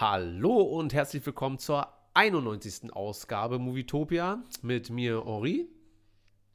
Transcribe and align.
Hallo 0.00 0.60
und 0.60 0.92
herzlich 0.92 1.24
willkommen 1.24 1.60
zur 1.60 1.86
91. 2.14 2.92
Ausgabe 2.92 3.60
Movietopia 3.60 4.42
mit 4.60 4.90
mir 4.90 5.24
Henri. 5.24 5.68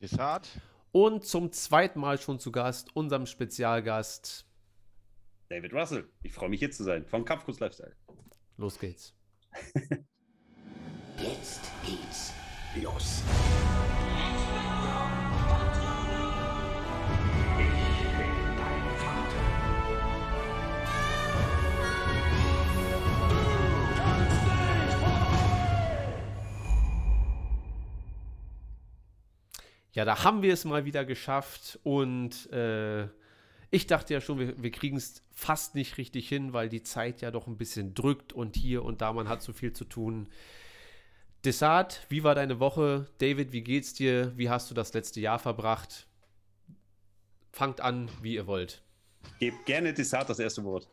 Desart. 0.01 0.49
Und 0.91 1.23
zum 1.23 1.53
zweiten 1.53 2.01
Mal 2.01 2.19
schon 2.19 2.39
zu 2.39 2.51
Gast, 2.51 2.93
unserem 2.97 3.25
Spezialgast 3.25 4.45
David 5.47 5.73
Russell. 5.73 6.09
Ich 6.21 6.33
freue 6.33 6.49
mich 6.49 6.59
hier 6.59 6.71
zu 6.71 6.83
sein 6.83 7.05
vom 7.05 7.23
Kampfkurs 7.23 7.61
Lifestyle. 7.61 7.95
Los 8.57 8.77
geht's. 8.77 9.15
Jetzt 11.17 11.61
geht's 11.85 12.33
los. 12.75 13.23
Ja, 29.93 30.05
da 30.05 30.23
haben 30.23 30.41
wir 30.41 30.53
es 30.53 30.65
mal 30.65 30.85
wieder 30.85 31.03
geschafft 31.03 31.79
und 31.83 32.51
äh, 32.51 33.07
ich 33.71 33.87
dachte 33.87 34.13
ja 34.13 34.21
schon, 34.21 34.39
wir, 34.39 34.61
wir 34.61 34.71
kriegen 34.71 34.97
es 34.97 35.23
fast 35.31 35.75
nicht 35.75 35.97
richtig 35.97 36.27
hin, 36.27 36.53
weil 36.53 36.69
die 36.69 36.83
Zeit 36.83 37.21
ja 37.21 37.31
doch 37.31 37.47
ein 37.47 37.57
bisschen 37.57 37.93
drückt 37.93 38.33
und 38.33 38.55
hier 38.55 38.83
und 38.83 39.01
da, 39.01 39.13
man 39.13 39.29
hat 39.29 39.41
so 39.41 39.53
viel 39.53 39.73
zu 39.73 39.85
tun. 39.85 40.27
Desart, 41.43 42.05
wie 42.09 42.23
war 42.23 42.35
deine 42.35 42.59
Woche? 42.59 43.07
David, 43.19 43.53
wie 43.53 43.61
geht's 43.61 43.93
dir? 43.93 44.33
Wie 44.37 44.49
hast 44.49 44.69
du 44.69 44.75
das 44.75 44.93
letzte 44.93 45.21
Jahr 45.21 45.39
verbracht? 45.39 46.07
Fangt 47.51 47.81
an, 47.81 48.09
wie 48.21 48.35
ihr 48.35 48.45
wollt. 48.45 48.81
Gebt 49.39 49.65
gerne 49.65 49.93
Desart 49.93 50.29
das 50.29 50.39
erste 50.39 50.63
Wort. 50.63 50.87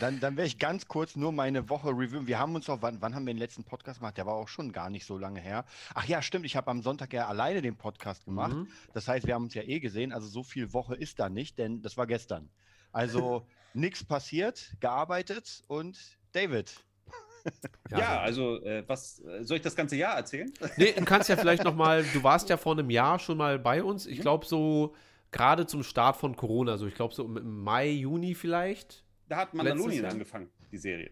Dann, 0.00 0.18
dann 0.18 0.36
werde 0.36 0.48
ich 0.48 0.58
ganz 0.58 0.88
kurz 0.88 1.14
nur 1.14 1.30
meine 1.30 1.68
Woche 1.68 1.90
reviewen. 1.90 2.26
Wir 2.26 2.38
haben 2.38 2.54
uns 2.54 2.68
auch, 2.68 2.82
wann, 2.82 3.00
wann 3.00 3.14
haben 3.14 3.26
wir 3.26 3.34
den 3.34 3.38
letzten 3.38 3.64
Podcast 3.64 4.00
gemacht? 4.00 4.16
Der 4.16 4.26
war 4.26 4.34
auch 4.34 4.48
schon 4.48 4.72
gar 4.72 4.90
nicht 4.90 5.04
so 5.04 5.18
lange 5.18 5.40
her. 5.40 5.64
Ach 5.94 6.04
ja, 6.06 6.20
stimmt, 6.20 6.46
ich 6.46 6.56
habe 6.56 6.70
am 6.70 6.82
Sonntag 6.82 7.12
ja 7.12 7.28
alleine 7.28 7.62
den 7.62 7.76
Podcast 7.76 8.24
gemacht. 8.24 8.54
Mhm. 8.54 8.68
Das 8.92 9.06
heißt, 9.06 9.26
wir 9.26 9.34
haben 9.34 9.44
uns 9.44 9.54
ja 9.54 9.62
eh 9.62 9.78
gesehen. 9.78 10.12
Also 10.12 10.26
so 10.26 10.42
viel 10.42 10.72
Woche 10.72 10.94
ist 10.96 11.20
da 11.20 11.28
nicht, 11.28 11.58
denn 11.58 11.82
das 11.82 11.96
war 11.96 12.06
gestern. 12.06 12.50
Also 12.92 13.46
nichts 13.74 14.04
passiert, 14.04 14.72
gearbeitet 14.80 15.62
und 15.68 15.98
David. 16.32 16.72
Ja, 17.90 18.20
also 18.20 18.62
äh, 18.62 18.84
was 18.86 19.20
äh, 19.20 19.44
soll 19.44 19.56
ich 19.56 19.62
das 19.62 19.74
ganze 19.74 19.96
Jahr 19.96 20.16
erzählen? 20.16 20.52
Nee, 20.76 20.92
du 20.92 21.04
kannst 21.04 21.28
ja 21.28 21.36
vielleicht 21.36 21.64
noch 21.64 21.74
mal, 21.74 22.04
du 22.04 22.22
warst 22.22 22.48
ja 22.48 22.56
vor 22.56 22.72
einem 22.72 22.90
Jahr 22.90 23.18
schon 23.18 23.38
mal 23.38 23.58
bei 23.58 23.82
uns. 23.82 24.06
Ich 24.06 24.20
glaube 24.20 24.46
so 24.46 24.94
gerade 25.30 25.66
zum 25.66 25.82
Start 25.82 26.16
von 26.16 26.36
Corona, 26.36 26.76
so 26.76 26.86
ich 26.86 26.94
glaube 26.94 27.14
so 27.14 27.24
im- 27.24 27.62
Mai, 27.62 27.88
Juni 27.90 28.34
vielleicht. 28.34 29.04
Da 29.28 29.36
hat 29.38 29.54
Mandalorian 29.54 30.04
angefangen, 30.06 30.50
die 30.72 30.78
Serie. 30.78 31.10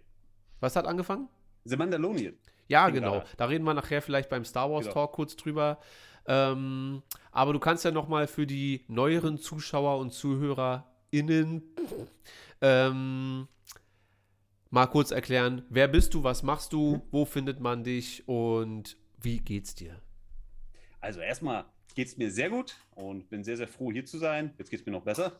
Was 0.60 0.74
hat 0.76 0.86
angefangen? 0.86 1.28
The 1.64 1.76
Mandalorian. 1.76 2.34
Ja, 2.66 2.90
genau. 2.90 3.22
da. 3.36 3.44
Reden 3.46 3.64
wir 3.64 3.74
nachher 3.74 4.02
vielleicht 4.02 4.28
beim 4.28 4.44
Star 4.44 4.70
Wars 4.70 4.84
Genau. 4.86 4.94
Talk 4.94 5.12
kurz 5.12 5.36
drüber. 5.36 5.78
Ähm, 6.26 7.02
aber 7.30 7.52
du 7.52 7.58
kannst 7.58 7.84
ja 7.84 7.90
noch 7.90 8.08
mal 8.08 8.26
für 8.26 8.46
die 8.46 8.84
neueren 8.88 9.38
Zuschauer 9.38 9.98
und 9.98 10.12
ZuhörerInnen 10.12 11.62
ähm, 12.60 13.48
mal 14.70 14.86
kurz 14.86 15.10
erklären, 15.10 15.62
wer 15.70 15.88
bist 15.88 16.12
du, 16.12 16.24
was 16.24 16.42
machst 16.42 16.72
du, 16.74 17.00
wo 17.10 17.24
findet 17.24 17.60
man 17.60 17.84
dich 17.84 18.28
und 18.28 18.96
wie 19.20 19.38
geht's 19.38 19.74
dir? 19.74 20.00
Also 21.00 21.20
erstmal 21.20 21.64
geht 21.98 22.06
es 22.06 22.16
mir 22.16 22.30
sehr 22.30 22.48
gut 22.48 22.76
und 22.94 23.28
bin 23.28 23.42
sehr, 23.42 23.56
sehr 23.56 23.66
froh, 23.66 23.90
hier 23.90 24.04
zu 24.04 24.18
sein. 24.18 24.54
Jetzt 24.56 24.70
geht 24.70 24.78
es 24.78 24.86
mir 24.86 24.92
noch 24.92 25.02
besser. 25.02 25.36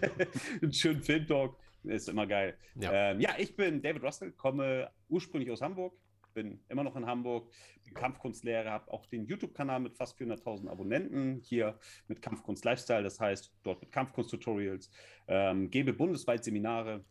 Einen 0.62 0.70
schönen 0.70 1.02
Filmtalk 1.02 1.56
ist 1.82 2.10
immer 2.10 2.26
geil. 2.26 2.58
Ja. 2.74 3.12
Ähm, 3.12 3.22
ja, 3.22 3.30
ich 3.38 3.56
bin 3.56 3.80
David 3.80 4.02
Russell, 4.02 4.32
komme 4.32 4.90
ursprünglich 5.08 5.50
aus 5.50 5.62
Hamburg, 5.62 5.94
bin 6.34 6.60
immer 6.68 6.84
noch 6.84 6.94
in 6.96 7.06
Hamburg, 7.06 7.50
bin 7.84 7.94
Kampfkunstlehrer, 7.94 8.70
habe 8.70 8.92
auch 8.92 9.06
den 9.06 9.24
YouTube-Kanal 9.24 9.80
mit 9.80 9.96
fast 9.96 10.20
400.000 10.20 10.68
Abonnenten, 10.68 11.40
hier 11.42 11.78
mit 12.06 12.20
Kampfkunst 12.20 12.66
Lifestyle, 12.66 13.02
das 13.02 13.18
heißt 13.18 13.54
dort 13.62 13.80
mit 13.80 13.90
Kampfkunst-Tutorials, 13.90 14.90
ähm, 15.26 15.70
gebe 15.70 15.94
bundesweit 15.94 16.44
Seminare, 16.44 17.02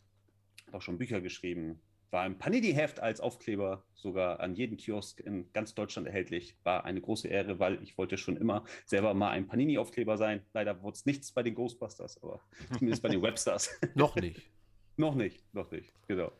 habe 0.67 0.77
auch 0.77 0.83
schon 0.83 0.99
Bücher 0.99 1.19
geschrieben, 1.19 1.81
war 2.13 2.27
im 2.27 2.37
Panini-Heft 2.37 2.99
als 2.99 3.19
Aufkleber 3.19 3.83
sogar 3.95 4.39
an 4.39 4.53
jedem 4.53 4.77
Kiosk 4.77 5.19
in 5.19 5.51
ganz 5.51 5.73
Deutschland 5.73 6.07
erhältlich. 6.07 6.55
War 6.63 6.85
eine 6.85 7.01
große 7.01 7.27
Ehre, 7.27 7.57
weil 7.57 7.81
ich 7.81 7.97
wollte 7.97 8.19
schon 8.19 8.37
immer 8.37 8.63
selber 8.85 9.15
mal 9.15 9.31
ein 9.31 9.47
Panini-Aufkleber 9.47 10.15
sein. 10.15 10.45
Leider 10.53 10.83
wurde 10.83 10.93
es 10.93 11.07
nichts 11.07 11.31
bei 11.31 11.41
den 11.41 11.55
Ghostbusters, 11.55 12.21
aber 12.21 12.39
zumindest 12.77 13.01
bei 13.01 13.09
den 13.09 13.23
Webstars. 13.23 13.71
Noch 13.95 14.15
nicht. 14.15 14.47
noch 14.95 15.15
nicht, 15.15 15.43
noch 15.55 15.71
nicht, 15.71 15.91
genau. 16.07 16.31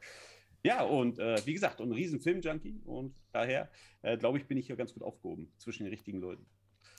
Ja, 0.64 0.84
und 0.84 1.18
äh, 1.18 1.42
wie 1.46 1.54
gesagt, 1.54 1.82
und 1.82 1.90
ein 1.90 1.94
riesen 1.94 2.22
Film-Junkie 2.22 2.82
und 2.86 3.16
daher, 3.32 3.68
äh, 4.04 4.16
glaube 4.16 4.38
ich, 4.38 4.46
bin 4.46 4.60
ich 4.60 4.68
hier 4.68 4.76
ganz 4.76 4.94
gut 4.94 5.02
aufgehoben 5.02 5.52
zwischen 5.58 5.86
den 5.86 5.92
richtigen 5.92 6.20
Leuten. 6.20 6.46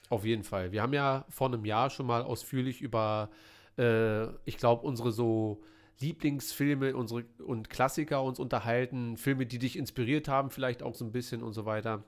Auf 0.08 0.24
jeden 0.24 0.42
Fall. 0.42 0.72
Wir 0.72 0.82
haben 0.82 0.92
ja 0.92 1.24
vor 1.28 1.46
einem 1.46 1.64
Jahr 1.64 1.90
schon 1.90 2.06
mal 2.06 2.22
ausführlich 2.22 2.82
über, 2.82 3.30
äh, 3.78 4.26
ich 4.44 4.56
glaube, 4.56 4.84
unsere 4.84 5.12
so 5.12 5.62
Lieblingsfilme 6.00 6.96
unsere, 6.96 7.24
und 7.44 7.70
Klassiker 7.70 8.22
uns 8.22 8.38
unterhalten. 8.38 9.16
Filme, 9.16 9.46
die 9.46 9.58
dich 9.58 9.76
inspiriert 9.76 10.28
haben, 10.28 10.50
vielleicht 10.50 10.82
auch 10.82 10.94
so 10.94 11.04
ein 11.04 11.12
bisschen 11.12 11.42
und 11.42 11.52
so 11.52 11.64
weiter. 11.66 12.04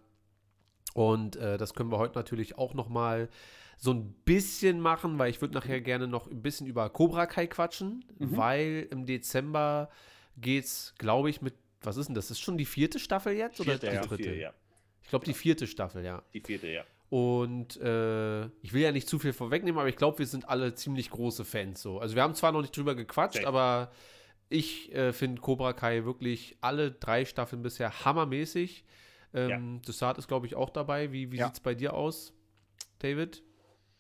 Und 0.95 1.37
äh, 1.37 1.59
das 1.59 1.75
können 1.75 1.91
wir 1.91 1.99
heute 1.99 2.17
natürlich 2.19 2.59
auch 2.59 2.75
noch 2.75 2.89
mal 2.89 3.29
so 3.77 3.93
ein 3.93 4.13
bisschen 4.25 4.81
machen, 4.81 5.19
weil 5.19 5.31
ich 5.31 5.41
würde 5.41 5.55
nachher 5.55 5.81
gerne 5.81 6.09
noch 6.09 6.31
ein 6.31 6.41
bisschen 6.41 6.67
über 6.67 6.89
Cobra 6.89 7.27
Kai 7.27 7.47
quatschen, 7.47 8.05
Mhm. 8.19 8.37
weil 8.37 8.89
im 8.91 9.05
Dezember 9.05 9.91
geht's, 10.39 10.95
glaube 10.99 11.29
ich, 11.29 11.43
mit, 11.43 11.55
was 11.83 11.97
ist 11.99 12.07
denn 12.07 12.15
das? 12.15 12.31
Ist 12.31 12.41
schon 12.41 12.57
die 12.57 12.65
vierte 12.65 12.99
Staffel 12.99 13.35
jetzt 13.35 13.61
oder 13.61 13.73
Vierte, 13.73 13.89
die 13.89 13.95
ja. 13.95 14.01
dritte? 14.03 14.23
Vier, 14.23 14.37
ja. 14.37 14.55
Ich 15.03 15.09
glaube, 15.11 15.25
die 15.27 15.35
vierte 15.35 15.67
Staffel, 15.67 16.05
ja. 16.05 16.23
Die 16.33 16.41
vierte, 16.41 16.69
ja. 16.69 16.85
Und 17.09 17.77
äh, 17.77 18.47
ich 18.63 18.73
will 18.73 18.83
ja 18.83 18.91
nicht 18.93 19.09
zu 19.09 19.19
viel 19.19 19.33
vorwegnehmen, 19.33 19.79
aber 19.79 19.89
ich 19.89 19.97
glaube, 19.97 20.19
wir 20.19 20.27
sind 20.27 20.49
alle 20.49 20.75
ziemlich 20.75 21.11
große 21.11 21.45
Fans. 21.45 21.81
So. 21.81 22.01
Also 22.01 22.17
wir 22.17 22.23
haben 22.23 22.35
zwar 22.35 22.53
noch 22.53 22.63
nicht 22.63 22.77
drüber 22.77 22.95
gequatscht, 22.95 23.37
Safe. 23.37 23.47
aber 23.47 23.93
ich 24.49 24.93
äh, 24.95 25.13
finde 25.13 25.41
Cobra 25.41 25.73
Kai 25.73 26.05
wirklich 26.05 26.57
alle 26.61 26.91
drei 26.93 27.25
Staffeln 27.25 27.63
bisher 27.63 28.05
hammermäßig. 28.05 28.85
Ähm, 29.35 29.83
Dessart 29.83 30.19
ist, 30.19 30.29
glaube 30.29 30.47
ich, 30.47 30.55
auch 30.55 30.71
dabei. 30.71 31.13
Wie, 31.13 31.31
wie 31.31 31.37
Ja. 31.37 31.47
sieht 31.47 31.55
es 31.55 31.61
bei 31.61 31.75
dir 31.75 31.95
aus, 31.95 32.33
David? 32.99 33.43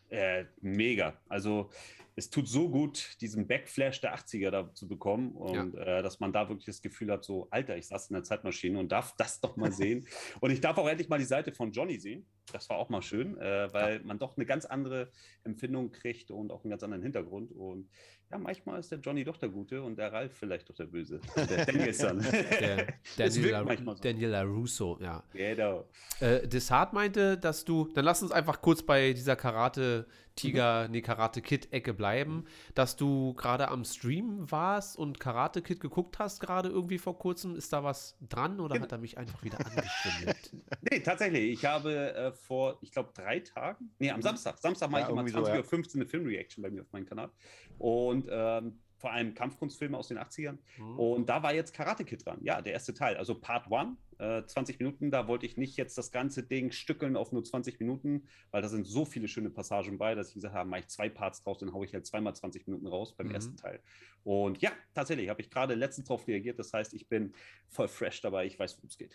Äh, 0.09 0.44
mega. 0.61 1.21
Also 1.28 1.71
es 2.15 2.31
tut 2.31 2.49
so 2.49 2.71
gut, 2.71 3.21
diesen 3.21 3.47
Backflash 3.47 4.00
der 4.00 4.17
80er 4.17 4.50
da 4.50 4.73
zu 4.73 4.88
bekommen 4.88 5.33
und 5.33 5.75
äh, 5.75 6.03
dass 6.03 6.19
man 6.19 6.33
da 6.33 6.49
wirklich 6.49 6.65
das 6.65 6.81
Gefühl 6.81 7.12
hat, 7.12 7.25
so, 7.25 7.49
Alter, 7.50 7.77
ich 7.77 7.88
saß 7.88 8.09
in 8.11 8.15
der 8.15 8.23
Zeitmaschine 8.25 8.78
und 8.78 8.91
darf 8.91 9.15
das 9.17 9.41
doch 9.41 9.56
mal 9.56 9.71
sehen. 9.73 10.06
und 10.41 10.50
ich 10.50 10.61
darf 10.61 10.78
auch 10.78 10.88
endlich 10.88 11.09
mal 11.09 11.19
die 11.19 11.25
Seite 11.25 11.53
von 11.53 11.73
Johnny 11.73 11.99
sehen. 12.00 12.27
Das 12.53 12.71
war 12.71 12.77
auch 12.79 12.89
mal 12.89 13.03
schön, 13.03 13.37
äh, 13.39 13.73
weil 13.73 14.01
man 14.01 14.19
doch 14.19 14.37
eine 14.37 14.47
ganz 14.47 14.65
andere 14.65 15.11
Empfindung 15.45 15.91
kriegt 15.91 16.31
und 16.31 16.51
auch 16.53 16.62
einen 16.65 16.71
ganz 16.71 16.83
anderen 16.83 17.03
Hintergrund. 17.03 17.51
Und 17.53 17.89
ja, 18.31 18.39
manchmal 18.39 18.81
ist 18.81 18.91
der 18.91 18.99
Johnny 18.99 19.25
doch 19.25 19.37
der 19.37 19.49
Gute 19.49 19.83
und 19.83 19.97
der 19.99 20.12
Ralf 20.12 20.33
vielleicht 20.37 20.69
doch 20.69 20.75
der 20.75 20.87
Böse. 20.87 21.21
Der 21.37 21.65
Danielson. 21.67 22.21
Der 22.21 22.89
Es 23.19 23.35
Daniel, 23.35 23.51
La 23.53 23.65
manchmal 23.65 23.97
so. 23.97 24.03
Daniel 24.03 24.31
LaRusso, 24.31 24.99
ja. 25.01 25.23
Genau. 25.33 25.89
Äh, 26.21 26.47
Dessart 26.49 26.93
meinte, 26.93 27.39
dass 27.39 27.65
du, 27.65 27.89
dann 27.95 28.05
lass 28.05 28.23
uns 28.23 28.33
einfach 28.33 28.61
kurz 28.62 28.83
bei 28.83 29.12
dieser 29.12 29.37
Karate-Tiger, 29.37 30.89
nee, 30.89 31.03
Karate-Kid-Ecke 31.03 31.95
bleiben, 31.95 32.47
dass 32.75 32.97
du 32.97 33.35
gerade 33.35 33.69
am 33.69 33.85
Stream 33.85 34.51
warst 34.51 34.97
und 34.99 35.21
Karate-Kid 35.21 35.79
geguckt 35.81 36.19
hast, 36.19 36.41
gerade 36.41 36.69
irgendwie 36.69 36.99
vor 36.99 37.19
kurzem. 37.19 37.55
Ist 37.56 37.73
da 37.73 37.85
was 37.85 38.17
dran 38.29 38.59
oder 38.61 38.75
Genau. 38.75 38.85
hat 38.85 38.93
er 38.93 38.99
mich 38.99 39.17
einfach 39.19 39.43
wieder 39.45 39.59
angeschwindelt? 39.65 40.51
Nee, 40.91 41.01
tatsächlich. 41.01 41.53
Ich 41.53 41.65
habe 41.65 42.15
äh, 42.15 42.33
vor, 42.37 42.79
ich 42.81 42.93
glaube, 42.93 43.11
drei 43.15 43.41
Tagen, 43.41 43.93
nee, 43.99 44.11
am 44.11 44.23
Samstag, 44.23 44.59
Samstag 44.59 44.91
mache 44.91 45.03
Ja, 45.03 45.07
ich 45.07 45.13
immer 45.13 45.23
irgendwie 45.23 45.39
so, 45.39 45.45
20.15 45.45 45.53
ja. 45.53 45.59
Uhr 45.59 45.65
15 45.65 46.01
eine 46.01 46.09
Filmreaction 46.09 46.62
bei 46.62 46.71
mir 46.71 46.83
auf 46.83 46.93
meinem 46.93 47.06
Kanal. 47.06 47.31
Und 47.79 48.29
ähm, 48.31 48.79
vor 48.98 49.12
allem 49.12 49.34
Kampfkunstfilme 49.34 49.96
aus 49.96 50.08
den 50.08 50.19
80ern. 50.19 50.58
Hm. 50.76 50.98
Und 50.98 51.28
da 51.28 51.43
war 51.43 51.54
jetzt 51.54 51.75
Karate 51.75 52.04
Kid 52.04 52.25
dran. 52.25 52.38
Ja, 52.43 52.62
der 52.62 52.72
erste 52.72 52.94
Teil, 52.94 53.16
also 53.16 53.34
Part 53.34 53.70
1, 53.70 53.96
äh, 54.19 54.44
20 54.46 54.78
Minuten. 54.78 55.10
Da 55.10 55.28
wollte 55.28 55.44
ich 55.46 55.56
nicht 55.56 55.76
jetzt 55.76 55.98
das 55.98 56.10
ganze 56.12 56.43
Ding 56.43 56.70
stückeln 56.72 57.16
auf 57.16 57.32
nur 57.32 57.44
20 57.44 57.78
Minuten, 57.81 58.26
weil 58.50 58.62
da 58.62 58.69
sind 58.69 58.87
so 58.87 59.04
viele 59.04 59.28
schöne 59.28 59.50
Passagen 59.50 59.98
bei, 59.98 60.14
dass 60.14 60.28
ich 60.28 60.34
gesagt 60.34 60.54
habe, 60.54 60.69
mache 60.69 60.81
ich 60.81 60.88
zwei 60.88 61.08
Parts 61.08 61.43
draus, 61.43 61.58
dann 61.58 61.72
haue 61.72 61.84
ich 61.84 61.93
halt 61.93 62.06
zweimal 62.06 62.34
20 62.34 62.66
Minuten 62.66 62.87
raus 62.87 63.14
beim 63.14 63.26
Mhm. 63.28 63.34
ersten 63.34 63.56
Teil. 63.56 63.81
Und 64.25 64.60
ja, 64.60 64.72
tatsächlich 64.94 65.28
habe 65.28 65.40
ich 65.40 65.50
gerade 65.50 65.75
letztens 65.75 66.08
drauf 66.08 66.26
reagiert. 66.26 66.58
Das 66.58 66.72
heißt, 66.72 66.94
ich 66.94 67.08
bin 67.08 67.32
voll 67.69 67.88
fresh 67.88 68.20
dabei. 68.22 68.46
Ich 68.46 68.58
weiß, 68.58 68.76
worum 68.78 68.88
es 68.88 68.98
geht. 68.98 69.14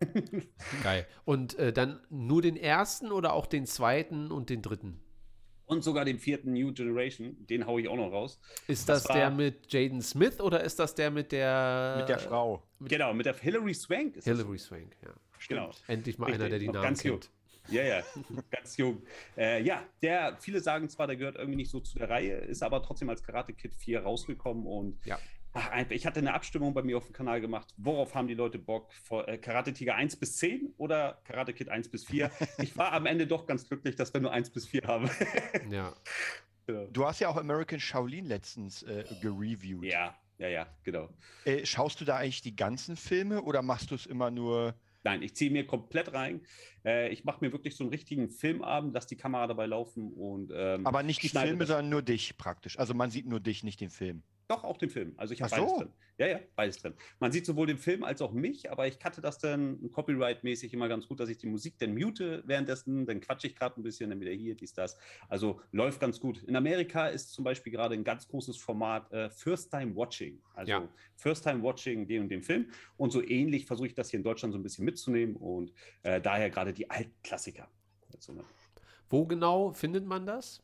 Geil. 0.82 1.06
Und 1.24 1.54
äh, 1.58 1.72
dann 1.72 2.00
nur 2.10 2.42
den 2.42 2.56
ersten 2.56 3.12
oder 3.12 3.34
auch 3.34 3.46
den 3.46 3.66
zweiten 3.66 4.32
und 4.32 4.50
den 4.50 4.62
dritten? 4.62 5.00
Und 5.66 5.82
sogar 5.84 6.04
den 6.04 6.18
vierten 6.18 6.52
New 6.52 6.72
Generation, 6.72 7.36
den 7.46 7.66
haue 7.66 7.80
ich 7.80 7.88
auch 7.88 7.96
noch 7.96 8.10
raus. 8.12 8.38
Ist 8.66 8.88
Das 8.88 9.02
das, 9.04 9.08
war- 9.10 9.16
der 9.16 9.30
mit 9.30 9.72
Jaden 9.72 10.02
Smith 10.02 10.40
oder 10.40 10.62
ist 10.62 10.78
das 10.78 10.94
der 10.94 11.10
mit 11.10 11.32
der. 11.32 11.96
Mit 11.98 12.08
der 12.08 12.18
Frau. 12.18 12.62
Genau, 12.80 13.14
mit 13.14 13.26
der 13.26 13.34
Hilary 13.36 13.74
Swank. 13.74 14.16
Ist 14.16 14.26
das. 14.26 14.36
Hilary 14.36 14.58
Swank, 14.58 14.96
ja. 15.02 15.10
Genau. 15.48 15.70
Endlich 15.88 16.18
mal 16.18 16.26
Richtig, 16.26 16.40
einer, 16.42 16.50
der 16.50 16.58
die 16.58 16.66
Namen 16.68 16.82
ganz 16.82 17.02
jung. 17.02 17.20
kennt. 17.20 17.30
Ja, 17.68 17.82
ja, 17.84 18.02
ganz 18.50 18.76
jung. 18.76 19.02
Äh, 19.36 19.62
ja, 19.62 19.84
der, 20.02 20.36
viele 20.40 20.60
sagen 20.60 20.88
zwar, 20.88 21.06
der 21.06 21.14
gehört 21.16 21.36
irgendwie 21.36 21.56
nicht 21.56 21.70
so 21.70 21.78
zu 21.78 21.96
der 21.96 22.10
Reihe, 22.10 22.34
ist 22.38 22.60
aber 22.62 22.82
trotzdem 22.82 23.08
als 23.08 23.22
Karate 23.22 23.52
Kid 23.52 23.72
4 23.76 24.02
rausgekommen 24.02 24.66
und 24.66 24.98
Ja. 25.06 25.16
Ach, 25.54 25.70
ich 25.90 26.06
hatte 26.06 26.20
eine 26.20 26.32
Abstimmung 26.32 26.72
bei 26.72 26.82
mir 26.82 26.96
auf 26.96 27.06
dem 27.06 27.12
Kanal 27.12 27.40
gemacht. 27.40 27.74
Worauf 27.76 28.14
haben 28.14 28.26
die 28.26 28.34
Leute 28.34 28.58
Bock? 28.58 28.92
Vor, 29.04 29.28
äh, 29.28 29.36
Karate 29.36 29.72
Tiger 29.72 29.94
1 29.94 30.16
bis 30.16 30.36
10 30.38 30.72
oder 30.78 31.20
Karate 31.24 31.52
Kid 31.52 31.68
1 31.68 31.90
bis 31.90 32.06
4? 32.06 32.30
ich 32.58 32.76
war 32.76 32.92
am 32.92 33.06
Ende 33.06 33.26
doch 33.26 33.46
ganz 33.46 33.68
glücklich, 33.68 33.96
dass 33.96 34.14
wir 34.14 34.20
nur 34.20 34.32
1 34.32 34.50
bis 34.50 34.66
4 34.66 34.82
haben. 34.84 35.10
Ja. 35.70 35.92
ja. 36.68 36.86
Du 36.86 37.04
hast 37.04 37.20
ja 37.20 37.28
auch 37.28 37.36
American 37.36 37.80
Shaolin 37.80 38.24
letztens 38.24 38.82
äh, 38.82 39.04
gereviewt. 39.20 39.84
ja, 39.84 40.14
ja, 40.38 40.48
ja, 40.48 40.66
genau. 40.82 41.08
Äh, 41.44 41.66
schaust 41.66 42.00
du 42.00 42.04
da 42.04 42.16
eigentlich 42.16 42.42
die 42.42 42.56
ganzen 42.56 42.96
Filme 42.96 43.42
oder 43.42 43.62
machst 43.62 43.90
du 43.90 43.94
es 43.94 44.06
immer 44.06 44.30
nur? 44.30 44.74
Nein, 45.04 45.22
ich 45.22 45.34
ziehe 45.34 45.50
mir 45.50 45.66
komplett 45.66 46.12
rein. 46.14 46.40
Äh, 46.84 47.10
ich 47.10 47.24
mache 47.24 47.44
mir 47.44 47.52
wirklich 47.52 47.76
so 47.76 47.84
einen 47.84 47.90
richtigen 47.90 48.30
Filmabend, 48.30 48.94
lass 48.94 49.06
die 49.06 49.16
Kamera 49.16 49.46
dabei 49.46 49.66
laufen 49.66 50.12
und. 50.12 50.50
Ähm, 50.54 50.86
Aber 50.86 51.02
nicht 51.02 51.22
die 51.22 51.28
Filme, 51.28 51.58
das. 51.58 51.68
sondern 51.68 51.90
nur 51.90 52.02
dich 52.02 52.36
praktisch. 52.38 52.78
Also 52.78 52.94
man 52.94 53.10
sieht 53.10 53.26
nur 53.26 53.40
dich, 53.40 53.64
nicht 53.64 53.80
den 53.80 53.90
Film. 53.90 54.22
Doch, 54.48 54.64
auch 54.64 54.76
den 54.76 54.90
Film. 54.90 55.14
Also 55.16 55.34
ich 55.34 55.42
habe 55.42 55.50
beides 55.50 55.70
so. 55.70 55.78
drin. 55.78 55.92
Ja, 56.18 56.26
ja, 56.26 56.40
beides 56.56 56.78
drin. 56.78 56.94
Man 57.20 57.32
sieht 57.32 57.46
sowohl 57.46 57.66
den 57.66 57.78
Film 57.78 58.04
als 58.04 58.20
auch 58.20 58.32
mich, 58.32 58.70
aber 58.70 58.86
ich 58.86 59.00
cutte 59.00 59.20
das 59.20 59.38
dann 59.38 59.90
copyright-mäßig 59.90 60.72
immer 60.74 60.88
ganz 60.88 61.08
gut, 61.08 61.20
dass 61.20 61.28
ich 61.28 61.38
die 61.38 61.46
Musik 61.46 61.78
dann 61.78 61.94
mute 61.94 62.42
währenddessen, 62.46 63.06
dann 63.06 63.20
quatsche 63.20 63.46
ich 63.46 63.56
gerade 63.56 63.80
ein 63.80 63.82
bisschen, 63.82 64.10
dann 64.10 64.20
wieder 64.20 64.30
hier, 64.32 64.54
dies, 64.54 64.74
das. 64.74 64.98
Also 65.28 65.60
läuft 65.72 66.00
ganz 66.00 66.20
gut. 66.20 66.42
In 66.42 66.54
Amerika 66.54 67.08
ist 67.08 67.32
zum 67.32 67.44
Beispiel 67.44 67.72
gerade 67.72 67.94
ein 67.94 68.04
ganz 68.04 68.28
großes 68.28 68.56
Format 68.58 69.10
äh, 69.12 69.30
First 69.30 69.70
Time 69.70 69.96
Watching. 69.96 70.40
Also 70.54 70.72
Ja. 70.72 70.88
First 71.16 71.44
Time 71.44 71.62
Watching 71.62 72.06
den 72.06 72.22
und 72.22 72.28
den 72.28 72.42
Film. 72.42 72.70
Und 72.96 73.10
so 73.10 73.22
ähnlich 73.22 73.66
versuche 73.66 73.86
ich 73.86 73.94
das 73.94 74.10
hier 74.10 74.18
in 74.18 74.24
Deutschland 74.24 74.52
so 74.52 74.58
ein 74.58 74.62
bisschen 74.62 74.84
mitzunehmen 74.84 75.36
und 75.36 75.72
äh, 76.02 76.20
daher 76.20 76.50
gerade 76.50 76.72
die 76.72 76.90
alten 76.90 77.14
Klassiker. 77.22 77.68
dazu, 78.10 78.32
ne? 78.34 78.44
Wo 79.08 79.26
genau 79.26 79.72
findet 79.72 80.06
man 80.06 80.26
das? 80.26 80.62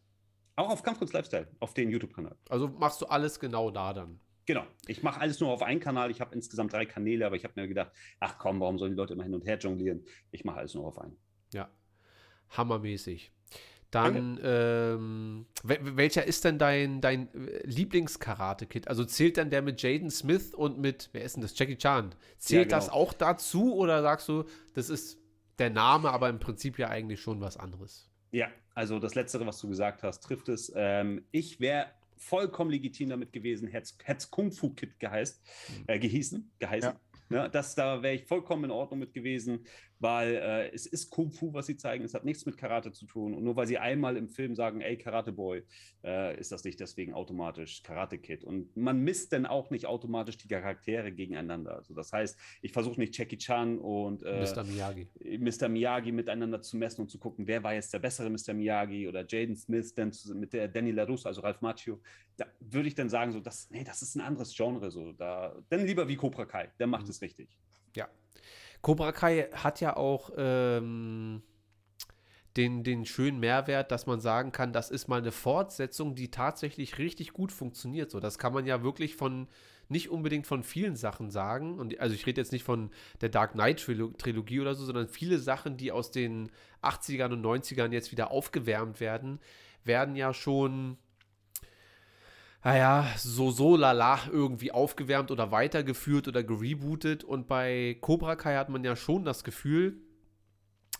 Auch 0.58 0.70
auf 0.70 0.82
Kampfkunst 0.82 1.14
Lifestyle, 1.14 1.46
auf 1.60 1.72
den 1.72 1.88
YouTube-Kanal. 1.88 2.36
Also 2.48 2.66
machst 2.68 3.00
du 3.00 3.06
alles 3.06 3.38
genau 3.38 3.70
da 3.70 3.92
dann. 3.92 4.18
Genau. 4.44 4.64
Ich 4.86 5.02
mache 5.04 5.20
alles 5.20 5.38
nur 5.38 5.50
auf 5.50 5.62
einen 5.62 5.78
Kanal. 5.78 6.10
Ich 6.10 6.20
habe 6.20 6.34
insgesamt 6.34 6.72
drei 6.72 6.84
Kanäle, 6.84 7.26
aber 7.26 7.36
ich 7.36 7.44
habe 7.44 7.52
mir 7.60 7.68
gedacht, 7.68 7.92
ach 8.18 8.38
komm, 8.38 8.58
warum 8.60 8.76
sollen 8.78 8.90
die 8.92 8.96
Leute 8.96 9.12
immer 9.12 9.22
hin 9.22 9.34
und 9.34 9.44
her 9.46 9.58
jonglieren? 9.58 10.04
Ich 10.32 10.44
mache 10.44 10.58
alles 10.58 10.74
nur 10.74 10.84
auf 10.86 10.98
einen. 10.98 11.16
Ja. 11.52 11.68
Hammermäßig. 12.50 13.30
Dann, 13.92 14.40
ähm, 14.42 15.46
wel- 15.62 15.96
welcher 15.96 16.24
ist 16.24 16.44
denn 16.44 16.58
dein, 16.58 17.00
dein 17.00 17.32
äh, 17.34 17.64
Lieblings-Karate-Kid? 17.64 18.88
Also 18.88 19.04
zählt 19.04 19.36
dann 19.36 19.50
der 19.50 19.62
mit 19.62 19.80
Jaden 19.80 20.10
Smith 20.10 20.54
und 20.54 20.78
mit, 20.78 21.08
wer 21.12 21.22
ist 21.22 21.36
denn 21.36 21.42
das? 21.42 21.56
Jackie 21.56 21.76
Chan. 21.76 22.14
Zählt 22.38 22.72
Ja, 22.72 22.78
das 22.78 22.86
genau. 22.86 22.96
auch 22.98 23.12
dazu 23.12 23.74
oder 23.76 24.02
sagst 24.02 24.28
du, 24.28 24.44
das 24.74 24.90
ist 24.90 25.18
der 25.58 25.70
Name, 25.70 26.10
aber 26.10 26.28
im 26.28 26.40
Prinzip 26.40 26.78
ja 26.78 26.88
eigentlich 26.88 27.20
schon 27.20 27.40
was 27.40 27.56
anderes? 27.56 28.07
Ja, 28.30 28.48
also 28.74 28.98
das 28.98 29.14
Letztere, 29.14 29.46
was 29.46 29.58
du 29.58 29.68
gesagt 29.68 30.02
hast, 30.02 30.20
trifft 30.20 30.48
es. 30.48 30.72
Ähm, 30.74 31.24
ich 31.30 31.60
wäre 31.60 31.86
vollkommen 32.16 32.70
legitim 32.70 33.10
damit 33.10 33.32
gewesen, 33.32 33.68
hätte 33.68 33.94
es 34.04 34.30
Kung 34.30 34.52
Fu 34.52 34.70
Kid 34.70 34.98
geheißt, 34.98 35.40
äh, 35.86 35.98
gehießen, 35.98 36.50
geheißen. 36.58 36.92
Ja. 36.92 37.00
Ne, 37.30 37.50
das, 37.50 37.74
da 37.74 38.02
wäre 38.02 38.14
ich 38.14 38.24
vollkommen 38.24 38.64
in 38.64 38.70
Ordnung 38.70 39.00
mit 39.00 39.12
gewesen, 39.12 39.66
weil 40.00 40.34
äh, 40.36 40.70
es 40.74 40.86
ist 40.86 41.10
Kung 41.10 41.30
Fu, 41.32 41.52
was 41.52 41.66
sie 41.66 41.76
zeigen. 41.76 42.04
Es 42.04 42.14
hat 42.14 42.24
nichts 42.24 42.46
mit 42.46 42.56
Karate 42.56 42.92
zu 42.92 43.06
tun. 43.06 43.34
Und 43.34 43.42
nur 43.44 43.56
weil 43.56 43.66
sie 43.66 43.78
einmal 43.78 44.16
im 44.16 44.28
Film 44.28 44.54
sagen, 44.54 44.80
ey, 44.80 44.96
Karate 44.96 45.32
Boy, 45.32 45.64
äh, 46.04 46.38
ist 46.38 46.52
das 46.52 46.64
nicht 46.64 46.78
deswegen 46.80 47.14
automatisch 47.14 47.82
Karate 47.82 48.18
Kid. 48.18 48.44
Und 48.44 48.76
man 48.76 49.00
misst 49.00 49.32
dann 49.32 49.46
auch 49.46 49.70
nicht 49.70 49.86
automatisch 49.86 50.36
die 50.38 50.48
Charaktere 50.48 51.12
gegeneinander. 51.12 51.74
Also 51.76 51.94
das 51.94 52.12
heißt, 52.12 52.38
ich 52.62 52.72
versuche 52.72 53.00
nicht 53.00 53.16
Jackie 53.16 53.38
Chan 53.38 53.78
und 53.78 54.22
äh, 54.22 54.40
Mr. 54.40 54.64
Miyagi. 54.64 55.08
Mr. 55.38 55.68
Miyagi 55.68 56.12
miteinander 56.12 56.62
zu 56.62 56.76
messen 56.76 57.02
und 57.02 57.08
zu 57.10 57.18
gucken, 57.18 57.46
wer 57.46 57.62
war 57.62 57.74
jetzt 57.74 57.92
der 57.92 57.98
bessere 57.98 58.30
Mr. 58.30 58.54
Miyagi 58.54 59.08
oder 59.08 59.24
Jaden 59.26 59.56
Smith 59.56 59.94
denn 59.94 60.12
mit 60.34 60.52
der 60.52 60.68
Danny 60.68 60.92
LaRusso, 60.92 61.28
also 61.28 61.40
Ralph 61.40 61.60
Macchio, 61.60 62.00
da 62.36 62.46
würde 62.60 62.88
ich 62.88 62.94
dann 62.94 63.08
sagen, 63.08 63.32
so, 63.32 63.40
das, 63.40 63.68
nee, 63.70 63.84
das 63.84 64.02
ist 64.02 64.14
ein 64.14 64.20
anderes 64.20 64.54
Genre. 64.56 64.90
So, 64.90 65.12
da, 65.12 65.56
dann 65.68 65.84
lieber 65.84 66.06
wie 66.08 66.16
Cobra 66.16 66.44
Kai, 66.44 66.70
der 66.78 66.86
macht 66.86 67.04
Mhm. 67.04 67.10
es 67.10 67.20
richtig. 67.22 67.58
Ja. 67.96 68.08
Cobra 68.82 69.12
Kai 69.12 69.48
hat 69.52 69.80
ja 69.80 69.96
auch 69.96 70.30
ähm, 70.36 71.42
den, 72.56 72.82
den 72.82 73.06
schönen 73.06 73.38
Mehrwert, 73.38 73.90
dass 73.92 74.06
man 74.06 74.20
sagen 74.20 74.52
kann, 74.52 74.72
das 74.72 74.90
ist 74.90 75.08
mal 75.08 75.20
eine 75.20 75.32
Fortsetzung, 75.32 76.14
die 76.14 76.30
tatsächlich 76.30 76.98
richtig 76.98 77.32
gut 77.32 77.52
funktioniert. 77.52 78.10
So, 78.10 78.20
das 78.20 78.38
kann 78.38 78.52
man 78.52 78.66
ja 78.66 78.82
wirklich 78.82 79.16
von 79.16 79.48
nicht 79.88 80.10
unbedingt 80.10 80.46
von 80.46 80.62
vielen 80.62 80.96
Sachen 80.96 81.30
sagen. 81.30 81.78
Und 81.78 81.98
also 82.00 82.14
ich 82.14 82.26
rede 82.26 82.40
jetzt 82.40 82.52
nicht 82.52 82.64
von 82.64 82.90
der 83.20 83.28
Dark 83.28 83.52
Knight 83.52 83.80
Trilo- 83.80 84.16
Trilogie 84.16 84.60
oder 84.60 84.74
so, 84.74 84.84
sondern 84.84 85.08
viele 85.08 85.38
Sachen, 85.38 85.76
die 85.76 85.92
aus 85.92 86.10
den 86.10 86.50
80ern 86.82 87.32
und 87.32 87.44
90ern 87.44 87.92
jetzt 87.92 88.12
wieder 88.12 88.30
aufgewärmt 88.30 89.00
werden, 89.00 89.40
werden 89.84 90.16
ja 90.16 90.34
schon 90.34 90.98
naja, 92.68 93.06
so, 93.16 93.50
so 93.50 93.76
lala 93.76 94.18
irgendwie 94.30 94.72
aufgewärmt 94.72 95.30
oder 95.30 95.50
weitergeführt 95.50 96.28
oder 96.28 96.42
gerebootet. 96.42 97.24
Und 97.24 97.48
bei 97.48 97.96
Cobra 98.02 98.36
Kai 98.36 98.56
hat 98.56 98.68
man 98.68 98.84
ja 98.84 98.94
schon 98.94 99.24
das 99.24 99.42
Gefühl, 99.42 99.96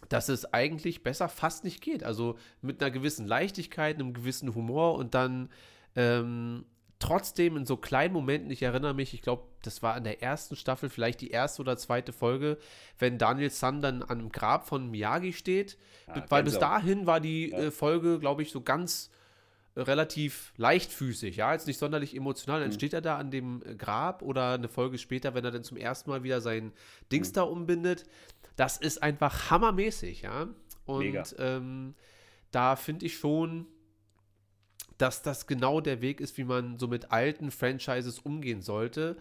dass 0.09 0.31
es 0.31 0.53
eigentlich 0.55 1.03
besser 1.03 1.29
fast 1.29 1.65
nicht 1.65 1.83
geht. 1.83 2.05
Also 2.05 2.39
mit 2.63 2.81
einer 2.83 2.91
gewissen 2.91 3.27
Leichtigkeit, 3.27 3.97
einem 3.97 4.15
gewissen 4.15 4.55
Humor 4.55 4.95
und 4.95 5.15
dann 5.15 5.51
ähm, 5.95 6.65
trotzdem 7.01 7.59
in 7.59 7.67
so 7.67 7.77
kleinen 7.77 8.15
Momenten, 8.15 8.51
ich 8.51 8.63
erinnere 8.63 8.95
mich, 8.95 9.13
ich 9.13 9.21
glaube, 9.21 9.43
das 9.63 9.83
war 9.83 9.95
in 9.99 10.05
der 10.05 10.23
ersten 10.23 10.57
Staffel, 10.57 10.89
vielleicht 10.89 11.21
die 11.21 11.31
erste 11.31 11.61
oder 11.61 11.77
zweite 11.77 12.15
Folge, 12.15 12.57
wenn 12.99 13.19
Daniel 13.19 13.51
San 13.51 13.83
dann 13.83 14.03
an 14.03 14.19
dem 14.21 14.33
Grab 14.33 14.67
von 14.67 14.91
Miyagi 14.91 15.35
steht, 15.35 15.77
Ja, 16.07 16.25
weil 16.31 16.45
bis 16.45 16.59
dahin 16.59 17.07
war 17.07 17.21
die 17.21 17.51
Ja. 17.51 17.59
äh, 17.59 17.71
Folge, 17.71 18.19
glaube 18.19 18.41
ich, 18.43 18.51
so 18.51 18.63
ganz 18.63 19.11
relativ 19.83 20.53
leichtfüßig, 20.57 21.37
ja, 21.37 21.53
jetzt 21.53 21.67
nicht 21.67 21.79
sonderlich 21.79 22.15
emotional. 22.17 22.61
Dann 22.61 22.71
Mhm. 22.71 22.75
steht 22.75 22.93
er 22.93 23.01
da 23.01 23.17
an 23.17 23.31
dem 23.31 23.63
äh, 23.65 23.75
Grab 23.75 24.23
oder 24.23 24.53
eine 24.53 24.69
Folge 24.69 24.99
später, 24.99 25.35
wenn 25.35 25.45
er 25.45 25.51
dann 25.51 25.65
zum 25.65 25.77
ersten 25.77 26.11
Mal 26.11 26.23
wieder 26.23 26.41
sein 26.41 26.67
Mhm. 26.67 26.73
Dings 27.13 27.33
da 27.33 27.43
umbindet. 27.43 28.05
Das 28.57 28.77
ist 28.77 29.03
einfach 29.03 29.51
hammermäßig, 29.51 30.23
ja. 30.23 30.49
Und 30.85 31.37
ähm, 31.39 31.95
da 32.51 32.77
finde 32.77 33.07
ich 33.07 33.19
schon, 33.19 33.67
dass 34.97 35.23
das 35.23 35.47
genau 35.47 35.81
der 35.81 36.01
Weg 36.01 36.21
ist, 36.21 36.37
wie 36.39 36.45
man 36.45 36.79
so 36.79 36.89
mit 36.89 37.13
alten 37.13 37.51
Franchises 37.51 38.19
umgehen 38.19 38.63
sollte. 38.63 39.17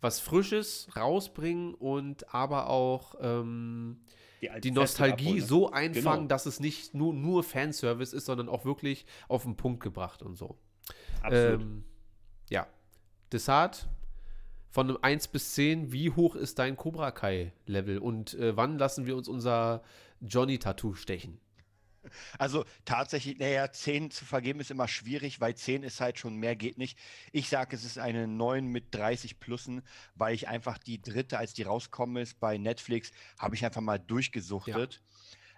Was 0.00 0.18
Frisches 0.18 0.88
rausbringen 0.96 1.74
und 1.74 2.32
aber 2.34 2.70
auch 2.70 3.16
ähm, 3.20 4.00
die 4.40 4.48
Feste 4.48 4.72
Nostalgie 4.72 5.34
ne? 5.34 5.42
so 5.42 5.70
einfangen, 5.70 6.22
Genau. 6.22 6.28
dass 6.28 6.46
es 6.46 6.60
nicht 6.60 6.94
nur, 6.94 7.12
nur 7.12 7.42
Fanservice 7.44 8.12
ist, 8.14 8.26
sondern 8.26 8.48
auch 8.48 8.64
wirklich 8.64 9.06
auf 9.28 9.42
den 9.42 9.56
Punkt 9.56 9.82
gebracht 9.82 10.22
und 10.22 10.36
so. 10.36 10.56
Absolut. 11.22 11.60
Ähm, 11.60 11.84
ja. 12.48 12.66
Desart, 13.32 13.88
von 14.70 14.88
einem 14.88 14.98
1 15.02 15.28
bis 15.28 15.54
10, 15.54 15.92
wie 15.92 16.10
hoch 16.10 16.36
ist 16.36 16.58
dein 16.58 16.76
Cobra 16.76 17.10
Kai-Level 17.10 17.98
und 17.98 18.34
äh, 18.34 18.56
wann 18.56 18.78
lassen 18.78 19.06
wir 19.06 19.16
uns 19.16 19.28
unser 19.28 19.82
Johnny-Tattoo 20.20 20.94
stechen? 20.94 21.38
Also 22.38 22.64
tatsächlich, 22.84 23.38
naja, 23.38 23.70
10 23.70 24.10
zu 24.10 24.24
vergeben 24.24 24.60
ist 24.60 24.70
immer 24.70 24.88
schwierig, 24.88 25.40
weil 25.40 25.54
10 25.54 25.82
ist 25.82 26.00
halt 26.00 26.18
schon 26.18 26.36
mehr 26.36 26.56
geht 26.56 26.78
nicht. 26.78 26.98
Ich 27.32 27.48
sage, 27.48 27.76
es 27.76 27.84
ist 27.84 27.98
eine 27.98 28.26
9 28.26 28.66
mit 28.66 28.94
30 28.94 29.40
Plussen, 29.40 29.82
weil 30.14 30.34
ich 30.34 30.48
einfach 30.48 30.78
die 30.78 31.00
dritte, 31.00 31.38
als 31.38 31.54
die 31.54 31.62
rauskommen 31.62 32.22
ist 32.22 32.40
bei 32.40 32.58
Netflix, 32.58 33.12
habe 33.38 33.54
ich 33.54 33.64
einfach 33.64 33.82
mal 33.82 33.98
durchgesuchtet. 33.98 35.02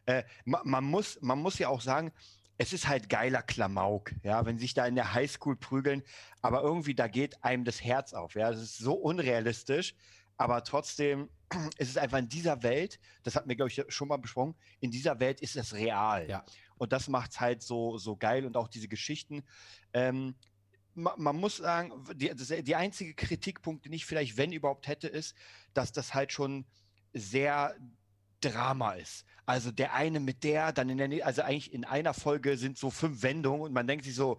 Äh, 0.06 0.24
ma, 0.44 0.60
man, 0.64 0.84
muss, 0.84 1.18
man 1.20 1.38
muss 1.38 1.58
ja 1.58 1.68
auch 1.68 1.80
sagen, 1.80 2.12
es 2.58 2.72
ist 2.72 2.86
halt 2.86 3.08
geiler 3.08 3.42
Klamauk, 3.42 4.12
ja, 4.22 4.44
wenn 4.46 4.58
sich 4.58 4.74
da 4.74 4.86
in 4.86 4.94
der 4.94 5.14
Highschool 5.14 5.56
prügeln, 5.56 6.02
aber 6.42 6.62
irgendwie 6.62 6.94
da 6.94 7.08
geht 7.08 7.42
einem 7.42 7.64
das 7.64 7.82
Herz 7.82 8.12
auf, 8.12 8.34
ja, 8.34 8.50
es 8.50 8.60
ist 8.60 8.78
so 8.78 8.94
unrealistisch, 8.94 9.94
aber 10.36 10.64
trotzdem 10.64 11.28
ist 11.78 11.90
es 11.90 11.96
einfach 11.96 12.18
in 12.18 12.28
dieser 12.28 12.62
Welt, 12.62 12.98
das 13.22 13.36
hatten 13.36 13.48
wir, 13.48 13.56
glaube 13.56 13.70
ich, 13.70 13.82
schon 13.88 14.08
mal 14.08 14.16
besprochen, 14.16 14.54
in 14.80 14.90
dieser 14.90 15.20
Welt 15.20 15.40
ist 15.40 15.56
es 15.56 15.74
real. 15.74 16.28
Ja. 16.28 16.44
Und 16.78 16.92
das 16.92 17.08
macht 17.08 17.32
es 17.32 17.40
halt 17.40 17.62
so, 17.62 17.98
so 17.98 18.16
geil 18.16 18.44
und 18.44 18.56
auch 18.56 18.68
diese 18.68 18.88
Geschichten. 18.88 19.44
Ähm, 19.92 20.34
ma, 20.94 21.14
man 21.16 21.36
muss 21.36 21.58
sagen, 21.58 21.92
die, 22.14 22.28
das, 22.28 22.48
die 22.48 22.76
einzige 22.76 23.14
Kritikpunkt, 23.14 23.84
den 23.84 23.92
ich 23.92 24.04
vielleicht, 24.04 24.36
wenn 24.36 24.52
überhaupt 24.52 24.88
hätte, 24.88 25.08
ist, 25.08 25.36
dass 25.74 25.92
das 25.92 26.14
halt 26.14 26.32
schon 26.32 26.64
sehr 27.12 27.76
Drama 28.40 28.94
ist. 28.94 29.24
Also 29.46 29.70
der 29.70 29.94
eine 29.94 30.20
mit 30.20 30.44
der, 30.44 30.72
dann 30.72 30.88
in 30.88 30.98
der, 30.98 31.26
also 31.26 31.42
eigentlich 31.42 31.72
in 31.72 31.84
einer 31.84 32.14
Folge 32.14 32.56
sind 32.56 32.78
so 32.78 32.90
fünf 32.90 33.22
Wendungen 33.22 33.62
und 33.62 33.72
man 33.72 33.86
denkt 33.86 34.04
sich 34.04 34.14
so, 34.14 34.38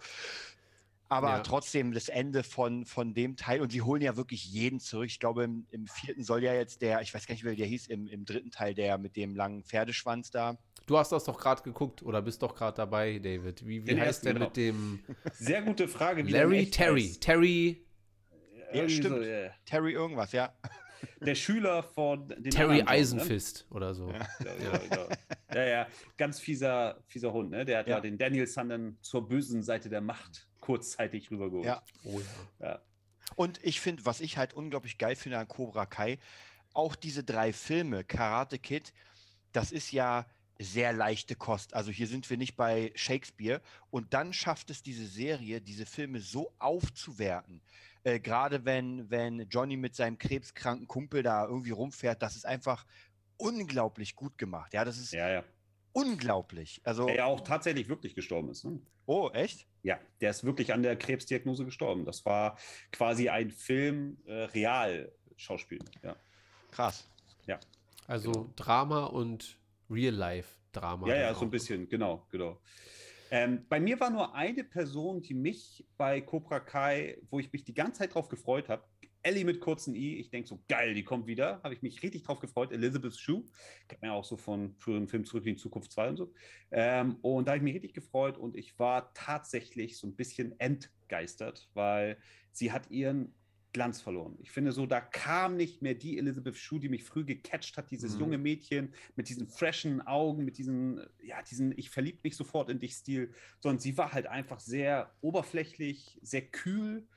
aber 1.14 1.30
Ja. 1.30 1.40
trotzdem 1.40 1.94
das 1.94 2.10
Ende 2.10 2.44
von, 2.44 2.86
von 2.86 3.14
dem 3.14 3.36
Teil 3.36 3.62
und 3.62 3.72
sie 3.72 3.82
holen 3.82 4.02
ja 4.02 4.16
wirklich 4.18 4.46
jeden 4.46 4.80
zurück. 4.80 5.08
Ich 5.08 5.20
glaube, 5.20 5.44
im, 5.44 5.66
im 5.72 5.88
vierten 5.88 6.24
soll 6.24 6.44
ja 6.44 6.54
jetzt 6.54 6.82
der, 6.82 7.02
ich 7.02 7.14
weiß 7.14 7.26
gar 7.28 7.34
nicht, 7.36 7.44
wie 7.46 7.56
der 7.56 7.66
hieß, 7.68 7.88
im, 7.88 8.08
im 8.08 8.26
dritten 8.26 8.52
Teil 8.52 8.74
der 8.74 8.98
mit 8.98 9.16
dem 9.16 9.36
langen 9.36 9.64
Pferdeschwanz 9.64 10.32
da. 10.32 10.58
Du 10.86 10.98
hast 10.98 11.12
das 11.12 11.24
doch 11.24 11.38
gerade 11.40 11.64
geguckt 11.64 12.04
oder 12.04 12.22
bist 12.22 12.42
doch 12.42 12.54
gerade 12.56 12.76
dabei, 12.76 13.18
David. 13.20 13.66
Wie, 13.66 13.82
wie 13.84 13.86
Den 13.86 14.00
heißt 14.00 14.26
ersten, 14.26 14.26
der 14.26 14.34
genau. 14.34 14.46
mit 14.48 14.58
dem 14.58 15.00
Sehr 15.34 15.62
gute 15.62 15.88
Frage. 15.88 16.28
wie 16.28 16.32
Larry 16.32 16.70
Terry? 16.70 17.04
heißt. 17.08 17.22
Terry, 17.22 17.86
Ja, 18.74 18.90
stimmt. 18.90 19.16
So, 19.18 19.22
äh, 19.22 19.50
Terry 19.66 19.94
irgendwas, 19.94 20.32
ja. 20.34 20.54
der 21.22 21.36
Schüler 21.36 21.84
von 21.84 22.28
den 22.30 22.44
Terry 22.52 22.80
anderen 22.82 22.86
ne? 22.86 22.88
Eisenfist 22.92 23.66
oder 23.72 23.94
so. 23.94 24.10
Ja, 24.10 24.20
ja, 24.44 24.82
ja. 24.92 25.08
ja, 25.56 25.66
ja, 25.66 25.88
ganz 26.18 26.40
fieser, 26.40 26.98
fieser 27.08 27.32
Hund, 27.34 27.52
ne? 27.52 27.64
Der 27.66 27.80
hat 27.80 27.88
ja, 27.88 27.96
Ja. 27.96 28.02
den 28.02 28.18
Daniel 28.18 28.48
Sun 28.48 28.70
dann 28.70 28.98
zur 29.02 29.28
bösen 29.28 29.64
Seite 29.64 29.90
der 29.90 30.02
Macht 30.02 30.48
kurzzeitig 30.64 31.30
rübergeholt. 31.30 31.66
Ja. 31.66 31.84
Oh 32.06 32.22
ja. 32.62 32.68
Ja. 32.68 32.82
Und 33.36 33.60
ich 33.64 33.82
finde, 33.82 34.06
was 34.06 34.22
ich 34.22 34.38
halt 34.38 34.54
unglaublich 34.54 34.98
geil 34.98 35.18
finde 35.18 35.38
an 35.38 35.48
Cobra 35.48 35.86
Kai, 35.86 36.20
auch 36.74 36.96
diese 36.96 37.22
drei 37.22 37.52
Filme, 37.52 38.06
Karate 38.06 38.60
Kid, 38.60 38.94
das 39.52 39.74
ist 39.74 39.92
ja 39.92 40.26
sehr 40.60 40.94
leichte 40.94 41.36
Kost. 41.36 41.74
Also 41.74 41.92
hier 41.92 42.08
sind 42.08 42.30
wir 42.30 42.38
nicht 42.38 42.56
bei 42.56 42.94
Shakespeare. 42.96 43.62
Und 43.90 44.14
dann 44.14 44.32
schafft 44.32 44.70
es 44.70 44.82
diese 44.82 45.06
Serie, 45.06 45.60
diese 45.60 45.86
Filme 45.86 46.22
so 46.22 46.54
aufzuwerten. 46.60 47.62
Äh, 48.06 48.22
Gerade 48.22 48.64
wenn, 48.64 49.10
wenn 49.10 49.42
Johnny 49.50 49.76
mit 49.76 49.96
seinem 49.96 50.18
krebskranken 50.18 50.88
Kumpel 50.88 51.24
da 51.24 51.46
irgendwie 51.46 51.72
rumfährt, 51.72 52.22
das 52.22 52.38
ist 52.38 52.46
einfach 52.46 52.86
unglaublich 53.36 54.16
gut 54.16 54.38
gemacht. 54.38 54.74
Ja, 54.74 54.86
das 54.86 54.98
ist 54.98 55.12
Ja, 55.12 55.30
ja. 55.30 55.44
Unglaublich. 55.94 56.82
Also, 56.84 57.06
Der 57.06 57.16
ja 57.16 57.26
auch 57.26 57.42
tatsächlich 57.42 57.88
wirklich 57.88 58.16
gestorben 58.16 58.50
ist. 58.50 58.66
Ne? 58.66 58.80
oh, 59.06 59.30
echt? 59.34 59.68
Ja, 59.82 60.00
der 60.22 60.32
ist 60.32 60.44
wirklich 60.44 60.74
an 60.74 60.84
der 60.84 60.96
Krebsdiagnose 60.96 61.66
gestorben. 61.66 62.06
Das 62.06 62.26
war 62.26 62.58
quasi 62.92 63.30
ein 63.30 63.52
Film, 63.52 64.18
äh, 64.26 64.44
Real-Schauspiel. 64.44 65.80
Ja. 66.04 66.16
Krass. 66.72 67.08
Also 68.08 68.52
Drama 68.56 69.06
und 69.06 69.58
Real-Life-Drama. 69.90 71.08
Ja, 71.08 71.14
dann 71.14 71.24
ja, 71.24 71.32
auch. 71.32 71.40
so 71.40 71.46
ein 71.46 71.52
bisschen, 71.52 71.88
genau, 71.88 72.26
genau. 72.32 72.60
Ähm, 73.32 73.66
bei 73.68 73.80
mir 73.80 74.00
war 74.00 74.10
nur 74.10 74.36
eine 74.36 74.64
Person, 74.64 75.22
die 75.22 75.34
mich 75.34 75.86
bei 75.98 76.22
Cobra 76.22 76.60
Kai, 76.60 77.18
wo 77.30 77.40
ich 77.40 77.52
mich 77.52 77.64
die 77.64 77.74
ganze 77.74 78.00
Zeit 78.00 78.14
drauf 78.14 78.30
gefreut 78.30 78.70
habe, 78.70 78.84
Ellie 79.24 79.46
mit 79.46 79.60
kurzen 79.62 79.96
I, 79.96 80.18
ich 80.20 80.30
denke 80.30 80.48
so, 80.48 80.64
geil, 80.68 80.94
die 80.94 81.04
kommt 81.04 81.28
wieder, 81.28 81.62
habe 81.64 81.74
ich 81.74 81.82
mich 81.82 82.04
richtig 82.04 82.24
drauf 82.24 82.40
gefreut, 82.40 82.72
Elizabeth 82.72 83.18
Shue, 83.18 83.46
kennt 83.88 84.02
man 84.02 84.12
ja 84.12 84.16
auch 84.16 84.26
so 84.26 84.38
von 84.38 84.76
früheren 84.78 85.08
Filmen 85.08 85.26
Zurück 85.26 85.46
in 85.46 85.56
die 85.56 85.62
Zukunft 85.62 85.92
2 85.92 86.10
und 86.10 86.18
so. 86.18 86.34
Ähm, 86.72 87.18
und 87.22 87.48
da 87.48 87.52
habe 87.52 87.58
ich 87.58 87.64
mich 87.64 87.74
richtig 87.76 87.94
gefreut 87.94 88.38
und 88.38 88.56
ich 88.56 88.78
war 88.80 89.14
tatsächlich 89.14 89.98
so 89.98 90.08
ein 90.08 90.16
bisschen 90.16 90.60
entgeistert, 90.60 91.70
weil 91.74 92.20
sie 92.52 92.72
hat 92.72 92.92
ihren 92.92 93.36
Glanz 93.74 94.02
verloren. 94.02 94.38
Ich 94.40 94.52
finde 94.52 94.72
so, 94.72 94.86
da 94.86 95.02
kam 95.02 95.58
nicht 95.58 95.82
mehr 95.82 95.96
die 95.96 96.20
Elizabeth 96.20 96.56
Shue, 96.56 96.80
die 96.80 96.90
mich 96.90 97.04
früh 97.04 97.26
gecatcht 97.26 97.76
hat, 97.76 97.90
dieses 97.90 98.14
Mhm. 98.14 98.20
junge 98.20 98.38
Mädchen 98.38 98.94
mit 99.16 99.30
diesen 99.30 99.48
freshen 99.48 100.02
Augen, 100.02 100.46
mit 100.46 100.60
diesen, 100.60 101.02
ja, 101.24 101.42
diesen 101.42 101.76
Ich 101.78 101.90
verlieb 101.90 102.24
mich 102.24 102.36
sofort 102.36 102.70
in 102.70 102.80
dich 102.80 102.94
Stil, 102.94 103.34
sondern 103.60 103.80
sie 103.80 103.98
war 103.98 104.14
halt 104.14 104.28
einfach 104.28 104.60
sehr 104.60 105.16
oberflächlich, 105.22 106.20
sehr 106.22 106.44
kühl 106.52 107.08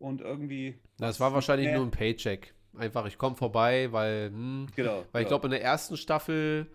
und 0.00 0.20
irgendwie. 0.20 0.78
Na, 0.98 1.08
es 1.08 1.20
war 1.20 1.32
wahrscheinlich 1.32 1.68
mehr- 1.68 1.76
nur 1.76 1.86
ein 1.86 1.90
Paycheck. 1.92 2.52
Einfach, 2.76 3.06
ich 3.06 3.18
komme 3.18 3.36
vorbei, 3.36 3.88
weil, 3.92 4.30
hm, 4.30 4.66
Genau. 4.74 5.04
weil 5.12 5.22
ich 5.22 5.28
glaube, 5.28 5.46
in 5.46 5.50
der 5.52 5.62
ersten 5.62 5.96
Staffel 5.96 6.66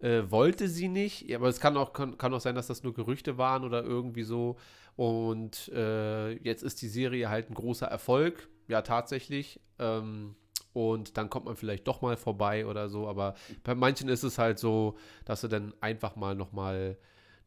äh, 0.00 0.22
wollte 0.30 0.66
sie 0.68 0.88
nicht, 0.88 1.28
Ja, 1.28 1.36
aber 1.38 1.48
es 1.48 1.60
kann 1.60 1.76
auch, 1.76 1.92
kann, 1.92 2.16
kann 2.16 2.32
auch 2.32 2.40
sein, 2.40 2.54
dass 2.54 2.66
das 2.68 2.82
nur 2.82 2.94
Gerüchte 2.94 3.36
waren 3.36 3.64
oder 3.64 3.82
irgendwie 3.82 4.22
so. 4.22 4.56
Und 4.96 5.68
äh, 5.74 6.32
jetzt 6.42 6.62
ist 6.62 6.80
die 6.82 6.88
Serie 6.88 7.28
halt 7.28 7.50
ein 7.50 7.54
großer 7.54 7.86
Erfolg, 7.86 8.48
ja, 8.68 8.80
tatsächlich. 8.82 9.60
Ähm, 9.78 10.36
und 10.72 11.16
dann 11.18 11.28
kommt 11.30 11.46
man 11.46 11.56
vielleicht 11.56 11.86
doch 11.88 12.00
mal 12.00 12.16
vorbei 12.16 12.64
oder 12.66 12.88
so, 12.88 13.08
aber 13.08 13.34
bei 13.64 13.74
manchen 13.74 14.08
ist 14.08 14.22
es 14.22 14.38
halt 14.38 14.58
so, 14.58 14.96
dass 15.24 15.40
sie 15.42 15.48
dann 15.48 15.74
einfach 15.80 16.16
mal 16.16 16.34
noch 16.34 16.52
mal 16.52 16.96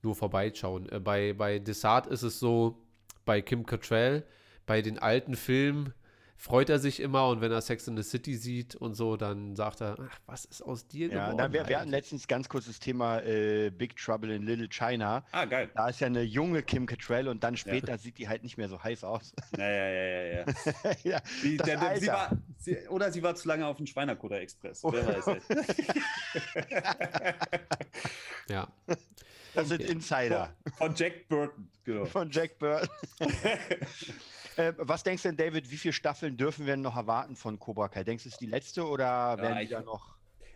nur 0.02 0.14
vorbeischauen. 0.16 0.90
Äh, 0.92 1.00
bei, 1.00 1.34
bei 1.34 1.58
Desart 1.60 2.06
ist 2.08 2.22
es 2.24 2.40
so, 2.40 2.84
bei 3.26 3.42
Kim 3.42 3.66
Cattrall, 3.66 4.26
bei 4.66 4.82
den 4.82 4.98
alten 5.00 5.36
Filmen 5.36 5.94
freut 6.36 6.70
er 6.70 6.78
sich 6.80 7.00
immer 7.00 7.30
und 7.30 7.40
wenn 7.40 7.54
er 7.54 7.62
Sex 7.62 7.88
in 7.88 7.96
the 7.96 8.04
City 8.04 8.36
sieht 8.36 8.76
und 8.76 8.96
so, 8.96 9.16
dann 9.16 9.56
sagt 9.56 9.80
er, 9.82 9.96
ach, 9.98 10.20
was 10.26 10.44
ist 10.44 10.62
aus 10.62 10.86
dir 10.90 11.08
Ja, 11.08 11.28
geworden? 11.30 11.36
na, 11.38 11.54
wir, 11.54 11.70
wir 11.70 11.78
hatten 11.78 11.88
eigentlich?" 11.88 11.92
letztens 12.02 12.28
ganz 12.28 12.50
kurz 12.50 12.66
das 12.66 12.82
Thema 12.82 13.20
äh, 13.22 13.70
Big 13.70 13.96
Trouble 13.96 14.36
in 14.36 14.44
Little 14.44 14.68
China. 14.68 15.24
Ah, 15.32 15.46
geil. 15.46 15.70
Da 15.74 15.88
ist 15.88 16.02
ja 16.02 16.08
eine 16.08 16.24
junge 16.24 16.62
Kim 16.62 16.86
Cattrall 16.86 17.30
und 17.30 17.46
dann 17.46 17.56
später 17.56 17.98
sieht 17.98 18.18
die 18.18 18.28
halt 18.28 18.44
nicht 18.44 18.58
mehr 18.58 18.68
so 18.68 18.84
heiß 18.84 19.06
aus. 19.06 19.32
Ja, 19.58 19.70
ja, 19.70 19.90
ja, 19.90 20.04
ja. 20.04 20.34
ja. 20.34 20.44
ja, 21.04 21.22
Die, 21.44 21.56
Das 21.58 21.66
der, 21.68 21.98
sie 22.00 22.08
war, 22.08 22.32
sie, 22.58 22.78
oder 22.90 23.10
sie 23.12 23.24
war 23.24 23.36
zu 23.36 23.48
lange 23.48 23.66
auf 23.66 23.78
dem 23.78 23.88
Schweinerkutter 23.88 24.40
Express. 24.42 24.84
Wer 24.84 25.24
weiß. 25.24 25.26
Ja. 28.50 28.68
das 29.54 29.70
sind 29.70 29.82
Insider 29.82 30.54
Von 30.78 30.94
Jack 30.96 31.28
Burton. 31.30 31.70
Genau. 31.86 32.06
von 32.06 32.30
Jack 32.30 32.58
Burton. 32.60 32.90
äh, 34.58 34.74
was 34.78 35.04
denkst 35.04 35.24
du 35.24 35.30
denn, 35.30 35.38
David, 35.38 35.70
wie 35.72 35.78
viele 35.78 35.94
Staffeln 35.94 36.38
dürfen 36.38 36.66
wir 36.66 36.78
noch 36.78 36.96
erwarten 36.96 37.36
von 37.36 37.60
Cobra 37.60 37.88
Kai? 37.90 38.04
Denkst 38.04 38.24
du, 38.24 38.30
es 38.30 38.36
ist 38.36 38.42
die 38.42 38.46
letzte 38.48 38.86
oder 38.88 39.38
werden 39.38 39.58
die 39.58 39.64
ich- 39.64 39.70
da 39.70 39.82
noch? 39.82 40.14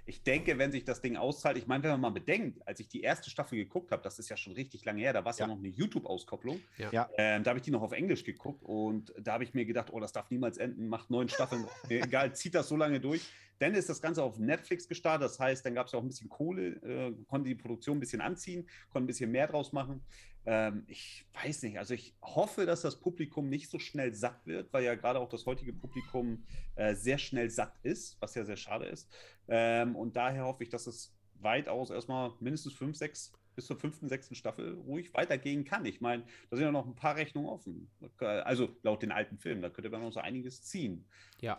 Ich 0.10 0.24
denke, 0.24 0.58
wenn 0.58 0.72
sich 0.72 0.86
das 0.86 1.02
Ding 1.02 1.18
auszahlt, 1.18 1.58
ich 1.58 1.68
meine, 1.68 1.84
wenn 1.84 1.92
man 1.92 2.00
mal 2.00 2.10
bedenkt, 2.12 2.66
als 2.66 2.80
ich 2.80 2.88
die 2.88 3.02
erste 3.02 3.30
Staffel 3.30 3.58
geguckt 3.58 3.92
habe, 3.92 4.02
das 4.02 4.18
ist 4.20 4.30
ja 4.30 4.38
schon 4.38 4.54
richtig 4.54 4.86
lange 4.86 5.02
her, 5.02 5.12
da 5.12 5.26
war 5.26 5.32
es 5.32 5.38
ja. 5.38 5.46
Ja. 5.46 5.52
noch 5.54 5.60
eine 5.60 5.68
YouTube-Auskopplung. 5.68 6.62
Ja. 6.78 6.90
Ja. 6.94 7.10
Ähm, 7.18 7.44
da 7.44 7.50
habe 7.50 7.60
ich 7.60 7.64
die 7.64 7.72
noch 7.72 7.82
auf 7.82 7.92
Englisch 7.92 8.24
geguckt 8.24 8.64
und 8.64 9.14
da 9.20 9.34
habe 9.34 9.44
ich 9.44 9.54
mir 9.54 9.66
gedacht, 9.66 9.90
oh, 9.92 10.00
das 10.00 10.14
darf 10.14 10.32
niemals 10.32 10.58
enden, 10.60 10.88
macht 10.88 11.10
neun 11.10 11.28
Staffeln, 11.28 11.66
egal, 11.90 12.34
zieht 12.34 12.56
das 12.56 12.70
so 12.70 12.78
lange 12.78 13.02
durch. 13.02 13.22
Dann 13.60 13.74
ist 13.74 13.90
das 13.90 14.02
Ganze 14.02 14.24
auf 14.24 14.38
Netflix 14.40 14.88
gestartet, 14.88 15.26
das 15.26 15.40
heißt, 15.42 15.66
dann 15.66 15.74
gab 15.76 15.88
es 15.88 15.92
ja 15.92 16.00
auch 16.00 16.04
ein 16.04 16.08
bisschen 16.08 16.30
Kohle, 16.30 16.68
äh, 16.84 17.14
konnte 17.28 17.50
die 17.50 17.56
Produktion 17.56 17.98
ein 17.98 18.00
bisschen 18.00 18.22
anziehen, 18.22 18.66
konnte 18.90 19.04
ein 19.04 19.08
bisschen 19.08 19.30
mehr 19.30 19.48
draus 19.48 19.74
machen. 19.74 20.06
Ähm, 20.50 20.86
ich 20.88 21.26
weiß 21.44 21.64
nicht, 21.64 21.78
also 21.78 21.94
ich 21.94 22.16
hoffe, 22.22 22.66
dass 22.66 22.82
das 22.82 23.02
Publikum 23.02 23.50
nicht 23.50 23.70
so 23.70 23.80
schnell 23.80 24.14
satt 24.14 24.46
wird, 24.46 24.72
weil 24.72 24.86
ja 24.86 24.96
gerade 24.96 25.20
auch 25.20 25.28
das 25.28 25.46
heutige 25.46 25.74
Publikum 25.74 26.46
äh, 26.76 26.96
sehr 26.96 27.18
schnell 27.18 27.50
satt 27.50 27.74
ist, 27.84 28.16
was 28.22 28.34
ja 28.34 28.46
sehr 28.46 28.56
schade 28.56 28.86
ist. 28.86 29.12
Ähm, 29.50 29.94
und 29.98 30.16
daher 30.16 30.46
hoffe 30.46 30.64
ich, 30.64 30.70
dass 30.70 30.88
es 30.88 31.14
weitaus 31.36 31.90
erstmal 31.90 32.32
mindestens 32.40 32.74
fünf, 32.74 32.96
sechs 32.96 33.34
bis 33.56 33.66
zur 33.66 33.76
fünften, 33.76 34.08
sechsten 34.08 34.36
Staffel 34.36 34.76
ruhig 34.76 35.14
weitergehen 35.14 35.66
kann. 35.66 35.84
Ich 35.86 36.00
meine, 36.00 36.24
da 36.50 36.56
sind 36.56 36.66
ja 36.66 36.72
noch 36.72 36.86
ein 36.86 36.96
paar 36.96 37.18
Rechnungen 37.18 37.50
offen. 37.50 37.90
Also 38.20 38.70
laut 38.84 39.02
den 39.02 39.12
alten 39.12 39.38
Filmen, 39.38 39.62
da 39.62 39.70
könnte 39.70 39.90
man 39.90 40.02
noch 40.02 40.14
so 40.14 40.22
einiges 40.22 40.62
ziehen. 40.62 41.06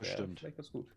ja. 0.00 0.12
Stimmt. 0.12 0.40
Vielleicht 0.40 0.56
ganz 0.56 0.70
gut. 0.70 0.94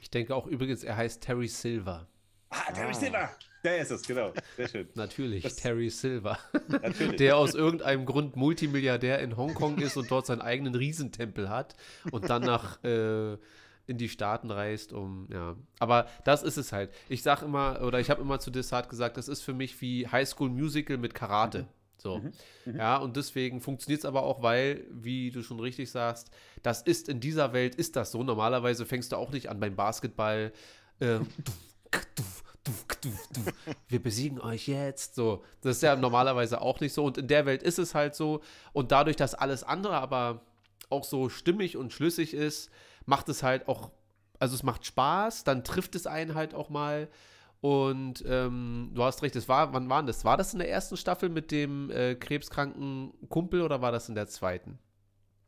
Ich 0.00 0.10
denke 0.10 0.34
auch 0.34 0.46
übrigens, 0.46 0.84
er 0.84 0.96
heißt 0.96 1.22
Terry 1.22 1.48
Silver. 1.48 2.06
Ah, 2.54 2.72
Terry 2.72 2.90
Ah. 2.90 2.94
Silver! 2.94 3.30
Der 3.64 3.78
ist 3.78 3.90
es, 3.90 4.02
genau. 4.02 4.32
Sehr 4.56 4.68
schön. 4.68 4.88
Natürlich, 4.94 5.42
Das- 5.42 5.56
Terry 5.56 5.88
Silver. 5.88 6.38
Natürlich. 6.68 7.16
Der 7.16 7.36
aus 7.38 7.54
irgendeinem 7.54 8.04
Grund 8.04 8.36
Multimilliardär 8.36 9.20
in 9.20 9.36
Hongkong 9.38 9.78
ist 9.78 9.96
und 9.96 10.10
dort 10.10 10.26
seinen 10.26 10.42
eigenen 10.42 10.74
Riesentempel 10.74 11.48
hat 11.48 11.74
und 12.12 12.28
dann 12.28 12.42
nach 12.42 12.82
äh, 12.84 13.32
in 13.86 13.96
die 13.98 14.08
Staaten 14.10 14.50
reist, 14.50 14.92
um, 14.92 15.28
ja. 15.32 15.56
Aber 15.78 16.08
das 16.24 16.42
ist 16.42 16.58
es 16.58 16.72
halt. 16.72 16.90
Ich 17.08 17.22
sag 17.22 17.42
immer, 17.42 17.80
oder 17.82 18.00
ich 18.00 18.10
habe 18.10 18.20
immer 18.20 18.38
zu 18.38 18.50
Desart 18.50 18.88
gesagt, 18.90 19.16
das 19.16 19.28
ist 19.28 19.40
für 19.42 19.54
mich 19.54 19.80
wie 19.80 20.06
High 20.08 20.28
School 20.28 20.50
Musical 20.50 20.98
mit 20.98 21.14
Karate. 21.14 21.66
So. 21.96 22.18
Mhm. 22.18 22.76
Ja, 22.76 22.98
und 22.98 23.16
deswegen 23.16 23.62
funktioniert 23.62 24.00
es 24.00 24.04
aber 24.04 24.24
auch, 24.24 24.42
weil, 24.42 24.84
wie 24.90 25.30
du 25.30 25.42
schon 25.42 25.58
richtig 25.58 25.90
sagst, 25.90 26.30
das 26.62 26.82
ist 26.82 27.08
in 27.08 27.18
dieser 27.20 27.54
Welt, 27.54 27.74
ist 27.76 27.96
das 27.96 28.12
so. 28.12 28.22
Normalerweise 28.22 28.84
fängst 28.84 29.12
du 29.12 29.16
auch 29.16 29.30
nicht 29.32 29.48
an 29.48 29.58
beim 29.58 29.74
Basketball. 29.74 30.52
Äh, 31.00 31.20
wir 33.88 34.02
besiegen 34.02 34.40
euch 34.40 34.68
jetzt. 34.68 35.14
So, 35.14 35.44
das 35.60 35.76
ist 35.76 35.82
ja 35.82 35.96
normalerweise 35.96 36.60
auch 36.60 36.80
nicht 36.80 36.92
so. 36.92 37.04
Und 37.04 37.18
in 37.18 37.28
der 37.28 37.46
Welt 37.46 37.62
ist 37.62 37.78
es 37.78 37.94
halt 37.94 38.14
so. 38.14 38.40
Und 38.72 38.92
dadurch, 38.92 39.16
dass 39.16 39.34
alles 39.34 39.62
andere 39.64 39.96
aber 39.96 40.42
auch 40.90 41.04
so 41.04 41.28
stimmig 41.28 41.76
und 41.76 41.92
schlüssig 41.92 42.34
ist, 42.34 42.70
macht 43.06 43.28
es 43.28 43.42
halt 43.42 43.68
auch, 43.68 43.90
also 44.38 44.54
es 44.54 44.62
macht 44.62 44.86
Spaß, 44.86 45.44
dann 45.44 45.64
trifft 45.64 45.94
es 45.94 46.06
einen 46.06 46.34
halt 46.34 46.54
auch 46.54 46.70
mal. 46.70 47.08
Und 47.60 48.22
ähm, 48.26 48.90
du 48.94 49.02
hast 49.02 49.22
recht, 49.22 49.36
es 49.36 49.48
war, 49.48 49.72
wann 49.72 49.88
war 49.88 50.02
das? 50.02 50.24
War 50.24 50.36
das 50.36 50.52
in 50.52 50.58
der 50.58 50.70
ersten 50.70 50.96
Staffel 50.98 51.30
mit 51.30 51.50
dem 51.50 51.90
äh, 51.90 52.14
krebskranken 52.14 53.12
Kumpel 53.30 53.62
oder 53.62 53.80
war 53.80 53.90
das 53.90 54.08
in 54.08 54.14
der 54.14 54.26
zweiten? 54.26 54.78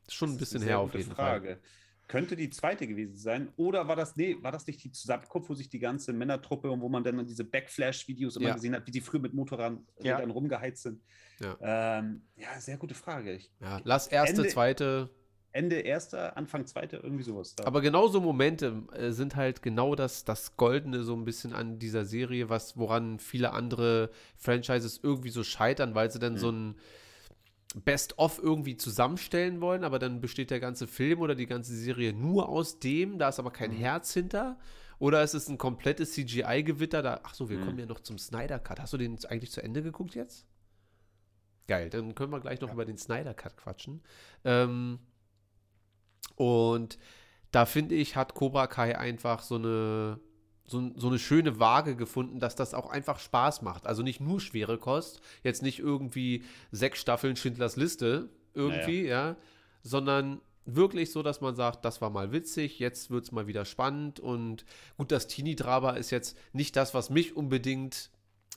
Schon 0.09 0.31
ein 0.31 0.39
Das 0.39 0.51
bisschen 0.51 0.63
her 0.63 0.79
auf 0.79 0.95
jeden 0.95 1.15
Frage. 1.15 1.49
Fall. 1.49 1.61
Könnte 2.09 2.37
die 2.37 2.51
zweite 2.51 2.87
gewesen 2.87 3.17
sein? 3.17 3.49
Oder 3.57 3.89
war 3.89 3.97
das, 3.97 4.15
nee, 4.17 4.37
war 4.41 4.53
das 4.53 4.67
nicht 4.67 4.83
die 4.85 4.93
Zusammenkunft, 4.93 5.51
wo 5.51 5.55
sich 5.55 5.69
die 5.69 5.81
ganze 5.81 6.13
Männertruppe 6.13 6.71
und 6.71 6.81
wo 6.81 6.89
man 6.89 7.03
dann 7.03 7.27
diese 7.27 7.45
Backflash-Videos 7.45 8.37
immer 8.37 8.49
Ja. 8.49 8.55
gesehen 8.55 8.75
hat, 8.75 8.87
wie 8.87 8.93
die 8.93 9.01
früher 9.01 9.21
mit 9.21 9.35
Motorrädern 9.35 9.85
Ja. 10.01 10.19
Rumgeheizt 10.19 10.83
sind? 10.85 11.03
Ja. 11.41 11.99
Ähm, 11.99 12.23
ja, 12.37 12.59
sehr 12.61 12.77
gute 12.77 12.95
Frage. 12.95 13.33
Ich, 13.35 13.51
Ja, 13.61 13.81
lass 13.85 14.07
erste, 14.07 14.37
Ende- 14.43 14.49
zweite. 14.49 15.11
Ende 15.53 15.77
erster, 15.77 16.37
Anfang 16.37 16.67
zweiter, 16.67 17.03
irgendwie 17.03 17.25
sowas. 17.25 17.55
Da. 17.57 17.65
Aber 17.65 17.81
genau 17.81 18.09
so 18.09 18.21
Momente 18.21 18.83
äh, 18.93 19.11
sind 19.11 19.37
halt 19.37 19.63
genau 19.63 19.95
das, 19.95 20.23
das 20.25 20.55
Goldene 20.59 21.03
so 21.03 21.17
ein 21.17 21.25
bisschen 21.25 21.55
an 21.55 21.79
dieser 21.79 22.05
Serie, 22.05 22.51
was, 22.51 22.77
woran 22.77 23.19
viele 23.19 23.53
andere 23.55 24.11
Franchises 24.37 25.01
irgendwie 25.03 25.31
so 25.31 25.43
scheitern, 25.43 25.95
weil 25.95 26.11
sie 26.11 26.19
dann 26.19 26.35
Mhm. 26.35 26.39
so 26.39 26.51
ein 26.53 26.75
Best-of 27.85 28.39
irgendwie 28.43 28.77
zusammenstellen 28.77 29.61
wollen, 29.61 29.85
aber 29.85 29.99
dann 29.99 30.21
besteht 30.21 30.51
der 30.51 30.61
ganze 30.61 30.87
Film 30.87 31.21
oder 31.21 31.35
die 31.35 31.47
ganze 31.47 31.75
Serie 31.77 32.13
nur 32.13 32.49
aus 32.49 32.79
dem, 32.79 33.19
da 33.19 33.29
ist 33.29 33.39
aber 33.39 33.51
Mhm. 33.51 33.55
kein 33.55 33.71
Herz 33.73 34.13
hinter. 34.15 34.59
Oder 34.99 35.21
es 35.23 35.35
ist 35.35 35.49
ein 35.51 35.59
komplettes 35.59 36.13
CGI-Gewitter. 36.13 37.03
Da, 37.03 37.21
ach 37.23 37.35
so, 37.35 37.51
wir 37.51 37.59
Mhm. 37.59 37.65
kommen 37.67 37.79
ja 37.81 37.87
noch 37.87 38.01
zum 38.01 38.17
Snyder 38.19 38.59
Cut. 38.59 38.81
Hast 38.81 38.95
du 38.95 38.97
den 38.97 39.23
eigentlich 39.27 39.51
zu 39.53 39.63
Ende 39.63 39.83
geguckt 39.83 40.15
jetzt? 40.15 40.47
Geil, 41.69 41.91
dann 41.91 42.15
können 42.15 42.33
wir 42.33 42.41
gleich 42.41 42.63
noch 42.63 42.73
über 42.73 42.87
den 42.87 42.97
Snyder 42.97 43.35
Cut 43.35 43.59
quatschen. 43.59 44.01
Ähm, 44.45 44.99
und 46.37 46.99
da 47.51 47.67
finde 47.67 47.95
ich, 47.95 48.17
hat 48.17 48.35
Cobra 48.35 48.67
Kai 48.67 48.97
einfach 48.99 49.43
so 49.43 49.57
eine, 49.57 50.19
so, 50.67 50.91
so 50.97 51.09
eine 51.09 51.19
schöne 51.19 51.59
Waage 51.59 51.97
gefunden, 51.97 52.41
dass 52.41 52.57
das 52.57 52.75
auch 52.75 52.91
einfach 52.91 53.19
Spaß 53.19 53.63
macht. 53.63 53.87
Also 53.87 54.03
nicht 54.03 54.21
nur 54.21 54.41
schwere 54.41 54.79
Kost, 54.79 55.21
jetzt 55.43 55.63
nicht 55.63 55.79
irgendwie 55.79 56.43
sechs 56.73 56.99
Staffeln 56.99 57.37
Schindlers 57.37 57.77
Liste 57.77 58.29
irgendwie, 58.55 59.07
ja, 59.07 59.37
sondern 59.83 60.41
wirklich 60.65 61.13
so, 61.13 61.23
dass 61.23 61.41
man 61.41 61.55
sagt, 61.55 61.85
das 61.85 62.01
war 62.01 62.11
mal 62.11 62.33
witzig, 62.33 62.79
jetzt 62.79 63.11
wird 63.11 63.25
es 63.25 63.33
mal 63.33 63.47
wieder 63.47 63.65
spannend 63.65 64.19
und 64.19 64.65
gut, 64.97 65.13
das 65.13 65.29
Teenie-Drama 65.29 65.93
ist 65.93 66.11
jetzt 66.11 66.37
nicht 66.53 66.75
das, 66.75 66.93
was 66.93 67.09
mich 67.09 67.37
unbedingt 67.37 68.11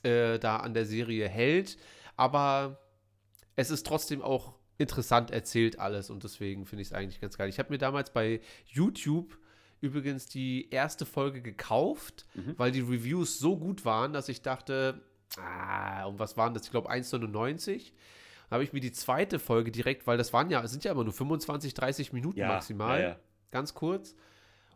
äh, 0.03 0.39
da 0.39 0.57
an 0.57 0.73
der 0.73 0.85
Serie 0.85 1.29
hält, 1.29 1.77
aber 2.17 2.79
es 3.55 3.69
ist 3.69 3.85
trotzdem 3.85 4.21
auch 4.21 4.55
interessant 4.79 5.29
erzählt 5.29 5.77
alles 5.77 6.09
und 6.09 6.23
deswegen 6.23 6.65
finde 6.65 6.81
ich 6.81 6.87
es 6.87 6.93
eigentlich 6.93 7.21
ganz 7.21 7.37
geil. 7.37 7.49
Ich 7.49 7.59
habe 7.59 7.69
mir 7.69 7.77
damals 7.77 8.11
bei 8.11 8.41
YouTube 8.65 9.37
übrigens 9.81 10.25
die 10.27 10.69
erste 10.71 11.05
Folge 11.05 11.41
gekauft, 11.41 12.25
Mhm. 12.35 12.55
weil 12.57 12.71
die 12.71 12.81
Reviews 12.81 13.39
so 13.39 13.57
gut 13.57 13.85
waren, 13.85 14.13
dass 14.13 14.29
ich 14.29 14.41
dachte, 14.41 15.01
ah, 15.37 16.05
und 16.05 16.19
was 16.19 16.37
waren 16.37 16.53
das? 16.53 16.63
Ich 16.63 16.71
glaube 16.71 16.89
1,99. 16.89 17.93
Da 18.49 18.55
habe 18.55 18.63
ich 18.63 18.73
mir 18.73 18.79
die 18.79 18.91
zweite 18.91 19.37
Folge 19.39 19.71
direkt, 19.71 20.07
weil 20.07 20.17
das 20.17 20.33
waren 20.33 20.49
ja, 20.49 20.61
es 20.63 20.71
sind 20.71 20.83
ja 20.83 20.91
immer 20.91 21.03
nur 21.03 21.13
25, 21.13 21.73
30 21.75 22.13
Minuten 22.13 22.39
maximal, 22.47 22.99
Ja, 22.99 23.07
ja. 23.09 23.15
ganz 23.51 23.73
kurz. 23.73 24.15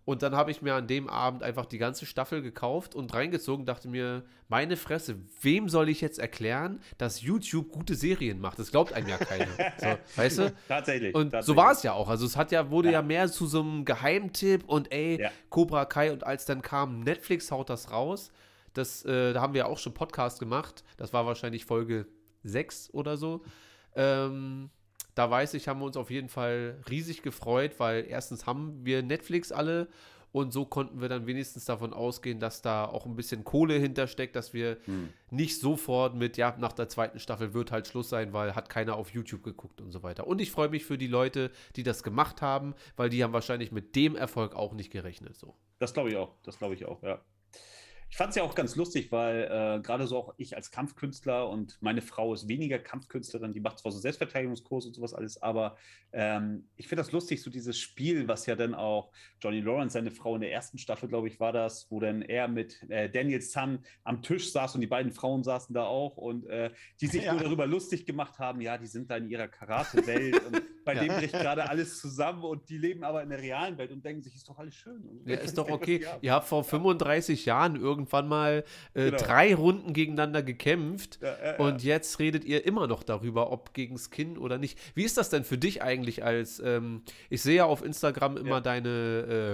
Und 0.05 0.21
dann 0.21 0.35
habe 0.35 0.51
ich 0.51 0.61
mir 0.61 0.73
an 0.75 0.85
dem 0.87 1.07
Abend 1.09 1.43
einfach 1.43 1.65
die 1.65 1.77
ganze 1.77 2.05
Staffel 2.05 2.41
gekauft 2.41 2.93
und 2.93 3.13
reingezogen, 3.13 3.65
dachte 3.65 3.87
mir, 3.87 4.23
meine 4.49 4.75
Fresse, 4.75 5.15
wem 5.41 5.69
soll 5.69 5.87
ich 5.87 6.01
jetzt 6.01 6.19
erklären, 6.19 6.81
dass 6.97 7.21
YouTube 7.21 7.71
gute 7.71 7.95
Serien 7.95 8.41
macht? 8.41 8.59
Das 8.59 8.69
glaubt 8.71 8.91
einem 8.91 9.07
ja 9.07 9.17
keiner. 9.17 9.47
so, 9.77 9.97
weißt 10.17 10.37
du? 10.39 10.53
Tatsächlich. 10.67 11.15
Und 11.15 11.27
so 11.27 11.29
tatsächlich. 11.31 11.57
war 11.57 11.71
es 11.71 11.83
ja 11.83 11.93
auch. 11.93 12.09
Also 12.09 12.25
es 12.25 12.35
hat 12.35 12.51
ja, 12.51 12.69
wurde 12.69 12.89
ja, 12.89 12.99
Ja. 12.99 13.01
mehr 13.01 13.31
zu 13.31 13.47
so 13.47 13.61
einem 13.61 13.85
Geheimtipp 13.85 14.65
und 14.67 14.91
ey, 14.91 15.21
Ja. 15.21 15.31
Cobra 15.49 15.85
Kai 15.85 16.11
und 16.11 16.25
als 16.25 16.45
dann 16.45 16.61
kam, 16.61 16.99
Netflix 16.99 17.49
haut 17.51 17.69
das 17.69 17.89
raus. 17.91 18.31
Das, 18.73 19.05
äh, 19.05 19.31
da 19.33 19.41
haben 19.41 19.53
wir 19.53 19.67
auch 19.67 19.77
schon 19.77 19.93
Podcast 19.93 20.39
gemacht. 20.39 20.83
Das 20.97 21.13
war 21.13 21.25
wahrscheinlich 21.25 21.63
Folge 21.65 22.07
6 22.43 22.89
oder 22.93 23.15
so. 23.15 23.41
Ähm, 23.95 24.69
da 25.15 25.29
weiß 25.29 25.53
ich, 25.53 25.67
haben 25.67 25.79
wir 25.79 25.85
uns 25.85 25.97
auf 25.97 26.09
jeden 26.09 26.29
Fall 26.29 26.81
riesig 26.89 27.21
gefreut, 27.21 27.73
weil 27.79 28.05
erstens 28.07 28.45
haben 28.45 28.85
wir 28.85 29.03
Netflix 29.03 29.51
alle 29.51 29.87
und 30.33 30.51
so 30.51 30.65
konnten 30.65 30.99
wir 30.99 31.09
dann 31.09 31.27
wenigstens 31.27 31.65
davon 31.65 31.93
ausgehen, 31.93 32.39
dass 32.39 32.63
da 32.63 32.85
auch 32.85 33.05
ein 33.05 33.15
bisschen 33.15 33.43
Kohle 33.43 33.75
hintersteckt, 33.75 34.35
dass 34.35 34.51
wir 34.51 34.77
Hm. 34.85 35.09
nicht 35.29 35.59
sofort 35.59 36.15
mit, 36.15 36.37
ja, 36.37 36.55
nach 36.57 36.73
der 36.73 36.89
zweiten 36.89 37.19
Staffel 37.19 37.53
wird 37.53 37.71
halt 37.71 37.87
Schluss 37.87 38.09
sein, 38.09 38.33
weil 38.33 38.55
hat 38.55 38.67
keiner 38.67 38.95
auf 38.95 39.11
YouTube 39.11 39.43
geguckt 39.43 39.79
und 39.79 39.91
so 39.91 40.01
weiter. 40.01 40.25
Und 40.25 40.41
ich 40.41 40.49
freue 40.49 40.69
mich 40.69 40.85
für 40.85 40.97
die 40.97 41.07
Leute, 41.07 41.51
die 41.75 41.83
das 41.83 42.01
gemacht 42.01 42.41
haben, 42.41 42.73
weil 42.95 43.09
die 43.09 43.23
haben 43.23 43.31
wahrscheinlich 43.31 43.71
mit 43.71 43.95
dem 43.95 44.15
Erfolg 44.15 44.55
auch 44.55 44.73
nicht 44.73 44.91
gerechnet. 44.91 45.37
So. 45.37 45.53
Das 45.77 45.93
glaube 45.93 46.09
ich 46.09 46.17
auch. 46.17 46.33
Das 46.41 46.57
glaube 46.57 46.73
ich 46.73 46.85
auch, 46.85 47.03
ja. 47.03 47.21
Ich 48.13 48.17
fand 48.17 48.29
es 48.29 48.35
ja 48.35 48.43
auch 48.43 48.53
ganz 48.53 48.75
lustig, 48.75 49.11
weil 49.11 49.45
äh, 49.45 49.81
gerade 49.81 50.05
so 50.05 50.17
auch 50.17 50.35
ich 50.37 50.55
als 50.55 50.69
Kampfkünstler 50.69 51.49
und 51.49 51.79
meine 51.81 52.03
Frau 52.03 52.31
ist 52.31 52.47
weniger 52.47 52.77
Kampfkünstlerin, 52.77 53.53
die 53.53 53.59
macht 53.59 53.79
zwar 53.79 53.91
so 53.91 53.97
Selbstverteidigungskurs 53.97 54.85
und 54.85 54.93
sowas 54.93 55.15
alles, 55.15 55.41
aber 55.41 55.77
ähm, 56.11 56.67
ich 56.75 56.87
finde 56.87 57.01
das 57.01 57.11
lustig, 57.11 57.41
so 57.41 57.49
dieses 57.49 57.79
Spiel, 57.79 58.27
was 58.27 58.45
ja 58.45 58.55
dann 58.55 58.75
auch 58.75 59.09
Johnny 59.41 59.61
Lawrence, 59.61 59.93
seine 59.93 60.11
Frau 60.11 60.35
in 60.35 60.41
der 60.41 60.51
ersten 60.51 60.77
Staffel, 60.77 61.09
glaube 61.09 61.27
ich, 61.27 61.39
war 61.39 61.53
das, 61.53 61.89
wo 61.89 61.99
dann 61.99 62.21
er 62.21 62.47
mit 62.47 62.87
äh, 62.87 63.09
Daniel 63.09 63.41
Sun 63.41 63.79
am 64.03 64.21
Tisch 64.21 64.51
saß 64.51 64.75
und 64.75 64.81
die 64.81 64.87
beiden 64.87 65.11
Frauen 65.11 65.43
saßen 65.43 65.73
da 65.73 65.85
auch 65.85 66.15
und 66.15 66.45
äh, 66.45 66.69
die 67.01 67.07
sich 67.07 67.23
Ja. 67.23 67.33
nur 67.33 67.41
darüber 67.41 67.65
lustig 67.65 68.05
gemacht 68.05 68.37
haben, 68.37 68.61
ja, 68.61 68.77
die 68.77 68.85
sind 68.85 69.09
da 69.09 69.17
in 69.17 69.27
ihrer 69.27 69.47
Karate-Welt 69.47 70.39
und 70.45 70.61
bei 70.85 70.93
Ja. 70.95 71.03
dem 71.03 71.15
bricht 71.15 71.33
gerade 71.33 71.63
alles 71.69 71.99
zusammen 71.99 72.43
und 72.43 72.69
die 72.69 72.77
leben 72.77 73.03
aber 73.03 73.23
in 73.23 73.29
der 73.29 73.39
realen 73.41 73.77
Welt 73.77 73.91
und 73.91 74.03
denken 74.03 74.21
sich, 74.21 74.35
ist 74.35 74.47
doch 74.49 74.57
alles 74.59 74.75
schön. 74.75 75.21
Ja, 75.25 75.35
ist 75.37 75.57
doch 75.57 75.69
okay. 75.69 76.05
Ihr 76.21 76.31
habt 76.33 76.47
vor 76.47 76.63
35 76.63 77.45
Jahren 77.45 77.75
irgendwann 77.75 78.27
mal 78.27 78.63
äh, 78.93 79.05
Genau. 79.05 79.17
drei 79.17 79.55
Runden 79.55 79.93
gegeneinander 79.93 80.43
gekämpft. 80.43 81.19
Ja. 81.21 81.57
Und 81.57 81.83
jetzt 81.83 82.19
redet 82.19 82.45
ihr 82.45 82.65
immer 82.65 82.87
noch 82.87 83.03
darüber, 83.03 83.51
ob 83.51 83.73
gegen 83.73 83.97
Skin 83.97 84.37
oder 84.37 84.57
nicht. 84.57 84.77
Wie 84.95 85.03
ist 85.03 85.17
das 85.17 85.29
denn 85.29 85.43
für 85.43 85.57
dich 85.57 85.81
eigentlich 85.81 86.23
als, 86.23 86.59
ähm, 86.59 87.03
ich 87.29 87.41
sehe 87.41 87.55
ja 87.55 87.65
auf 87.65 87.83
Instagram 87.83 88.37
immer. 88.37 88.59
Mhm. 88.59 88.63
deine 88.63 88.89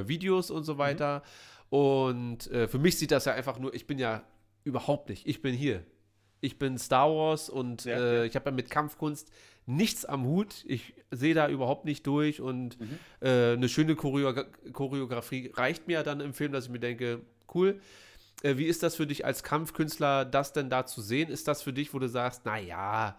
äh, 0.06 0.08
Videos 0.08 0.52
und 0.52 0.64
so 0.64 0.78
weiter. 0.78 1.24
Und 1.70 2.50
äh, 2.52 2.68
für 2.68 2.80
mich 2.80 2.98
sieht 2.98 3.12
das 3.12 3.26
ja 3.26 3.34
einfach 3.34 3.60
nur, 3.60 3.74
ich 3.74 3.86
bin 3.88 4.00
ja 4.00 4.24
überhaupt 4.64 5.10
nicht, 5.10 5.28
ich 5.28 5.42
bin 5.42 5.54
hier. 5.54 5.84
Ich 6.42 6.58
bin 6.58 6.78
Star 6.78 7.10
Wars 7.10 7.50
und 7.50 7.86
äh, 7.86 8.26
ich 8.26 8.36
habe 8.36 8.50
ja 8.50 8.56
mit 8.56 8.70
Kampfkunst 8.70 9.30
nichts 9.70 10.04
am 10.06 10.26
Hut. 10.26 10.64
Ich 10.68 10.94
sehe 11.12 11.34
da 11.34 11.48
überhaupt 11.48 11.86
nicht 11.86 12.06
durch 12.08 12.42
und 12.42 12.80
Mhm. 12.80 13.00
äh, 13.22 13.54
eine 13.54 13.70
schöne 13.70 13.96
Choreo 13.96 14.34
Choreografie 14.74 15.52
reicht 15.54 15.88
mir 15.88 16.04
dann 16.04 16.20
im 16.20 16.34
Film, 16.34 16.52
dass 16.52 16.66
ich 16.66 16.72
mir 16.72 16.80
denke, 16.80 17.22
cool. 17.54 17.80
Äh, 18.42 18.58
wie 18.58 18.66
ist 18.66 18.84
das 18.84 18.96
für 18.96 19.06
dich 19.08 19.26
als 19.26 19.44
Kampfkünstler, 19.44 20.26
das 20.26 20.54
denn 20.54 20.70
da 20.70 20.86
zu 20.86 21.02
sehen? 21.02 21.30
Ist 21.30 21.48
das 21.48 21.62
für 21.62 21.74
dich, 21.74 21.94
wo 21.94 22.00
du 22.00 22.08
sagst, 22.08 22.46
naja, 22.46 23.18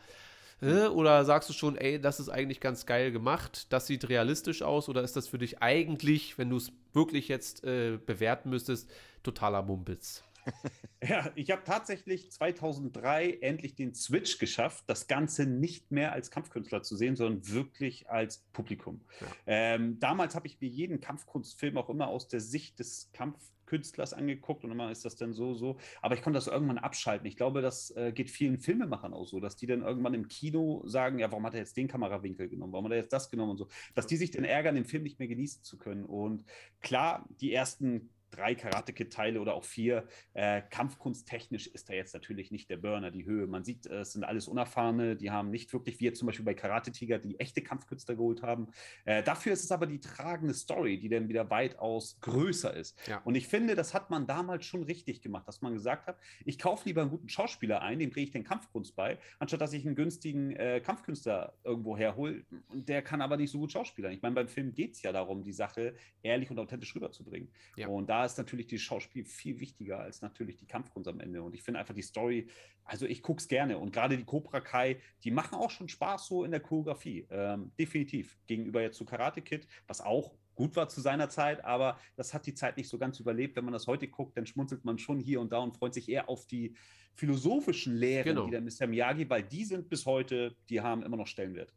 äh, 0.62 0.86
oder 0.88 1.24
sagst 1.24 1.48
du 1.48 1.52
schon, 1.52 1.76
ey, 1.76 2.00
das 2.00 2.20
ist 2.20 2.28
eigentlich 2.28 2.60
ganz 2.60 2.84
geil 2.86 3.12
gemacht, 3.12 3.66
das 3.70 3.86
sieht 3.86 4.08
realistisch 4.08 4.62
aus, 4.62 4.88
oder 4.88 5.02
ist 5.02 5.16
das 5.16 5.28
für 5.28 5.38
dich 5.38 5.62
eigentlich, 5.62 6.36
wenn 6.38 6.50
du 6.50 6.56
es 6.56 6.72
wirklich 6.92 7.28
jetzt 7.28 7.64
äh, 7.64 7.98
bewerten 8.04 8.50
müsstest, 8.50 8.90
totaler 9.22 9.62
Mumpitz? 9.62 10.22
Ja, 11.02 11.30
ich 11.34 11.50
habe 11.50 11.62
tatsächlich 11.64 12.30
2003 12.30 13.38
endlich 13.40 13.74
den 13.74 13.94
Switch 13.94 14.38
geschafft, 14.38 14.84
das 14.86 15.06
Ganze 15.06 15.46
nicht 15.46 15.90
mehr 15.90 16.12
als 16.12 16.30
Kampfkünstler 16.30 16.82
zu 16.82 16.94
sehen, 16.94 17.16
sondern 17.16 17.48
wirklich 17.48 18.10
als 18.10 18.44
Publikum. 18.52 19.00
Ja. 19.20 19.26
Ähm, 19.46 19.98
damals 19.98 20.34
habe 20.34 20.46
ich 20.46 20.60
mir 20.60 20.68
jeden 20.68 21.00
Kampfkunstfilm 21.00 21.78
auch 21.78 21.88
immer 21.88 22.08
aus 22.08 22.28
der 22.28 22.40
Sicht 22.40 22.78
des 22.80 23.10
Kampfkünstlers 23.14 24.12
angeguckt 24.12 24.62
und 24.62 24.72
immer 24.72 24.90
ist 24.90 25.06
das 25.06 25.16
dann 25.16 25.32
so, 25.32 25.54
so. 25.54 25.78
Aber 26.02 26.16
ich 26.16 26.22
konnte 26.22 26.36
das 26.36 26.48
irgendwann 26.48 26.76
abschalten. 26.76 27.26
Ich 27.26 27.36
glaube, 27.36 27.62
das 27.62 27.92
äh, 27.96 28.12
geht 28.12 28.30
vielen 28.30 28.58
Filmemachern 28.58 29.14
auch 29.14 29.26
so, 29.26 29.40
dass 29.40 29.56
die 29.56 29.66
dann 29.66 29.80
irgendwann 29.80 30.12
im 30.12 30.28
Kino 30.28 30.82
sagen, 30.84 31.18
ja, 31.18 31.30
warum 31.30 31.46
hat 31.46 31.54
er 31.54 31.60
jetzt 31.60 31.78
den 31.78 31.88
Kamerawinkel 31.88 32.50
genommen? 32.50 32.74
Warum 32.74 32.84
hat 32.84 32.92
er 32.92 32.98
jetzt 32.98 33.12
das 33.14 33.30
genommen 33.30 33.52
und 33.52 33.56
so? 33.56 33.68
Dass 33.94 34.06
die 34.06 34.16
sich 34.16 34.32
dann 34.32 34.44
ärgern, 34.44 34.74
den 34.74 34.84
Film 34.84 35.04
nicht 35.04 35.18
mehr 35.18 35.28
genießen 35.28 35.64
zu 35.64 35.78
können. 35.78 36.04
Und 36.04 36.44
klar, 36.82 37.26
die 37.40 37.54
ersten 37.54 38.10
drei 38.30 38.54
Karate 38.54 38.92
Kid 38.92 39.12
Teile 39.12 39.40
oder 39.40 39.54
auch 39.54 39.64
vier 39.64 40.06
äh, 40.34 40.62
Kampfkunsttechnisch 40.70 41.66
ist 41.66 41.88
da 41.88 41.94
jetzt 41.94 42.14
natürlich 42.14 42.50
nicht 42.50 42.70
der 42.70 42.76
Burner, 42.76 43.10
die 43.10 43.24
Höhe. 43.24 43.46
Man 43.46 43.64
sieht, 43.64 43.86
äh, 43.86 44.00
es 44.00 44.12
sind 44.12 44.24
alles 44.24 44.48
Unerfahrene, 44.48 45.16
die 45.16 45.30
haben 45.30 45.50
nicht 45.50 45.72
wirklich, 45.72 46.00
wie 46.00 46.04
jetzt 46.04 46.18
zum 46.18 46.26
Beispiel 46.26 46.44
bei 46.44 46.54
Karate 46.54 46.92
Tiger, 46.92 47.18
die 47.18 47.38
echte 47.40 47.62
Kampfkünstler 47.62 48.14
geholt 48.14 48.42
haben. 48.42 48.68
Äh, 49.04 49.22
dafür 49.22 49.52
ist 49.52 49.64
es 49.64 49.72
aber 49.72 49.86
die 49.86 50.00
tragende 50.00 50.54
Story, 50.54 50.98
die 50.98 51.08
dann 51.08 51.28
wieder 51.28 51.50
weitaus 51.50 52.18
größer 52.20 52.74
ist. 52.74 52.98
Ja. 53.06 53.18
Und 53.24 53.34
ich 53.34 53.48
finde, 53.48 53.74
das 53.74 53.94
hat 53.94 54.10
man 54.10 54.26
damals 54.26 54.64
schon 54.64 54.82
richtig 54.82 55.22
gemacht, 55.22 55.46
dass 55.48 55.62
man 55.62 55.74
gesagt 55.74 56.06
hat, 56.06 56.18
ich 56.44 56.58
kaufe 56.58 56.86
lieber 56.86 57.02
einen 57.02 57.10
guten 57.10 57.28
Schauspieler 57.28 57.82
ein, 57.82 57.98
dem 57.98 58.10
bringe 58.10 58.24
ich 58.24 58.30
den 58.30 58.44
Kampfkunst 58.44 58.96
bei, 58.96 59.18
anstatt 59.38 59.60
dass 59.60 59.72
ich 59.72 59.86
einen 59.86 59.96
günstigen 59.96 60.52
äh, 60.56 60.80
Kampfkünstler 60.80 61.54
irgendwo 61.64 61.96
herhole. 61.96 62.44
Und 62.68 62.88
der 62.88 63.02
kann 63.02 63.22
aber 63.22 63.36
nicht 63.36 63.50
so 63.50 63.58
gut 63.58 63.72
schauspielern. 63.72 64.12
Ich 64.12 64.22
meine, 64.22 64.34
beim 64.34 64.48
Film 64.48 64.72
geht 64.72 64.94
es 64.94 65.02
ja 65.02 65.12
darum, 65.12 65.42
die 65.42 65.52
Sache 65.52 65.94
ehrlich 66.22 66.50
und 66.50 66.58
authentisch 66.58 66.94
rüberzubringen. 66.94 67.50
Ja. 67.76 67.88
Und 67.88 68.08
da 68.08 68.19
ist 68.24 68.38
natürlich 68.38 68.66
die 68.66 68.78
Schauspiel 68.78 69.24
viel 69.24 69.60
wichtiger 69.60 70.00
als 70.00 70.22
natürlich 70.22 70.56
die 70.56 70.66
Kampfkunst 70.66 71.08
am 71.08 71.20
Ende. 71.20 71.42
Und 71.42 71.54
ich 71.54 71.62
finde 71.62 71.80
einfach 71.80 71.94
die 71.94 72.02
Story, 72.02 72.48
also 72.84 73.06
ich 73.06 73.22
gucke 73.22 73.40
es 73.40 73.48
gerne. 73.48 73.78
Und 73.78 73.92
gerade 73.92 74.16
die 74.16 74.24
Cobra 74.24 74.60
Kai, 74.60 75.00
die 75.24 75.30
machen 75.30 75.54
auch 75.56 75.70
schon 75.70 75.88
Spaß 75.88 76.26
so 76.26 76.44
in 76.44 76.50
der 76.50 76.60
Choreografie. 76.60 77.26
Ähm, 77.30 77.72
definitiv. 77.78 78.38
Gegenüber 78.46 78.82
jetzt 78.82 78.96
zu 78.96 79.04
Karate 79.04 79.42
Kid, 79.42 79.66
was 79.86 80.00
auch 80.00 80.34
gut 80.54 80.76
war 80.76 80.88
zu 80.88 81.00
seiner 81.00 81.28
Zeit, 81.30 81.64
aber 81.64 81.98
das 82.16 82.34
hat 82.34 82.44
die 82.46 82.52
Zeit 82.54 82.76
nicht 82.76 82.88
so 82.88 82.98
ganz 82.98 83.18
überlebt. 83.18 83.56
Wenn 83.56 83.64
man 83.64 83.72
das 83.72 83.86
heute 83.86 84.08
guckt, 84.08 84.36
dann 84.36 84.44
schmunzelt 84.46 84.84
man 84.84 84.98
schon 84.98 85.18
hier 85.18 85.40
und 85.40 85.52
da 85.52 85.58
und 85.58 85.72
freut 85.76 85.94
sich 85.94 86.08
eher 86.08 86.28
auf 86.28 86.46
die 86.46 86.74
philosophischen 87.14 87.96
Lehren, 87.96 88.24
Genau. 88.24 88.44
die 88.44 88.50
der 88.50 88.60
Mr. 88.60 88.86
Miyagi, 88.86 89.28
weil 89.30 89.42
die 89.42 89.64
sind 89.64 89.88
bis 89.88 90.04
heute, 90.06 90.54
die 90.68 90.80
haben 90.80 91.02
immer 91.02 91.16
noch 91.16 91.26
Stellenwert. 91.26 91.72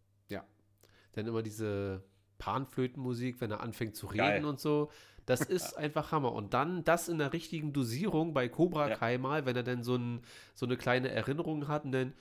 Dann 1.15 1.27
immer 1.27 1.43
diese 1.43 2.03
Panflötenmusik, 2.39 3.39
wenn 3.39 3.51
er 3.51 3.61
anfängt 3.61 3.95
zu 3.95 4.07
reden 4.07 4.17
Geil. 4.17 4.45
und 4.45 4.59
so. 4.59 4.91
Das 5.25 5.41
ist 5.41 5.73
einfach 5.77 6.11
Hammer. 6.11 6.33
Und 6.33 6.53
dann 6.53 6.83
das 6.83 7.09
in 7.09 7.17
der 7.17 7.33
richtigen 7.33 7.73
Dosierung 7.73 8.33
bei 8.33 8.49
Cobra 8.49 8.89
Ja. 8.89 8.95
Kai 8.95 9.17
mal, 9.17 9.45
wenn 9.45 9.55
er 9.55 9.63
dann 9.63 9.83
so, 9.83 9.95
ein, 9.95 10.21
so 10.55 10.65
eine 10.65 10.77
kleine 10.77 11.09
Erinnerung 11.09 11.67
hat 11.67 11.85
und 11.85 11.91
dann. 11.91 12.13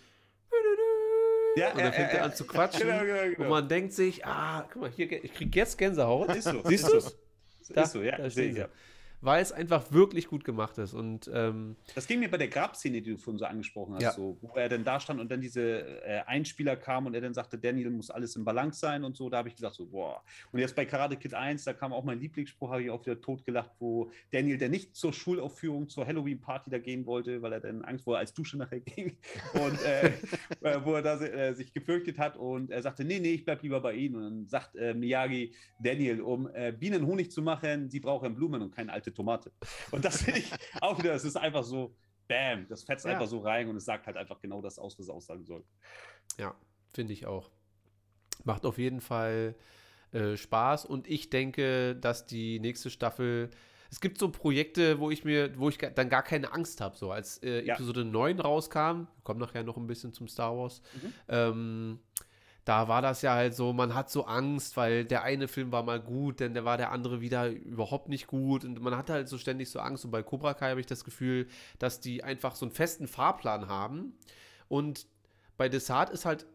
Ja, 1.54 1.72
und 1.72 1.80
dann 1.80 1.92
fängt 1.92 2.12
er 2.12 2.24
an 2.24 2.34
zu 2.34 2.46
quatschen. 2.46 2.86
Genau, 2.86 3.04
genau, 3.04 3.22
Und 3.24 3.36
genau. 3.36 3.50
man 3.50 3.68
denkt 3.68 3.92
sich, 3.92 4.24
ah, 4.24 4.66
guck 4.72 4.82
mal, 4.82 4.90
hier, 4.90 5.22
ich 5.22 5.34
krieg 5.34 5.54
jetzt 5.54 5.76
Gänsehaut. 5.76 6.32
Siehst 6.32 6.46
du 6.46 6.62
so. 6.62 6.96
es? 6.96 7.18
Ist 7.68 7.92
so, 7.92 8.02
ja. 8.02 8.16
da 8.16 8.30
sehe 8.30 8.68
Weil 9.24 9.40
es 9.40 9.52
einfach 9.52 9.92
wirklich 9.92 10.26
gut 10.26 10.44
gemacht 10.44 10.76
ist. 10.78 10.94
Und 10.94 11.30
ähm, 11.32 11.76
Das 11.94 12.08
ging 12.08 12.18
mir 12.18 12.28
bei 12.28 12.38
der 12.38 12.48
Grabszene, 12.48 13.00
die 13.00 13.12
du 13.12 13.16
vorhin 13.18 13.38
so 13.38 13.44
angesprochen 13.44 13.94
hast, 13.94 14.02
Ja. 14.02 14.12
so, 14.12 14.36
wo 14.40 14.56
er 14.56 14.68
dann 14.68 14.82
da 14.82 14.98
stand 14.98 15.20
und 15.20 15.30
dann 15.30 15.40
diese 15.40 16.02
äh, 16.04 16.22
Einspieler 16.26 16.74
kam 16.74 17.06
und 17.06 17.14
er 17.14 17.20
dann 17.20 17.32
sagte, 17.32 17.56
Daniel 17.56 17.90
muss 17.90 18.10
alles 18.10 18.34
im 18.34 18.44
Balance 18.44 18.80
sein 18.80 19.04
und 19.04 19.16
so, 19.16 19.30
da 19.30 19.38
habe 19.38 19.48
ich 19.48 19.54
gesagt, 19.54 19.76
so, 19.76 19.86
boah. 19.86 20.22
Und 20.50 20.58
jetzt 20.58 20.74
bei 20.74 20.84
Karate 20.84 21.16
Kid 21.16 21.34
1, 21.34 21.62
da 21.62 21.72
kam 21.72 21.92
auch 21.92 22.02
mein 22.02 22.18
Lieblingsspruch, 22.18 22.70
habe 22.70 22.82
ich 22.82 22.90
auch 22.90 23.06
wieder 23.06 23.20
totgelacht, 23.20 23.70
wo 23.78 24.10
Daniel, 24.32 24.58
der 24.58 24.68
nicht 24.68 24.96
zur 24.96 25.12
Schulaufführung, 25.12 25.88
zur 25.88 26.04
Halloween-Party 26.04 26.68
da 26.70 26.78
gehen 26.78 27.06
wollte, 27.06 27.40
weil 27.42 27.52
er 27.52 27.60
dann 27.60 27.82
Angst, 27.82 28.04
wo 28.06 28.14
er 28.14 28.18
als 28.18 28.34
Dusche 28.34 28.58
nachher 28.58 28.80
ging 28.80 29.16
und 29.54 29.80
äh, 29.84 30.06
äh, 30.62 30.84
wo 30.84 30.94
er 30.94 31.02
da 31.02 31.20
äh, 31.20 31.54
sich 31.54 31.72
gefürchtet 31.72 32.18
hat 32.18 32.36
und 32.36 32.70
er 32.72 32.82
sagte, 32.82 33.04
nee, 33.04 33.20
nee, 33.20 33.34
ich 33.34 33.44
bleib 33.44 33.62
lieber 33.62 33.80
bei 33.80 33.94
Ihnen. 33.94 34.16
Und 34.16 34.22
dann 34.22 34.46
sagt 34.48 34.74
äh, 34.74 34.94
Miyagi, 34.94 35.54
Daniel, 35.78 36.20
um 36.22 36.48
äh, 36.52 36.72
Bienen 36.72 37.06
Honig 37.06 37.30
zu 37.30 37.40
machen, 37.40 37.88
sie 37.88 38.00
brauchen 38.00 38.34
Blumen 38.34 38.62
und 38.62 38.74
keine 38.74 38.92
alte 38.92 39.11
Tomate. 39.14 39.52
Und 39.90 40.04
das 40.04 40.22
finde 40.22 40.40
ich 40.40 40.50
auch 40.80 40.98
wieder, 40.98 41.14
es 41.14 41.24
ist 41.24 41.36
einfach 41.36 41.64
so, 41.64 41.94
bam, 42.28 42.66
das 42.68 42.84
fetzt 42.84 43.04
Ja. 43.04 43.12
einfach 43.12 43.26
so 43.26 43.38
rein 43.40 43.68
und 43.68 43.76
es 43.76 43.84
sagt 43.84 44.06
halt 44.06 44.16
einfach 44.16 44.40
genau 44.40 44.60
das 44.62 44.78
aus, 44.78 44.98
was 44.98 45.06
es 45.06 45.10
aussagen 45.10 45.44
soll. 45.44 45.64
ja, 46.38 46.54
finde 46.94 47.12
ich 47.12 47.26
auch. 47.26 47.50
Macht 48.44 48.64
auf 48.66 48.78
jeden 48.78 49.00
Fall 49.00 49.54
äh, 50.12 50.36
Spaß 50.36 50.84
und 50.86 51.06
ich 51.08 51.30
denke, 51.30 51.94
dass 51.96 52.26
die 52.26 52.58
nächste 52.60 52.90
Staffel 52.90 53.50
es 53.90 54.00
gibt 54.00 54.16
so 54.16 54.30
Projekte, 54.30 55.00
wo 55.00 55.10
ich 55.10 55.22
mir, 55.22 55.58
wo 55.58 55.68
ich 55.68 55.76
dann 55.76 56.08
gar 56.08 56.22
keine 56.22 56.50
Angst 56.52 56.80
habe. 56.80 56.96
So 56.96 57.12
als 57.12 57.42
äh, 57.42 57.62
Ja. 57.66 57.74
Episode 57.74 58.06
9 58.06 58.40
rauskam, 58.40 59.04
kommen 59.22 59.38
nachher 59.38 59.64
noch 59.64 59.76
ein 59.76 59.86
bisschen 59.86 60.14
zum 60.14 60.28
Star 60.28 60.56
Wars, 60.56 60.80
Mhm. 60.94 61.12
ähm, 61.28 62.00
da 62.64 62.86
war 62.86 63.02
das 63.02 63.22
ja 63.22 63.34
halt 63.34 63.54
so, 63.54 63.72
man 63.72 63.94
hat 63.94 64.10
so 64.10 64.24
Angst, 64.24 64.76
weil 64.76 65.04
der 65.04 65.22
eine 65.22 65.48
Film 65.48 65.72
war 65.72 65.82
mal 65.82 66.00
gut, 66.00 66.38
denn 66.40 66.54
der 66.54 66.64
war 66.64 66.76
der 66.76 66.92
andere 66.92 67.20
wieder 67.20 67.48
überhaupt 67.48 68.08
nicht 68.08 68.28
gut. 68.28 68.64
Und 68.64 68.80
man 68.80 68.96
hat 68.96 69.10
halt 69.10 69.28
so 69.28 69.36
ständig 69.36 69.70
so 69.70 69.80
Angst. 69.80 70.04
Und 70.04 70.12
bei 70.12 70.22
Cobra 70.22 70.54
Kai 70.54 70.70
habe 70.70 70.80
ich 70.80 70.86
das 70.86 71.04
Gefühl, 71.04 71.48
dass 71.80 72.00
die 72.00 72.22
einfach 72.22 72.54
so 72.54 72.64
einen 72.64 72.72
festen 72.72 73.08
Fahrplan 73.08 73.66
haben. 73.66 74.16
Und 74.68 75.06
bei 75.56 75.68
Desart 75.68 76.10
ist 76.10 76.24
halt, 76.24 76.46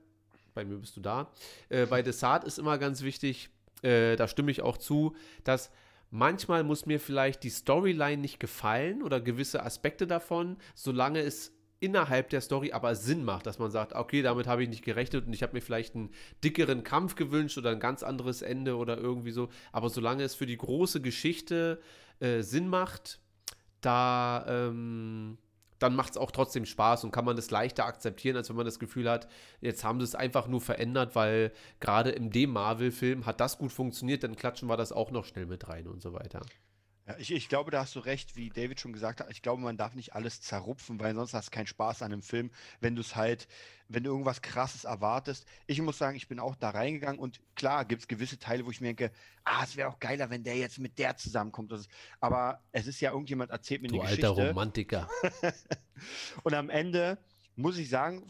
bei 0.54 0.64
mir 0.64 0.78
bist 0.78 0.96
du 0.96 1.02
da, 1.02 1.30
äh, 1.70 1.86
bei 1.86 2.02
Desart 2.02 2.46
ist 2.46 2.58
immer 2.58 2.78
ganz 2.78 3.02
wichtig, 3.02 3.50
äh, 3.82 4.16
da 4.16 4.28
stimme 4.28 4.50
ich 4.52 4.62
auch 4.62 4.78
zu, 4.78 5.16
dass 5.44 5.72
manchmal 6.10 6.64
muss 6.64 6.86
mir 6.86 7.02
vielleicht 7.02 7.44
die 7.44 7.50
Storyline 7.50 8.22
nicht 8.22 8.40
gefallen 8.40 9.04
oder 9.04 9.20
gewisse 9.20 9.64
Aspekte 9.64 10.08
davon, 10.08 10.58
solange 10.74 11.20
es 11.20 11.52
innerhalb 11.80 12.30
der 12.30 12.42
Story 12.42 12.72
aber 12.72 12.96
Sinn 12.96 13.24
macht, 13.24 13.46
dass 13.46 13.60
man 13.60 13.72
sagt, 13.72 13.94
okay, 13.94 14.22
damit 14.22 14.48
habe 14.48 14.64
ich 14.64 14.70
nicht 14.70 14.84
gerechnet 14.84 15.28
und 15.28 15.34
ich 15.34 15.44
habe 15.44 15.54
mir 15.54 15.62
vielleicht 15.62 15.96
einen 15.96 16.12
dickeren 16.44 16.84
Kampf 16.84 17.16
gewünscht 17.16 17.58
oder 17.58 17.72
ein 17.72 17.80
ganz 17.80 18.04
anderes 18.04 18.42
Ende 18.42 18.78
oder 18.78 18.98
irgendwie 18.98 19.32
so. 19.32 19.50
Aber 19.72 19.90
solange 19.90 20.24
es 20.24 20.36
für 20.36 20.46
die 20.46 20.58
große 20.58 21.02
Geschichte 21.02 21.80
äh, 22.20 22.42
Sinn 22.42 22.68
macht, 22.68 23.20
da 23.82 24.46
ähm, 24.48 25.38
dann 25.80 25.96
macht 25.96 26.12
es 26.12 26.18
auch 26.18 26.32
trotzdem 26.32 26.66
Spaß 26.66 27.04
und 27.04 27.12
kann 27.12 27.26
man 27.26 27.36
das 27.36 27.52
leichter 27.52 27.86
akzeptieren, 27.86 28.36
als 28.36 28.50
wenn 28.50 28.56
man 28.56 28.66
das 28.66 28.80
Gefühl 28.80 29.10
hat, 29.10 29.28
jetzt 29.62 29.84
haben 29.84 30.00
sie 30.00 30.06
es 30.06 30.16
einfach 30.16 30.48
nur 30.48 30.62
verändert, 30.62 31.16
weil 31.16 31.52
gerade 31.80 32.12
im 32.12 32.32
dem 32.32 32.52
Marvel-Film 32.52 33.26
hat 33.26 33.40
das 33.40 33.58
gut 33.58 33.72
funktioniert, 33.72 34.24
dann 34.24 34.36
klatschen 34.36 34.68
wir 34.68 34.78
das 34.78 34.92
auch 34.92 35.12
noch 35.12 35.26
schnell 35.26 35.46
mit 35.46 35.68
rein 35.68 35.88
und 35.88 36.02
so 36.02 36.14
weiter. 36.14 36.42
Ja, 37.08 37.16
ich, 37.18 37.32
ich 37.32 37.48
glaube, 37.48 37.72
da 37.72 37.80
hast 37.82 37.96
du 37.96 38.00
recht, 38.00 38.36
wie 38.36 38.50
David 38.50 38.82
schon 38.82 38.92
gesagt 38.92 39.22
hat. 39.22 39.32
Ich 39.32 39.42
glaube, 39.42 39.62
man 39.62 39.78
darf 39.78 39.96
nicht 39.96 40.14
alles 40.14 40.42
zerrupfen, 40.42 41.00
weil 41.00 41.16
sonst 41.16 41.34
hast 41.34 41.48
du 41.48 41.52
keinen 41.52 41.68
Spaß 41.68 42.02
an 42.02 42.12
einem 42.12 42.22
Film, 42.22 42.52
wenn 42.82 42.96
du 42.96 43.02
es 43.02 43.16
halt, 43.16 43.48
wenn 43.88 44.04
du 44.04 44.10
irgendwas 44.10 44.42
Krasses 44.42 44.84
erwartest. 44.84 45.46
Ich 45.68 45.82
muss 45.82 45.98
sagen, 45.98 46.18
ich 46.18 46.28
bin 46.28 46.40
auch 46.40 46.56
da 46.56 46.72
reingegangen 46.72 47.20
und 47.20 47.40
klar 47.56 47.86
gibt 47.86 48.02
es 48.02 48.08
gewisse 48.10 48.40
Teile, 48.40 48.66
wo 48.66 48.72
ich 48.72 48.82
mir 48.82 48.88
denke, 48.88 49.12
ah, 49.46 49.64
es 49.64 49.78
wäre 49.78 49.88
auch 49.88 50.00
geiler, 50.00 50.30
wenn 50.30 50.44
der 50.44 50.58
jetzt 50.58 50.80
mit 50.80 51.00
der 51.00 51.16
zusammenkommt. 51.16 51.72
Ist, 51.72 51.90
aber 52.20 52.62
es 52.74 52.88
ist 52.88 53.00
ja 53.00 53.12
irgendjemand 53.12 53.52
erzählt 53.52 53.82
mir 53.82 53.88
Du 53.88 54.02
eine 54.02 54.10
alter 54.10 54.30
Geschichte. 54.30 54.50
Romantiker. 54.50 55.10
Und 56.44 56.54
am 56.54 56.70
Ende 56.70 57.18
muss 57.56 57.78
ich 57.78 57.90
sagen, 57.90 58.28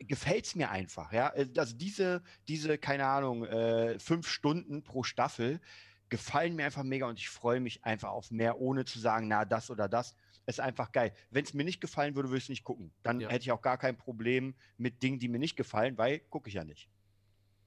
gefällt 0.00 0.46
es 0.46 0.54
mir 0.54 0.70
einfach. 0.70 1.12
Ja? 1.12 1.30
Äh, 1.34 1.48
Also 1.56 1.74
diese, 1.76 2.22
diese, 2.46 2.76
keine 2.76 3.06
Ahnung, 3.06 3.44
äh, 3.46 3.98
fünf 3.98 4.28
Stunden 4.28 4.82
pro 4.82 5.02
Staffel 5.02 5.60
gefallen 6.08 6.56
mir 6.56 6.64
einfach 6.64 6.82
mega 6.84 7.06
und 7.06 7.18
ich 7.18 7.28
freue 7.28 7.60
mich 7.60 7.84
einfach 7.84 8.10
auf 8.10 8.30
mehr, 8.30 8.60
ohne 8.60 8.84
zu 8.84 8.98
sagen, 8.98 9.28
na, 9.28 9.44
das 9.44 9.70
oder 9.70 9.88
das. 9.88 10.14
Ist 10.46 10.60
einfach 10.60 10.92
geil. 10.92 11.12
Wenn 11.30 11.44
es 11.44 11.52
mir 11.52 11.64
nicht 11.64 11.78
gefallen 11.80 12.14
würde, 12.14 12.30
würde 12.30 12.38
ich 12.38 12.44
es 12.44 12.48
nicht 12.48 12.64
gucken. 12.64 12.90
Dann 13.02 13.20
Ja. 13.20 13.28
hätte 13.28 13.42
ich 13.42 13.52
auch 13.52 13.60
gar 13.60 13.76
kein 13.76 13.98
Problem 13.98 14.54
mit 14.78 15.02
Dingen, 15.02 15.18
die 15.18 15.28
mir 15.28 15.38
nicht 15.38 15.56
gefallen, 15.56 15.98
weil 15.98 16.20
gucke 16.20 16.48
ich 16.48 16.54
ja 16.54 16.64
nicht. 16.64 16.88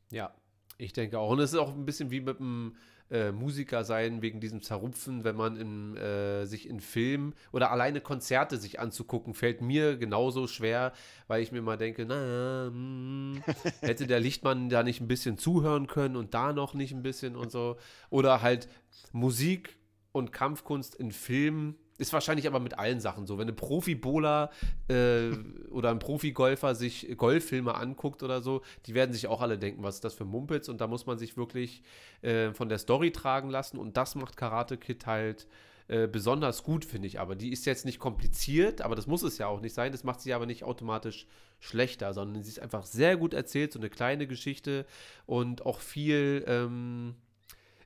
Ja, 0.10 0.34
ich 0.80 0.92
denke 0.92 1.20
auch. 1.20 1.30
Und 1.30 1.40
es 1.40 1.54
ist 1.54 1.60
auch 1.60 1.74
ein 1.76 1.86
bisschen 1.86 2.10
wie 2.10 2.22
mit 2.22 2.40
dem 2.40 2.76
äh, 3.12 3.32
Musiker 3.32 3.84
sein, 3.84 4.22
wegen 4.22 4.40
diesem 4.40 4.62
Zerrupfen, 4.62 5.24
wenn 5.24 5.36
man 5.36 5.58
in, 5.58 5.98
äh, 5.98 6.46
sich 6.46 6.68
in 6.68 6.80
Filmen 6.80 7.34
oder 7.52 7.72
alleine 7.72 8.02
Konzerte 8.02 8.58
sich 8.58 8.80
anzugucken, 8.80 9.34
fällt 9.34 9.62
mir 9.62 9.98
genauso 9.98 10.48
schwer, 10.48 10.94
weil 11.28 11.42
ich 11.42 11.52
mir 11.52 11.62
mal 11.62 11.78
denke, 11.78 12.06
na, 12.06 12.68
hm, 12.68 13.44
hätte 13.82 14.08
der 14.08 14.20
Lichtmann 14.20 14.70
da 14.70 14.82
nicht 14.84 15.02
ein 15.02 15.08
bisschen 15.08 15.38
zuhören 15.38 15.88
können 15.88 16.16
und 16.16 16.34
da 16.34 16.54
noch 16.54 16.74
nicht 16.74 16.94
ein 16.94 17.04
bisschen 17.04 17.36
und 17.36 17.52
so. 17.52 17.78
Oder 18.10 18.42
halt 18.42 18.70
Musik 19.12 19.78
und 20.12 20.32
Kampfkunst 20.32 20.96
in 20.96 21.12
Filmen. 21.12 21.76
Ist 22.02 22.14
wahrscheinlich 22.14 22.48
aber 22.48 22.60
mit 22.60 22.80
allen 22.80 23.00
Sachen 23.00 23.28
so. 23.28 23.38
Wenn 23.38 23.48
ein 23.48 23.56
Profi-Bowler 23.56 24.50
äh, 24.88 25.30
oder 25.70 25.92
ein 25.92 26.00
Profi-Golfer 26.00 26.74
sich 26.74 27.16
Golffilme 27.16 27.76
anguckt 27.76 28.24
oder 28.24 28.42
so, 28.42 28.64
die 28.88 28.96
werden 28.96 29.14
sich 29.14 29.28
auch 29.28 29.40
alle 29.40 29.60
denken, 29.60 29.84
was 29.84 29.96
ist 29.96 30.04
das 30.04 30.16
für 30.16 30.26
Mumpitz? 30.26 30.68
Und 30.68 30.82
da 30.82 30.88
muss 30.88 31.06
man 31.06 31.20
sich 31.20 31.38
wirklich 31.38 31.84
äh, 32.24 32.54
von 32.54 32.70
der 32.70 32.80
Story 32.80 33.12
tragen 33.12 33.52
lassen. 33.52 33.78
Und 33.78 33.98
das 33.98 34.16
macht 34.16 34.36
Karate 34.36 34.78
Kid 34.78 35.06
halt 35.06 35.46
äh, 35.88 36.08
besonders 36.08 36.64
gut, 36.64 36.86
finde 36.86 37.08
ich. 37.08 37.20
Aber 37.20 37.36
die 37.36 37.52
ist 37.52 37.68
jetzt 37.68 37.86
nicht 37.86 38.00
kompliziert, 38.00 38.82
aber 38.82 38.96
das 38.96 39.06
muss 39.06 39.22
es 39.22 39.38
ja 39.38 39.46
auch 39.46 39.62
nicht 39.62 39.76
sein. 39.76 39.92
Das 39.92 40.04
macht 40.04 40.22
sie 40.22 40.34
aber 40.34 40.48
nicht 40.48 40.64
automatisch 40.64 41.28
schlechter, 41.60 42.16
sondern 42.16 42.42
sie 42.42 42.50
ist 42.50 42.60
einfach 42.62 42.88
sehr 42.88 43.16
gut 43.16 43.36
erzählt, 43.36 43.74
so 43.74 43.78
eine 43.80 43.92
kleine 43.92 44.26
Geschichte 44.26 44.88
und 45.28 45.68
auch 45.68 45.82
viel. 45.82 46.44
Ähm, 46.48 47.14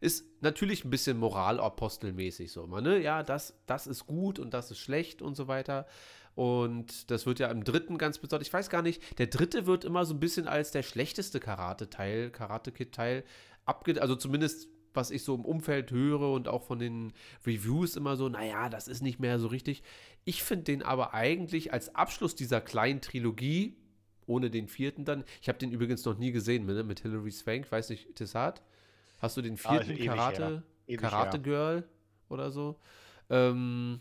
ist 0.06 0.26
natürlich 0.42 0.86
ein 0.86 0.92
bisschen 0.92 1.18
moralapostelmäßig 1.18 2.52
so 2.52 2.64
immer, 2.64 2.80
ne? 2.80 3.02
Ja, 3.02 3.24
das, 3.24 3.60
das 3.66 3.88
ist 3.88 4.06
gut 4.06 4.40
und 4.40 4.54
das 4.54 4.72
ist 4.72 4.80
schlecht 4.80 5.22
und 5.22 5.36
so 5.36 5.48
weiter. 5.48 5.88
Und 6.36 7.10
das 7.10 7.26
wird 7.26 7.40
ja 7.40 7.50
im 7.50 7.64
dritten 7.64 7.98
ganz 7.98 8.20
besonders, 8.20 8.48
ich 8.48 8.54
weiß 8.54 8.70
gar 8.70 8.82
nicht, 8.82 9.20
der 9.20 9.28
dritte 9.28 9.66
wird 9.66 9.84
immer 9.84 10.06
so 10.06 10.14
ein 10.14 10.20
bisschen 10.20 10.48
als 10.48 10.72
der 10.72 10.84
schlechteste 10.84 11.40
Karate-Teil, 11.40 12.30
Karate-Kid-Teil 12.30 13.24
abge... 13.66 14.02
Also 14.02 14.16
zumindest, 14.16 14.68
was 14.94 15.12
ich 15.12 15.24
so 15.24 15.34
im 15.34 15.44
Umfeld 15.44 15.92
höre 15.92 16.32
und 16.32 16.48
auch 16.48 16.64
von 16.64 16.78
den 16.78 17.14
Reviews 17.48 17.96
immer 17.96 18.16
so, 18.16 18.30
naja, 18.30 18.70
das 18.70 18.88
ist 18.88 19.02
nicht 19.02 19.20
mehr 19.20 19.40
so 19.40 19.48
richtig. 19.48 19.82
Ich 20.24 20.44
finde 20.44 20.66
den 20.66 20.84
aber 20.84 21.14
eigentlich 21.14 21.74
als 21.74 21.96
Abschluss 21.96 22.36
dieser 22.36 22.62
kleinen 22.62 23.02
Trilogie, 23.02 23.78
ohne 24.28 24.50
den 24.50 24.68
vierten 24.68 25.06
dann, 25.06 25.24
ich 25.42 25.48
habe 25.48 25.58
den 25.58 25.72
übrigens 25.72 26.06
noch 26.06 26.18
nie 26.18 26.32
gesehen, 26.32 26.66
ne, 26.66 26.84
mit 26.84 27.00
Hilary 27.00 27.32
Swank, 27.32 27.72
weiß 27.72 27.90
nicht, 27.90 28.16
Tessat? 28.16 28.62
Hast 29.20 29.38
du 29.38 29.42
den 29.42 29.58
Ah, 29.64 29.72
vierten 29.72 29.92
ewig 29.92 30.06
Karate. 30.08 30.64
Ewig 30.88 31.00
Karate. 31.02 31.40
Girl 31.42 31.84
oder 32.30 32.52
so? 32.52 32.80
Ähm, 33.30 34.00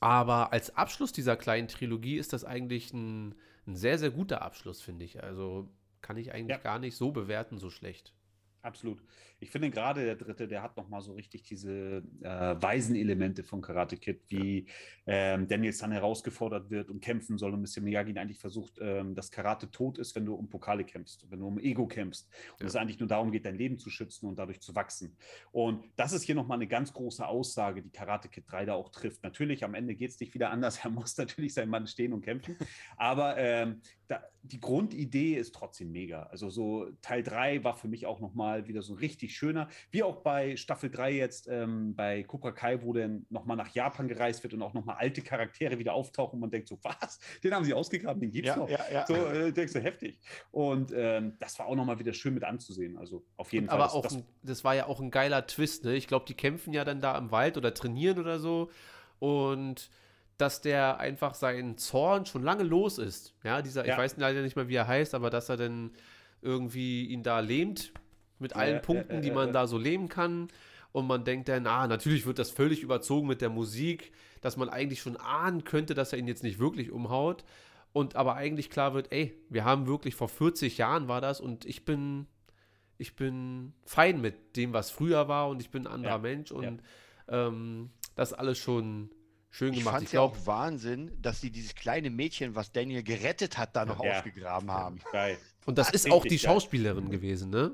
aber 0.00 0.52
als 0.52 0.74
Abschluss 0.76 1.12
dieser 1.12 1.36
kleinen 1.36 1.68
Trilogie 1.68 2.16
ist 2.16 2.32
das 2.32 2.44
eigentlich 2.44 2.92
ein, 2.92 3.34
ein 3.66 3.76
sehr, 3.76 3.98
sehr 3.98 4.10
guter 4.10 4.42
Abschluss, 4.42 4.80
finde 4.80 5.04
ich. 5.04 5.22
Also 5.22 5.68
kann 6.00 6.16
ich 6.16 6.32
eigentlich 6.32 6.56
Ja. 6.56 6.62
gar 6.62 6.78
nicht 6.78 6.96
so 6.96 7.12
bewerten, 7.12 7.58
so 7.58 7.70
schlecht. 7.70 8.14
Absolut. 8.62 9.02
Ich 9.38 9.50
finde 9.50 9.70
gerade 9.70 10.04
der 10.04 10.16
dritte, 10.16 10.46
der 10.46 10.62
hat 10.62 10.76
nochmal 10.76 11.00
so 11.00 11.14
richtig 11.14 11.42
diese 11.44 12.02
äh, 12.20 12.28
weisen 12.62 12.94
Elemente 12.94 13.42
von 13.42 13.62
Karate 13.62 13.96
Kid, 13.96 14.20
wie 14.28 14.66
ähm, 15.06 15.48
Daniel 15.48 15.72
San 15.72 15.92
herausgefordert 15.92 16.68
wird 16.68 16.90
und 16.90 17.00
kämpfen 17.00 17.38
soll 17.38 17.54
und 17.54 17.62
Mr. 17.62 17.80
Miyagi 17.80 18.18
eigentlich 18.18 18.38
versucht, 18.38 18.74
ähm, 18.80 19.14
dass 19.14 19.30
Karate 19.30 19.70
tot 19.70 19.96
ist, 19.98 20.14
wenn 20.14 20.26
du 20.26 20.34
um 20.34 20.50
Pokale 20.50 20.84
kämpfst, 20.84 21.26
wenn 21.30 21.40
du 21.40 21.46
um 21.46 21.58
Ego 21.58 21.86
kämpfst. 21.86 22.28
Und 22.52 22.60
Ja. 22.60 22.66
es 22.66 22.76
eigentlich 22.76 22.98
nur 23.00 23.08
darum 23.08 23.32
geht, 23.32 23.46
dein 23.46 23.56
Leben 23.56 23.78
zu 23.78 23.88
schützen 23.88 24.26
und 24.26 24.38
dadurch 24.38 24.60
zu 24.60 24.74
wachsen. 24.74 25.16
Und 25.52 25.84
das 25.96 26.12
ist 26.12 26.24
hier 26.24 26.34
nochmal 26.34 26.58
eine 26.58 26.66
ganz 26.66 26.92
große 26.92 27.26
Aussage, 27.26 27.82
die 27.82 27.90
Karate 27.90 28.28
Kid 28.28 28.44
3 28.46 28.66
da 28.66 28.74
auch 28.74 28.90
trifft. 28.90 29.22
Natürlich, 29.22 29.64
am 29.64 29.74
Ende 29.74 29.94
geht 29.94 30.10
es 30.10 30.20
nicht 30.20 30.34
wieder 30.34 30.50
anders. 30.50 30.84
Er 30.84 30.90
muss 30.90 31.16
natürlich 31.16 31.54
sein 31.54 31.70
Mann 31.70 31.86
stehen 31.86 32.12
und 32.12 32.22
kämpfen. 32.22 32.56
Aber 32.98 33.38
ähm, 33.38 33.80
da, 34.06 34.22
die 34.42 34.60
Grundidee 34.60 35.36
ist 35.36 35.54
trotzdem 35.54 35.92
mega. 35.92 36.24
Also 36.24 36.50
so 36.50 36.90
Teil 37.00 37.22
3 37.22 37.62
war 37.64 37.74
für 37.74 37.88
mich 37.88 38.06
auch 38.06 38.20
nochmal 38.20 38.49
wieder 38.66 38.82
so 38.82 38.94
ein 38.94 38.98
richtig 38.98 39.36
schöner, 39.36 39.68
wie 39.90 40.02
auch 40.02 40.16
bei 40.22 40.56
Staffel 40.56 40.90
3 40.90 41.12
jetzt 41.12 41.48
ähm, 41.48 41.94
bei 41.94 42.22
Cobra 42.24 42.52
Kai, 42.52 42.82
wo 42.82 42.92
dann 42.92 43.26
nochmal 43.30 43.56
nach 43.56 43.68
Japan 43.74 44.08
gereist 44.08 44.42
wird 44.42 44.54
und 44.54 44.62
auch 44.62 44.74
nochmal 44.74 44.96
alte 44.98 45.22
Charaktere 45.22 45.78
wieder 45.78 45.94
auftauchen 45.94 46.34
und 46.34 46.40
man 46.40 46.50
denkt 46.50 46.68
so, 46.68 46.78
was? 46.82 47.18
Den 47.42 47.54
haben 47.54 47.64
sie 47.64 47.74
ausgegraben, 47.74 48.20
den 48.20 48.30
gibt's 48.30 48.48
Ja, 48.48 48.56
noch. 48.56 48.68
ja, 48.68 48.80
ja. 48.92 49.06
So 49.06 49.14
äh, 49.14 49.52
denkst 49.52 49.72
du, 49.72 49.80
heftig. 49.80 50.18
Und 50.50 50.92
ähm, 50.94 51.34
das 51.38 51.58
war 51.58 51.66
auch 51.66 51.76
nochmal 51.76 51.98
wieder 51.98 52.12
schön 52.12 52.34
mit 52.34 52.44
anzusehen. 52.44 52.96
Also 52.98 53.24
auf 53.36 53.52
jeden 53.52 53.66
Fall. 53.66 53.74
Aber 53.76 53.84
das- 53.84 53.94
auch, 53.94 54.02
das, 54.02 54.14
ein, 54.16 54.24
das 54.42 54.64
war 54.64 54.74
ja 54.74 54.86
auch 54.86 55.00
ein 55.00 55.10
geiler 55.10 55.46
Twist, 55.46 55.84
ne? 55.84 55.94
Ich 55.94 56.06
glaube, 56.06 56.24
die 56.26 56.34
kämpfen 56.34 56.72
ja 56.72 56.84
dann 56.84 57.00
da 57.00 57.16
im 57.16 57.30
Wald 57.30 57.56
oder 57.56 57.72
trainieren 57.74 58.18
oder 58.18 58.38
so. 58.38 58.70
Und 59.18 59.90
dass 60.38 60.62
der 60.62 60.98
einfach 60.98 61.34
seinen 61.34 61.76
Zorn 61.76 62.24
schon 62.24 62.42
lange 62.42 62.62
los 62.62 62.96
ist. 62.96 63.34
Ja, 63.44 63.60
dieser, 63.60 63.82
ich 63.82 63.88
Ja. 63.88 63.98
weiß 63.98 64.16
leider 64.16 64.40
nicht 64.40 64.56
mehr, 64.56 64.68
wie 64.68 64.74
er 64.74 64.88
heißt, 64.88 65.14
aber 65.14 65.28
dass 65.28 65.50
er 65.50 65.58
dann 65.58 65.90
irgendwie 66.42 67.04
ihn 67.06 67.22
da 67.22 67.40
lähmt 67.40 67.92
mit 68.40 68.52
Ja, 68.52 68.58
allen 68.58 68.74
ja, 68.76 68.80
Punkten, 68.80 69.14
ja, 69.16 69.20
die 69.20 69.30
man 69.30 69.48
ja. 69.48 69.52
da 69.52 69.66
so 69.66 69.78
leben 69.78 70.08
kann. 70.08 70.48
Und 70.92 71.06
man 71.06 71.24
denkt 71.24 71.48
dann, 71.48 71.66
ah, 71.68 71.86
natürlich 71.86 72.26
wird 72.26 72.38
das 72.40 72.50
völlig 72.50 72.82
überzogen 72.82 73.28
mit 73.28 73.40
der 73.40 73.50
Musik, 73.50 74.12
dass 74.40 74.56
man 74.56 74.68
eigentlich 74.68 75.00
schon 75.00 75.16
ahnen 75.16 75.62
könnte, 75.64 75.94
dass 75.94 76.12
er 76.12 76.18
ihn 76.18 76.26
jetzt 76.26 76.42
nicht 76.42 76.58
wirklich 76.58 76.90
umhaut. 76.90 77.44
Und 77.92 78.16
aber 78.16 78.34
eigentlich 78.34 78.70
klar 78.70 78.94
wird, 78.94 79.12
ey, 79.12 79.34
wir 79.48 79.64
haben 79.64 79.86
wirklich 79.86 80.14
vor 80.16 80.28
40 80.28 80.78
Jahren 80.78 81.06
war 81.08 81.20
das 81.20 81.40
und 81.40 81.64
ich 81.64 81.84
bin, 81.84 82.26
ich 82.98 83.14
bin 83.16 83.72
fein 83.84 84.20
mit 84.20 84.56
dem, 84.56 84.72
was 84.72 84.90
früher 84.90 85.28
war 85.28 85.48
und 85.48 85.60
ich 85.60 85.70
bin 85.70 85.86
ein 85.86 85.92
anderer 85.92 86.12
Ja, 86.14 86.18
Mensch 86.18 86.50
und 86.52 86.82
ähm, 87.28 87.90
das 88.16 88.32
alles 88.32 88.58
schon 88.58 89.10
schön 89.50 89.72
Ich 89.72 89.80
gemacht. 89.80 89.94
fand 89.94 90.02
Ich 90.02 90.08
es 90.08 90.12
ja 90.12 90.20
glaube, 90.20 90.36
auch 90.38 90.46
Wahnsinn, 90.46 91.10
dass 91.20 91.40
sie 91.40 91.50
dieses 91.50 91.74
kleine 91.74 92.10
Mädchen, 92.10 92.54
was 92.54 92.72
Daniel 92.72 93.02
gerettet 93.02 93.58
hat, 93.58 93.74
da 93.76 93.84
noch 93.84 94.02
Ja. 94.02 94.18
ausgegraben 94.18 94.70
haben. 94.70 95.00
geil. 95.12 95.38
und 95.66 95.78
das 95.78 95.88
Ach, 95.88 95.92
ist 95.94 96.06
auch 96.10 96.22
die 96.22 96.28
richtig 96.28 96.42
geil. 96.42 96.52
Schauspielerin 96.54 97.10
gewesen, 97.10 97.50
ne? 97.50 97.72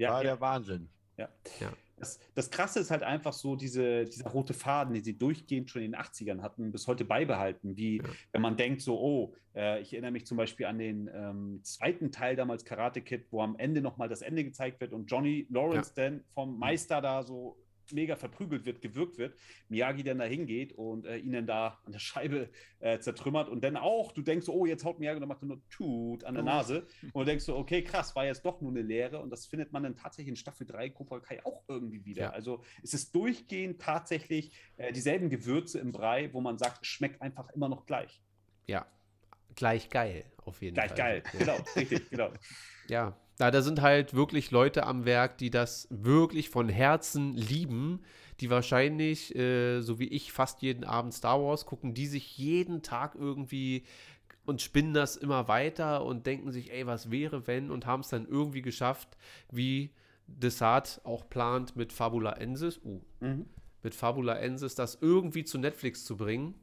Ja, 0.00 0.10
War 0.10 0.24
ja. 0.24 0.30
der 0.30 0.40
Wahnsinn. 0.40 0.88
Ja. 1.16 1.28
Ja. 1.60 1.72
Das, 1.98 2.18
das, 2.34 2.50
Krasse 2.50 2.80
ist 2.80 2.90
halt 2.90 3.02
einfach 3.02 3.34
so 3.34 3.56
diese, 3.56 4.06
dieser 4.06 4.30
rote 4.30 4.54
Faden, 4.54 4.94
den 4.94 5.04
sie 5.04 5.18
durchgehend 5.18 5.68
schon 5.68 5.82
in 5.82 5.92
den 5.92 6.00
80ern 6.00 6.40
hatten, 6.40 6.72
bis 6.72 6.86
heute 6.86 7.04
beibehalten. 7.04 7.76
Wie 7.76 7.98
ja. 7.98 8.04
wenn 8.32 8.40
man 8.40 8.56
denkt, 8.56 8.80
so, 8.80 8.98
oh, 8.98 9.34
äh, 9.54 9.82
ich 9.82 9.92
erinnere 9.92 10.12
mich 10.12 10.24
zum 10.24 10.38
Beispiel 10.38 10.64
an 10.64 10.78
den 10.78 11.10
ähm, 11.12 11.60
zweiten 11.62 12.10
Teil 12.10 12.36
damals 12.36 12.64
Karate 12.64 13.02
Kid, 13.02 13.26
wo 13.30 13.42
am 13.42 13.54
Ende 13.56 13.82
nochmal 13.82 14.08
das 14.08 14.22
Ende 14.22 14.44
gezeigt 14.44 14.80
wird 14.80 14.94
und 14.94 15.10
Johnny 15.10 15.46
Lawrence 15.50 15.92
ja. 15.94 16.04
dann 16.04 16.24
vom 16.32 16.58
Meister 16.58 17.02
da 17.02 17.22
so 17.22 17.58
mega 17.92 18.16
verprügelt 18.16 18.64
wird, 18.64 18.80
gewürgt 18.80 19.18
wird, 19.18 19.36
Miyagi 19.68 20.02
dann 20.02 20.18
da 20.18 20.24
hingeht 20.24 20.72
und 20.72 21.06
äh, 21.06 21.18
ihn 21.18 21.32
dann 21.32 21.46
da 21.46 21.78
an 21.84 21.92
der 21.92 21.98
Scheibe 21.98 22.50
äh, 22.80 22.98
zertrümmert 22.98 23.48
und 23.48 23.62
dann 23.62 23.76
auch, 23.76 24.12
du 24.12 24.22
denkst 24.22 24.46
so, 24.46 24.52
oh, 24.52 24.66
jetzt 24.66 24.84
haut 24.84 24.98
Miyagi 24.98 25.20
und 25.20 25.28
macht 25.28 25.42
nur 25.42 25.60
Tut 25.68 26.24
an 26.24 26.34
der 26.34 26.42
Nase 26.42 26.86
und 27.12 27.22
du 27.22 27.24
denkst 27.24 27.44
so, 27.44 27.56
okay, 27.56 27.82
krass, 27.82 28.14
war 28.16 28.24
jetzt 28.26 28.44
doch 28.44 28.60
nur 28.60 28.70
eine 28.70 28.82
Lehre 28.82 29.20
und 29.20 29.30
das 29.30 29.46
findet 29.46 29.72
man 29.72 29.82
dann 29.82 29.96
tatsächlich 29.96 30.28
in 30.28 30.36
Staffel 30.36 30.66
3 30.66 30.90
Cobra 30.90 31.20
Kai 31.20 31.44
auch 31.44 31.62
irgendwie 31.68 32.04
wieder. 32.04 32.22
Ja. 32.24 32.30
Also 32.30 32.62
es 32.82 32.94
ist 32.94 33.14
durchgehend 33.14 33.80
tatsächlich 33.80 34.52
äh, 34.76 34.92
dieselben 34.92 35.30
Gewürze 35.30 35.78
im 35.78 35.92
Brei, 35.92 36.32
wo 36.32 36.40
man 36.40 36.58
sagt, 36.58 36.86
schmeckt 36.86 37.22
einfach 37.22 37.50
immer 37.50 37.68
noch 37.68 37.86
gleich. 37.86 38.20
Ja, 38.66 38.86
gleich 39.54 39.88
geil, 39.90 40.24
auf 40.44 40.62
jeden 40.62 40.74
gleich 40.74 40.88
Fall. 40.88 41.22
Gleich 41.22 41.22
geil, 41.24 41.38
genau, 41.38 41.56
richtig, 41.76 42.10
genau. 42.10 42.30
Ja, 42.88 43.16
na, 43.40 43.50
da 43.50 43.62
sind 43.62 43.80
halt 43.80 44.12
wirklich 44.14 44.50
Leute 44.50 44.86
am 44.86 45.06
Werk, 45.06 45.38
die 45.38 45.50
das 45.50 45.88
wirklich 45.90 46.50
von 46.50 46.68
Herzen 46.68 47.34
lieben, 47.34 48.00
die 48.40 48.50
wahrscheinlich, 48.50 49.34
äh, 49.34 49.80
so 49.80 49.98
wie 49.98 50.08
ich, 50.08 50.30
fast 50.30 50.60
jeden 50.60 50.84
Abend 50.84 51.14
Star 51.14 51.42
Wars 51.42 51.64
gucken, 51.64 51.94
die 51.94 52.06
sich 52.06 52.36
jeden 52.36 52.82
Tag 52.82 53.14
irgendwie 53.14 53.84
und 54.44 54.60
spinnen 54.60 54.92
das 54.92 55.16
immer 55.16 55.48
weiter 55.48 56.04
und 56.04 56.26
denken 56.26 56.52
sich, 56.52 56.70
ey, 56.70 56.86
was 56.86 57.10
wäre, 57.10 57.46
wenn, 57.46 57.70
und 57.70 57.86
haben 57.86 58.00
es 58.00 58.08
dann 58.08 58.26
irgendwie 58.26 58.62
geschafft, 58.62 59.16
wie 59.50 59.94
Desart 60.26 61.00
auch 61.04 61.28
plant 61.28 61.76
mit 61.76 61.92
Fabula 61.92 62.32
Ensis, 62.32 62.78
uh, 62.84 63.00
mhm. 63.20 63.46
mit 63.82 63.94
Fabula 63.94 64.34
Ensis, 64.34 64.74
das 64.74 64.98
irgendwie 65.00 65.44
zu 65.44 65.58
Netflix 65.58 66.04
zu 66.04 66.16
bringen. 66.16 66.54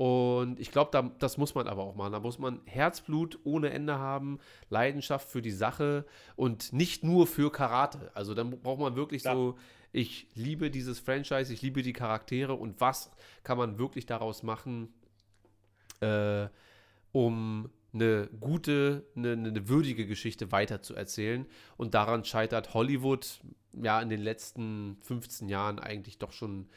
Und 0.00 0.58
ich 0.58 0.70
glaube, 0.70 0.88
da, 0.92 1.02
das 1.18 1.36
muss 1.36 1.54
man 1.54 1.68
aber 1.68 1.82
auch 1.82 1.94
machen. 1.94 2.12
Da 2.12 2.20
muss 2.20 2.38
man 2.38 2.62
Herzblut 2.64 3.38
ohne 3.44 3.68
Ende 3.68 3.98
haben, 3.98 4.38
Leidenschaft 4.70 5.28
für 5.28 5.42
die 5.42 5.50
Sache 5.50 6.06
und 6.36 6.72
nicht 6.72 7.04
nur 7.04 7.26
für 7.26 7.52
Karate. 7.52 8.10
Also 8.14 8.32
dann 8.32 8.48
braucht 8.62 8.80
man 8.80 8.96
wirklich 8.96 9.24
ja. 9.24 9.34
so, 9.34 9.58
ich 9.92 10.26
liebe 10.34 10.70
dieses 10.70 11.00
Franchise, 11.00 11.52
ich 11.52 11.60
liebe 11.60 11.82
die 11.82 11.92
Charaktere 11.92 12.54
und 12.54 12.80
was 12.80 13.10
kann 13.42 13.58
man 13.58 13.78
wirklich 13.78 14.06
daraus 14.06 14.42
machen, 14.42 14.88
äh, 16.00 16.48
um 17.12 17.68
eine 17.92 18.30
gute, 18.40 19.04
eine, 19.14 19.32
eine 19.32 19.68
würdige 19.68 20.06
Geschichte 20.06 20.50
weiterzuerzählen. 20.50 21.44
Und 21.76 21.92
daran 21.92 22.24
scheitert 22.24 22.72
Hollywood 22.72 23.42
ja 23.74 24.00
in 24.00 24.08
den 24.08 24.22
letzten 24.22 24.96
15 25.02 25.50
Jahren 25.50 25.78
eigentlich 25.78 26.18
doch 26.18 26.32
schon 26.32 26.70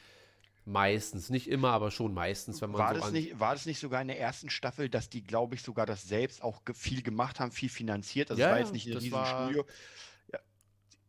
Meistens, 0.66 1.30
nicht 1.30 1.50
immer, 1.50 1.72
aber 1.72 1.92
schon 1.92 2.14
meistens, 2.14 2.62
wenn 2.62 2.72
man 2.72 2.80
war 2.80 2.96
so 2.96 3.02
das 3.02 3.12
nicht, 3.12 3.38
War 3.40 3.54
das 3.54 3.66
nicht 3.66 3.80
sogar 3.80 4.02
in 4.02 4.08
der 4.08 4.20
ersten 4.20 4.50
Staffel, 4.50 4.88
dass 4.88 5.10
die, 5.10 5.22
glaube 5.22 5.56
ich, 5.56 5.62
sogar 5.62 5.86
das 5.86 6.04
selbst 6.04 6.42
auch 6.42 6.64
ge 6.64 6.74
viel 6.74 7.02
gemacht 7.02 7.42
haben, 7.42 7.52
viel 7.52 7.70
finanziert? 7.70 8.32
Also 8.32 8.42
ja, 8.42 8.52
war 8.52 8.60
jetzt 8.60 8.72
nicht 8.72 8.88
ein 8.88 8.98
Riesenstudio. 8.98 9.66
Ja, 10.32 10.40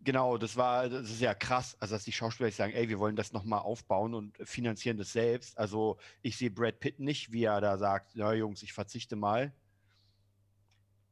genau, 0.03 0.39
das 0.39 0.57
war, 0.57 0.89
das 0.89 1.09
ist 1.09 1.21
ja 1.21 1.35
krass, 1.35 1.77
also 1.79 1.95
dass 1.95 2.03
die 2.03 2.11
Schauspieler 2.11 2.51
sagen, 2.51 2.73
ey, 2.73 2.89
wir 2.89 2.99
wollen 2.99 3.15
das 3.15 3.33
nochmal 3.33 3.61
aufbauen 3.61 4.15
und 4.15 4.37
finanzieren 4.39 4.97
das 4.97 5.13
selbst. 5.13 5.57
Also 5.57 5.99
ich 6.23 6.37
sehe 6.37 6.51
Brad 6.51 6.81
Pitt 6.81 6.99
nicht, 6.99 7.31
wie 7.31 7.45
er 7.45 7.61
da 7.61 7.79
sagt, 7.79 8.17
ja 8.17 8.33
Jungs, 8.33 8.61
ich 8.65 8.73
verzichte 8.73 9.15
mal 9.15 9.53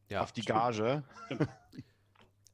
ja, 0.08 0.20
auf 0.20 0.32
die 0.32 0.42
Gage. 0.42 1.04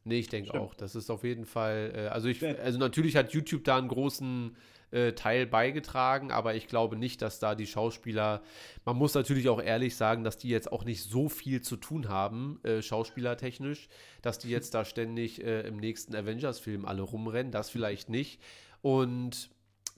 nee, 0.05 0.19
ich 0.19 0.29
denke 0.29 0.53
auch. 0.61 0.75
Das 0.75 0.95
ist 0.95 1.09
auf 1.09 1.25
jeden 1.25 1.47
Fall, 1.47 1.93
äh, 1.95 2.07
also 2.09 2.29
ich, 2.29 2.45
also 2.45 2.79
natürlich 2.79 3.17
hat 3.17 3.33
YouTube 3.33 3.65
da 3.65 3.79
einen 3.79 3.89
großen 3.89 4.55
äh, 4.91 5.13
Teil 5.13 5.47
beigetragen, 5.47 6.31
aber 6.31 6.55
ich 6.55 6.67
glaube 6.67 6.97
nicht, 6.97 7.23
dass 7.23 7.39
da 7.39 7.55
die 7.55 7.67
Schauspieler, 7.67 8.43
man 8.85 8.97
muss 8.97 9.15
natürlich 9.15 9.49
auch 9.49 9.61
ehrlich 9.61 9.97
sagen, 9.97 10.25
dass 10.25 10.39
die 10.39 10.49
jetzt 10.49 10.73
auch 10.73 10.85
nicht 10.85 11.03
so 11.03 11.29
viel 11.29 11.61
zu 11.61 11.77
tun 11.77 12.09
haben, 12.09 12.61
äh, 12.65 12.83
schauspielertechnisch, 12.83 13.89
dass 14.23 14.39
die 14.39 14.49
jetzt 14.49 14.75
da 14.75 14.85
ständig 14.85 15.45
äh, 15.45 15.61
im 15.63 15.77
nächsten 15.77 16.15
Avengers-Film 16.15 16.87
alle 16.87 17.03
rumrennen, 17.03 17.53
das 17.53 17.71
vielleicht 17.71 18.09
nicht. 18.09 18.41
Und 18.81 19.51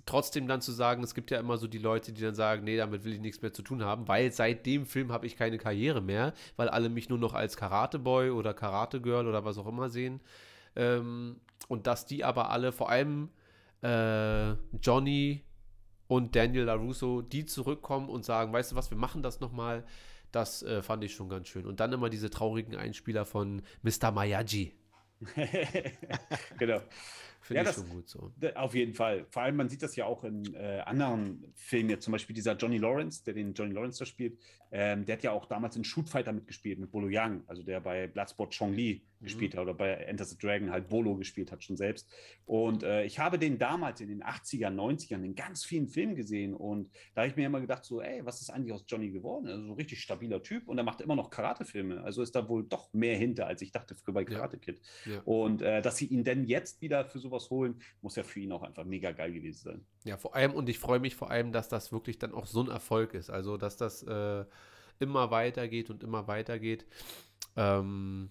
trotzdem 0.07 0.49
dann 0.49 0.61
zu 0.61 0.73
sagen, 0.73 1.03
es 1.03 1.15
gibt 1.15 1.31
ja 1.31 1.39
immer 1.39 1.57
so 1.57 1.69
die 1.69 1.79
Leute, 1.79 2.13
die 2.13 2.23
dann 2.23 2.35
sagen, 2.35 2.65
nee, 2.65 2.77
damit 2.77 3.05
will 3.05 3.13
ich 3.13 3.21
nichts 3.21 3.43
mehr 3.43 3.53
zu 3.53 3.63
tun 3.63 3.85
haben, 3.85 4.09
weil 4.09 4.33
seit 4.33 4.67
dem 4.67 4.87
Film 4.87 5.13
habe 5.13 5.27
ich 5.27 5.37
keine 5.37 5.59
Karriere 5.59 6.01
mehr, 6.01 6.33
weil 6.57 6.69
alle 6.69 6.89
mich 6.89 7.09
nur 7.09 7.19
noch 7.19 7.35
als 7.35 7.57
Karate-Boy 7.57 8.31
oder 8.31 8.55
Karate-Girl 8.55 9.29
oder 9.29 9.45
was 9.45 9.59
auch 9.59 9.67
immer 9.67 9.89
sehen. 9.89 10.21
Ähm, 10.75 11.37
und 11.69 11.87
dass 11.87 12.07
die 12.07 12.25
aber 12.25 12.51
alle, 12.51 12.73
vor 12.73 12.91
allem 12.91 13.29
äh, 13.83 14.53
Johnny 14.83 15.45
und 16.07 16.35
Daniel 16.35 16.65
LaRusso, 16.65 17.23
die 17.23 17.47
zurückkommen 17.47 18.09
und 18.09 18.25
sagen, 18.25 18.53
weißt 18.53 18.73
du 18.73 18.77
was, 18.77 18.91
wir 18.91 18.99
machen 18.99 19.23
das 19.23 19.41
nochmal. 19.41 19.85
Das 20.33 20.63
äh, 20.63 20.83
fand 20.83 21.05
ich 21.05 21.15
schon 21.15 21.29
ganz 21.29 21.49
schön. 21.49 21.67
Und 21.67 21.81
dann 21.81 21.93
immer 21.93 22.09
diese 22.09 22.31
traurigen 22.31 22.77
Einspieler 22.77 23.25
von 23.25 23.63
Mr. 23.83 24.11
Mayaji. 24.13 24.75
genau. 26.59 26.81
Finde 27.41 27.63
ja, 27.63 27.71
ich 27.71 27.75
schon 27.75 27.89
gut 27.89 28.09
so. 28.09 28.33
Auf 28.55 28.75
jeden 28.75 28.95
Fall. 28.95 29.27
Vor 29.31 29.43
allem, 29.43 29.57
man 29.57 29.69
sieht 29.69 29.83
das 29.83 29.97
ja 29.97 30.05
auch 30.05 30.25
in 30.25 30.55
äh, 30.55 30.81
anderen 30.85 31.53
Filmen, 31.55 31.91
jetzt 31.91 32.05
zum 32.05 32.13
Beispiel 32.13 32.35
dieser 32.35 32.57
Johnny 32.57 32.79
Lawrence, 32.79 33.25
der 33.25 33.35
den 33.35 33.55
Johnny 33.55 33.75
Lawrence 33.75 33.99
da 33.99 34.07
spielt, 34.07 34.39
ähm, 34.73 35.05
der 35.05 35.17
hat 35.17 35.23
ja 35.25 35.33
auch 35.33 35.47
damals 35.47 35.75
in 35.75 35.83
Shoot 35.83 36.09
Fighter 36.09 36.33
mitgespielt 36.33 36.79
mit 36.79 36.93
Bolo 36.93 37.09
Yang, 37.09 37.43
also 37.49 37.63
der 37.63 37.81
bei 37.81 38.07
Bloodsport 38.07 38.57
Chong 38.57 38.73
Li 38.73 39.03
mhm. 39.19 39.25
gespielt 39.25 39.55
hat 39.55 39.63
oder 39.63 39.75
bei 39.75 39.91
Enter 39.91 40.25
the 40.25 40.39
Dragon 40.39 40.71
halt 40.71 40.89
Bolo 40.89 41.17
gespielt 41.17 41.51
hat 41.51 41.65
schon 41.65 41.77
selbst. 41.77 42.09
Und 42.45 42.85
äh, 42.85 43.05
ich 43.05 43.19
habe 43.19 43.39
den 43.39 43.59
damals 43.59 44.01
in 44.01 44.09
den 44.09 44.23
80ern, 44.23 44.75
90ern 44.75 45.25
in 45.25 45.35
ganz 45.35 45.65
vielen 45.65 45.89
Filmen 45.89 46.15
gesehen 46.15 46.55
und 46.55 46.91
da 47.15 47.23
habe 47.23 47.31
ich 47.31 47.37
mir 47.37 47.47
immer 47.47 47.61
gedacht, 47.61 47.85
so, 47.85 48.01
ey, 48.01 48.25
was 48.25 48.41
ist 48.41 48.51
eigentlich 48.51 48.73
aus 48.73 48.85
Johnny 48.87 49.11
geworden? 49.11 49.49
Also 49.49 49.63
so 49.63 49.73
ein 49.73 49.77
richtig 49.77 50.01
stabiler 50.01 50.43
Typ 50.43 50.69
und 50.69 50.79
er 50.79 50.85
macht 50.85 51.01
immer 51.01 51.17
noch 51.17 51.31
Karate-Filme. 51.31 52.03
Also 52.05 52.23
ist 52.23 52.37
da 52.37 52.49
wohl 52.49 52.65
doch 52.65 52.93
mehr 52.93 53.17
hinter, 53.17 53.49
als 53.49 53.63
ich 53.63 53.73
dachte 53.73 53.97
früher 53.97 54.15
bei 54.15 54.25
Karate 54.25 54.59
Kid. 54.59 54.81
Ja. 55.05 55.11
Ja. 55.11 55.21
Und 55.25 55.63
äh, 55.63 55.83
dass 55.83 55.97
sie 55.97 56.07
ihn 56.07 56.25
denn 56.25 56.45
jetzt 56.45 56.81
wieder 56.81 57.05
für 57.05 57.19
sowas 57.31 57.51
holen, 57.51 57.81
muss 58.03 58.17
ja 58.17 58.23
für 58.23 58.41
ihn 58.41 58.53
auch 58.53 58.63
einfach 58.63 58.85
mega 58.85 59.13
geil 59.13 59.33
gewesen 59.33 59.63
sein. 59.63 59.87
Ja, 60.05 60.17
vor 60.17 60.35
allem, 60.35 60.53
und 60.53 60.69
ich 60.69 60.79
freue 60.79 61.01
mich 61.01 61.15
vor 61.15 61.31
allem, 61.31 61.53
dass 61.53 61.69
das 61.69 61.93
wirklich 61.93 62.19
dann 62.19 62.35
auch 62.35 62.47
so 62.47 62.63
ein 62.63 62.69
Erfolg 62.69 63.15
ist. 63.15 63.31
Also, 63.31 63.57
dass 63.57 63.77
das 63.77 64.03
äh, 64.03 64.45
immer 64.99 65.31
weitergeht 65.31 65.91
und 65.91 66.03
immer 66.03 66.27
weitergeht. 66.27 66.87
Ähm, 67.57 68.31